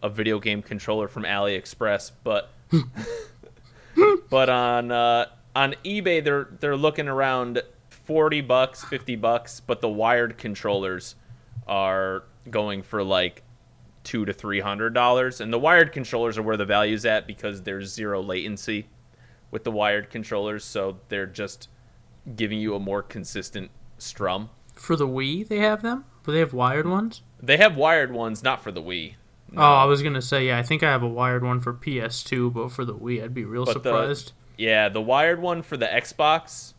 a 0.03 0.09
video 0.09 0.39
game 0.39 0.61
controller 0.61 1.07
from 1.07 1.23
AliExpress, 1.23 2.11
but 2.23 2.49
but 4.29 4.49
on 4.49 4.91
uh, 4.91 5.25
on 5.55 5.75
eBay 5.83 6.23
they're 6.23 6.49
they're 6.59 6.75
looking 6.77 7.07
around 7.07 7.61
40 7.89 8.41
bucks, 8.41 8.83
50 8.85 9.15
bucks, 9.17 9.59
but 9.59 9.81
the 9.81 9.89
wired 9.89 10.37
controllers 10.37 11.15
are 11.67 12.23
going 12.49 12.81
for 12.81 13.03
like 13.03 13.43
2 14.05 14.25
to 14.25 14.31
300 14.31 14.93
dollars 14.93 15.41
and 15.41 15.51
the 15.51 15.59
wired 15.59 15.91
controllers 15.91 16.37
are 16.37 16.43
where 16.43 16.55
the 16.55 16.65
value's 16.65 17.05
at 17.05 17.27
because 17.27 17.63
there's 17.63 17.93
zero 17.93 18.21
latency 18.21 18.87
with 19.51 19.63
the 19.63 19.71
wired 19.71 20.09
controllers, 20.09 20.63
so 20.63 20.97
they're 21.09 21.25
just 21.25 21.69
giving 22.35 22.59
you 22.59 22.75
a 22.75 22.79
more 22.79 23.01
consistent 23.01 23.71
strum. 23.97 24.49
For 24.73 24.95
the 24.95 25.07
Wii, 25.07 25.47
they 25.47 25.59
have 25.59 25.81
them? 25.81 26.05
But 26.23 26.33
they 26.33 26.39
have 26.39 26.53
wired 26.53 26.87
ones? 26.87 27.21
They 27.41 27.57
have 27.57 27.77
wired 27.77 28.11
ones, 28.11 28.43
not 28.43 28.61
for 28.61 28.71
the 28.71 28.81
Wii. 28.81 29.15
No. 29.51 29.61
Oh, 29.61 29.73
I 29.75 29.85
was 29.85 30.03
gonna 30.03 30.21
say 30.21 30.47
yeah. 30.47 30.57
I 30.57 30.63
think 30.63 30.83
I 30.83 30.91
have 30.91 31.03
a 31.03 31.07
wired 31.07 31.43
one 31.43 31.59
for 31.61 31.73
PS2, 31.73 32.53
but 32.53 32.71
for 32.71 32.83
the 32.83 32.93
Wii, 32.93 33.23
I'd 33.23 33.33
be 33.33 33.45
real 33.45 33.65
but 33.65 33.73
surprised. 33.73 34.33
The, 34.57 34.63
yeah, 34.63 34.89
the 34.89 35.01
wired 35.01 35.41
one 35.41 35.61
for 35.61 35.77
the 35.77 35.85
Xbox, 35.85 36.73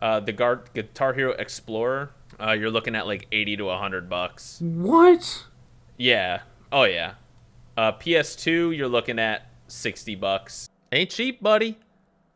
uh, 0.00 0.20
the 0.20 0.32
Gar- 0.32 0.64
Guitar 0.72 1.14
Hero 1.14 1.32
Explorer, 1.32 2.10
uh, 2.40 2.52
you're 2.52 2.70
looking 2.70 2.94
at 2.94 3.06
like 3.06 3.26
eighty 3.32 3.56
to 3.56 3.68
hundred 3.70 4.08
bucks. 4.08 4.60
What? 4.60 5.46
Yeah. 5.96 6.42
Oh 6.70 6.84
yeah. 6.84 7.14
Uh, 7.76 7.92
PS2, 7.92 8.76
you're 8.76 8.88
looking 8.88 9.18
at 9.18 9.48
sixty 9.66 10.14
bucks. 10.14 10.68
Ain't 10.92 11.10
cheap, 11.10 11.42
buddy. 11.42 11.78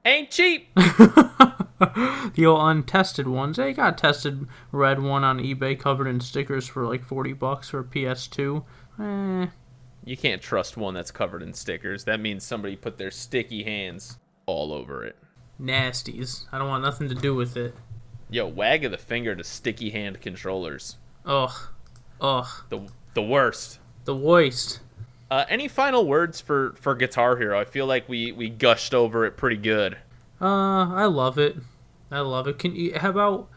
Ain't 0.05 0.30
cheap. 0.30 0.74
the 0.74 2.45
old 2.47 2.61
untested 2.62 3.28
ones. 3.28 3.57
They 3.57 3.72
got 3.72 3.99
tested 3.99 4.47
red 4.72 5.01
one 5.01 5.24
on 5.24 5.39
eBay 5.39 5.78
covered 5.78 6.07
in 6.09 6.20
stickers 6.20 6.66
for 6.66 6.87
like 6.87 7.05
forty 7.05 7.32
bucks 7.32 7.70
for 7.70 7.84
PS2. 7.84 8.64
Eh. 9.01 9.47
You 10.07 10.17
can't 10.17 10.41
trust 10.41 10.77
one 10.77 10.95
that's 10.95 11.11
covered 11.11 11.43
in 11.43 11.53
stickers. 11.53 12.05
That 12.05 12.21
means 12.21 12.45
somebody 12.45 12.77
put 12.77 12.97
their 12.97 13.11
sticky 13.11 13.65
hands 13.65 14.19
all 14.47 14.73
over 14.73 15.05
it. 15.05 15.17
Nasties. 15.61 16.45
I 16.53 16.59
don't 16.59 16.69
want 16.69 16.85
nothing 16.85 17.09
to 17.09 17.15
do 17.15 17.35
with 17.35 17.57
it. 17.57 17.75
Yo, 18.31 18.47
wag 18.47 18.85
of 18.85 18.93
the 18.93 18.99
finger 18.99 19.35
to 19.35 19.43
sticky 19.43 19.91
hand 19.91 20.21
controllers. 20.21 20.97
Ugh. 21.25 21.53
Ugh. 22.21 22.47
The 22.69 22.89
the 23.15 23.23
worst. 23.23 23.81
The 24.05 24.15
worst. 24.15 24.79
Uh, 25.29 25.45
any 25.49 25.67
final 25.67 26.07
words 26.07 26.41
for 26.41 26.75
for 26.77 26.95
Guitar 26.95 27.37
Hero? 27.37 27.59
I 27.59 27.65
feel 27.65 27.87
like 27.87 28.09
we 28.09 28.31
we 28.31 28.49
gushed 28.49 28.95
over 28.95 29.27
it 29.27 29.37
pretty 29.37 29.57
good. 29.57 29.97
Uh, 30.41 30.89
I 30.95 31.07
love 31.07 31.37
it. 31.37 31.57
I 32.13 32.21
love 32.21 32.47
it. 32.47 32.61
Can 32.61 32.77
you? 32.77 32.97
How 32.97 33.11
about 33.11 33.49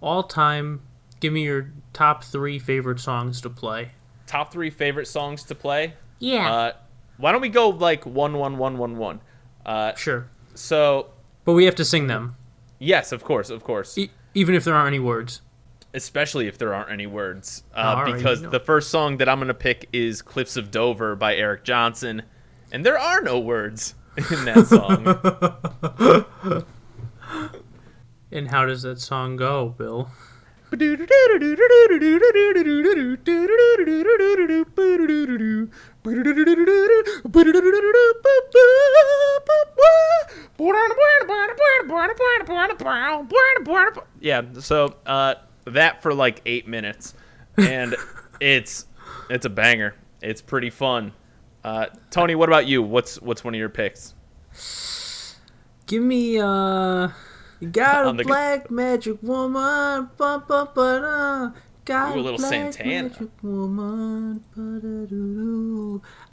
all 0.00 0.24
time? 0.24 0.80
Give 1.20 1.32
me 1.32 1.44
your 1.44 1.70
top 1.92 2.24
three 2.24 2.58
favorite 2.58 2.98
songs 2.98 3.40
to 3.42 3.50
play. 3.50 3.92
Top 4.26 4.52
three 4.52 4.70
favorite 4.70 5.06
songs 5.06 5.44
to 5.44 5.54
play. 5.54 5.94
Yeah. 6.18 6.52
Uh, 6.52 6.72
why 7.16 7.32
don't 7.32 7.40
we 7.40 7.48
go 7.48 7.68
like 7.70 8.04
one 8.06 8.34
one 8.34 8.58
one 8.58 8.78
one 8.78 8.96
one? 8.96 9.20
Uh, 9.64 9.94
sure. 9.94 10.28
So. 10.54 11.10
But 11.44 11.54
we 11.54 11.64
have 11.64 11.74
to 11.76 11.84
sing 11.84 12.06
them. 12.06 12.36
Yes, 12.78 13.12
of 13.12 13.24
course, 13.24 13.50
of 13.50 13.64
course. 13.64 13.96
E- 13.98 14.10
even 14.34 14.54
if 14.54 14.64
there 14.64 14.74
aren't 14.74 14.88
any 14.88 14.98
words 14.98 15.42
especially 15.94 16.46
if 16.46 16.58
there 16.58 16.74
aren't 16.74 16.90
any 16.90 17.06
words. 17.06 17.64
Uh, 17.74 18.02
right, 18.04 18.14
because 18.14 18.40
you 18.40 18.46
know. 18.46 18.50
the 18.50 18.60
first 18.60 18.90
song 18.90 19.18
that 19.18 19.28
I'm 19.28 19.38
going 19.38 19.48
to 19.48 19.54
pick 19.54 19.88
is 19.92 20.22
Cliffs 20.22 20.56
of 20.56 20.70
Dover 20.70 21.16
by 21.16 21.36
Eric 21.36 21.64
Johnson, 21.64 22.22
and 22.70 22.84
there 22.84 22.98
are 22.98 23.20
no 23.20 23.38
words 23.38 23.94
in 24.16 24.44
that 24.44 24.66
song. 24.66 26.64
and 28.32 28.48
how 28.48 28.66
does 28.66 28.82
that 28.82 29.00
song 29.00 29.36
go, 29.36 29.74
Bill? 29.76 30.10
Yeah, 44.20 44.42
so 44.60 44.96
uh 45.06 45.34
that 45.64 46.02
for 46.02 46.14
like 46.14 46.40
eight 46.46 46.66
minutes, 46.66 47.14
and 47.56 47.96
it's 48.40 48.86
it's 49.30 49.46
a 49.46 49.50
banger. 49.50 49.94
It's 50.20 50.40
pretty 50.40 50.70
fun. 50.70 51.12
Uh, 51.64 51.86
Tony, 52.10 52.34
what 52.34 52.48
about 52.48 52.66
you? 52.66 52.82
What's 52.82 53.20
what's 53.20 53.44
one 53.44 53.54
of 53.54 53.58
your 53.58 53.68
picks? 53.68 54.14
Give 55.86 56.02
me 56.02 56.38
uh, 56.38 57.08
got 57.70 58.20
a 58.20 58.24
black 58.24 58.70
magic 58.70 59.22
woman, 59.22 60.10
bum, 60.16 60.44
bum, 60.48 60.68
bum, 60.74 61.54
Got 61.84 62.16
Ooh, 62.16 62.20
a 62.20 62.22
little 62.22 62.38
Santana. 62.38 63.10
Woman, 63.42 64.44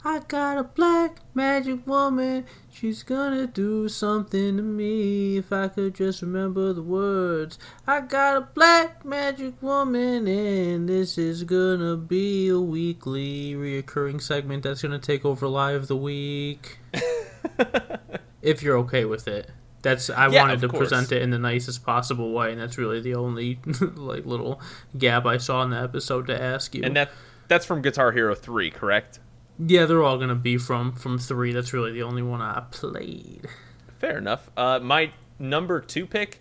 I 0.04 0.20
got 0.28 0.58
a 0.58 0.62
black 0.62 1.16
magic 1.34 1.84
woman. 1.88 2.46
She's 2.72 3.02
gonna 3.02 3.48
do 3.48 3.88
something 3.88 4.58
to 4.58 4.62
me 4.62 5.38
if 5.38 5.52
I 5.52 5.66
could 5.66 5.94
just 5.94 6.22
remember 6.22 6.72
the 6.72 6.82
words. 6.82 7.58
I 7.84 8.00
got 8.02 8.36
a 8.36 8.42
black 8.42 9.04
magic 9.04 9.60
woman, 9.60 10.28
and 10.28 10.88
this 10.88 11.18
is 11.18 11.42
gonna 11.42 11.96
be 11.96 12.48
a 12.48 12.60
weekly 12.60 13.54
reoccurring 13.54 14.22
segment 14.22 14.62
that's 14.62 14.82
gonna 14.82 15.00
take 15.00 15.24
over 15.24 15.48
Live 15.48 15.88
the 15.88 15.96
Week. 15.96 16.78
if 18.40 18.62
you're 18.62 18.78
okay 18.78 19.04
with 19.04 19.26
it 19.26 19.50
that's 19.82 20.10
I 20.10 20.28
yeah, 20.28 20.42
wanted 20.42 20.60
to 20.60 20.68
course. 20.68 20.88
present 20.88 21.12
it 21.12 21.22
in 21.22 21.30
the 21.30 21.38
nicest 21.38 21.84
possible 21.84 22.32
way, 22.32 22.52
and 22.52 22.60
that's 22.60 22.78
really 22.78 23.00
the 23.00 23.14
only 23.14 23.58
like 23.96 24.26
little 24.26 24.60
gap 24.96 25.26
I 25.26 25.38
saw 25.38 25.62
in 25.62 25.70
the 25.70 25.80
episode 25.80 26.26
to 26.26 26.40
ask 26.40 26.74
you. 26.74 26.82
And 26.84 26.96
that 26.96 27.10
that's 27.48 27.66
from 27.66 27.82
Guitar 27.82 28.12
Hero 28.12 28.34
three, 28.34 28.70
correct? 28.70 29.20
Yeah, 29.58 29.86
they're 29.86 30.02
all 30.02 30.18
gonna 30.18 30.34
be 30.34 30.58
from 30.58 30.92
from 30.92 31.18
three. 31.18 31.52
That's 31.52 31.72
really 31.72 31.92
the 31.92 32.02
only 32.02 32.22
one 32.22 32.42
I 32.42 32.62
played. 32.70 33.48
Fair 33.98 34.18
enough. 34.18 34.50
Uh, 34.56 34.78
my 34.80 35.12
number 35.38 35.80
two 35.80 36.06
pick 36.06 36.40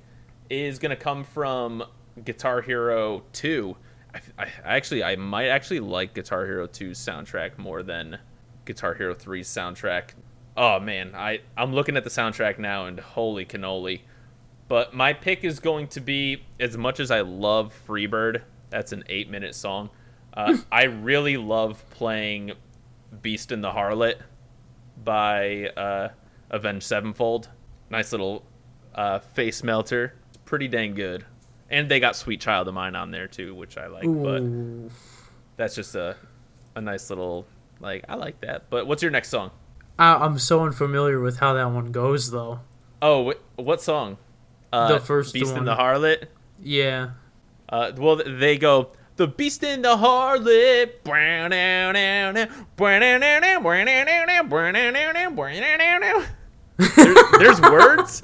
is 0.49 0.79
gonna 0.79 0.95
come 0.95 1.23
from 1.23 1.83
Guitar 2.23 2.61
Hero 2.61 3.23
two. 3.33 3.77
I, 4.13 4.43
I 4.43 4.47
actually 4.63 5.03
I 5.03 5.15
might 5.15 5.47
actually 5.47 5.79
like 5.79 6.13
Guitar 6.13 6.45
Hero 6.45 6.67
2's 6.67 6.97
soundtrack 6.97 7.57
more 7.57 7.83
than 7.83 8.19
Guitar 8.65 8.95
Hero 8.95 9.13
3's 9.13 9.47
soundtrack 9.47 10.11
oh 10.59 10.79
man, 10.79 11.15
I 11.15 11.39
I'm 11.57 11.73
looking 11.73 11.97
at 11.97 12.03
the 12.03 12.11
soundtrack 12.11 12.59
now 12.59 12.85
and 12.85 12.99
holy 12.99 13.45
cannoli. 13.45 14.01
But 14.67 14.93
my 14.93 15.13
pick 15.13 15.43
is 15.43 15.59
going 15.59 15.87
to 15.87 15.99
be 15.99 16.43
as 16.59 16.77
much 16.77 16.99
as 16.99 17.09
I 17.09 17.21
love 17.21 17.73
Freebird. 17.87 18.43
That's 18.69 18.91
an 18.91 19.03
eight 19.09 19.27
minute 19.27 19.55
song. 19.55 19.89
Uh, 20.31 20.57
I 20.71 20.83
really 20.83 21.37
love 21.37 21.83
playing 21.89 22.51
Beast 23.23 23.51
and 23.51 23.63
the 23.63 23.71
Harlot 23.71 24.17
by 25.03 25.69
uh, 25.69 26.09
Avenged 26.51 26.85
Sevenfold. 26.85 27.49
Nice 27.89 28.11
little 28.11 28.45
uh, 28.93 29.17
face 29.17 29.63
melter. 29.63 30.13
It's 30.27 30.37
pretty 30.45 30.67
dang 30.67 30.93
good. 30.93 31.25
And 31.71 31.89
they 31.89 31.99
got 31.99 32.15
Sweet 32.15 32.41
Child 32.41 32.67
o' 32.67 32.71
Mine 32.71 32.95
on 32.95 33.09
there 33.09 33.27
too, 33.27 33.55
which 33.55 33.77
I 33.77 33.87
like. 33.87 34.05
Ooh. 34.05 34.83
But 34.87 34.95
that's 35.57 35.73
just 35.73 35.95
a 35.95 36.15
a 36.75 36.81
nice 36.81 37.09
little 37.09 37.47
like 37.79 38.05
I 38.07 38.15
like 38.15 38.41
that. 38.41 38.69
But 38.69 38.85
what's 38.85 39.01
your 39.01 39.11
next 39.11 39.29
song? 39.29 39.49
I, 39.99 40.25
am 40.25 40.39
so 40.39 40.63
unfamiliar 40.63 41.19
with 41.19 41.37
how 41.39 41.53
that 41.53 41.71
one 41.71 41.91
goes, 41.91 42.31
though. 42.31 42.61
Oh, 43.01 43.33
what 43.55 43.81
song? 43.81 44.17
Uh, 44.71 44.87
the 44.93 44.99
first 44.99 45.33
Beast 45.33 45.51
one. 45.51 45.59
and 45.59 45.67
the 45.67 45.75
Harlot. 45.75 46.25
Yeah. 46.61 47.11
Uh, 47.67 47.91
well, 47.97 48.15
they 48.25 48.57
go. 48.57 48.91
The 49.17 49.27
Beast 49.27 49.63
and 49.63 49.83
the 49.83 49.97
Harlot. 49.97 51.03
There- 56.77 57.15
there's 57.37 57.59
words. 57.61 58.23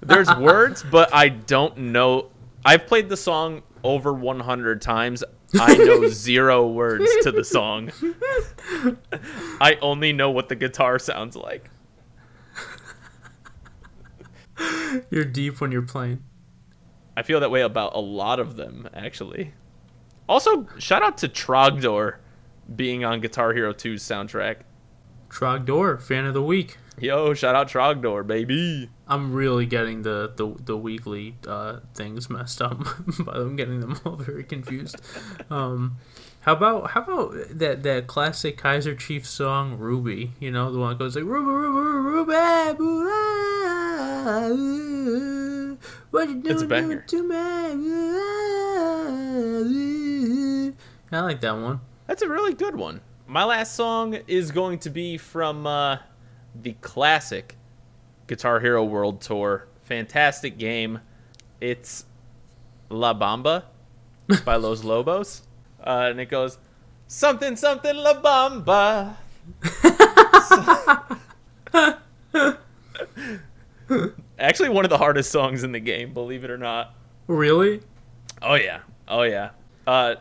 There's 0.00 0.34
words, 0.36 0.82
but 0.90 1.14
I 1.14 1.28
don't 1.28 1.76
know. 1.76 2.28
I've 2.64 2.86
played 2.86 3.10
the 3.10 3.16
song 3.18 3.62
over 3.84 4.12
100 4.14 4.80
times. 4.80 5.22
I 5.58 5.76
know 5.76 6.08
zero 6.08 6.66
words 6.66 7.10
to 7.22 7.32
the 7.32 7.44
song. 7.44 7.90
I 9.60 9.78
only 9.82 10.12
know 10.12 10.30
what 10.30 10.48
the 10.48 10.56
guitar 10.56 10.98
sounds 10.98 11.36
like. 11.36 11.70
You're 15.10 15.24
deep 15.24 15.60
when 15.60 15.72
you're 15.72 15.82
playing. 15.82 16.22
I 17.16 17.22
feel 17.22 17.40
that 17.40 17.50
way 17.50 17.62
about 17.62 17.94
a 17.94 18.00
lot 18.00 18.38
of 18.38 18.56
them, 18.56 18.88
actually. 18.94 19.54
Also, 20.28 20.66
shout 20.78 21.02
out 21.02 21.18
to 21.18 21.28
Trogdor 21.28 22.16
being 22.74 23.04
on 23.04 23.20
Guitar 23.20 23.52
Hero 23.52 23.72
2's 23.72 24.02
soundtrack. 24.02 24.58
Trogdor, 25.28 26.00
fan 26.00 26.24
of 26.24 26.34
the 26.34 26.42
week. 26.42 26.78
Yo, 27.00 27.32
shout 27.32 27.54
out 27.54 27.66
Trogdor, 27.66 28.26
baby. 28.26 28.90
I'm 29.08 29.32
really 29.32 29.64
getting 29.64 30.02
the 30.02 30.32
the, 30.36 30.54
the 30.62 30.76
weekly 30.76 31.34
uh, 31.46 31.80
things 31.94 32.28
messed 32.28 32.60
up, 32.60 32.78
but 33.24 33.36
I'm 33.36 33.56
getting 33.56 33.80
them 33.80 33.98
all 34.04 34.16
very 34.16 34.44
confused. 34.44 35.00
Um, 35.50 35.96
how 36.42 36.52
about 36.52 36.92
how 36.92 37.02
about 37.02 37.34
that 37.50 37.82
that 37.82 38.06
classic 38.06 38.56
Kaiser 38.56 38.94
Chief 38.94 39.26
song 39.26 39.78
Ruby? 39.78 40.32
You 40.38 40.52
know 40.52 40.70
the 40.70 40.78
one 40.78 40.90
that 40.90 40.98
goes 40.98 41.16
like 41.16 41.24
Ruby 41.24 41.50
Ruby 41.50 41.80
Ruby 41.80 42.34
Ruby. 42.78 43.10
What 46.10 46.28
you 46.28 46.36
doing 46.42 46.68
banger. 46.68 47.00
to 47.00 47.22
me? 47.22 47.36
I 51.10 51.20
like 51.20 51.40
that 51.40 51.56
one. 51.56 51.80
That's 52.06 52.22
a 52.22 52.28
really 52.28 52.54
good 52.54 52.76
one. 52.76 53.00
My 53.26 53.44
last 53.44 53.74
song 53.74 54.14
is 54.26 54.50
going 54.50 54.78
to 54.80 54.90
be 54.90 55.18
from 55.18 55.66
uh, 55.66 55.98
the 56.54 56.74
classic 56.80 57.56
Guitar 58.26 58.60
Hero 58.60 58.84
World 58.84 59.20
Tour. 59.20 59.66
Fantastic 59.82 60.58
game. 60.58 61.00
It's 61.60 62.04
La 62.88 63.12
Bamba 63.12 63.64
by 64.44 64.56
Los 64.56 64.84
Lobos. 64.84 65.42
Uh, 65.82 66.08
and 66.10 66.20
it 66.20 66.26
goes, 66.26 66.58
something, 67.06 67.56
something 67.56 67.96
La 67.96 68.14
Bamba. 68.20 69.16
Actually, 74.38 74.68
one 74.68 74.84
of 74.84 74.90
the 74.90 74.98
hardest 74.98 75.30
songs 75.32 75.64
in 75.64 75.72
the 75.72 75.80
game, 75.80 76.14
believe 76.14 76.44
it 76.44 76.50
or 76.50 76.58
not. 76.58 76.94
Really? 77.26 77.80
Oh, 78.42 78.54
yeah. 78.54 78.80
Oh, 79.08 79.22
yeah. 79.22 79.50
Uh, 79.86 80.14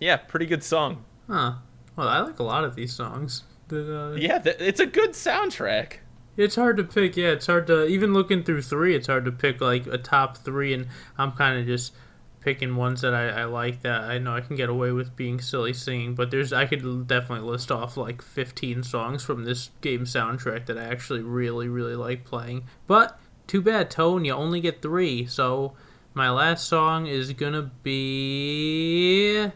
yeah, 0.00 0.16
pretty 0.16 0.46
good 0.46 0.64
song. 0.64 1.04
Huh. 1.28 1.54
Well, 1.96 2.08
I 2.08 2.20
like 2.20 2.38
a 2.38 2.42
lot 2.42 2.64
of 2.64 2.74
these 2.74 2.92
songs. 2.92 3.44
Uh, 3.72 4.12
Yeah, 4.16 4.38
th- 4.38 4.56
it's 4.60 4.80
a 4.80 4.86
good 4.86 5.10
soundtrack. 5.10 5.94
It's 6.36 6.54
hard 6.56 6.76
to 6.78 6.84
pick. 6.84 7.16
Yeah, 7.16 7.28
it's 7.30 7.46
hard 7.46 7.66
to 7.66 7.86
even 7.86 8.12
looking 8.14 8.42
through 8.42 8.62
three. 8.62 8.94
It's 8.94 9.06
hard 9.06 9.24
to 9.26 9.32
pick 9.32 9.60
like 9.60 9.86
a 9.86 9.98
top 9.98 10.38
three, 10.38 10.72
and 10.72 10.86
I'm 11.18 11.32
kind 11.32 11.58
of 11.58 11.66
just 11.66 11.92
picking 12.40 12.74
ones 12.74 13.02
that 13.02 13.14
I, 13.14 13.28
I 13.28 13.44
like 13.44 13.82
that 13.82 14.00
I 14.02 14.18
know 14.18 14.34
I 14.34 14.40
can 14.40 14.56
get 14.56 14.68
away 14.68 14.90
with 14.90 15.14
being 15.14 15.40
silly 15.40 15.72
singing. 15.72 16.14
But 16.14 16.30
there's 16.30 16.52
I 16.52 16.64
could 16.66 17.06
definitely 17.06 17.48
list 17.48 17.70
off 17.70 17.96
like 17.96 18.20
15 18.22 18.82
songs 18.82 19.22
from 19.22 19.44
this 19.44 19.70
game 19.80 20.04
soundtrack 20.04 20.66
that 20.66 20.78
I 20.78 20.84
actually 20.84 21.20
really 21.22 21.68
really 21.68 21.94
like 21.96 22.24
playing. 22.24 22.64
But 22.86 23.18
too 23.46 23.60
bad, 23.60 23.90
Tone. 23.90 24.24
You 24.24 24.32
only 24.32 24.60
get 24.60 24.80
three. 24.82 25.26
So 25.26 25.74
my 26.14 26.30
last 26.30 26.66
song 26.66 27.06
is 27.06 27.32
gonna 27.34 27.70
be. 27.82 29.50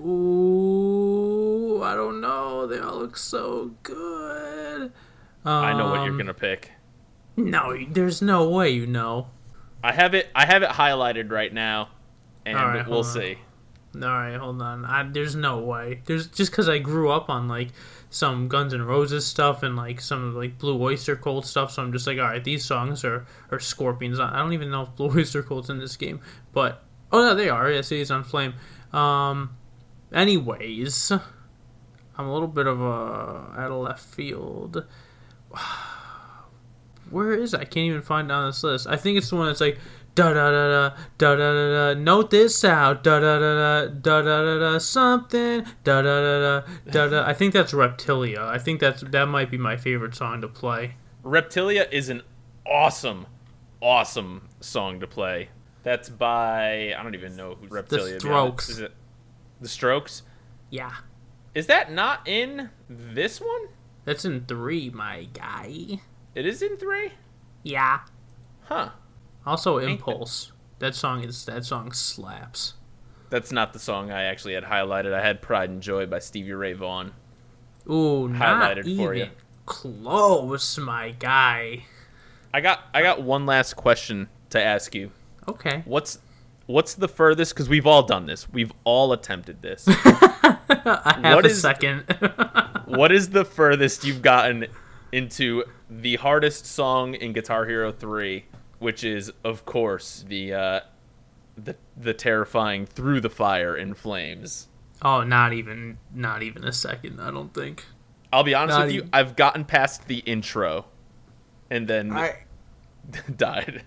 Ooh, 0.00 1.03
I 1.84 1.94
don't 1.94 2.20
know. 2.20 2.66
They 2.66 2.78
all 2.78 2.98
look 2.98 3.16
so 3.16 3.72
good. 3.82 4.92
I 5.44 5.72
know 5.76 5.86
what 5.90 6.00
you're 6.02 6.10
Um, 6.12 6.18
gonna 6.18 6.34
pick. 6.34 6.72
No, 7.36 7.76
there's 7.90 8.22
no 8.22 8.48
way 8.48 8.70
you 8.70 8.86
know. 8.86 9.28
I 9.82 9.92
have 9.92 10.14
it. 10.14 10.28
I 10.34 10.46
have 10.46 10.62
it 10.62 10.70
highlighted 10.70 11.30
right 11.30 11.52
now, 11.52 11.90
and 12.46 12.56
right, 12.56 12.88
we'll 12.88 13.04
see. 13.04 13.36
All 13.94 14.00
right, 14.00 14.36
hold 14.36 14.60
on. 14.62 14.84
I, 14.84 15.04
there's 15.04 15.36
no 15.36 15.58
way. 15.60 16.00
There's 16.06 16.26
just 16.26 16.50
because 16.50 16.68
I 16.68 16.78
grew 16.78 17.10
up 17.10 17.28
on 17.30 17.46
like 17.46 17.68
some 18.10 18.48
Guns 18.48 18.72
N' 18.74 18.82
Roses 18.82 19.26
stuff 19.26 19.62
and 19.62 19.76
like 19.76 20.00
some 20.00 20.34
like 20.34 20.58
Blue 20.58 20.80
Oyster 20.82 21.14
Cult 21.16 21.46
stuff. 21.46 21.70
So 21.72 21.82
I'm 21.82 21.92
just 21.92 22.06
like, 22.06 22.18
all 22.18 22.24
right, 22.24 22.42
these 22.42 22.64
songs 22.64 23.04
are 23.04 23.26
are 23.52 23.60
Scorpions. 23.60 24.18
I 24.18 24.34
I 24.34 24.38
don't 24.38 24.52
even 24.52 24.70
know 24.70 24.82
if 24.82 24.96
Blue 24.96 25.10
Oyster 25.18 25.42
Cult's 25.42 25.68
in 25.68 25.78
this 25.78 25.96
game, 25.96 26.20
but 26.52 26.82
oh 27.12 27.20
no, 27.20 27.34
they 27.34 27.48
are. 27.50 27.70
Yes, 27.70 27.88
he's 27.90 28.10
on 28.10 28.24
Flame. 28.24 28.54
Um, 28.92 29.56
anyways, 30.12 31.12
I'm 32.16 32.26
a 32.26 32.32
little 32.32 32.48
bit 32.48 32.66
of 32.66 32.80
a 32.80 33.54
out 33.56 33.70
of 33.70 33.82
left 33.82 34.04
field. 34.04 34.84
Where 37.10 37.32
is 37.34 37.54
it? 37.54 37.60
I 37.60 37.64
can't 37.64 37.86
even 37.86 38.02
find 38.02 38.30
it 38.30 38.32
on 38.34 38.46
this 38.48 38.62
list. 38.62 38.86
I 38.86 38.96
think 38.96 39.18
it's 39.18 39.30
the 39.30 39.36
one 39.36 39.46
that's 39.46 39.60
like 39.60 39.78
da 40.14 40.32
da 40.32 40.50
da 40.50 40.68
da 40.88 40.96
da 41.18 41.36
da 41.36 41.52
da 41.52 41.94
da. 41.94 42.00
Note 42.00 42.30
this 42.30 42.64
out. 42.64 43.04
Da 43.04 43.20
da 43.20 43.38
da 43.38 43.54
da 43.54 43.86
da 43.88 44.22
da 44.22 44.44
da 44.44 44.58
da 44.58 44.78
something. 44.78 45.64
Da 45.84 46.02
da 46.02 46.20
da 46.20 46.40
da 46.40 46.66
da 46.90 47.08
da. 47.08 47.26
I 47.26 47.34
think 47.34 47.52
that's 47.52 47.72
Reptilia. 47.72 48.46
I 48.46 48.58
think 48.58 48.80
that's 48.80 49.02
that 49.02 49.26
might 49.26 49.50
be 49.50 49.58
my 49.58 49.76
favorite 49.76 50.14
song 50.14 50.40
to 50.40 50.48
play. 50.48 50.94
Reptilia 51.24 51.86
is 51.92 52.08
an 52.08 52.22
awesome, 52.66 53.26
awesome 53.80 54.48
song 54.60 55.00
to 55.00 55.06
play. 55.06 55.48
That's 55.82 56.08
by 56.08 56.94
I 56.98 57.02
don't 57.02 57.14
even 57.14 57.36
know 57.36 57.54
who 57.60 57.68
Reptilia. 57.68 58.08
honest. 58.12 58.20
Strokes. 58.20 58.68
Is 58.70 58.78
it 58.80 58.92
the 59.60 59.68
Strokes? 59.68 60.22
Yeah, 60.70 60.92
Is 61.54 61.66
that 61.66 61.92
not 61.92 62.26
in 62.26 62.70
this 62.88 63.40
one? 63.40 63.68
that's 64.04 64.24
in 64.26 64.44
three, 64.44 64.90
my 64.90 65.24
guy. 65.32 66.00
It 66.34 66.44
is 66.44 66.60
in 66.60 66.76
three. 66.76 67.12
Yeah. 67.62 68.00
Huh. 68.64 68.90
Also, 69.46 69.78
Ain't 69.80 69.86
that- 69.86 69.92
Impulse. 70.10 70.52
That 70.80 70.94
song 70.94 71.24
is 71.24 71.44
that 71.46 71.64
song 71.64 71.92
slaps. 71.92 72.74
That's 73.30 73.50
not 73.50 73.72
the 73.72 73.78
song 73.78 74.10
I 74.10 74.24
actually 74.24 74.52
had 74.54 74.64
highlighted. 74.64 75.14
I 75.14 75.22
had 75.24 75.40
Pride 75.40 75.70
and 75.70 75.80
Joy 75.80 76.04
by 76.06 76.18
Stevie 76.18 76.52
Ray 76.52 76.72
Vaughan. 76.74 77.12
Ooh, 77.88 78.28
not 78.28 78.76
Highlighted 78.76 78.82
for 78.82 79.14
even 79.14 79.16
you. 79.16 79.30
close, 79.64 80.76
my 80.78 81.12
guy. 81.12 81.84
I 82.52 82.60
got 82.60 82.80
I 82.92 83.02
got 83.02 83.22
one 83.22 83.46
last 83.46 83.74
question 83.74 84.28
to 84.50 84.62
ask 84.62 84.94
you. 84.94 85.10
Okay. 85.48 85.82
What's 85.86 86.18
what's 86.66 86.94
the 86.94 87.08
furthest? 87.08 87.54
Because 87.54 87.68
we've 87.68 87.86
all 87.86 88.02
done 88.02 88.26
this. 88.26 88.48
We've 88.50 88.72
all 88.84 89.12
attempted 89.12 89.62
this. 89.62 89.84
I 89.88 91.20
have 91.22 91.36
What 91.36 91.44
a 91.46 91.48
is- 91.48 91.60
second. 91.60 92.00
what 92.86 93.12
is 93.12 93.30
the 93.30 93.44
furthest 93.44 94.04
you've 94.04 94.22
gotten 94.22 94.66
into 95.12 95.64
the 95.88 96.16
hardest 96.16 96.66
song 96.66 97.14
in 97.14 97.32
Guitar 97.32 97.66
Hero 97.66 97.92
3, 97.92 98.44
which 98.78 99.04
is 99.04 99.32
of 99.44 99.64
course 99.64 100.24
the 100.28 100.52
uh 100.54 100.80
the 101.56 101.76
the 101.96 102.12
terrifying 102.14 102.84
Through 102.86 103.20
the 103.20 103.30
Fire 103.30 103.74
and 103.76 103.96
Flames. 103.96 104.68
oh, 105.02 105.22
not 105.22 105.52
even, 105.52 105.98
not 106.12 106.42
even 106.42 106.64
a 106.64 106.72
second. 106.72 107.20
I 107.20 107.30
don't 107.30 107.54
think. 107.54 107.84
I'll 108.32 108.42
be 108.42 108.54
honest 108.54 108.76
Not 108.78 108.86
with 108.86 108.94
you, 108.96 109.08
I've 109.12 109.36
gotten 109.36 109.64
past 109.64 110.08
the 110.08 110.18
intro 110.18 110.86
and 111.70 111.86
then 111.86 112.10
I, 112.12 112.44
died. 113.36 113.84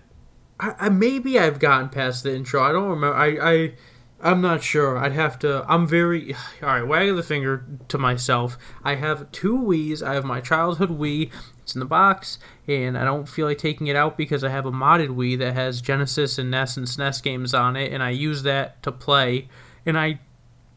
I, 0.60 0.74
I 0.78 0.88
maybe 0.88 1.38
I've 1.38 1.58
gotten 1.58 1.88
past 1.88 2.22
the 2.22 2.34
intro. 2.34 2.62
I 2.62 2.72
don't 2.72 2.88
remember. 2.88 3.16
I, 3.16 3.26
I, 3.40 3.72
I'm 4.20 4.40
not 4.40 4.62
sure. 4.62 4.98
I'd 4.98 5.12
have 5.12 5.38
to. 5.40 5.64
I'm 5.68 5.86
very. 5.86 6.34
All 6.62 6.68
right, 6.68 6.86
wagging 6.86 7.16
the 7.16 7.22
finger 7.22 7.64
to 7.88 7.98
myself. 7.98 8.58
I 8.82 8.96
have 8.96 9.30
two 9.32 9.56
Wii's. 9.56 10.02
I 10.02 10.14
have 10.14 10.24
my 10.24 10.40
childhood 10.40 10.90
Wii. 10.90 11.30
It's 11.62 11.74
in 11.74 11.80
the 11.80 11.86
box, 11.86 12.38
and 12.66 12.96
I 12.96 13.04
don't 13.04 13.28
feel 13.28 13.46
like 13.46 13.58
taking 13.58 13.88
it 13.88 13.96
out 13.96 14.16
because 14.16 14.42
I 14.42 14.48
have 14.48 14.64
a 14.64 14.72
modded 14.72 15.08
Wii 15.08 15.38
that 15.38 15.54
has 15.54 15.82
Genesis 15.82 16.38
and 16.38 16.50
NES 16.50 16.78
and 16.78 16.86
SNES 16.86 17.22
games 17.22 17.54
on 17.54 17.76
it, 17.76 17.92
and 17.92 18.02
I 18.02 18.10
use 18.10 18.42
that 18.44 18.82
to 18.84 18.92
play. 18.92 19.48
And 19.84 19.98
I 19.98 20.20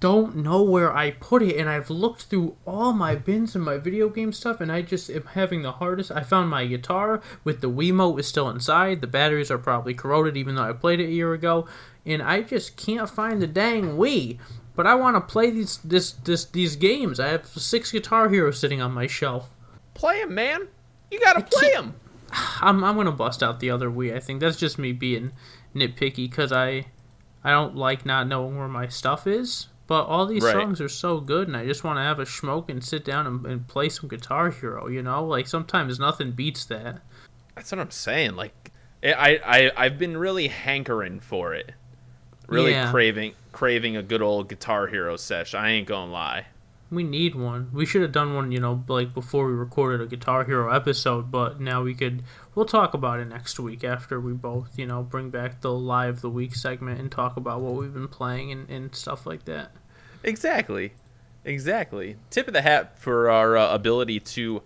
don't 0.01 0.35
know 0.35 0.63
where 0.63 0.93
I 0.93 1.11
put 1.11 1.43
it, 1.43 1.55
and 1.57 1.69
I've 1.69 1.91
looked 1.91 2.23
through 2.23 2.57
all 2.65 2.91
my 2.91 3.15
bins 3.15 3.55
and 3.55 3.63
my 3.63 3.77
video 3.77 4.09
game 4.09 4.33
stuff, 4.33 4.59
and 4.59 4.71
I 4.71 4.81
just 4.81 5.09
am 5.11 5.27
having 5.27 5.61
the 5.61 5.73
hardest. 5.73 6.11
I 6.11 6.23
found 6.23 6.49
my 6.49 6.65
guitar 6.65 7.21
with 7.43 7.61
the 7.61 7.69
Wiimote 7.69 8.19
is 8.19 8.27
still 8.27 8.49
inside. 8.49 8.99
The 8.99 9.07
batteries 9.07 9.51
are 9.51 9.59
probably 9.59 9.93
corroded, 9.93 10.35
even 10.35 10.55
though 10.55 10.63
I 10.63 10.73
played 10.73 10.99
it 10.99 11.05
a 11.05 11.11
year 11.11 11.33
ago, 11.33 11.67
and 12.03 12.21
I 12.21 12.41
just 12.41 12.75
can't 12.75 13.09
find 13.09 13.41
the 13.41 13.47
dang 13.47 13.95
Wii. 13.95 14.39
But 14.75 14.87
I 14.87 14.95
want 14.95 15.15
to 15.15 15.21
play 15.21 15.51
these 15.51 15.77
this 15.77 16.13
this 16.13 16.45
these 16.45 16.75
games. 16.75 17.19
I 17.19 17.27
have 17.27 17.45
six 17.45 17.91
Guitar 17.91 18.27
Heroes 18.27 18.59
sitting 18.59 18.81
on 18.81 18.91
my 18.91 19.05
shelf. 19.05 19.51
Play 19.93 20.21
them, 20.21 20.33
man. 20.33 20.67
You 21.11 21.19
got 21.19 21.33
to 21.33 21.57
play 21.57 21.73
them. 21.73 21.93
I'm 22.61 22.83
I'm 22.83 22.95
gonna 22.95 23.11
bust 23.11 23.43
out 23.43 23.59
the 23.59 23.69
other 23.69 23.91
Wii. 23.91 24.15
I 24.15 24.19
think 24.19 24.39
that's 24.39 24.57
just 24.57 24.79
me 24.79 24.93
being 24.93 25.31
nitpicky 25.75 26.27
because 26.27 26.51
I 26.51 26.85
I 27.43 27.51
don't 27.51 27.75
like 27.75 28.03
not 28.03 28.27
knowing 28.27 28.57
where 28.57 28.67
my 28.67 28.87
stuff 28.87 29.27
is. 29.27 29.67
But 29.91 30.05
all 30.05 30.25
these 30.25 30.41
Right. 30.41 30.53
songs 30.53 30.79
are 30.79 30.87
so 30.87 31.19
good, 31.19 31.49
and 31.49 31.57
I 31.57 31.65
just 31.65 31.83
want 31.83 31.97
to 31.97 32.01
have 32.01 32.17
a 32.17 32.25
smoke 32.25 32.69
and 32.69 32.81
sit 32.81 33.03
down 33.03 33.27
and, 33.27 33.45
and 33.45 33.67
play 33.67 33.89
some 33.89 34.07
Guitar 34.07 34.49
Hero. 34.49 34.87
You 34.87 35.01
know, 35.01 35.25
like 35.25 35.47
sometimes 35.47 35.99
nothing 35.99 36.31
beats 36.31 36.63
that. 36.67 37.01
That's 37.55 37.73
what 37.73 37.79
I'm 37.81 37.91
saying. 37.91 38.37
Like, 38.37 38.71
eh, 39.03 39.11
I, 39.11 39.41
I, 39.45 39.71
I've 39.75 39.99
been 39.99 40.15
really 40.15 40.47
hankering 40.47 41.19
for 41.19 41.53
it 41.53 41.73
Really 42.47 42.71
Yeah. 42.71 42.89
craving 42.89 43.33
craving 43.51 43.97
a 43.97 44.01
good 44.01 44.21
old 44.21 44.47
Guitar 44.47 44.87
Hero 44.87 45.17
sesh. 45.17 45.53
I 45.53 45.71
ain't 45.71 45.89
gonna 45.89 46.09
lie. 46.09 46.45
We 46.89 47.03
need 47.03 47.35
one. 47.35 47.69
We 47.73 47.85
should 47.85 48.01
have 48.01 48.13
done 48.13 48.33
one, 48.33 48.53
you 48.53 48.59
know, 48.61 48.85
like 48.87 49.13
before 49.13 49.45
we 49.47 49.51
recorded 49.53 49.99
a 49.99 50.05
Guitar 50.05 50.45
Hero 50.45 50.73
episode, 50.73 51.29
but 51.31 51.59
now 51.59 51.83
we 51.83 51.93
could. 51.93 52.23
We'll 52.55 52.65
talk 52.65 52.93
about 52.93 53.19
it 53.19 53.27
next 53.27 53.59
week 53.59 53.83
after 53.83 54.21
we 54.21 54.31
both, 54.31 54.79
you 54.79 54.85
know, 54.85 55.03
bring 55.03 55.29
back 55.31 55.59
the 55.59 55.73
Live 55.73 56.21
the 56.21 56.29
Week 56.29 56.55
segment 56.55 57.01
and 57.01 57.11
talk 57.11 57.35
about 57.35 57.59
what 57.59 57.73
we've 57.73 57.93
been 57.93 58.07
playing 58.07 58.53
and, 58.53 58.69
and 58.69 58.95
stuff 58.95 59.25
like 59.25 59.43
that. 59.45 59.71
Exactly, 60.23 60.93
exactly. 61.45 62.17
Tip 62.29 62.47
of 62.47 62.53
the 62.53 62.61
hat 62.61 62.97
for 62.99 63.29
our 63.29 63.57
uh, 63.57 63.73
ability 63.73 64.19
to 64.19 64.61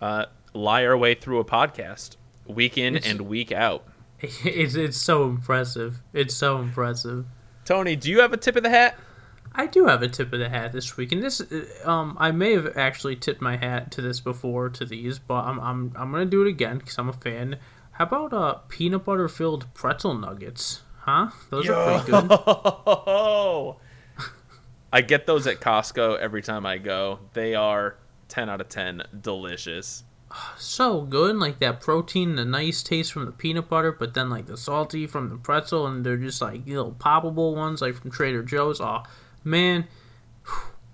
uh, 0.00 0.26
lie 0.54 0.84
our 0.86 0.96
way 0.96 1.14
through 1.14 1.38
a 1.40 1.44
podcast 1.44 2.16
week 2.46 2.76
in 2.78 2.96
It's- 2.96 3.10
and 3.10 3.22
week 3.22 3.52
out. 3.52 3.84
It's, 4.44 4.74
it's 4.74 4.98
so 4.98 5.24
impressive. 5.24 6.00
It's 6.12 6.34
so 6.34 6.58
impressive. 6.58 7.24
Tony, 7.64 7.96
do 7.96 8.10
you 8.10 8.20
have 8.20 8.32
a 8.32 8.36
tip 8.36 8.54
of 8.56 8.62
the 8.62 8.68
hat? 8.70 8.96
I 9.54 9.66
do 9.66 9.86
have 9.86 10.02
a 10.02 10.08
tip 10.08 10.32
of 10.32 10.38
the 10.38 10.48
hat 10.48 10.72
this 10.72 10.96
week, 10.96 11.10
and 11.10 11.22
this, 11.22 11.40
uh, 11.40 11.64
um, 11.84 12.16
I 12.20 12.30
may 12.30 12.52
have 12.52 12.76
actually 12.76 13.16
tipped 13.16 13.40
my 13.40 13.56
hat 13.56 13.90
to 13.92 14.02
this 14.02 14.20
before 14.20 14.68
to 14.68 14.84
these, 14.84 15.18
but 15.18 15.42
I'm 15.44 15.58
I'm 15.58 15.92
I'm 15.96 16.12
gonna 16.12 16.24
do 16.26 16.42
it 16.42 16.48
again 16.48 16.78
because 16.78 16.98
I'm 16.98 17.08
a 17.08 17.12
fan. 17.14 17.56
How 17.92 18.04
about 18.04 18.32
uh 18.32 18.54
peanut 18.68 19.04
butter 19.04 19.26
filled 19.28 19.72
pretzel 19.74 20.14
nuggets? 20.14 20.82
Huh? 21.00 21.30
Those 21.50 21.68
are 21.68 22.00
pretty 22.00 22.10
good. 22.12 22.30
I 24.92 25.02
get 25.02 25.26
those 25.26 25.46
at 25.46 25.60
Costco 25.60 26.18
every 26.18 26.42
time 26.42 26.66
I 26.66 26.78
go. 26.78 27.20
They 27.32 27.54
are 27.54 27.96
10 28.28 28.48
out 28.48 28.60
of 28.60 28.68
10 28.68 29.02
delicious. 29.20 30.04
So 30.56 31.02
good, 31.02 31.36
like 31.36 31.58
that 31.58 31.80
protein, 31.80 32.36
the 32.36 32.44
nice 32.44 32.82
taste 32.82 33.12
from 33.12 33.24
the 33.24 33.32
peanut 33.32 33.68
butter, 33.68 33.90
but 33.90 34.14
then 34.14 34.30
like 34.30 34.46
the 34.46 34.56
salty 34.56 35.06
from 35.06 35.28
the 35.28 35.36
pretzel, 35.36 35.86
and 35.86 36.06
they're 36.06 36.16
just 36.16 36.40
like 36.40 36.66
little 36.66 36.92
poppable 36.92 37.56
ones, 37.56 37.82
like 37.82 37.96
from 37.96 38.12
Trader 38.12 38.42
Joe's. 38.44 38.80
Oh 38.80 39.02
man, 39.42 39.88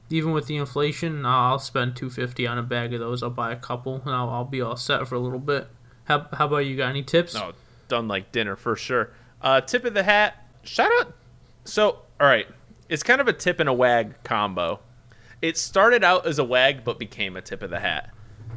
even 0.09 0.33
with 0.33 0.47
the 0.47 0.57
inflation, 0.57 1.27
I'll 1.27 1.59
spend 1.59 1.97
two 1.97 2.09
fifty 2.09 2.47
on 2.47 2.57
a 2.57 2.63
bag 2.63 2.95
of 2.95 3.01
those. 3.01 3.23
I'll 3.23 3.29
buy 3.29 3.53
a 3.53 3.57
couple, 3.57 4.01
and 4.07 4.15
I'll, 4.15 4.31
I'll 4.31 4.45
be 4.45 4.63
all 4.63 4.77
set 4.77 5.07
for 5.07 5.17
a 5.17 5.21
little 5.21 5.39
bit. 5.39 5.69
How, 6.05 6.27
how 6.33 6.47
about 6.47 6.59
you? 6.59 6.77
Got 6.77 6.89
any 6.91 7.03
tips? 7.03 7.35
No, 7.35 7.53
done 7.89 8.09
like 8.09 8.33
dinner 8.33 8.57
for 8.57 8.75
sure. 8.75 9.11
Uh, 9.43 9.61
tip 9.61 9.85
of 9.85 9.93
the 9.93 10.05
hat. 10.05 10.47
Shout 10.63 10.91
out. 11.01 11.15
So, 11.65 11.99
all 12.19 12.27
right. 12.27 12.47
It's 12.89 13.03
kind 13.03 13.21
of 13.21 13.29
a 13.29 13.33
tip 13.33 13.61
and 13.61 13.69
a 13.69 13.73
wag 13.73 14.23
combo. 14.23 14.81
It 15.43 15.57
started 15.57 16.05
out 16.05 16.27
as 16.27 16.39
a 16.39 16.45
wag, 16.45 16.85
but 16.85 16.99
became 16.99 17.37
a 17.37 17.43
tip 17.43 17.63
of 17.63 17.71
the 17.71 17.81
hat. 17.81 18.11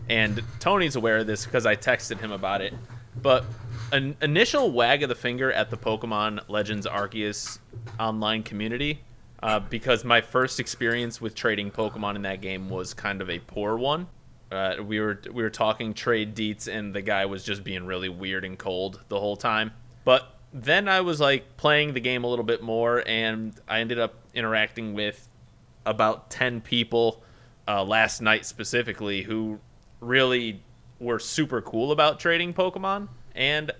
And 0.09 0.41
Tony's 0.59 0.95
aware 0.95 1.17
of 1.17 1.27
this 1.27 1.45
because 1.45 1.65
I 1.65 1.75
texted 1.75 2.19
him 2.19 2.31
about 2.31 2.61
it. 2.61 2.73
But 3.21 3.45
an 3.91 4.15
initial 4.21 4.71
wag 4.71 5.03
of 5.03 5.09
the 5.09 5.15
finger 5.15 5.51
at 5.51 5.69
the 5.69 5.77
Pokemon 5.77 6.41
Legends 6.47 6.85
Arceus 6.87 7.59
online 7.99 8.43
community, 8.43 9.01
uh, 9.41 9.59
because 9.59 10.03
my 10.03 10.21
first 10.21 10.59
experience 10.59 11.19
with 11.19 11.35
trading 11.35 11.71
Pokemon 11.71 12.15
in 12.15 12.21
that 12.23 12.41
game 12.41 12.69
was 12.69 12.93
kind 12.93 13.21
of 13.21 13.29
a 13.29 13.39
poor 13.39 13.77
one. 13.77 14.07
Uh, 14.51 14.75
we 14.83 14.99
were 14.99 15.19
we 15.31 15.43
were 15.43 15.49
talking 15.49 15.93
trade 15.93 16.35
deets, 16.35 16.67
and 16.67 16.93
the 16.93 17.01
guy 17.01 17.25
was 17.25 17.43
just 17.43 17.63
being 17.63 17.85
really 17.85 18.09
weird 18.09 18.43
and 18.45 18.57
cold 18.57 18.99
the 19.09 19.19
whole 19.19 19.37
time. 19.37 19.71
But 20.05 20.38
then 20.53 20.87
I 20.87 21.01
was 21.01 21.19
like 21.19 21.57
playing 21.57 21.93
the 21.93 21.99
game 21.99 22.23
a 22.23 22.27
little 22.27 22.45
bit 22.45 22.61
more, 22.61 23.03
and 23.07 23.53
I 23.67 23.79
ended 23.79 23.99
up 23.99 24.15
interacting 24.33 24.93
with 24.93 25.29
about 25.85 26.29
10 26.29 26.61
people 26.61 27.23
uh, 27.67 27.83
last 27.83 28.21
night 28.21 28.45
specifically 28.45 29.21
who 29.21 29.59
really 29.99 30.61
were 30.99 31.19
super 31.19 31.61
cool 31.61 31.91
about 31.91 32.19
trading 32.19 32.53
Pokemon. 32.53 33.09
And 33.35 33.71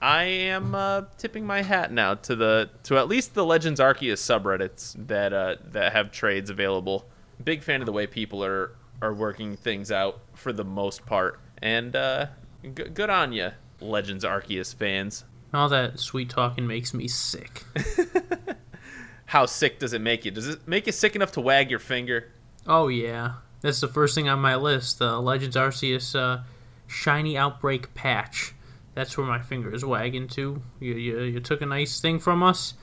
I 0.00 0.24
am 0.24 0.74
uh, 0.74 1.02
tipping 1.16 1.46
my 1.46 1.62
hat 1.62 1.92
now 1.92 2.14
to 2.14 2.34
the 2.34 2.70
to 2.84 2.98
at 2.98 3.08
least 3.08 3.34
the 3.34 3.44
Legends 3.44 3.78
Arceus 3.78 4.18
subreddits 4.18 4.94
that 5.06 5.32
uh, 5.32 5.56
that 5.70 5.92
have 5.92 6.10
trades 6.10 6.50
available. 6.50 7.06
Big 7.42 7.62
fan 7.62 7.80
of 7.80 7.86
the 7.86 7.92
way 7.92 8.06
people 8.06 8.44
are 8.44 8.74
are 9.00 9.14
working 9.14 9.56
things 9.56 9.92
out 9.92 10.20
for 10.34 10.52
the 10.52 10.64
most 10.64 11.06
part, 11.06 11.40
and 11.60 11.94
uh, 11.94 12.26
g- 12.62 12.70
good 12.70 13.10
on 13.10 13.32
you, 13.32 13.50
Legends 13.80 14.24
Arceus 14.24 14.74
fans. 14.74 15.24
All 15.52 15.68
that 15.68 15.98
sweet 15.98 16.30
talking 16.30 16.66
makes 16.66 16.94
me 16.94 17.08
sick. 17.08 17.64
How 19.26 19.46
sick 19.46 19.78
does 19.78 19.92
it 19.92 20.00
make 20.00 20.24
you? 20.24 20.30
Does 20.30 20.48
it 20.48 20.66
make 20.66 20.86
you 20.86 20.92
sick 20.92 21.14
enough 21.14 21.32
to 21.32 21.40
wag 21.40 21.70
your 21.70 21.78
finger? 21.78 22.30
Oh 22.66 22.88
yeah, 22.88 23.34
that's 23.60 23.80
the 23.80 23.88
first 23.88 24.14
thing 24.14 24.28
on 24.28 24.38
my 24.40 24.56
list. 24.56 24.98
The 24.98 25.18
Legends 25.18 25.56
Arceus 25.56 26.14
uh, 26.18 26.42
shiny 26.86 27.36
outbreak 27.36 27.94
patch. 27.94 28.54
That's 28.94 29.16
where 29.16 29.26
my 29.26 29.40
finger 29.40 29.72
is 29.74 29.84
wagging 29.84 30.28
to. 30.28 30.62
You, 30.80 30.94
you, 30.94 31.20
you 31.22 31.40
took 31.40 31.62
a 31.62 31.66
nice 31.66 32.00
thing 32.00 32.18
from 32.18 32.42
us, 32.42 32.74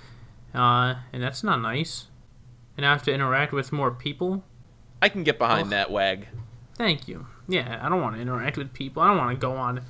uh, 0.54 0.96
and 1.14 1.22
that's 1.22 1.44
not 1.44 1.62
nice. 1.62 2.08
And 2.78 2.86
I 2.86 2.92
have 2.92 3.04
to 3.04 3.14
interact 3.14 3.52
with 3.52 3.72
more 3.72 3.92
people. 3.92 4.44
I 5.02 5.10
can 5.10 5.24
get 5.24 5.38
behind 5.38 5.66
Ugh. 5.66 5.70
that 5.72 5.92
wag. 5.92 6.28
Thank 6.76 7.08
you. 7.08 7.28
Yeah, 7.48 7.80
I 7.82 7.90
don't 7.90 8.02
want 8.02 8.16
to 8.16 8.22
interact 8.22 8.58
with 8.58 8.74
people. 8.74 9.04
I 9.04 9.08
don't 9.08 9.18
want 9.18 9.32
to 9.32 9.38
go 9.38 9.54
on. 9.54 9.84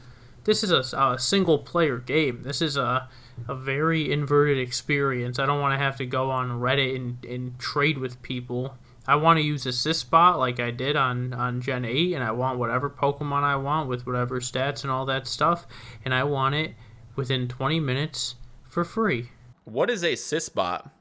This 0.44 0.64
is 0.64 0.72
a, 0.72 0.98
a 0.98 1.20
single 1.20 1.60
player 1.60 1.98
game. 1.98 2.44
This 2.44 2.62
is 2.62 2.78
a 2.78 3.10
a 3.48 3.56
very 3.56 4.12
inverted 4.12 4.58
experience. 4.58 5.40
I 5.40 5.46
don't 5.46 5.62
want 5.62 5.74
to 5.74 5.78
have 5.78 5.96
to 5.98 6.06
go 6.06 6.30
on 6.30 6.60
Reddit 6.60 6.96
and, 6.96 7.24
and 7.24 7.58
trade 7.58 7.98
with 7.98 8.22
people. 8.22 8.76
I 9.08 9.16
want 9.16 9.38
to 9.38 9.44
use 9.44 9.66
a 9.66 9.70
Sysbot 9.70 10.38
like 10.38 10.60
I 10.60 10.72
did 10.72 10.98
on, 10.98 11.34
on 11.34 11.62
Gen 11.62 11.86
8, 11.86 12.14
and 12.14 12.24
I 12.24 12.32
want 12.32 12.60
whatever 12.60 12.90
Pokemon 12.90 13.44
I 13.44 13.56
want 13.56 13.88
with 13.88 14.06
whatever 14.06 14.42
stats 14.42 14.84
and 14.84 14.92
all 14.92 15.06
that 15.06 15.26
stuff, 15.26 15.66
and 16.04 16.14
I 16.14 16.26
want 16.26 16.56
it 16.56 16.74
within 17.16 17.48
20 17.48 17.80
minutes 17.80 18.36
for 18.68 18.84
free. 18.84 19.30
What 19.64 19.90
is 19.90 20.04
a 20.04 20.14
Sysbot? 20.14 20.92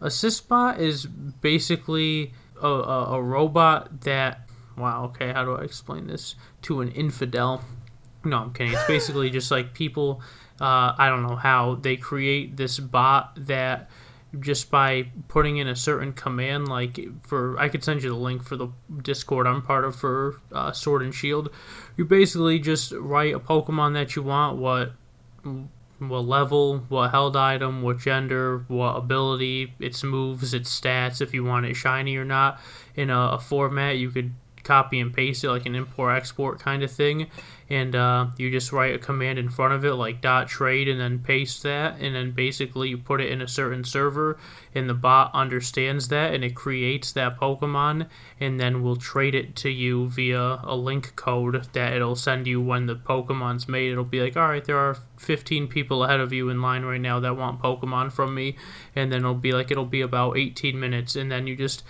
a 0.00 0.06
Sysbot 0.06 0.78
is 0.78 1.06
basically 1.06 2.32
a, 2.60 2.68
a, 2.68 3.14
a 3.14 3.22
robot 3.22 4.02
that. 4.02 4.42
Wow, 4.76 5.04
okay, 5.06 5.32
how 5.32 5.42
do 5.42 5.56
I 5.56 5.62
explain 5.62 6.06
this 6.06 6.34
to 6.62 6.82
an 6.82 6.90
infidel? 6.90 7.64
No, 8.26 8.38
I'm 8.38 8.52
kidding. 8.52 8.72
It's 8.72 8.86
basically 8.86 9.30
just 9.30 9.50
like 9.50 9.72
people. 9.72 10.20
Uh, 10.60 10.94
I 10.98 11.08
don't 11.08 11.22
know 11.22 11.36
how 11.36 11.76
they 11.76 11.96
create 11.96 12.56
this 12.56 12.78
bot 12.78 13.46
that 13.46 13.88
just 14.40 14.70
by 14.70 15.08
putting 15.28 15.58
in 15.58 15.68
a 15.68 15.76
certain 15.76 16.12
command, 16.12 16.68
like 16.68 16.98
for 17.22 17.58
I 17.58 17.68
could 17.68 17.84
send 17.84 18.02
you 18.02 18.10
the 18.10 18.16
link 18.16 18.42
for 18.42 18.56
the 18.56 18.68
Discord 19.02 19.46
I'm 19.46 19.62
part 19.62 19.84
of 19.84 19.94
for 19.94 20.40
uh, 20.52 20.72
Sword 20.72 21.02
and 21.02 21.14
Shield. 21.14 21.50
You 21.96 22.04
basically 22.04 22.58
just 22.58 22.92
write 22.92 23.34
a 23.34 23.40
Pokemon 23.40 23.94
that 23.94 24.16
you 24.16 24.22
want, 24.22 24.58
what 24.58 24.92
what 25.98 26.26
level, 26.26 26.84
what 26.88 27.10
held 27.10 27.36
item, 27.36 27.82
what 27.82 27.98
gender, 27.98 28.64
what 28.68 28.96
ability, 28.96 29.72
its 29.78 30.02
moves, 30.02 30.52
its 30.52 30.80
stats, 30.80 31.20
if 31.20 31.32
you 31.32 31.44
want 31.44 31.64
it 31.64 31.74
shiny 31.74 32.16
or 32.16 32.24
not, 32.24 32.60
in 32.94 33.08
a, 33.08 33.18
a 33.32 33.38
format 33.38 33.96
you 33.96 34.10
could 34.10 34.32
copy 34.64 34.98
and 34.98 35.14
paste 35.14 35.44
it 35.44 35.48
like 35.50 35.64
an 35.64 35.76
import 35.76 36.16
export 36.16 36.58
kind 36.58 36.82
of 36.82 36.90
thing 36.90 37.28
and 37.68 37.96
uh, 37.96 38.28
you 38.36 38.50
just 38.50 38.72
write 38.72 38.94
a 38.94 38.98
command 38.98 39.38
in 39.38 39.48
front 39.48 39.74
of 39.74 39.84
it 39.84 39.94
like 39.94 40.20
dot 40.20 40.46
trade 40.46 40.86
and 40.86 41.00
then 41.00 41.18
paste 41.18 41.64
that. 41.64 42.00
And 42.00 42.14
then 42.14 42.30
basically 42.30 42.90
you 42.90 42.98
put 42.98 43.20
it 43.20 43.30
in 43.30 43.42
a 43.42 43.48
certain 43.48 43.82
server 43.82 44.38
and 44.74 44.88
the 44.88 44.94
bot 44.94 45.32
understands 45.34 46.08
that 46.08 46.32
and 46.32 46.44
it 46.44 46.54
creates 46.54 47.10
that 47.12 47.38
pokemon 47.38 48.08
and 48.38 48.60
then 48.60 48.82
will 48.82 48.96
trade 48.96 49.34
it 49.34 49.56
to 49.56 49.70
you 49.70 50.08
via 50.08 50.60
a 50.62 50.76
link 50.76 51.16
code 51.16 51.66
that 51.72 51.92
it'll 51.92 52.14
send 52.14 52.46
you 52.46 52.60
when 52.60 52.86
the 52.86 52.94
pokemon's 52.94 53.68
made. 53.68 53.90
It'll 53.90 54.04
be 54.04 54.22
like 54.22 54.36
all 54.36 54.48
right 54.48 54.64
there 54.64 54.78
are 54.78 54.98
15 55.16 55.66
people 55.66 56.04
ahead 56.04 56.20
of 56.20 56.32
you 56.32 56.48
in 56.48 56.62
line 56.62 56.84
right 56.84 57.00
now 57.00 57.18
that 57.18 57.36
want 57.36 57.60
pokemon 57.60 58.12
from 58.12 58.32
me. 58.32 58.56
And 58.94 59.10
then 59.10 59.20
it'll 59.20 59.34
be 59.34 59.52
like 59.52 59.72
it'll 59.72 59.84
be 59.86 60.02
about 60.02 60.36
18 60.36 60.78
minutes. 60.78 61.16
And 61.16 61.32
then 61.32 61.48
you 61.48 61.56
just 61.56 61.82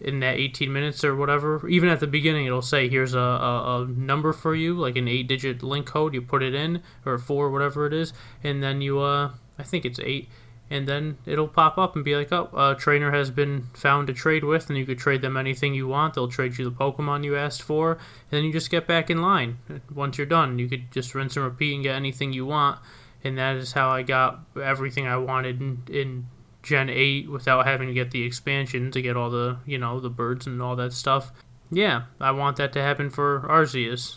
in 0.00 0.20
that 0.20 0.36
18 0.36 0.72
minutes 0.72 1.04
or 1.04 1.14
whatever. 1.14 1.66
Even 1.68 1.88
at 1.88 2.00
the 2.00 2.06
beginning, 2.06 2.46
it'll 2.46 2.62
say, 2.62 2.88
here's 2.88 3.14
a, 3.14 3.18
a, 3.18 3.82
a 3.82 3.86
number 3.86 4.32
for 4.32 4.54
you, 4.54 4.74
like 4.74 4.96
an 4.96 5.08
eight 5.08 5.28
digit 5.28 5.62
link 5.62 5.86
code. 5.86 6.14
You 6.14 6.22
put 6.22 6.42
it 6.42 6.54
in, 6.54 6.82
or 7.04 7.18
four, 7.18 7.50
whatever 7.50 7.86
it 7.86 7.92
is, 7.92 8.12
and 8.42 8.62
then 8.62 8.80
you, 8.80 9.00
uh, 9.00 9.32
I 9.58 9.62
think 9.62 9.84
it's 9.84 9.98
eight, 10.00 10.28
and 10.70 10.86
then 10.86 11.18
it'll 11.26 11.48
pop 11.48 11.78
up 11.78 11.96
and 11.96 12.04
be 12.04 12.14
like, 12.14 12.32
oh, 12.32 12.50
a 12.54 12.76
trainer 12.78 13.10
has 13.10 13.30
been 13.30 13.68
found 13.74 14.06
to 14.06 14.12
trade 14.12 14.44
with, 14.44 14.68
and 14.68 14.78
you 14.78 14.86
could 14.86 14.98
trade 14.98 15.22
them 15.22 15.36
anything 15.36 15.74
you 15.74 15.88
want. 15.88 16.14
They'll 16.14 16.28
trade 16.28 16.58
you 16.58 16.64
the 16.64 16.70
Pokemon 16.70 17.24
you 17.24 17.36
asked 17.36 17.62
for, 17.62 17.92
and 17.92 17.98
then 18.30 18.44
you 18.44 18.52
just 18.52 18.70
get 18.70 18.86
back 18.86 19.10
in 19.10 19.20
line. 19.20 19.58
Once 19.92 20.18
you're 20.18 20.26
done, 20.26 20.58
you 20.58 20.68
could 20.68 20.92
just 20.92 21.14
rinse 21.14 21.36
and 21.36 21.44
repeat 21.44 21.74
and 21.74 21.82
get 21.82 21.96
anything 21.96 22.32
you 22.32 22.46
want. 22.46 22.78
And 23.24 23.36
that 23.36 23.56
is 23.56 23.72
how 23.72 23.90
I 23.90 24.02
got 24.02 24.40
everything 24.62 25.08
I 25.08 25.16
wanted 25.16 25.60
in, 25.60 25.82
in 25.90 26.26
Gen 26.68 26.90
8 26.90 27.30
without 27.30 27.66
having 27.66 27.88
to 27.88 27.94
get 27.94 28.10
the 28.10 28.22
expansion 28.22 28.90
to 28.90 29.00
get 29.00 29.16
all 29.16 29.30
the, 29.30 29.56
you 29.64 29.78
know, 29.78 30.00
the 30.00 30.10
birds 30.10 30.46
and 30.46 30.60
all 30.60 30.76
that 30.76 30.92
stuff. 30.92 31.32
Yeah, 31.70 32.02
I 32.20 32.30
want 32.32 32.58
that 32.58 32.74
to 32.74 32.82
happen 32.82 33.08
for 33.08 33.40
Arceus. 33.48 34.16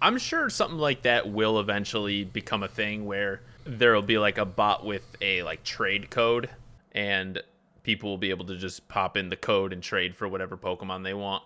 I'm 0.00 0.16
sure 0.16 0.48
something 0.48 0.78
like 0.78 1.02
that 1.02 1.28
will 1.30 1.60
eventually 1.60 2.24
become 2.24 2.62
a 2.62 2.68
thing 2.68 3.04
where 3.04 3.42
there'll 3.64 4.00
be 4.00 4.16
like 4.16 4.38
a 4.38 4.46
bot 4.46 4.84
with 4.84 5.14
a 5.20 5.42
like 5.42 5.62
trade 5.62 6.08
code 6.08 6.48
and 6.92 7.42
people 7.82 8.08
will 8.08 8.18
be 8.18 8.30
able 8.30 8.46
to 8.46 8.56
just 8.56 8.88
pop 8.88 9.18
in 9.18 9.28
the 9.28 9.36
code 9.36 9.74
and 9.74 9.82
trade 9.82 10.16
for 10.16 10.26
whatever 10.26 10.56
Pokemon 10.56 11.04
they 11.04 11.12
want. 11.12 11.42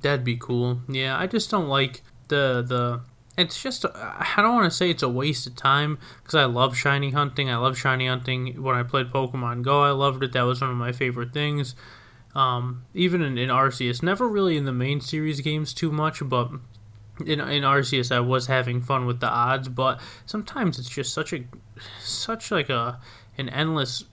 That'd 0.00 0.24
be 0.24 0.38
cool. 0.38 0.80
Yeah, 0.88 1.18
I 1.18 1.26
just 1.26 1.50
don't 1.50 1.68
like 1.68 2.02
the 2.28 2.64
the 2.66 3.02
it's 3.38 3.62
just 3.62 3.86
I 3.94 4.34
don't 4.36 4.54
want 4.54 4.70
to 4.70 4.76
say 4.76 4.90
it's 4.90 5.02
a 5.02 5.08
waste 5.08 5.46
of 5.46 5.54
time 5.54 5.98
because 6.22 6.34
I 6.34 6.44
love 6.44 6.76
shiny 6.76 7.10
hunting. 7.10 7.48
I 7.48 7.56
love 7.56 7.78
shiny 7.78 8.08
hunting. 8.08 8.60
When 8.62 8.74
I 8.74 8.82
played 8.82 9.12
Pokemon 9.12 9.62
Go, 9.62 9.82
I 9.82 9.90
loved 9.90 10.22
it. 10.24 10.32
That 10.32 10.42
was 10.42 10.60
one 10.60 10.70
of 10.70 10.76
my 10.76 10.92
favorite 10.92 11.32
things. 11.32 11.74
Um, 12.34 12.84
even 12.94 13.22
in, 13.22 13.38
in 13.38 13.48
Arceus, 13.48 14.02
never 14.02 14.28
really 14.28 14.56
in 14.56 14.64
the 14.64 14.72
main 14.72 15.00
series 15.00 15.40
games 15.40 15.72
too 15.72 15.92
much, 15.92 16.20
but 16.28 16.50
in 17.24 17.40
in 17.40 17.62
Arceus 17.62 18.14
I 18.14 18.20
was 18.20 18.48
having 18.48 18.80
fun 18.80 19.06
with 19.06 19.20
the 19.20 19.28
odds. 19.28 19.68
But 19.68 20.00
sometimes 20.26 20.78
it's 20.78 20.90
just 20.90 21.14
such 21.14 21.32
a 21.32 21.44
such 22.00 22.50
like 22.50 22.68
a 22.68 23.00
an 23.38 23.48
endless 23.48 24.04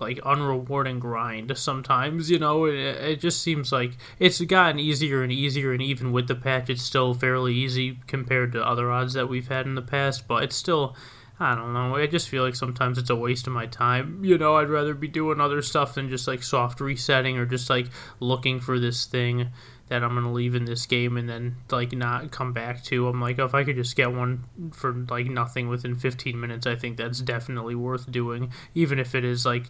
like 0.00 0.18
unrewarding 0.18 0.98
grind 0.98 1.56
sometimes 1.56 2.30
you 2.30 2.38
know? 2.38 2.64
It, 2.64 2.74
it, 2.74 3.20
just 3.20 3.42
seems 3.42 3.72
like 3.72 3.92
it's 4.18 4.40
gotten 4.40 4.78
easier 4.78 5.22
and 5.22 5.32
easier 5.32 5.72
and 5.72 5.82
even 5.82 6.12
with 6.12 6.28
the 6.28 6.34
patch 6.34 6.70
it's 6.70 6.82
still 6.82 7.14
fairly 7.14 7.54
easy 7.54 7.98
compared 8.06 8.52
to 8.52 8.66
other 8.66 8.90
odds 8.90 9.14
that 9.14 9.28
we've 9.28 9.48
had 9.48 9.66
in 9.66 9.74
the 9.74 9.82
past 9.82 10.28
but 10.28 10.42
it's 10.42 10.56
still 10.56 10.96
i 11.40 11.54
don't 11.54 11.72
know 11.72 11.96
i 11.96 12.06
just 12.06 12.28
feel 12.28 12.44
like 12.44 12.54
sometimes 12.54 12.98
it's 12.98 13.10
a 13.10 13.16
waste 13.16 13.46
of 13.46 13.52
my 13.52 13.66
time 13.66 14.24
you 14.24 14.38
know? 14.38 14.56
I'd 14.56 14.70
rather 14.70 14.94
be 14.94 15.08
doing 15.08 15.40
other 15.40 15.62
stuff 15.62 15.94
than 15.94 16.10
just 16.10 16.28
like 16.28 16.42
soft 16.42 16.80
resetting 16.80 17.38
or 17.38 17.46
just 17.46 17.70
like 17.70 17.86
looking 18.20 18.60
for 18.60 18.78
this 18.78 19.06
thing 19.06 19.48
that 19.88 20.02
I'm 20.02 20.14
gonna 20.14 20.32
leave 20.32 20.54
in 20.54 20.64
this 20.64 20.86
game 20.86 21.16
and 21.16 21.28
then 21.28 21.56
like 21.70 21.92
not 21.92 22.30
come 22.30 22.52
back 22.52 22.82
to. 22.84 23.06
I'm 23.08 23.20
like, 23.20 23.38
if 23.38 23.54
I 23.54 23.64
could 23.64 23.76
just 23.76 23.96
get 23.96 24.12
one 24.12 24.44
for 24.72 24.92
like 25.10 25.26
nothing 25.26 25.68
within 25.68 25.94
15 25.94 26.40
minutes, 26.40 26.66
I 26.66 26.74
think 26.74 26.96
that's 26.96 27.20
definitely 27.20 27.74
worth 27.74 28.10
doing, 28.10 28.50
even 28.74 28.98
if 28.98 29.14
it 29.14 29.24
is 29.24 29.44
like 29.44 29.66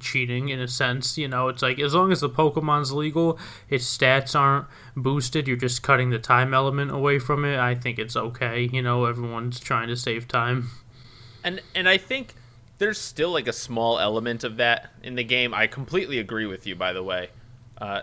cheating 0.00 0.48
in 0.48 0.60
a 0.60 0.66
sense. 0.66 1.16
You 1.16 1.28
know, 1.28 1.48
it's 1.48 1.62
like 1.62 1.78
as 1.78 1.94
long 1.94 2.10
as 2.10 2.20
the 2.20 2.30
Pokemon's 2.30 2.92
legal, 2.92 3.38
its 3.68 3.84
stats 3.96 4.38
aren't 4.38 4.66
boosted, 4.96 5.46
you're 5.46 5.56
just 5.56 5.82
cutting 5.82 6.10
the 6.10 6.18
time 6.18 6.52
element 6.52 6.90
away 6.90 7.18
from 7.20 7.44
it. 7.44 7.58
I 7.58 7.74
think 7.76 7.98
it's 7.98 8.16
okay. 8.16 8.68
You 8.72 8.82
know, 8.82 9.04
everyone's 9.04 9.60
trying 9.60 9.88
to 9.88 9.96
save 9.96 10.26
time. 10.26 10.70
And 11.44 11.60
and 11.74 11.88
I 11.88 11.98
think 11.98 12.34
there's 12.78 13.00
still 13.00 13.30
like 13.30 13.46
a 13.46 13.52
small 13.52 14.00
element 14.00 14.42
of 14.42 14.56
that 14.56 14.90
in 15.04 15.14
the 15.14 15.22
game. 15.22 15.54
I 15.54 15.68
completely 15.68 16.18
agree 16.18 16.46
with 16.46 16.66
you, 16.66 16.74
by 16.74 16.92
the 16.92 17.02
way. 17.02 17.30
Uh, 17.78 18.02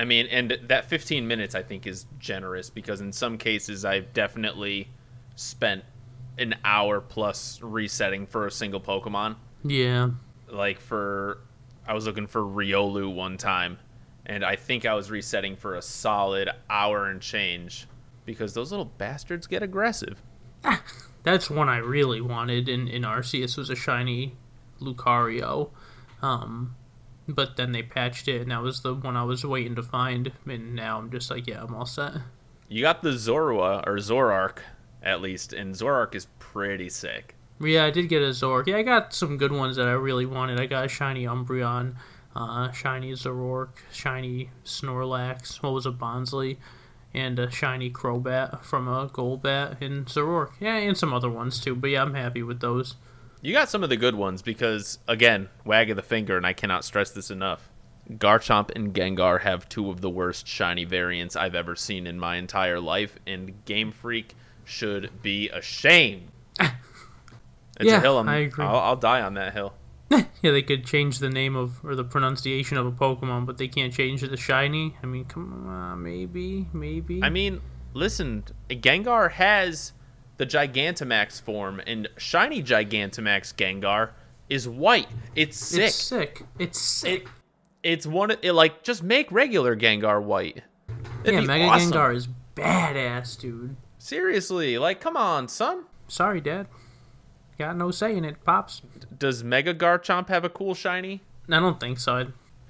I 0.00 0.04
mean, 0.06 0.28
and 0.28 0.58
that 0.68 0.86
15 0.86 1.28
minutes 1.28 1.54
I 1.54 1.62
think 1.62 1.86
is 1.86 2.06
generous 2.18 2.70
because 2.70 3.02
in 3.02 3.12
some 3.12 3.36
cases 3.36 3.84
I've 3.84 4.14
definitely 4.14 4.88
spent 5.36 5.84
an 6.38 6.54
hour 6.64 7.02
plus 7.02 7.60
resetting 7.60 8.26
for 8.26 8.46
a 8.46 8.50
single 8.50 8.80
Pokemon. 8.80 9.36
Yeah. 9.62 10.08
Like 10.48 10.80
for 10.80 11.42
I 11.86 11.92
was 11.92 12.06
looking 12.06 12.26
for 12.26 12.40
Riolu 12.40 13.14
one 13.14 13.36
time 13.36 13.76
and 14.24 14.42
I 14.42 14.56
think 14.56 14.86
I 14.86 14.94
was 14.94 15.10
resetting 15.10 15.54
for 15.54 15.74
a 15.74 15.82
solid 15.82 16.48
hour 16.70 17.10
and 17.10 17.20
change 17.20 17.86
because 18.24 18.54
those 18.54 18.70
little 18.70 18.86
bastards 18.86 19.46
get 19.46 19.62
aggressive. 19.62 20.22
That's 21.24 21.50
one 21.50 21.68
I 21.68 21.76
really 21.76 22.22
wanted 22.22 22.70
in 22.70 22.88
in 22.88 23.02
Arceus 23.02 23.58
was 23.58 23.68
a 23.68 23.76
shiny 23.76 24.34
Lucario. 24.80 25.72
Um 26.22 26.76
but 27.34 27.56
then 27.56 27.72
they 27.72 27.82
patched 27.82 28.28
it, 28.28 28.40
and 28.42 28.50
that 28.50 28.62
was 28.62 28.82
the 28.82 28.94
one 28.94 29.16
I 29.16 29.24
was 29.24 29.44
waiting 29.44 29.74
to 29.76 29.82
find. 29.82 30.32
And 30.46 30.74
now 30.74 30.98
I'm 30.98 31.10
just 31.10 31.30
like, 31.30 31.46
yeah, 31.46 31.62
I'm 31.62 31.74
all 31.74 31.86
set. 31.86 32.14
You 32.68 32.82
got 32.82 33.02
the 33.02 33.10
Zorua 33.10 33.86
or 33.86 33.96
Zoroark, 33.96 34.58
at 35.02 35.20
least, 35.20 35.52
and 35.52 35.74
Zoroark 35.74 36.14
is 36.14 36.26
pretty 36.38 36.88
sick. 36.88 37.34
Yeah, 37.60 37.84
I 37.84 37.90
did 37.90 38.08
get 38.08 38.22
a 38.22 38.30
Zoroark. 38.30 38.66
Yeah, 38.68 38.76
I 38.76 38.82
got 38.82 39.12
some 39.12 39.36
good 39.36 39.52
ones 39.52 39.76
that 39.76 39.88
I 39.88 39.92
really 39.92 40.24
wanted. 40.24 40.58
I 40.58 40.66
got 40.66 40.86
a 40.86 40.88
shiny 40.88 41.24
Umbreon, 41.24 41.94
uh, 42.34 42.70
shiny 42.70 43.12
Zoroark, 43.12 43.70
shiny 43.92 44.50
Snorlax. 44.64 45.62
What 45.62 45.72
was 45.72 45.84
a 45.84 45.90
Bonsly? 45.90 46.56
And 47.12 47.40
a 47.40 47.50
shiny 47.50 47.90
Crobat 47.90 48.62
from 48.62 48.86
a 48.86 49.08
Golbat 49.08 49.82
and 49.82 50.06
Zoroark. 50.06 50.52
Yeah, 50.60 50.76
and 50.76 50.96
some 50.96 51.12
other 51.12 51.28
ones 51.28 51.60
too. 51.60 51.74
But 51.74 51.90
yeah, 51.90 52.02
I'm 52.02 52.14
happy 52.14 52.42
with 52.42 52.60
those. 52.60 52.94
You 53.42 53.52
got 53.54 53.70
some 53.70 53.82
of 53.82 53.88
the 53.88 53.96
good 53.96 54.14
ones 54.14 54.42
because, 54.42 54.98
again, 55.08 55.48
wag 55.64 55.90
of 55.90 55.96
the 55.96 56.02
finger, 56.02 56.36
and 56.36 56.46
I 56.46 56.52
cannot 56.52 56.84
stress 56.84 57.10
this 57.10 57.30
enough. 57.30 57.70
Garchomp 58.10 58.70
and 58.74 58.92
Gengar 58.92 59.40
have 59.40 59.68
two 59.68 59.90
of 59.90 60.00
the 60.00 60.10
worst 60.10 60.46
shiny 60.46 60.84
variants 60.84 61.36
I've 61.36 61.54
ever 61.54 61.76
seen 61.76 62.06
in 62.06 62.18
my 62.18 62.36
entire 62.36 62.80
life, 62.80 63.18
and 63.26 63.64
Game 63.64 63.92
Freak 63.92 64.34
should 64.64 65.22
be 65.22 65.48
ashamed. 65.48 66.28
it's 66.60 66.70
yeah, 67.80 67.96
a 67.96 68.00
hill. 68.00 68.18
I'm, 68.18 68.28
I 68.28 68.38
agree. 68.38 68.64
I'll, 68.64 68.78
I'll 68.78 68.96
die 68.96 69.22
on 69.22 69.34
that 69.34 69.52
hill. 69.52 69.72
yeah, 70.10 70.50
they 70.50 70.62
could 70.62 70.84
change 70.84 71.20
the 71.20 71.30
name 71.30 71.54
of 71.54 71.84
or 71.84 71.94
the 71.94 72.04
pronunciation 72.04 72.76
of 72.76 72.84
a 72.84 72.92
Pokemon, 72.92 73.46
but 73.46 73.58
they 73.58 73.68
can't 73.68 73.92
change 73.92 74.22
the 74.22 74.36
shiny. 74.36 74.96
I 75.02 75.06
mean, 75.06 75.24
come 75.24 75.68
on, 75.68 76.02
maybe, 76.02 76.66
maybe. 76.72 77.22
I 77.22 77.30
mean, 77.30 77.60
listen, 77.94 78.44
Gengar 78.68 79.30
has 79.30 79.92
the 80.40 80.46
Gigantamax 80.46 81.38
form, 81.38 81.82
and 81.86 82.08
shiny 82.16 82.62
Gigantamax 82.62 83.54
Gengar 83.54 84.12
is 84.48 84.66
white. 84.66 85.06
It's 85.36 85.58
sick. 85.58 85.84
It's 85.84 85.94
sick. 85.94 86.42
It's 86.58 86.80
sick. 86.80 87.24
It, 87.24 87.28
it's 87.82 88.06
one. 88.06 88.30
It, 88.40 88.52
like 88.52 88.82
just 88.82 89.02
make 89.02 89.30
regular 89.30 89.76
Gengar 89.76 90.22
white. 90.22 90.62
That'd 91.24 91.42
yeah, 91.42 91.46
Mega 91.46 91.64
awesome. 91.64 91.92
Gengar 91.92 92.16
is 92.16 92.28
badass, 92.56 93.38
dude. 93.38 93.76
Seriously, 93.98 94.78
like, 94.78 94.98
come 94.98 95.14
on, 95.14 95.46
son. 95.46 95.84
Sorry, 96.08 96.40
Dad. 96.40 96.66
Got 97.58 97.76
no 97.76 97.90
say 97.90 98.16
in 98.16 98.24
it, 98.24 98.42
pops. 98.42 98.80
Does 99.18 99.44
Mega 99.44 99.74
Garchomp 99.74 100.28
have 100.28 100.46
a 100.46 100.48
cool 100.48 100.74
shiny? 100.74 101.20
I 101.50 101.60
don't 101.60 101.78
think 101.78 101.98
so. 101.98 102.28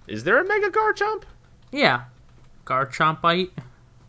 Is 0.09 0.25
there 0.25 0.41
a 0.41 0.45
Mega 0.45 0.71
Garchomp? 0.71 1.23
Yeah, 1.71 2.07
Garchompite. 2.67 3.51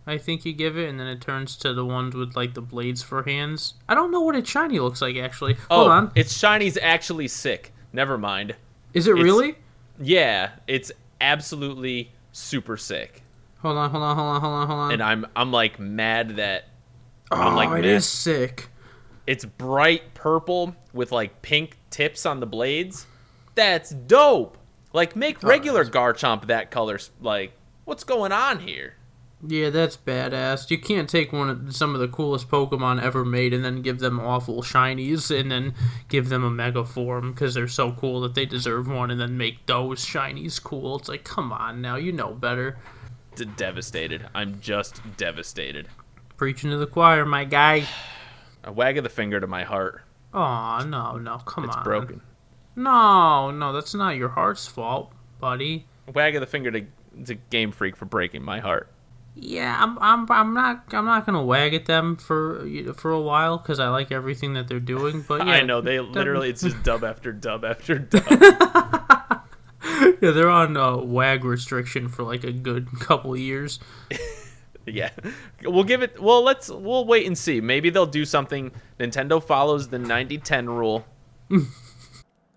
I 0.08 0.18
think 0.18 0.46
you 0.46 0.54
give 0.54 0.78
it, 0.78 0.90
and 0.90 1.00
then 1.00 1.08
it 1.08 1.22
turns 1.22 1.56
to 1.58 1.74
the 1.74 1.86
ones 1.86 2.16
with 2.16 2.36
like 2.36 2.54
the 2.54 2.62
blades 2.62 3.04
for 3.04 3.24
hands. 3.24 3.76
I 3.88 3.94
don't 3.94 4.12
know 4.12 4.22
what 4.22 4.36
its 4.36 4.50
shiny 4.50 4.80
looks 4.80 5.02
like 5.02 5.16
actually. 5.18 5.54
Hold 5.70 5.88
oh, 5.88 5.92
on. 5.92 6.12
Its 6.16 6.36
shiny's 6.36 6.78
actually 6.78 7.28
sick. 7.28 7.72
Never 7.94 8.18
mind. 8.18 8.56
Is 8.94 9.08
it 9.08 9.12
it's, 9.12 9.22
really? 9.22 9.56
Yeah, 10.00 10.52
it's 10.68 10.92
absolutely 11.20 12.12
super 12.32 12.78
sick. 12.78 13.22
Hold 13.60 13.78
on, 13.78 13.92
hold 13.92 14.04
on, 14.04 14.16
hold 14.18 14.28
on, 14.28 14.42
hold 14.42 14.54
on, 14.54 14.68
hold 14.68 14.80
on. 14.80 14.92
And 14.94 15.04
I'm 15.04 15.26
I'm 15.36 15.52
like 15.52 15.80
mad 15.80 16.38
that 16.38 16.66
oh, 17.32 17.36
I'm 17.36 17.56
like 17.56 17.78
it 17.80 17.86
is 17.86 18.08
sick. 18.08 18.70
It's 19.28 19.46
bright 19.46 20.14
purple 20.16 20.76
with 20.94 21.12
like 21.12 21.42
pink 21.44 21.78
tips 21.92 22.26
on 22.26 22.40
the 22.40 22.48
blades. 22.48 23.06
That's 23.54 23.92
dope. 23.92 24.58
Like 24.94 25.16
make 25.16 25.44
oh, 25.44 25.48
regular 25.48 25.82
oh, 25.82 25.90
Garchomp 25.90 26.48
that 26.48 26.72
color. 26.72 27.00
Like 27.22 27.54
what's 27.86 28.04
going 28.04 28.32
on 28.32 28.60
here? 28.60 28.96
Yeah, 29.46 29.72
that's 29.72 29.98
badass. 29.98 30.70
You 30.70 30.78
can't 30.78 31.10
take 31.10 31.34
one 31.34 31.50
of 31.50 31.76
some 31.76 31.96
of 31.96 32.02
the 32.02 32.08
coolest 32.08 32.48
Pokemon 32.50 33.02
ever 33.02 33.26
made 33.26 33.54
and 33.54 33.66
then 33.66 33.82
give 33.82 34.00
them 34.00 34.20
awful 34.20 34.62
shinies 34.62 35.36
and 35.38 35.52
then 35.52 35.74
give 36.10 36.30
them 36.30 36.44
a 36.44 36.50
Mega 36.50 36.86
form 36.86 37.32
because 37.32 37.56
they're 37.56 37.68
so 37.68 37.92
cool 37.92 38.22
that 38.22 38.36
they 38.36 38.46
deserve 38.46 38.88
one 38.88 39.10
and 39.10 39.20
then 39.20 39.38
make 39.38 39.66
those 39.66 40.06
shinies 40.06 40.62
cool. 40.62 40.98
It's 41.00 41.10
like, 41.10 41.24
come 41.24 41.52
on 41.52 41.82
now, 41.82 41.96
you 41.96 42.12
know 42.12 42.34
better. 42.34 42.78
D- 43.36 43.46
devastated. 43.46 44.28
I'm 44.36 44.60
just 44.62 45.02
devastated. 45.18 45.88
Preaching 46.38 46.70
to 46.70 46.78
the 46.78 46.88
choir, 46.88 47.26
my 47.26 47.44
guy. 47.46 47.88
A 48.64 48.72
wag 48.72 48.98
of 49.00 49.04
the 49.04 49.10
finger 49.10 49.40
to 49.40 49.48
my 49.48 49.64
heart. 49.64 50.04
Oh 50.36 50.86
no, 50.88 51.18
no, 51.18 51.40
come 51.40 51.64
it's 51.64 51.76
on. 51.76 51.80
It's 51.80 51.84
broken. 51.84 52.22
No, 52.76 53.50
no, 53.50 53.74
that's 53.74 53.96
not 53.96 54.18
your 54.18 54.30
heart's 54.30 54.68
fault, 54.68 55.12
buddy. 55.40 55.88
A 56.08 56.12
wag 56.12 56.36
of 56.36 56.42
the 56.42 56.48
finger 56.48 56.70
to, 56.70 56.86
to 57.26 57.36
Game 57.36 57.72
Freak 57.72 57.98
for 57.98 58.06
breaking 58.06 58.44
my 58.44 58.60
heart. 58.60 58.91
Yeah, 59.34 59.78
I'm, 59.80 59.98
I'm, 60.00 60.30
I'm 60.30 60.54
not, 60.54 60.86
I'm 60.92 61.06
not 61.06 61.26
gonna 61.26 61.44
wag 61.44 61.74
at 61.74 61.86
them 61.86 62.18
for 62.18 62.68
for 62.96 63.12
a 63.12 63.22
while 63.22 63.58
because 63.58 63.80
I 63.80 63.88
like 63.88 64.12
everything 64.12 64.54
that 64.56 64.68
they're 64.68 64.80
doing. 64.80 65.24
But 65.26 65.46
yeah, 65.48 65.54
I 65.54 65.62
know 65.62 65.80
they 65.82 66.00
literally, 66.00 66.50
it's 66.50 66.62
just 66.62 66.84
dub 66.84 67.04
after 67.04 67.32
dub 67.32 67.64
after 67.64 67.98
dub. 68.00 68.26
yeah, 70.22 70.32
they're 70.32 70.50
on 70.50 70.76
a 70.76 70.98
wag 70.98 71.46
restriction 71.46 72.10
for 72.10 72.24
like 72.24 72.44
a 72.44 72.52
good 72.52 72.88
couple 73.00 73.36
years. 73.38 73.80
yeah, 74.86 75.12
we'll 75.64 75.86
give 75.86 76.02
it. 76.02 76.22
Well, 76.22 76.44
let's 76.44 76.70
we'll 76.70 77.06
wait 77.06 77.26
and 77.26 77.38
see. 77.38 77.62
Maybe 77.62 77.90
they'll 77.90 78.06
do 78.06 78.26
something. 78.26 78.72
Nintendo 79.00 79.42
follows 79.42 79.88
the 79.88 79.98
90-10 79.98 80.68
rule. 80.68 81.06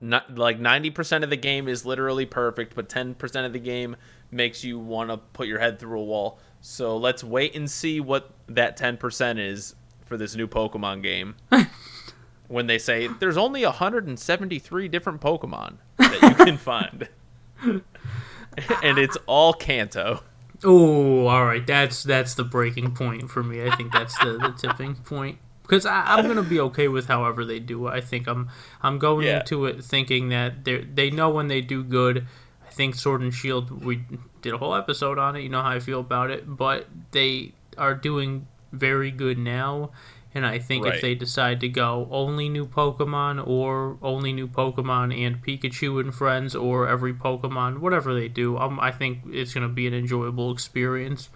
Not 0.01 0.37
like 0.37 0.61
90% 0.61 1.23
of 1.23 1.31
the 1.31 1.37
game 1.37 1.67
is 1.67 1.87
literally 1.87 2.27
perfect, 2.27 2.75
but 2.75 2.89
10% 2.89 3.47
of 3.47 3.53
the 3.53 3.59
game 3.59 3.97
makes 4.31 4.63
you 4.63 4.79
want 4.79 5.09
to 5.11 5.17
put 5.17 5.47
your 5.49 5.61
head 5.61 5.79
through 5.79 6.01
a 6.01 6.05
wall. 6.05 6.39
So 6.67 6.97
let's 6.97 7.23
wait 7.23 7.55
and 7.55 7.71
see 7.71 8.01
what 8.01 8.31
that 8.49 8.79
10% 8.79 9.39
is 9.39 9.75
for 10.07 10.17
this 10.17 10.35
new 10.35 10.49
Pokemon 10.49 11.03
game. 11.03 11.37
when 12.49 12.69
they 12.69 12.79
say 12.79 13.07
there's 13.21 13.37
only 13.37 13.65
173 13.65 14.89
different 14.89 15.21
Pokemon 15.21 15.75
that 15.99 16.23
you 16.23 16.45
can 16.47 16.57
find. 16.57 17.11
and 17.63 18.99
it's 18.99 19.19
all 19.27 19.53
Kanto. 19.53 20.23
Oh, 20.65 21.27
all 21.27 21.45
right. 21.45 21.67
That's 21.67 22.03
that's 22.03 22.35
the 22.35 22.45
breaking 22.45 22.95
point 22.95 23.31
for 23.31 23.43
me. 23.43 23.63
I 23.63 23.77
think 23.77 23.93
that's 23.93 24.19
the, 24.21 24.39
the 24.39 24.55
tipping 24.57 24.95
point 24.95 25.37
because 25.65 25.85
I'm 25.85 26.27
gonna 26.27 26.43
be 26.43 26.61
okay 26.61 26.89
with 26.89 27.09
however 27.09 27.45
they 27.45 27.59
do 27.59 27.89
it. 27.89 27.91
I 27.91 28.01
think 28.01 28.27
I'm 28.27 28.49
I'm 28.83 28.99
going 28.99 29.27
yeah. 29.27 29.41
into 29.41 29.67
it 29.67 29.85
thinking 29.85 30.31
that 30.31 30.65
they 30.65 30.79
they 30.85 31.11
know 31.11 31.29
when 31.29 31.49
they 31.49 31.61
do 31.61 31.85
good 31.85 32.27
think 32.75 32.95
Sword 32.95 33.21
and 33.23 33.33
Shield, 33.33 33.85
we 33.85 34.05
did 34.43 34.53
a 34.53 34.59
whole 34.59 34.75
episode 34.75 35.19
on 35.19 35.37
it. 35.37 35.41
You 35.43 35.49
know 35.49 35.63
how 35.63 35.71
I 35.71 35.81
feel 35.81 36.01
about 36.01 36.31
it, 36.31 36.45
but 36.47 36.89
they 37.13 37.53
are 37.79 37.95
doing 37.95 38.47
very 38.73 39.11
good 39.11 39.39
now, 39.39 39.91
And 40.37 40.45
I 40.45 40.59
think 40.59 40.85
Right. 40.85 40.97
if 40.97 41.01
they 41.01 41.15
decide 41.15 41.61
to 41.61 41.69
go 41.69 42.09
only 42.11 42.49
new 42.49 42.67
Pokemon 42.67 43.47
or 43.47 43.99
only 44.03 44.33
new 44.33 44.49
Pokemon 44.49 45.17
and 45.17 45.41
Pikachu 45.41 46.01
and 46.01 46.13
friends 46.13 46.57
or 46.57 46.89
every 46.89 47.15
Pokemon, 47.15 47.79
whatever 47.79 48.13
they 48.13 48.27
do, 48.27 48.59
um, 48.59 48.81
I 48.81 48.91
think 48.91 49.21
it's 49.31 49.55
going 49.55 49.63
to 49.63 49.73
be 49.73 49.87
an 49.87 49.95
enjoyable 49.95 50.51
experience. 50.51 51.29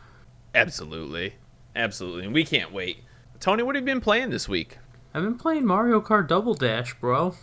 Absolutely. 0.52 1.34
Absolutely. 1.76 2.24
And 2.24 2.34
we 2.34 2.44
can't 2.44 2.72
wait. 2.72 3.04
Tony, 3.38 3.62
what 3.62 3.76
have 3.76 3.82
you 3.82 3.86
been 3.94 4.00
playing 4.00 4.30
this 4.30 4.48
week? 4.48 4.78
I've 5.14 5.22
been 5.22 5.38
playing 5.38 5.64
Mario 5.64 6.00
Kart 6.00 6.26
Double 6.26 6.54
Dash, 6.54 6.98
bro. 6.98 7.34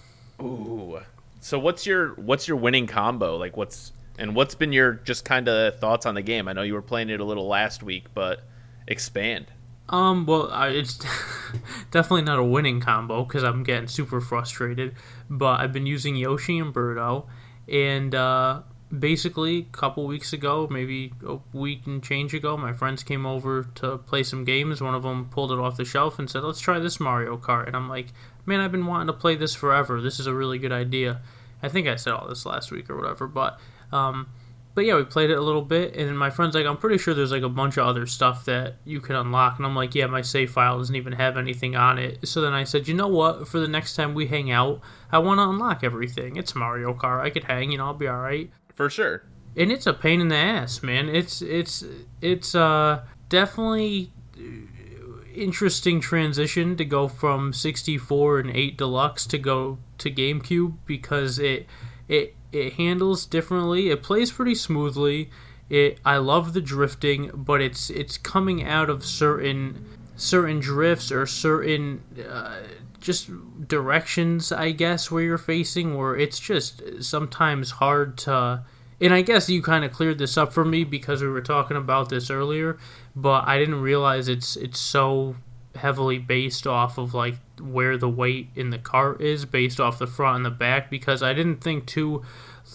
Ooh. 0.41 0.99
So 1.45 1.59
what's 1.59 1.85
your 1.85 2.15
what's 2.15 2.47
your 2.47 2.57
winning 2.57 2.87
combo? 2.87 3.37
Like 3.37 3.55
what's 3.55 3.91
and 4.17 4.35
what's 4.35 4.55
been 4.55 4.73
your 4.73 4.93
just 4.93 5.25
kind 5.25 5.47
of 5.47 5.79
thoughts 5.79 6.07
on 6.07 6.15
the 6.15 6.23
game? 6.23 6.47
I 6.47 6.53
know 6.53 6.63
you 6.63 6.73
were 6.73 6.81
playing 6.81 7.11
it 7.11 7.19
a 7.19 7.23
little 7.23 7.47
last 7.47 7.83
week, 7.83 8.05
but 8.15 8.41
expand. 8.87 9.45
Um, 9.87 10.25
well, 10.25 10.49
I, 10.49 10.69
it's 10.69 10.97
definitely 11.91 12.23
not 12.23 12.39
a 12.39 12.43
winning 12.43 12.81
combo 12.81 13.23
because 13.23 13.43
I'm 13.43 13.61
getting 13.61 13.87
super 13.87 14.21
frustrated. 14.21 14.95
But 15.29 15.59
I've 15.59 15.71
been 15.71 15.85
using 15.85 16.15
Yoshi 16.15 16.57
and 16.57 16.73
Birdo, 16.73 17.27
and 17.71 18.15
uh, 18.15 18.63
basically, 18.97 19.59
a 19.59 19.63
couple 19.65 20.07
weeks 20.07 20.33
ago, 20.33 20.67
maybe 20.71 21.13
a 21.23 21.37
week 21.53 21.85
and 21.85 22.01
change 22.01 22.33
ago, 22.33 22.57
my 22.57 22.73
friends 22.73 23.03
came 23.03 23.27
over 23.27 23.65
to 23.75 23.99
play 23.99 24.23
some 24.23 24.45
games. 24.45 24.81
One 24.81 24.95
of 24.95 25.03
them 25.03 25.29
pulled 25.29 25.51
it 25.51 25.59
off 25.59 25.77
the 25.77 25.85
shelf 25.85 26.17
and 26.17 26.27
said, 26.27 26.43
"Let's 26.43 26.59
try 26.59 26.79
this 26.79 26.99
Mario 26.99 27.37
Kart." 27.37 27.67
And 27.67 27.75
I'm 27.75 27.87
like, 27.87 28.07
"Man, 28.47 28.61
I've 28.61 28.71
been 28.71 28.87
wanting 28.87 29.05
to 29.05 29.13
play 29.13 29.35
this 29.35 29.53
forever. 29.53 30.01
This 30.01 30.19
is 30.19 30.25
a 30.25 30.33
really 30.33 30.57
good 30.57 30.71
idea." 30.71 31.21
I 31.65 31.69
think 31.69 31.87
I 31.87 31.95
said 31.95 32.13
all 32.13 32.27
this 32.27 32.45
last 32.45 32.71
week 32.71 32.89
or 32.89 32.95
whatever, 32.95 33.27
but 33.27 33.59
um, 33.91 34.27
but 34.75 34.85
yeah, 34.85 34.97
we 34.97 35.05
played 35.05 35.29
it 35.29 35.37
a 35.37 35.41
little 35.41 35.61
bit, 35.61 35.95
and 35.95 36.19
my 36.19 36.29
friend's 36.29 36.53
like, 36.53 36.65
I'm 36.65 36.77
pretty 36.77 36.97
sure 36.97 37.13
there's 37.13 37.31
like 37.31 37.43
a 37.43 37.49
bunch 37.49 37.77
of 37.77 37.87
other 37.87 38.05
stuff 38.05 38.43
that 38.45 38.75
you 38.83 38.99
can 38.99 39.15
unlock, 39.15 39.57
and 39.57 39.65
I'm 39.65 39.75
like, 39.75 39.95
yeah, 39.95 40.05
my 40.07 40.21
save 40.21 40.51
file 40.51 40.77
doesn't 40.77 40.95
even 40.95 41.13
have 41.13 41.37
anything 41.37 41.75
on 41.77 41.97
it. 41.97 42.27
So 42.27 42.41
then 42.41 42.53
I 42.53 42.65
said, 42.65 42.87
you 42.87 42.93
know 42.93 43.07
what? 43.07 43.47
For 43.47 43.59
the 43.59 43.69
next 43.69 43.95
time 43.95 44.13
we 44.13 44.27
hang 44.27 44.51
out, 44.51 44.81
I 45.11 45.19
want 45.19 45.39
to 45.39 45.43
unlock 45.43 45.83
everything. 45.83 46.35
It's 46.35 46.53
Mario 46.53 46.93
Kart. 46.93 47.21
I 47.21 47.29
could 47.29 47.45
hang, 47.45 47.71
you 47.71 47.77
know, 47.77 47.85
I'll 47.85 47.93
be 47.93 48.07
all 48.07 48.19
right. 48.19 48.51
For 48.75 48.89
sure. 48.89 49.23
And 49.55 49.71
it's 49.71 49.87
a 49.87 49.93
pain 49.93 50.19
in 50.19 50.27
the 50.27 50.35
ass, 50.35 50.83
man. 50.83 51.07
It's 51.07 51.41
it's 51.41 51.85
it's 52.21 52.53
uh 52.53 53.05
definitely 53.29 54.11
interesting 55.37 55.99
transition 55.99 56.75
to 56.77 56.85
go 56.85 57.07
from 57.07 57.53
64 57.53 58.39
and 58.39 58.49
8 58.49 58.77
deluxe 58.77 59.25
to 59.27 59.37
go 59.37 59.79
to 59.97 60.11
GameCube 60.11 60.77
because 60.85 61.39
it 61.39 61.67
it 62.07 62.35
it 62.51 62.73
handles 62.73 63.25
differently. 63.25 63.89
It 63.89 64.03
plays 64.03 64.31
pretty 64.31 64.55
smoothly. 64.55 65.29
It 65.69 65.99
I 66.05 66.17
love 66.17 66.53
the 66.53 66.61
drifting, 66.61 67.31
but 67.33 67.61
it's 67.61 67.89
it's 67.89 68.17
coming 68.17 68.63
out 68.63 68.89
of 68.89 69.05
certain 69.05 69.85
certain 70.15 70.59
drifts 70.59 71.11
or 71.11 71.25
certain 71.25 72.01
uh, 72.29 72.61
just 72.99 73.29
directions, 73.67 74.51
I 74.51 74.71
guess, 74.71 75.11
where 75.11 75.23
you're 75.23 75.37
facing, 75.37 75.95
where 75.95 76.15
it's 76.15 76.39
just 76.39 77.03
sometimes 77.03 77.71
hard 77.71 78.17
to. 78.19 78.63
And 79.01 79.13
I 79.13 79.21
guess 79.21 79.49
you 79.49 79.61
kind 79.61 79.83
of 79.83 79.91
cleared 79.91 80.17
this 80.19 80.37
up 80.37 80.53
for 80.53 80.63
me 80.63 80.83
because 80.83 81.21
we 81.21 81.27
were 81.27 81.41
talking 81.41 81.75
about 81.77 82.09
this 82.09 82.29
earlier, 82.29 82.77
but 83.15 83.45
I 83.47 83.57
didn't 83.57 83.81
realize 83.81 84.27
it's 84.27 84.55
it's 84.55 84.79
so 84.79 85.35
heavily 85.75 86.17
based 86.17 86.65
off 86.65 86.97
of 86.97 87.13
like 87.13 87.35
where 87.59 87.97
the 87.97 88.07
weight 88.07 88.47
in 88.55 88.69
the 88.69 88.77
cart 88.77 89.19
is 89.19 89.43
based 89.43 89.77
off 89.79 89.99
the 89.99 90.07
front 90.07 90.37
and 90.37 90.45
the 90.45 90.49
back 90.49 90.89
because 90.89 91.21
I 91.21 91.33
didn't 91.33 91.61
think 91.61 91.85
two 91.85 92.23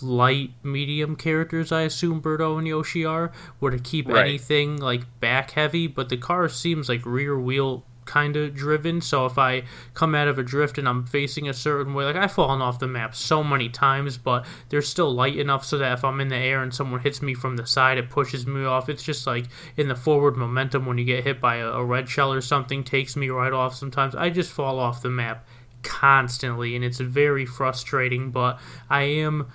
light 0.03 0.51
medium 0.63 1.17
characters 1.17 1.73
I 1.73 1.83
assume 1.83 2.21
Birdo 2.21 2.59
and 2.59 2.69
Yoshi 2.69 3.05
are 3.05 3.33
were 3.59 3.71
to 3.71 3.79
keep 3.79 4.07
Right. 4.07 4.27
anything 4.27 4.77
like 4.77 5.03
back 5.19 5.53
heavy 5.53 5.87
but 5.87 6.11
the 6.11 6.17
car 6.19 6.49
seems 6.51 6.89
like 6.91 7.05
rear 7.07 7.39
wheel 7.39 7.85
kind 8.11 8.37
of 8.37 8.55
driven. 8.57 9.01
So 9.01 9.25
if 9.25 9.39
I 9.39 9.63
come 9.95 10.17
out 10.17 10.27
of 10.27 10.37
a 10.37 10.43
drift 10.43 10.79
and 10.79 10.89
I'm 10.89 11.07
facing 11.07 11.49
a 11.49 11.55
certain 11.55 11.95
way 11.95 12.05
like 12.05 12.17
I've 12.17 12.33
fallen 12.33 12.61
off 12.61 12.81
the 12.81 12.89
map 12.89 13.15
so 13.15 13.45
many 13.45 13.69
times 13.69 14.19
but 14.19 14.45
they're 14.69 14.83
still 14.83 15.15
light 15.15 15.37
enough 15.37 15.65
so 15.65 15.79
that 15.79 15.93
if 15.93 16.05
I'm 16.05 16.21
in 16.21 16.29
the 16.29 16.37
air 16.37 16.61
and 16.61 16.75
someone 16.75 17.01
hits 17.01 17.23
me 17.23 17.35
from 17.35 17.57
the 17.57 17.67
side 17.67 17.99
it 17.99 18.11
pushes 18.11 18.49
me 18.49 18.65
off. 18.65 18.89
It's 18.89 19.05
just 19.05 19.29
like 19.29 19.45
in 19.77 19.87
the 19.87 19.95
forward 19.95 20.37
momentum 20.37 20.87
when 20.87 20.99
you 20.99 21.05
get 21.05 21.23
hit 21.23 21.41
by 21.41 21.57
a, 21.57 21.69
a 21.69 21.85
red 21.85 22.09
shell 22.09 22.33
or 22.33 22.41
something 22.41 22.83
takes 22.83 23.15
me 23.15 23.29
right 23.29 23.53
off 23.53 23.77
sometimes. 23.77 24.17
I 24.17 24.31
just 24.31 24.51
fall 24.51 24.81
off 24.81 25.03
the 25.03 25.11
map 25.11 25.47
constantly 25.83 26.75
and 26.75 26.85
it's 26.85 26.99
very 26.99 27.47
frustrating 27.47 28.33
but 28.33 28.59
I 28.91 29.03
am 29.03 29.47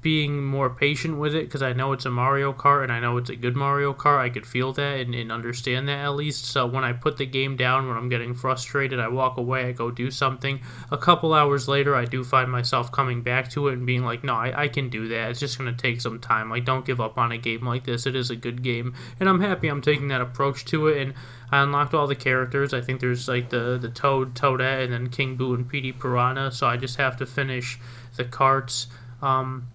being 0.00 0.44
more 0.44 0.68
patient 0.68 1.18
with 1.18 1.34
it 1.34 1.44
because 1.44 1.62
I 1.62 1.72
know 1.72 1.92
it's 1.92 2.04
a 2.04 2.10
Mario 2.10 2.52
Kart 2.52 2.82
and 2.82 2.92
I 2.92 2.98
know 2.98 3.16
it's 3.16 3.30
a 3.30 3.36
good 3.36 3.54
Mario 3.54 3.92
Kart. 3.94 4.18
I 4.18 4.28
could 4.28 4.46
feel 4.46 4.72
that 4.72 5.00
and, 5.00 5.14
and 5.14 5.30
understand 5.30 5.88
that 5.88 5.98
at 5.98 6.14
least. 6.14 6.44
So 6.44 6.66
when 6.66 6.82
I 6.84 6.92
put 6.92 7.16
the 7.16 7.26
game 7.26 7.56
down, 7.56 7.86
when 7.86 7.96
I'm 7.96 8.08
getting 8.08 8.34
frustrated, 8.34 8.98
I 8.98 9.08
walk 9.08 9.36
away, 9.36 9.66
I 9.66 9.72
go 9.72 9.90
do 9.90 10.10
something. 10.10 10.60
A 10.90 10.98
couple 10.98 11.32
hours 11.32 11.68
later, 11.68 11.94
I 11.94 12.04
do 12.04 12.24
find 12.24 12.50
myself 12.50 12.90
coming 12.90 13.22
back 13.22 13.50
to 13.50 13.68
it 13.68 13.74
and 13.74 13.86
being 13.86 14.04
like, 14.04 14.24
no, 14.24 14.34
I, 14.34 14.62
I 14.64 14.68
can 14.68 14.88
do 14.88 15.08
that. 15.08 15.30
It's 15.30 15.40
just 15.40 15.58
going 15.58 15.74
to 15.74 15.80
take 15.80 16.00
some 16.00 16.18
time. 16.18 16.50
Like, 16.50 16.64
don't 16.64 16.84
give 16.84 17.00
up 17.00 17.16
on 17.16 17.32
a 17.32 17.38
game 17.38 17.64
like 17.64 17.84
this. 17.84 18.06
It 18.06 18.16
is 18.16 18.30
a 18.30 18.36
good 18.36 18.62
game. 18.62 18.94
And 19.20 19.28
I'm 19.28 19.40
happy 19.40 19.68
I'm 19.68 19.82
taking 19.82 20.08
that 20.08 20.20
approach 20.20 20.64
to 20.66 20.88
it. 20.88 21.00
And 21.00 21.14
I 21.52 21.62
unlocked 21.62 21.94
all 21.94 22.06
the 22.06 22.14
characters. 22.14 22.74
I 22.74 22.80
think 22.80 23.00
there's 23.00 23.28
like 23.28 23.50
the, 23.50 23.78
the 23.78 23.88
Toad, 23.88 24.34
Toadette, 24.34 24.84
and 24.84 24.92
then 24.92 25.08
King 25.10 25.36
Boo 25.36 25.54
and 25.54 25.68
Petey 25.68 25.92
Piranha. 25.92 26.50
So 26.50 26.66
I 26.66 26.76
just 26.76 26.96
have 26.96 27.16
to 27.18 27.26
finish 27.26 27.78
the 28.16 28.24
carts 28.24 28.86
um, 29.22 29.68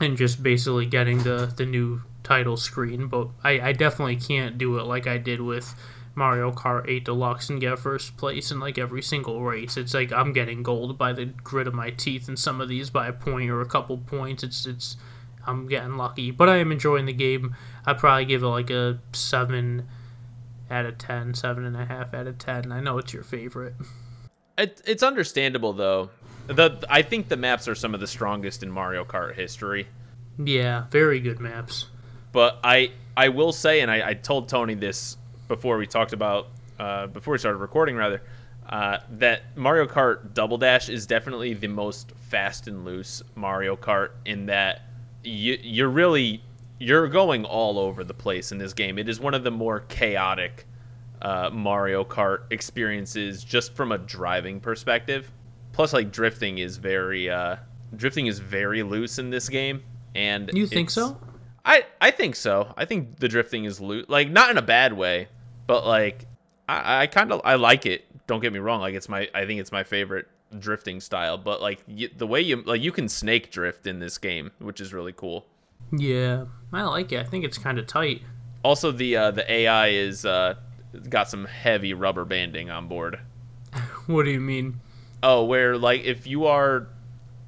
and 0.00 0.16
just 0.16 0.42
basically 0.42 0.86
getting 0.86 1.22
the, 1.22 1.52
the 1.56 1.66
new 1.66 2.02
title 2.22 2.56
screen. 2.56 3.08
But 3.08 3.28
I, 3.44 3.60
I 3.60 3.72
definitely 3.72 4.16
can't 4.16 4.58
do 4.58 4.78
it 4.78 4.84
like 4.84 5.06
I 5.06 5.18
did 5.18 5.40
with 5.40 5.74
Mario 6.14 6.50
Kart 6.50 6.88
8 6.88 7.04
Deluxe 7.04 7.50
and 7.50 7.60
get 7.60 7.78
first 7.78 8.16
place 8.16 8.50
in 8.50 8.58
like 8.58 8.78
every 8.78 9.02
single 9.02 9.42
race. 9.42 9.76
It's 9.76 9.94
like 9.94 10.12
I'm 10.12 10.32
getting 10.32 10.62
gold 10.62 10.96
by 10.96 11.12
the 11.12 11.26
grit 11.26 11.68
of 11.68 11.74
my 11.74 11.90
teeth, 11.90 12.26
and 12.26 12.38
some 12.38 12.60
of 12.60 12.68
these 12.68 12.90
by 12.90 13.06
a 13.06 13.12
point 13.12 13.50
or 13.50 13.60
a 13.60 13.66
couple 13.66 13.98
points. 13.98 14.42
It's 14.42 14.66
it's 14.66 14.96
I'm 15.46 15.68
getting 15.68 15.96
lucky, 15.96 16.30
but 16.30 16.48
I 16.48 16.56
am 16.56 16.72
enjoying 16.72 17.06
the 17.06 17.12
game. 17.12 17.54
I'd 17.84 17.98
probably 17.98 18.24
give 18.24 18.42
it 18.42 18.48
like 18.48 18.70
a 18.70 18.98
seven 19.12 19.86
out 20.70 20.86
of 20.86 20.98
10, 20.98 21.34
seven 21.34 21.64
and 21.64 21.76
a 21.76 21.84
half 21.84 22.12
out 22.12 22.26
of 22.26 22.38
ten. 22.38 22.72
I 22.72 22.80
know 22.80 22.98
it's 22.98 23.12
your 23.12 23.22
favorite. 23.22 23.74
It, 24.58 24.80
it's 24.86 25.02
understandable 25.02 25.74
though. 25.74 26.10
The 26.46 26.84
I 26.88 27.02
think 27.02 27.28
the 27.28 27.36
maps 27.36 27.68
are 27.68 27.74
some 27.74 27.94
of 27.94 28.00
the 28.00 28.06
strongest 28.06 28.62
in 28.62 28.70
Mario 28.70 29.04
Kart 29.04 29.34
history. 29.34 29.88
Yeah, 30.38 30.84
very 30.90 31.20
good 31.20 31.40
maps. 31.40 31.86
But 32.32 32.58
I 32.62 32.92
I 33.16 33.28
will 33.30 33.52
say, 33.52 33.80
and 33.80 33.90
I, 33.90 34.10
I 34.10 34.14
told 34.14 34.48
Tony 34.48 34.74
this 34.74 35.16
before 35.48 35.78
we 35.78 35.86
talked 35.86 36.12
about 36.12 36.48
uh, 36.78 37.06
before 37.06 37.32
we 37.32 37.38
started 37.38 37.58
recording 37.58 37.96
rather, 37.96 38.22
uh, 38.68 38.98
that 39.18 39.56
Mario 39.56 39.86
Kart 39.86 40.34
Double 40.34 40.58
Dash 40.58 40.88
is 40.88 41.06
definitely 41.06 41.54
the 41.54 41.68
most 41.68 42.12
fast 42.28 42.68
and 42.68 42.84
loose 42.84 43.22
Mario 43.34 43.76
Kart 43.76 44.10
in 44.24 44.46
that 44.46 44.82
you 45.24 45.58
you're 45.62 45.88
really 45.88 46.42
you're 46.78 47.08
going 47.08 47.44
all 47.44 47.78
over 47.78 48.04
the 48.04 48.14
place 48.14 48.52
in 48.52 48.58
this 48.58 48.72
game. 48.72 48.98
It 48.98 49.08
is 49.08 49.18
one 49.18 49.34
of 49.34 49.44
the 49.44 49.50
more 49.50 49.80
chaotic 49.80 50.66
uh, 51.22 51.50
Mario 51.50 52.04
Kart 52.04 52.42
experiences 52.50 53.42
just 53.42 53.72
from 53.74 53.92
a 53.92 53.98
driving 53.98 54.60
perspective. 54.60 55.30
Plus, 55.76 55.92
like 55.92 56.10
drifting 56.10 56.56
is 56.58 56.78
very 56.78 57.28
uh, 57.30 57.56
drifting 57.94 58.26
is 58.26 58.38
very 58.38 58.82
loose 58.82 59.18
in 59.18 59.28
this 59.30 59.48
game, 59.48 59.82
and 60.14 60.50
You 60.54 60.66
think 60.66 60.90
so? 60.90 61.20
I 61.66 61.84
I 62.00 62.10
think 62.10 62.34
so. 62.34 62.72
I 62.78 62.86
think 62.86 63.18
the 63.18 63.28
drifting 63.28 63.66
is 63.66 63.78
loose, 63.80 64.06
like 64.08 64.30
not 64.30 64.50
in 64.50 64.56
a 64.56 64.62
bad 64.62 64.94
way, 64.94 65.28
but 65.66 65.86
like 65.86 66.24
I, 66.66 67.02
I 67.02 67.06
kind 67.06 67.30
of 67.30 67.42
I 67.44 67.56
like 67.56 67.84
it. 67.84 68.06
Don't 68.26 68.40
get 68.40 68.54
me 68.54 68.58
wrong. 68.58 68.80
Like 68.80 68.94
it's 68.94 69.08
my 69.08 69.28
I 69.34 69.44
think 69.44 69.60
it's 69.60 69.70
my 69.70 69.84
favorite 69.84 70.26
drifting 70.58 70.98
style. 70.98 71.36
But 71.36 71.60
like 71.60 71.82
y- 71.86 72.08
the 72.16 72.26
way 72.26 72.40
you 72.40 72.62
like 72.62 72.80
you 72.80 72.90
can 72.90 73.06
snake 73.06 73.50
drift 73.50 73.86
in 73.86 73.98
this 73.98 74.16
game, 74.16 74.52
which 74.58 74.80
is 74.80 74.94
really 74.94 75.12
cool. 75.12 75.46
Yeah, 75.92 76.46
I 76.72 76.84
like 76.84 77.12
it. 77.12 77.20
I 77.20 77.24
think 77.24 77.44
it's 77.44 77.58
kind 77.58 77.78
of 77.78 77.86
tight. 77.86 78.22
Also, 78.64 78.90
the 78.92 79.14
uh, 79.14 79.30
the 79.30 79.52
AI 79.52 79.88
is 79.88 80.24
uh, 80.24 80.54
got 81.10 81.28
some 81.28 81.44
heavy 81.44 81.92
rubber 81.92 82.24
banding 82.24 82.70
on 82.70 82.88
board. 82.88 83.20
What 84.06 84.24
do 84.24 84.30
you 84.30 84.40
mean? 84.40 84.80
Oh, 85.22 85.44
where 85.44 85.76
like 85.76 86.04
if 86.04 86.26
you 86.26 86.46
are 86.46 86.88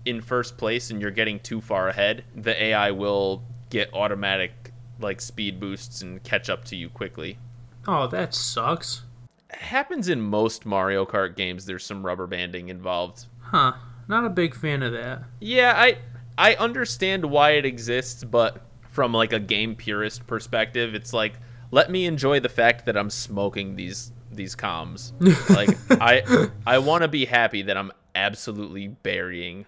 in 0.05 0.21
first 0.21 0.57
place 0.57 0.91
and 0.91 1.01
you're 1.01 1.11
getting 1.11 1.39
too 1.41 1.61
far 1.61 1.89
ahead, 1.89 2.25
the 2.35 2.61
AI 2.63 2.91
will 2.91 3.43
get 3.71 3.93
automatic 3.93 4.73
like 5.01 5.21
speed 5.21 5.61
boosts 5.61 6.03
and 6.03 6.23
catch 6.23 6.49
up 6.51 6.65
to 6.67 6.77
you 6.77 6.89
quickly. 6.89 7.39
Oh, 7.87 8.07
that 8.09 8.35
sucks. 8.35 9.03
happens 9.51 10.09
in 10.09 10.21
most 10.21 10.67
Mario 10.67 11.05
Kart 11.07 11.37
games. 11.37 11.67
There's 11.67 11.85
some 11.85 12.05
rubber 12.05 12.27
banding 12.27 12.69
involved. 12.69 13.27
Huh. 13.41 13.73
Not 14.09 14.25
a 14.25 14.31
big 14.31 14.55
fan 14.55 14.83
of 14.83 14.93
that. 14.93 15.23
Yeah, 15.41 15.75
I 15.77 15.99
I 16.37 16.55
understand 16.55 17.25
why 17.27 17.53
it 17.53 17.65
exists, 17.67 18.25
but 18.25 18.63
from 18.91 19.13
like 19.13 19.33
a 19.33 19.41
game 19.41 19.75
purist 19.75 20.27
perspective, 20.27 20.95
it's 20.95 21.13
like 21.13 21.35
let 21.71 21.91
me 21.91 22.07
enjoy 22.07 22.41
the 22.41 22.49
fact 22.49 22.87
that 22.87 22.97
I'm 22.97 23.11
smoking 23.11 23.77
these 23.77 24.13
these 24.39 24.57
comms. 24.57 25.13
like 25.55 25.77
I 26.01 26.49
I 26.67 26.79
want 26.79 27.03
to 27.03 27.09
be 27.09 27.27
happy 27.27 27.61
that 27.61 27.77
I'm 27.77 27.93
absolutely 28.15 28.89
burying 28.89 29.67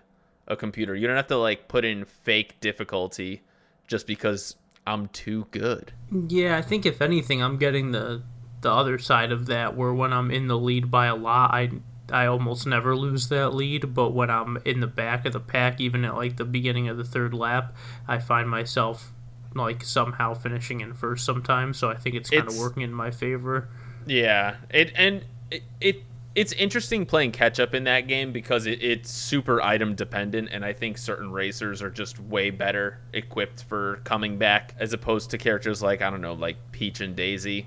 a 0.49 0.57
computer. 0.57 0.95
You 0.95 1.07
don't 1.07 1.17
have 1.17 1.27
to 1.27 1.37
like 1.37 1.69
put 1.69 1.85
in 1.85 2.07
fake 2.07 2.59
difficulty 2.61 3.43
just 3.87 4.07
because 4.07 4.57
I'm 4.87 5.09
too 5.09 5.47
good. 5.51 5.93
Yeah, 6.29 6.57
I 6.57 6.63
think 6.63 6.87
if 6.87 7.03
anything, 7.03 7.43
I'm 7.43 7.59
getting 7.59 7.93
the 7.93 8.23
the 8.63 8.71
other 8.71 8.99
side 8.99 9.33
of 9.33 9.47
that, 9.47 9.77
where 9.77 9.93
when 9.93 10.13
I'm 10.13 10.31
in 10.31 10.49
the 10.49 10.59
lead 10.59 10.91
by 10.91 11.07
a 11.07 11.15
lot, 11.15 11.53
I 11.53 11.71
I 12.11 12.27
almost 12.27 12.67
never 12.67 12.97
lose 12.97 13.29
that 13.29 13.55
lead. 13.55 13.95
But 13.95 14.11
when 14.11 14.31
I'm 14.31 14.59
in 14.65 14.81
the 14.81 14.87
back 14.87 15.27
of 15.27 15.33
the 15.33 15.41
pack, 15.41 15.81
even 15.81 16.05
at 16.05 16.17
like 16.17 16.37
the 16.37 16.45
beginning 16.45 16.89
of 16.89 16.97
the 16.97 17.05
third 17.05 17.35
lap, 17.35 17.77
I 18.09 18.19
find 18.19 18.49
myself 18.49 19.13
like 19.55 19.85
somehow 19.85 20.35
finishing 20.35 20.81
in 20.81 20.95
first 20.95 21.25
sometimes. 21.25 21.79
So 21.79 21.91
I 21.91 21.97
think 21.97 22.15
it's 22.15 22.31
kind 22.31 22.49
of 22.49 22.59
working 22.59 22.83
in 22.83 22.93
my 22.93 23.11
favor. 23.11 23.69
Yeah, 24.06 24.56
it 24.70 24.93
and 24.97 25.24
it, 25.51 25.62
it 25.81 26.05
it's 26.35 26.52
interesting 26.52 27.06
playing 27.06 27.32
catch 27.32 27.59
up 27.59 27.74
in 27.74 27.85
that 27.85 28.06
game 28.06 28.32
because 28.32 28.66
it, 28.66 28.82
it's 28.82 29.10
super 29.10 29.60
item 29.60 29.94
dependent, 29.94 30.48
and 30.52 30.64
I 30.64 30.72
think 30.72 30.97
certain 30.97 31.32
racers 31.32 31.82
are 31.82 31.90
just 31.90 32.20
way 32.20 32.51
better 32.51 32.98
equipped 33.12 33.64
for 33.64 33.97
coming 34.05 34.39
back 34.39 34.74
as 34.78 34.93
opposed 34.93 35.31
to 35.31 35.39
characters 35.39 35.82
like 35.82 36.02
I 36.02 36.10
don't 36.10 36.20
know, 36.20 36.35
like 36.35 36.56
Peach 36.72 37.01
and 37.01 37.16
Daisy, 37.16 37.66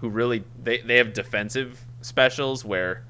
who 0.00 0.08
really 0.08 0.44
they 0.62 0.78
they 0.78 0.96
have 0.98 1.12
defensive 1.12 1.84
specials 2.02 2.64
where 2.64 3.04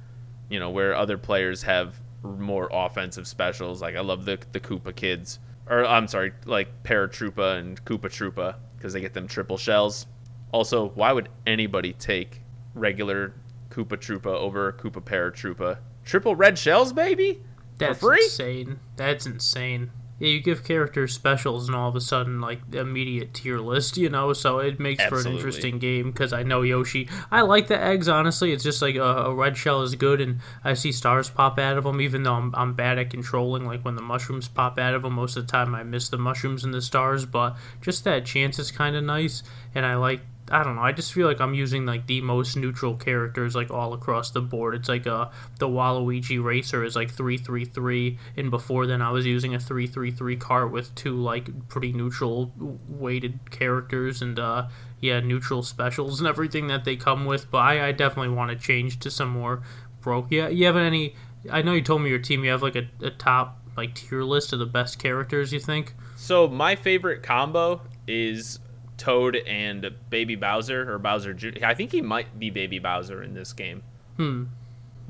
you 0.48 0.60
know 0.60 0.70
where 0.70 0.94
other 0.94 1.18
players 1.18 1.62
have 1.62 2.00
more 2.22 2.68
offensive 2.72 3.26
specials. 3.26 3.82
Like 3.82 3.96
I 3.96 4.00
love 4.00 4.24
the 4.24 4.38
the 4.52 4.60
Koopa 4.60 4.94
kids, 4.94 5.38
or 5.68 5.84
I'm 5.84 6.06
sorry, 6.08 6.32
like 6.46 6.82
Paratroopa 6.84 7.58
and 7.58 7.84
Koopa 7.84 8.06
Troopa 8.06 8.54
because 8.76 8.92
they 8.92 9.00
get 9.00 9.14
them 9.14 9.26
triple 9.26 9.58
shells. 9.58 10.06
Also, 10.52 10.90
why 10.90 11.12
would 11.12 11.28
anybody 11.46 11.94
take 11.94 12.41
regular 12.74 13.34
Koopa 13.70 13.96
Troopa 13.96 14.26
over 14.26 14.72
Koopa 14.72 15.02
Paratroopa? 15.02 15.78
Triple 16.04 16.36
red 16.36 16.58
shells, 16.58 16.92
baby? 16.92 17.42
That's 17.78 18.00
free? 18.00 18.22
insane. 18.22 18.78
That's 18.96 19.26
insane. 19.26 19.90
Yeah, 20.18 20.28
you 20.28 20.40
give 20.40 20.62
characters 20.62 21.12
specials, 21.12 21.66
and 21.66 21.74
all 21.74 21.88
of 21.88 21.96
a 21.96 22.00
sudden, 22.00 22.40
like 22.40 22.60
immediate 22.72 23.34
tier 23.34 23.58
list, 23.58 23.96
you 23.96 24.08
know. 24.08 24.32
So 24.34 24.60
it 24.60 24.78
makes 24.78 25.04
for 25.06 25.18
an 25.18 25.26
interesting 25.26 25.80
game 25.80 26.12
because 26.12 26.32
I 26.32 26.44
know 26.44 26.62
Yoshi. 26.62 27.08
I 27.28 27.40
like 27.40 27.66
the 27.66 27.76
eggs, 27.80 28.08
honestly. 28.08 28.52
It's 28.52 28.62
just 28.62 28.82
like 28.82 28.94
a, 28.94 29.02
a 29.02 29.34
red 29.34 29.56
shell 29.56 29.82
is 29.82 29.96
good, 29.96 30.20
and 30.20 30.38
I 30.62 30.74
see 30.74 30.92
stars 30.92 31.28
pop 31.28 31.58
out 31.58 31.76
of 31.76 31.82
them. 31.82 32.00
Even 32.00 32.22
though 32.22 32.34
I'm, 32.34 32.54
I'm 32.54 32.74
bad 32.74 33.00
at 33.00 33.10
controlling, 33.10 33.64
like 33.64 33.84
when 33.84 33.96
the 33.96 34.02
mushrooms 34.02 34.46
pop 34.46 34.78
out 34.78 34.94
of 34.94 35.02
them, 35.02 35.14
most 35.14 35.36
of 35.36 35.44
the 35.44 35.50
time 35.50 35.74
I 35.74 35.82
miss 35.82 36.08
the 36.08 36.18
mushrooms 36.18 36.62
and 36.62 36.72
the 36.72 36.82
stars. 36.82 37.26
But 37.26 37.56
just 37.80 38.04
that 38.04 38.24
chance 38.24 38.60
is 38.60 38.70
kind 38.70 38.94
of 38.94 39.02
nice, 39.02 39.42
and 39.74 39.84
I 39.84 39.96
like 39.96 40.20
I 40.50 40.64
don't 40.64 40.76
know. 40.76 40.82
I 40.82 40.92
just 40.92 41.12
feel 41.12 41.26
like 41.26 41.40
I'm 41.40 41.54
using 41.54 41.86
like 41.86 42.06
the 42.06 42.20
most 42.20 42.56
neutral 42.56 42.96
characters 42.96 43.54
like 43.54 43.70
all 43.70 43.94
across 43.94 44.32
the 44.32 44.40
board. 44.40 44.74
It's 44.74 44.88
like 44.88 45.06
uh 45.06 45.28
the 45.58 45.68
Waluigi 45.68 46.42
racer 46.42 46.84
is 46.84 46.96
like 46.96 47.10
three 47.10 47.38
three 47.38 47.64
three, 47.64 48.18
and 48.36 48.50
before 48.50 48.86
then 48.86 49.00
I 49.00 49.10
was 49.10 49.24
using 49.24 49.54
a 49.54 49.60
three 49.60 49.86
three 49.86 50.10
three 50.10 50.36
cart 50.36 50.72
with 50.72 50.94
two 50.94 51.16
like 51.16 51.68
pretty 51.68 51.92
neutral 51.92 52.52
weighted 52.88 53.50
characters 53.50 54.20
and 54.20 54.38
uh 54.38 54.68
yeah 55.00 55.20
neutral 55.20 55.62
specials 55.62 56.20
and 56.20 56.28
everything 56.28 56.66
that 56.66 56.84
they 56.84 56.96
come 56.96 57.24
with. 57.24 57.50
But 57.50 57.58
I, 57.58 57.88
I 57.88 57.92
definitely 57.92 58.34
want 58.34 58.50
to 58.50 58.56
change 58.56 58.98
to 59.00 59.10
some 59.10 59.28
more 59.28 59.62
broke. 60.00 60.26
Yeah, 60.30 60.48
you 60.48 60.66
have 60.66 60.76
any? 60.76 61.14
I 61.50 61.62
know 61.62 61.72
you 61.72 61.82
told 61.82 62.02
me 62.02 62.10
your 62.10 62.18
team. 62.18 62.44
You 62.44 62.50
have 62.50 62.62
like 62.62 62.76
a, 62.76 62.88
a 63.00 63.10
top 63.10 63.58
like 63.76 63.94
tier 63.94 64.22
list 64.22 64.52
of 64.52 64.58
the 64.58 64.66
best 64.66 64.98
characters. 64.98 65.52
You 65.52 65.60
think? 65.60 65.94
So 66.16 66.48
my 66.48 66.76
favorite 66.76 67.22
combo 67.22 67.80
is 68.06 68.58
Toad 69.02 69.34
and 69.36 69.90
Baby 70.10 70.36
Bowser 70.36 70.92
or 70.92 70.98
Bowser 70.98 71.34
Jr. 71.34 71.64
I 71.64 71.74
think 71.74 71.90
he 71.90 72.00
might 72.00 72.38
be 72.38 72.50
Baby 72.50 72.78
Bowser 72.78 73.20
in 73.22 73.34
this 73.34 73.52
game. 73.52 73.82
Hmm. 74.16 74.44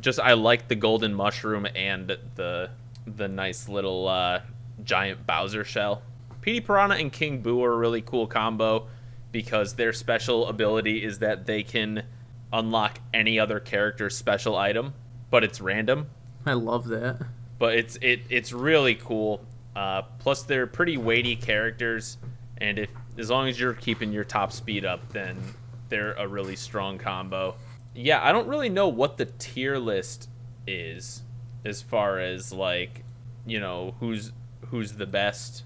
Just 0.01 0.19
I 0.19 0.33
like 0.33 0.69
the 0.69 0.75
golden 0.75 1.13
mushroom 1.13 1.67
and 1.75 2.17
the 2.37 2.71
the 3.07 3.29
nice 3.29 3.69
little 3.69 4.09
uh, 4.09 4.41
giant 4.83 5.27
Bowser 5.27 5.63
shell. 5.65 6.03
Petey 6.41 6.61
Piranha 6.61 6.97
and 6.97 7.13
King 7.13 7.43
Boo 7.43 7.63
are 7.63 7.75
a 7.75 7.77
really 7.77 8.01
cool 8.01 8.27
combo 8.27 8.87
because 9.31 9.75
their 9.75 9.93
special 9.93 10.49
ability 10.49 11.05
is 11.05 11.19
that 11.19 11.45
they 11.47 11.63
can 11.63 12.03
unlock 12.53 12.99
any 13.13 13.39
other 13.39 13.61
character's 13.61 14.17
special 14.17 14.57
item, 14.57 14.95
but 15.31 15.45
it's 15.45 15.61
random. 15.61 16.09
I 16.47 16.55
love 16.55 16.89
that. 16.89 17.27
but 17.59 17.75
it's 17.77 17.97
it 18.01 18.23
it's 18.31 18.53
really 18.53 18.95
cool. 18.95 19.45
Uh, 19.77 20.03
plus, 20.19 20.43
they're 20.43 20.67
pretty 20.67 20.97
weighty 20.97 21.37
characters, 21.37 22.19
and 22.59 22.79
if 22.79 22.91
as 23.19 23.31
long 23.31 23.49
as 23.49 23.59
you're 23.61 23.75
keeping 23.75 24.13
your 24.13 24.25
top 24.25 24.53
speed 24.53 24.85
up, 24.85 25.13
then 25.13 25.37
they're 25.89 26.13
a 26.15 26.27
really 26.27 26.57
strong 26.57 26.99
combo. 26.99 27.55
Yeah, 27.95 28.25
I 28.27 28.33
don't 28.33 28.49
really 28.49 28.69
know 28.71 28.89
what 28.89 29.17
the 29.19 29.27
tier 29.27 29.77
list 29.79 30.29
is 30.67 31.23
as 31.65 31.83
far 31.83 32.19
as 32.19 32.53
like 32.53 33.05
you 33.47 33.61
know 33.61 33.95
who's 34.01 34.33
who's 34.67 34.93
the 34.93 35.07
best 35.07 35.65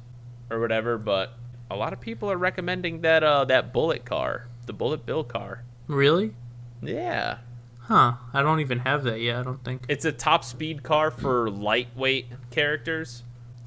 or 0.51 0.59
whatever, 0.61 0.99
but 0.99 1.35
a 1.71 1.77
lot 1.77 1.93
of 1.93 2.01
people 2.01 2.31
are 2.31 2.37
recommending 2.37 3.01
that 3.03 3.23
uh 3.23 3.45
that 3.45 3.73
bullet 3.73 4.05
car, 4.05 4.47
the 4.67 4.73
bullet 4.73 5.07
bill 5.07 5.25
car. 5.25 5.63
Really? 5.87 6.35
Yeah, 6.83 7.39
Huh. 7.81 8.15
I 8.33 8.43
don't 8.43 8.59
even 8.61 8.81
have 8.81 9.05
that 9.05 9.21
yet, 9.21 9.37
I 9.39 9.43
don't 9.45 9.63
think. 9.63 9.85
it's 9.89 10.05
a 10.05 10.11
top 10.13 10.43
speed 10.45 10.83
car 10.83 11.11
for 11.13 11.49
lightweight 11.51 12.27
characters. 12.51 13.23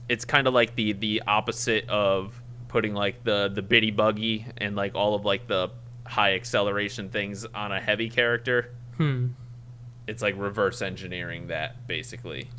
It's 0.10 0.26
kind 0.26 0.45
of 0.47 0.53
like 0.53 0.76
the 0.76 0.91
the 0.93 1.23
opposite 1.26 1.88
of 1.88 2.39
putting 2.70 2.94
like 2.94 3.24
the 3.26 3.50
the 3.54 3.62
bitty 3.62 3.91
buggy 3.91 4.46
and 4.58 4.76
like 4.78 4.96
all 4.96 5.14
of 5.16 5.26
like 5.26 5.48
the 5.48 5.70
high 6.08 6.34
acceleration 6.36 7.10
things 7.10 7.46
on 7.54 7.72
a 7.74 7.80
heavy 7.82 8.10
character. 8.10 8.74
Hmm. 8.98 9.28
It's 10.08 10.22
like 10.24 10.36
reverse 10.38 10.82
engineering 10.82 11.48
that 11.48 11.86
basically. 11.86 12.50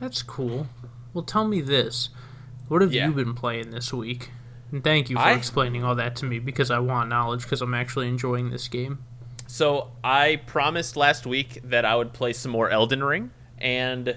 That's 0.00 0.22
cool. 0.22 0.66
Well, 1.14 1.24
tell 1.24 1.46
me 1.48 1.60
this. 1.60 2.10
What 2.68 2.82
have 2.82 2.92
Yeah. 2.92 3.06
you 3.08 3.12
been 3.14 3.34
playing 3.34 3.70
this 3.70 3.92
week? 3.92 4.30
And 4.70 4.82
thank 4.82 5.08
you 5.10 5.16
for 5.16 5.22
I- 5.22 5.32
explaining 5.32 5.82
all 5.84 5.94
that 5.96 6.16
to 6.16 6.24
me 6.24 6.38
because 6.38 6.70
I 6.70 6.78
want 6.80 7.08
knowledge 7.08 7.42
because 7.44 7.62
I'm 7.62 7.74
actually 7.74 8.08
enjoying 8.08 8.50
this 8.50 8.68
game. 8.68 8.98
So 9.46 9.92
I 10.02 10.36
promised 10.46 10.96
last 10.96 11.26
week 11.26 11.60
that 11.64 11.84
I 11.84 11.94
would 11.96 12.12
play 12.12 12.32
some 12.32 12.50
more 12.50 12.68
Elden 12.70 13.04
Ring, 13.04 13.30
and 13.58 14.16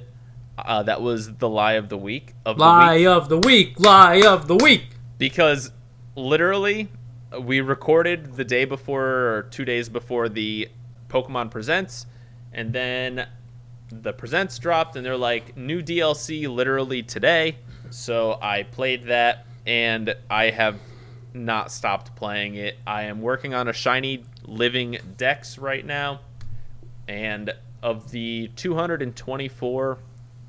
uh, 0.57 0.81
that 0.83 1.01
was 1.01 1.35
the 1.35 1.49
lie 1.49 1.73
of 1.73 1.89
the 1.89 1.97
week 1.97 2.33
of 2.45 2.57
the 2.57 2.63
Lie 2.63 2.97
week. 2.97 3.07
of 3.07 3.29
the 3.29 3.37
week! 3.37 3.79
Lie 3.79 4.21
of 4.25 4.47
the 4.47 4.55
week! 4.55 4.87
Because 5.17 5.71
literally 6.15 6.89
we 7.41 7.61
recorded 7.61 8.35
the 8.35 8.43
day 8.43 8.65
before 8.65 9.05
or 9.05 9.47
two 9.51 9.65
days 9.65 9.89
before 9.89 10.29
the 10.29 10.69
pokemon 11.09 11.51
presents 11.51 12.05
and 12.53 12.73
then 12.73 13.27
the 13.89 14.13
presents 14.13 14.57
dropped 14.59 14.95
and 14.95 15.05
they're 15.05 15.17
like 15.17 15.55
new 15.55 15.81
dlc 15.81 16.47
literally 16.53 17.03
today. 17.03 17.57
So 17.89 18.37
i 18.41 18.63
played 18.63 19.05
that 19.05 19.45
and 19.65 20.15
i 20.29 20.49
have 20.49 20.79
not 21.37 21.71
stopped 21.71 22.15
playing 22.15 22.55
it. 22.55 22.77
I 22.85 23.03
am 23.03 23.21
working 23.21 23.53
on 23.53 23.67
a 23.67 23.73
shiny 23.73 24.23
living 24.45 24.97
dex 25.17 25.57
right 25.57 25.85
now 25.85 26.21
and 27.07 27.53
of 27.81 28.11
the 28.11 28.49
224 28.55 29.97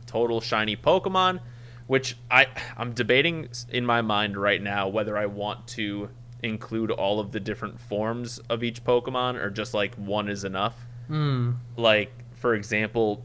total 0.07 0.41
shiny 0.41 0.77
Pokemon, 0.77 1.41
which 1.89 2.17
I 2.31 2.47
I'm 2.77 2.93
debating 2.93 3.49
in 3.71 3.85
my 3.85 4.01
mind 4.03 4.37
right 4.37 4.63
now 4.63 4.87
whether 4.87 5.19
I 5.19 5.27
want 5.27 5.67
to 5.69 6.11
include 6.43 6.93
all 6.93 7.19
of 7.19 7.33
the 7.33 7.41
different 7.41 7.81
forms 7.81 8.39
of 8.49 8.63
each 8.63 8.85
Pokemon 8.85 9.35
or 9.43 9.51
just 9.51 9.75
like 9.75 9.97
one 9.97 10.29
is 10.29 10.45
enough. 10.45 10.87
Hmm. 11.09 11.53
Like 11.77 12.13
for 12.37 12.55
example, 12.55 13.25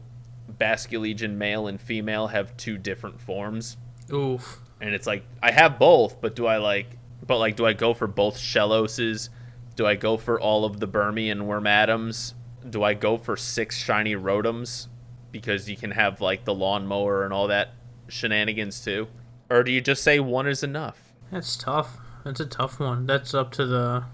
Basculegion 0.58 1.36
male 1.36 1.68
and 1.68 1.80
female 1.80 2.26
have 2.26 2.56
two 2.56 2.76
different 2.76 3.20
forms, 3.20 3.76
Oof. 4.12 4.60
and 4.80 4.94
it's 4.94 5.06
like 5.06 5.24
I 5.42 5.52
have 5.52 5.78
both, 5.78 6.20
but 6.20 6.34
do 6.34 6.46
I 6.46 6.56
like 6.56 6.96
but 7.26 7.38
like 7.38 7.56
do 7.56 7.66
I 7.66 7.74
go 7.74 7.94
for 7.94 8.06
both 8.06 8.36
Shelloses? 8.36 9.28
Do 9.76 9.86
I 9.86 9.94
go 9.94 10.16
for 10.16 10.40
all 10.40 10.64
of 10.64 10.80
the 10.80 10.88
Burmy 10.88 11.30
and 11.30 11.42
Wormadams? 11.42 12.34
Do 12.68 12.82
I 12.82 12.94
go 12.94 13.18
for 13.18 13.36
six 13.36 13.76
shiny 13.76 14.14
Rotoms? 14.14 14.88
Because 15.32 15.68
you 15.68 15.76
can 15.76 15.90
have 15.90 16.20
like 16.20 16.44
the 16.44 16.54
lawnmower 16.54 17.24
and 17.24 17.32
all 17.32 17.48
that 17.48 17.74
shenanigans 18.08 18.82
too. 18.84 19.08
Or 19.50 19.62
do 19.62 19.70
you 19.72 19.80
just 19.80 20.02
say 20.02 20.20
one 20.20 20.46
is 20.46 20.62
enough? 20.62 21.12
That's 21.30 21.56
tough. 21.56 21.98
That's 22.24 22.40
a 22.40 22.46
tough 22.46 22.80
one. 22.80 23.06
That's 23.06 23.34
up 23.34 23.52
to 23.52 23.66
the 23.66 24.04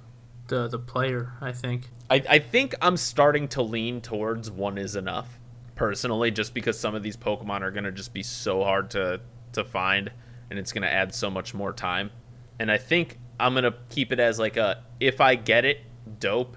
the 0.48 0.68
the 0.68 0.78
player, 0.78 1.32
I 1.40 1.52
think. 1.52 1.88
I, 2.10 2.22
I 2.28 2.38
think 2.40 2.74
I'm 2.82 2.96
starting 2.96 3.46
to 3.48 3.62
lean 3.62 4.00
towards 4.00 4.50
one 4.50 4.78
is 4.78 4.96
enough, 4.96 5.38
personally, 5.76 6.32
just 6.32 6.54
because 6.54 6.78
some 6.78 6.96
of 6.96 7.04
these 7.04 7.16
Pokemon 7.16 7.60
are 7.60 7.70
gonna 7.70 7.92
just 7.92 8.12
be 8.12 8.22
so 8.22 8.64
hard 8.64 8.90
to 8.90 9.20
to 9.52 9.64
find, 9.64 10.10
and 10.50 10.58
it's 10.58 10.72
gonna 10.72 10.88
add 10.88 11.14
so 11.14 11.30
much 11.30 11.54
more 11.54 11.72
time. 11.72 12.10
And 12.58 12.70
I 12.70 12.78
think 12.78 13.18
I'm 13.38 13.54
gonna 13.54 13.74
keep 13.90 14.12
it 14.12 14.18
as 14.18 14.38
like 14.40 14.56
a 14.56 14.82
if 14.98 15.20
I 15.20 15.36
get 15.36 15.64
it, 15.64 15.82
dope. 16.18 16.56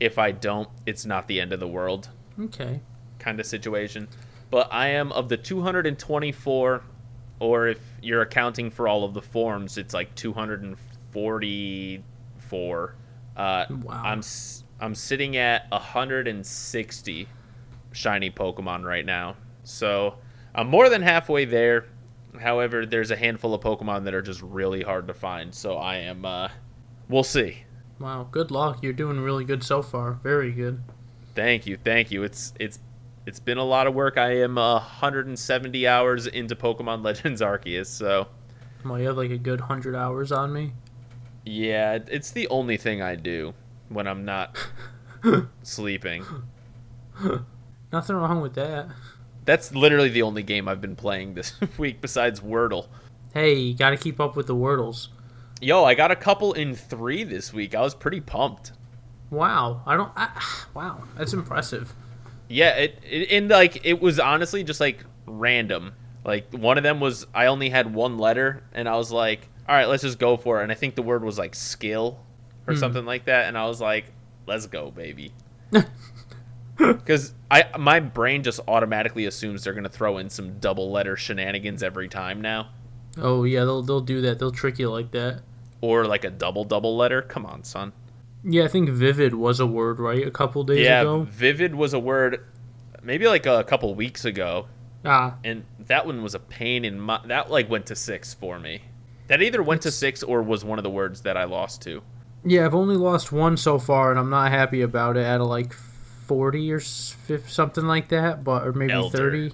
If 0.00 0.18
I 0.18 0.30
don't, 0.32 0.68
it's 0.86 1.06
not 1.06 1.26
the 1.28 1.40
end 1.40 1.52
of 1.52 1.58
the 1.60 1.66
world 1.68 2.08
Okay. 2.40 2.80
kind 3.18 3.40
of 3.40 3.46
situation. 3.46 4.08
But 4.50 4.72
I 4.72 4.88
am 4.88 5.12
of 5.12 5.28
the 5.28 5.36
224, 5.36 6.82
or 7.40 7.68
if 7.68 7.78
you're 8.02 8.22
accounting 8.22 8.70
for 8.70 8.88
all 8.88 9.04
of 9.04 9.14
the 9.14 9.22
forms, 9.22 9.78
it's 9.78 9.94
like 9.94 10.14
244. 10.14 12.94
Uh, 13.36 13.64
Wow. 13.70 14.02
I'm 14.04 14.22
I'm 14.80 14.94
sitting 14.94 15.36
at 15.36 15.68
160 15.70 17.28
shiny 17.92 18.30
Pokemon 18.30 18.84
right 18.84 19.04
now, 19.04 19.36
so 19.64 20.14
I'm 20.54 20.68
more 20.68 20.88
than 20.88 21.02
halfway 21.02 21.44
there. 21.44 21.86
However, 22.40 22.86
there's 22.86 23.10
a 23.10 23.16
handful 23.16 23.54
of 23.54 23.60
Pokemon 23.62 24.04
that 24.04 24.14
are 24.14 24.22
just 24.22 24.40
really 24.42 24.82
hard 24.82 25.08
to 25.08 25.14
find, 25.14 25.52
so 25.54 25.76
I 25.76 25.96
am. 25.96 26.24
Uh, 26.24 26.48
we'll 27.08 27.24
see. 27.24 27.64
Wow, 27.98 28.28
good 28.30 28.50
luck. 28.52 28.78
You're 28.82 28.92
doing 28.92 29.18
really 29.20 29.44
good 29.44 29.64
so 29.64 29.82
far. 29.82 30.12
Very 30.22 30.52
good. 30.52 30.80
Thank 31.34 31.66
you, 31.66 31.76
thank 31.76 32.10
you. 32.12 32.22
It's 32.22 32.52
it's 32.60 32.78
it's 33.28 33.38
been 33.40 33.58
a 33.58 33.64
lot 33.64 33.86
of 33.86 33.94
work. 33.94 34.16
I 34.16 34.38
am 34.38 34.56
uh, 34.56 34.76
170 34.76 35.86
hours 35.86 36.26
into 36.26 36.56
Pokemon 36.56 37.04
Legends 37.04 37.42
Arceus, 37.42 37.86
so 37.86 38.26
Well, 38.84 38.98
you 38.98 39.06
have 39.08 39.18
like 39.18 39.30
a 39.30 39.36
good 39.38 39.60
hundred 39.60 39.94
hours 39.94 40.32
on 40.32 40.50
me. 40.52 40.72
yeah, 41.44 41.98
it's 42.08 42.30
the 42.30 42.48
only 42.48 42.78
thing 42.78 43.02
I 43.02 43.16
do 43.16 43.52
when 43.90 44.08
I'm 44.08 44.24
not 44.24 44.56
sleeping. 45.62 46.24
Nothing 47.92 48.16
wrong 48.16 48.40
with 48.40 48.54
that. 48.54 48.88
That's 49.44 49.74
literally 49.74 50.08
the 50.08 50.22
only 50.22 50.42
game 50.42 50.66
I've 50.66 50.80
been 50.80 50.96
playing 50.96 51.34
this 51.34 51.52
week 51.78 52.00
besides 52.00 52.40
Wordle. 52.40 52.86
Hey, 53.34 53.54
you 53.54 53.74
got 53.74 53.90
to 53.90 53.96
keep 53.98 54.20
up 54.20 54.36
with 54.36 54.46
the 54.46 54.54
Wordles. 54.54 55.08
Yo, 55.60 55.84
I 55.84 55.94
got 55.94 56.10
a 56.10 56.16
couple 56.16 56.54
in 56.54 56.74
three 56.74 57.24
this 57.24 57.52
week. 57.52 57.74
I 57.74 57.82
was 57.82 57.94
pretty 57.94 58.20
pumped. 58.20 58.72
Wow, 59.30 59.82
I 59.84 59.96
don't. 59.96 60.12
I, 60.16 60.30
wow, 60.74 61.02
that's 61.16 61.34
impressive. 61.34 61.94
Yeah, 62.48 62.70
it, 62.76 62.98
it 63.08 63.30
and 63.30 63.48
like 63.50 63.84
it 63.84 64.00
was 64.00 64.18
honestly 64.18 64.64
just 64.64 64.80
like 64.80 65.04
random. 65.26 65.92
Like 66.24 66.52
one 66.52 66.76
of 66.78 66.82
them 66.84 67.00
was 67.00 67.26
I 67.34 67.46
only 67.46 67.70
had 67.70 67.94
one 67.94 68.18
letter, 68.18 68.62
and 68.72 68.88
I 68.88 68.96
was 68.96 69.10
like, 69.12 69.48
all 69.68 69.74
right, 69.74 69.86
let's 69.88 70.02
just 70.02 70.18
go 70.18 70.36
for 70.36 70.60
it. 70.60 70.62
And 70.64 70.72
I 70.72 70.74
think 70.74 70.94
the 70.94 71.02
word 71.02 71.22
was 71.24 71.38
like 71.38 71.54
skill 71.54 72.20
or 72.66 72.74
Hmm. 72.74 72.80
something 72.80 73.04
like 73.04 73.26
that, 73.26 73.46
and 73.48 73.56
I 73.56 73.66
was 73.66 73.80
like, 73.80 74.12
let's 74.46 74.66
go, 74.66 74.90
baby. 74.90 75.32
Because 76.76 77.34
I 77.50 77.64
my 77.76 77.98
brain 77.98 78.44
just 78.44 78.60
automatically 78.68 79.26
assumes 79.26 79.64
they're 79.64 79.72
gonna 79.72 79.88
throw 79.88 80.18
in 80.18 80.30
some 80.30 80.60
double 80.60 80.92
letter 80.92 81.16
shenanigans 81.16 81.82
every 81.82 82.06
time 82.08 82.40
now, 82.40 82.68
Oh 83.20 83.42
yeah, 83.42 83.60
they'll 83.64 83.82
they'll 83.82 84.00
do 84.00 84.20
that. 84.20 84.38
They'll 84.38 84.52
trick 84.52 84.78
you 84.78 84.88
like 84.88 85.10
that. 85.10 85.40
or 85.80 86.06
like 86.06 86.22
a 86.24 86.30
double 86.30 86.62
double 86.64 86.96
letter. 86.96 87.20
Come 87.20 87.44
on, 87.46 87.64
son. 87.64 87.92
Yeah, 88.50 88.64
I 88.64 88.68
think 88.68 88.88
vivid 88.88 89.34
was 89.34 89.60
a 89.60 89.66
word, 89.66 89.98
right? 89.98 90.26
A 90.26 90.30
couple 90.30 90.64
days 90.64 90.84
yeah, 90.84 91.02
ago. 91.02 91.26
vivid 91.28 91.74
was 91.74 91.92
a 91.92 91.98
word, 91.98 92.44
maybe 93.02 93.28
like 93.28 93.46
a 93.46 93.62
couple 93.64 93.94
weeks 93.94 94.24
ago. 94.24 94.66
Ah, 95.04 95.36
and 95.44 95.64
that 95.78 96.06
one 96.06 96.22
was 96.22 96.34
a 96.34 96.38
pain 96.40 96.84
in 96.84 96.98
my 96.98 97.20
that 97.26 97.50
like 97.50 97.70
went 97.70 97.86
to 97.86 97.94
six 97.94 98.34
for 98.34 98.58
me 98.58 98.82
that 99.28 99.40
either 99.40 99.62
went 99.62 99.82
to 99.82 99.92
six 99.92 100.22
or 100.22 100.42
was 100.42 100.64
one 100.64 100.78
of 100.78 100.82
the 100.82 100.90
words 100.90 101.20
that 101.22 101.36
i 101.36 101.44
lost 101.44 101.80
to 101.82 102.02
yeah. 102.44 102.64
I've 102.64 102.74
only 102.74 102.96
lost 102.96 103.32
one 103.32 103.56
so 103.56 103.78
far, 103.78 104.10
and 104.10 104.18
I'm 104.18 104.30
not 104.30 104.50
happy 104.50 104.80
about 104.80 105.16
it. 105.16 105.24
At 105.24 105.40
of 105.40 105.48
like 105.48 105.72
forty 105.72 106.72
or 106.72 106.80
something 106.80 107.84
like 107.84 108.08
that, 108.10 108.44
but 108.44 108.66
or 108.66 108.72
maybe 108.72 108.92
Elder. 108.92 109.16
thirty. 109.16 109.52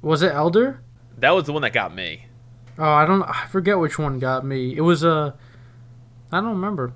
Was 0.00 0.22
it 0.22 0.32
elder? 0.32 0.82
that 1.18 1.30
was 1.30 1.44
the 1.44 1.52
one 1.52 1.62
that 1.62 1.72
got 1.72 1.94
me 1.94 2.26
Oh, 2.78 2.90
I 2.90 3.04
don't. 3.04 3.22
I 3.22 3.46
forget 3.48 3.78
which 3.78 3.98
one 3.98 4.18
got 4.18 4.44
me. 4.44 4.74
It 4.76 4.80
was 4.80 5.04
a. 5.04 5.34
I 6.30 6.40
don't 6.40 6.50
remember. 6.50 6.94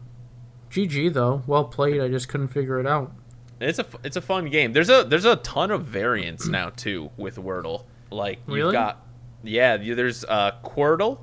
GG 0.76 1.12
though. 1.14 1.42
Well 1.46 1.64
played. 1.64 2.00
I 2.00 2.08
just 2.08 2.28
couldn't 2.28 2.48
figure 2.48 2.78
it 2.80 2.86
out. 2.86 3.12
it's 3.60 3.78
a 3.78 3.86
it's 4.04 4.16
a 4.16 4.20
fun 4.20 4.46
game 4.50 4.72
there's 4.74 4.90
a 4.90 5.04
there's 5.04 5.24
a 5.24 5.36
ton 5.36 5.70
of 5.70 5.84
variants 5.86 6.46
now 6.58 6.70
too 6.70 7.10
with 7.16 7.36
wordle 7.36 7.84
like 8.10 8.38
you've 8.46 8.56
Really? 8.56 8.72
got 8.72 9.00
yeah 9.42 9.76
there's 9.78 10.24
uh 10.26 10.52
quordle 10.62 11.18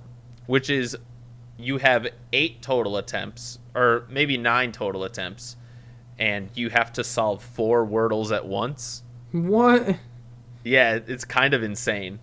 which 0.47 0.69
is 0.71 0.97
you 1.57 1.77
have 1.77 2.07
eight 2.33 2.61
total 2.63 2.97
attempts 2.97 3.59
or 3.75 4.05
maybe 4.09 4.35
nine 4.37 4.71
total 4.71 5.03
attempts 5.03 5.55
and 6.17 6.49
you 6.55 6.69
have 6.69 6.91
to 6.93 7.03
solve 7.03 7.43
four 7.43 7.85
wordles 7.85 8.35
at 8.35 8.45
once 8.47 9.03
What? 9.31 9.97
yeah 10.63 10.99
it's 11.05 11.25
kind 11.25 11.53
of 11.53 11.61
insane 11.61 12.17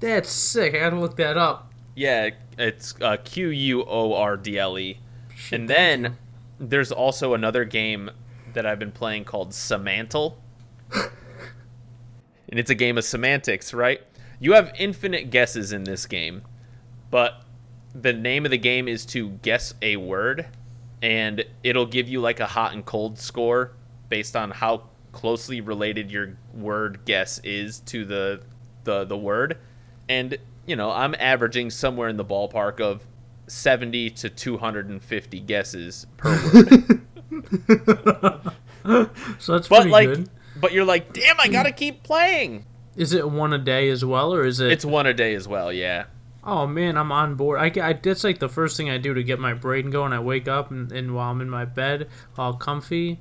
That's 0.00 0.30
sick. 0.30 0.74
I 0.74 0.78
gotta 0.78 0.98
look 1.00 1.16
that 1.16 1.36
up. 1.36 1.70
Yeah, 1.94 2.30
it's 2.58 2.94
uh, 3.02 3.16
Q 3.24 3.48
U 3.48 3.84
O 3.86 4.14
R 4.14 4.36
D 4.38 4.58
L 4.58 4.78
E. 4.78 4.98
And 5.52 5.68
then 5.68 6.16
there's 6.60 6.92
also 6.92 7.32
another 7.32 7.64
game 7.64 8.10
that 8.52 8.66
I've 8.66 8.78
been 8.78 8.92
playing 8.92 9.24
called 9.24 9.54
Semantle. 9.54 10.38
and 10.92 11.10
it's 12.58 12.70
a 12.70 12.74
game 12.74 12.98
of 12.98 13.04
semantics, 13.04 13.72
right? 13.72 14.02
You 14.38 14.52
have 14.52 14.72
infinite 14.78 15.30
guesses 15.30 15.72
in 15.72 15.84
this 15.84 16.06
game, 16.06 16.42
but 17.10 17.42
the 17.94 18.12
name 18.12 18.44
of 18.44 18.50
the 18.50 18.58
game 18.58 18.88
is 18.88 19.06
to 19.06 19.30
guess 19.42 19.74
a 19.82 19.96
word, 19.96 20.46
and 21.02 21.44
it'll 21.62 21.86
give 21.86 22.08
you 22.08 22.20
like 22.20 22.40
a 22.40 22.46
hot 22.46 22.74
and 22.74 22.84
cold 22.84 23.18
score 23.18 23.72
based 24.08 24.36
on 24.36 24.50
how 24.50 24.84
closely 25.12 25.60
related 25.60 26.10
your 26.10 26.36
word 26.54 27.00
guess 27.04 27.40
is 27.40 27.80
to 27.80 28.04
the 28.04 28.42
the 28.84 29.04
the 29.04 29.16
word. 29.16 29.58
And 30.08 30.36
you 30.66 30.76
know, 30.76 30.90
I'm 30.90 31.14
averaging 31.18 31.70
somewhere 31.70 32.08
in 32.08 32.16
the 32.16 32.24
ballpark 32.24 32.80
of 32.80 33.06
70 33.50 34.10
to 34.10 34.30
250 34.30 35.40
guesses 35.40 36.06
per 36.16 36.30
word. 36.54 37.00
So 39.38 39.52
that's 39.52 39.68
but 39.68 39.82
pretty 39.82 39.90
like 39.90 40.08
good. 40.08 40.30
but 40.60 40.72
you're 40.72 40.84
like, 40.84 41.12
"Damn, 41.12 41.38
I 41.40 41.48
got 41.48 41.64
to 41.64 41.72
keep 41.72 42.02
playing." 42.02 42.64
Is 42.96 43.12
it 43.12 43.30
one 43.30 43.52
a 43.52 43.58
day 43.58 43.88
as 43.88 44.04
well, 44.04 44.34
or 44.34 44.44
is 44.44 44.60
it? 44.60 44.72
It's 44.72 44.84
one 44.84 45.06
a 45.06 45.14
day 45.14 45.34
as 45.34 45.46
well, 45.46 45.72
yeah. 45.72 46.04
Oh 46.42 46.66
man, 46.66 46.96
I'm 46.96 47.12
on 47.12 47.34
board. 47.34 47.58
I, 47.60 47.88
I 47.88 47.92
that's 47.92 48.24
like 48.24 48.38
the 48.38 48.48
first 48.48 48.76
thing 48.76 48.88
I 48.88 48.98
do 48.98 49.12
to 49.14 49.22
get 49.22 49.38
my 49.38 49.52
brain 49.52 49.90
going. 49.90 50.12
I 50.12 50.20
wake 50.20 50.48
up 50.48 50.70
and, 50.70 50.90
and 50.90 51.14
while 51.14 51.30
I'm 51.30 51.40
in 51.40 51.50
my 51.50 51.64
bed, 51.66 52.08
all 52.38 52.54
comfy, 52.54 53.20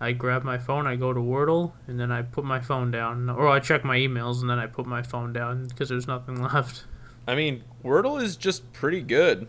I 0.00 0.12
grab 0.12 0.44
my 0.44 0.58
phone, 0.58 0.86
I 0.86 0.96
go 0.96 1.12
to 1.12 1.20
Wordle, 1.20 1.72
and 1.86 1.98
then 1.98 2.12
I 2.12 2.22
put 2.22 2.44
my 2.44 2.60
phone 2.60 2.90
down, 2.90 3.30
or 3.30 3.48
I 3.48 3.58
check 3.60 3.84
my 3.84 3.96
emails 3.96 4.40
and 4.42 4.50
then 4.50 4.58
I 4.58 4.66
put 4.66 4.86
my 4.86 5.02
phone 5.02 5.32
down 5.32 5.66
because 5.66 5.88
there's 5.88 6.06
nothing 6.06 6.42
left. 6.54 6.84
I 7.26 7.34
mean, 7.34 7.64
Wordle 7.84 8.22
is 8.22 8.36
just 8.36 8.72
pretty 8.72 9.00
good. 9.00 9.48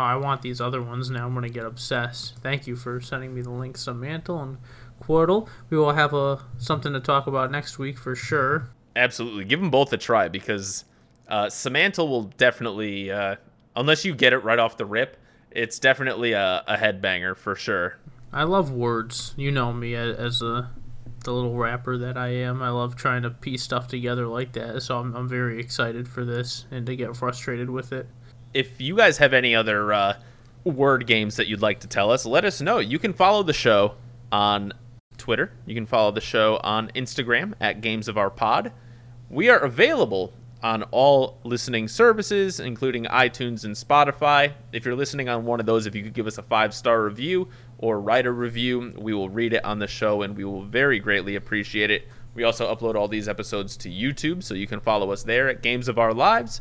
Oh, 0.00 0.02
I 0.02 0.16
want 0.16 0.40
these 0.40 0.62
other 0.62 0.80
ones 0.80 1.10
now. 1.10 1.26
I'm 1.26 1.34
gonna 1.34 1.50
get 1.50 1.66
obsessed. 1.66 2.38
Thank 2.38 2.66
you 2.66 2.74
for 2.74 3.02
sending 3.02 3.34
me 3.34 3.42
the 3.42 3.50
links 3.50 3.84
to 3.84 3.92
Mantle 3.92 4.40
and 4.40 4.56
Quordle. 4.98 5.46
We 5.68 5.76
will 5.76 5.92
have 5.92 6.14
a 6.14 6.42
something 6.56 6.94
to 6.94 7.00
talk 7.00 7.26
about 7.26 7.50
next 7.50 7.78
week 7.78 7.98
for 7.98 8.16
sure. 8.16 8.70
Absolutely. 8.96 9.44
Give 9.44 9.60
them 9.60 9.70
both 9.70 9.92
a 9.92 9.98
try 9.98 10.28
because 10.28 10.86
uh, 11.28 11.50
Semantle 11.50 12.08
will 12.08 12.22
definitely, 12.38 13.10
uh, 13.10 13.36
unless 13.76 14.06
you 14.06 14.14
get 14.14 14.32
it 14.32 14.38
right 14.38 14.58
off 14.58 14.78
the 14.78 14.86
rip, 14.86 15.18
it's 15.50 15.78
definitely 15.78 16.32
a, 16.32 16.64
a 16.66 16.78
headbanger 16.78 17.36
for 17.36 17.54
sure. 17.54 17.98
I 18.32 18.44
love 18.44 18.72
words. 18.72 19.34
You 19.36 19.50
know 19.50 19.70
me 19.70 19.94
as 19.94 20.40
a 20.40 20.70
the 21.24 21.32
little 21.32 21.58
rapper 21.58 21.98
that 21.98 22.16
I 22.16 22.28
am. 22.28 22.62
I 22.62 22.70
love 22.70 22.96
trying 22.96 23.20
to 23.24 23.30
piece 23.30 23.62
stuff 23.62 23.86
together 23.86 24.26
like 24.26 24.52
that. 24.52 24.82
So 24.82 24.98
I'm 24.98 25.14
I'm 25.14 25.28
very 25.28 25.60
excited 25.60 26.08
for 26.08 26.24
this 26.24 26.64
and 26.70 26.86
to 26.86 26.96
get 26.96 27.14
frustrated 27.14 27.68
with 27.68 27.92
it. 27.92 28.08
If 28.52 28.80
you 28.80 28.96
guys 28.96 29.18
have 29.18 29.32
any 29.32 29.54
other 29.54 29.92
uh, 29.92 30.14
word 30.64 31.06
games 31.06 31.36
that 31.36 31.46
you'd 31.46 31.62
like 31.62 31.80
to 31.80 31.86
tell 31.86 32.10
us, 32.10 32.26
let 32.26 32.44
us 32.44 32.60
know. 32.60 32.78
You 32.78 32.98
can 32.98 33.12
follow 33.12 33.42
the 33.42 33.52
show 33.52 33.94
on 34.32 34.72
Twitter. 35.16 35.52
You 35.66 35.74
can 35.74 35.86
follow 35.86 36.10
the 36.10 36.20
show 36.20 36.60
on 36.64 36.88
Instagram 36.94 37.54
at 37.60 37.80
Games 37.80 38.08
of 38.08 38.18
Our 38.18 38.30
Pod. 38.30 38.72
We 39.28 39.48
are 39.48 39.58
available 39.58 40.32
on 40.62 40.82
all 40.84 41.38
listening 41.44 41.88
services, 41.88 42.60
including 42.60 43.04
iTunes 43.04 43.64
and 43.64 43.74
Spotify. 43.74 44.52
If 44.72 44.84
you're 44.84 44.96
listening 44.96 45.28
on 45.28 45.44
one 45.44 45.60
of 45.60 45.66
those, 45.66 45.86
if 45.86 45.94
you 45.94 46.02
could 46.02 46.12
give 46.12 46.26
us 46.26 46.38
a 46.38 46.42
five 46.42 46.74
star 46.74 47.04
review 47.04 47.48
or 47.78 48.00
write 48.00 48.26
a 48.26 48.32
review, 48.32 48.92
we 48.98 49.14
will 49.14 49.30
read 49.30 49.52
it 49.52 49.64
on 49.64 49.78
the 49.78 49.86
show 49.86 50.22
and 50.22 50.36
we 50.36 50.44
will 50.44 50.62
very 50.62 50.98
greatly 50.98 51.36
appreciate 51.36 51.90
it. 51.90 52.08
We 52.34 52.44
also 52.44 52.72
upload 52.72 52.94
all 52.94 53.08
these 53.08 53.28
episodes 53.28 53.76
to 53.78 53.90
YouTube, 53.90 54.42
so 54.42 54.54
you 54.54 54.66
can 54.66 54.80
follow 54.80 55.10
us 55.10 55.24
there 55.24 55.48
at 55.48 55.62
Games 55.62 55.88
of 55.88 55.98
Our 55.98 56.14
Lives. 56.14 56.60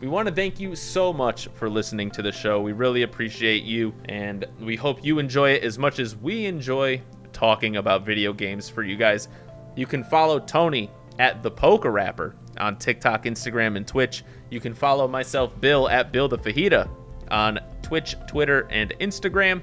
We 0.00 0.08
want 0.08 0.28
to 0.28 0.34
thank 0.34 0.58
you 0.58 0.74
so 0.74 1.12
much 1.12 1.48
for 1.48 1.68
listening 1.68 2.10
to 2.12 2.22
the 2.22 2.32
show. 2.32 2.62
We 2.62 2.72
really 2.72 3.02
appreciate 3.02 3.64
you, 3.64 3.92
and 4.06 4.46
we 4.58 4.74
hope 4.74 5.04
you 5.04 5.18
enjoy 5.18 5.50
it 5.50 5.62
as 5.62 5.78
much 5.78 5.98
as 5.98 6.16
we 6.16 6.46
enjoy 6.46 7.02
talking 7.34 7.76
about 7.76 8.06
video 8.06 8.32
games 8.32 8.68
for 8.68 8.82
you 8.82 8.96
guys. 8.96 9.28
You 9.76 9.86
can 9.86 10.02
follow 10.02 10.38
Tony 10.38 10.90
at 11.18 11.42
the 11.42 11.50
Poker 11.50 11.90
Rapper 11.90 12.34
on 12.58 12.78
TikTok, 12.78 13.24
Instagram, 13.24 13.76
and 13.76 13.86
Twitch. 13.86 14.24
You 14.48 14.58
can 14.58 14.72
follow 14.72 15.06
myself, 15.06 15.60
Bill, 15.60 15.86
at 15.88 16.12
Bill 16.12 16.28
the 16.28 16.38
Fajita 16.38 16.88
on 17.30 17.60
Twitch, 17.82 18.16
Twitter, 18.26 18.66
and 18.70 18.94
Instagram. 19.00 19.60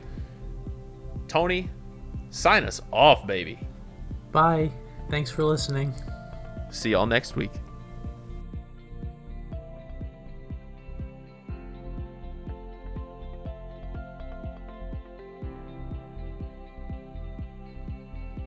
Tony, 1.27 1.67
sign 2.29 2.63
us 2.63 2.79
off, 2.93 3.25
baby. 3.25 3.59
Bye. 4.31 4.71
Thanks 5.09 5.31
for 5.31 5.43
listening. 5.43 5.93
See 6.69 6.91
y'all 6.91 7.07
next 7.07 7.35
week. 7.35 7.51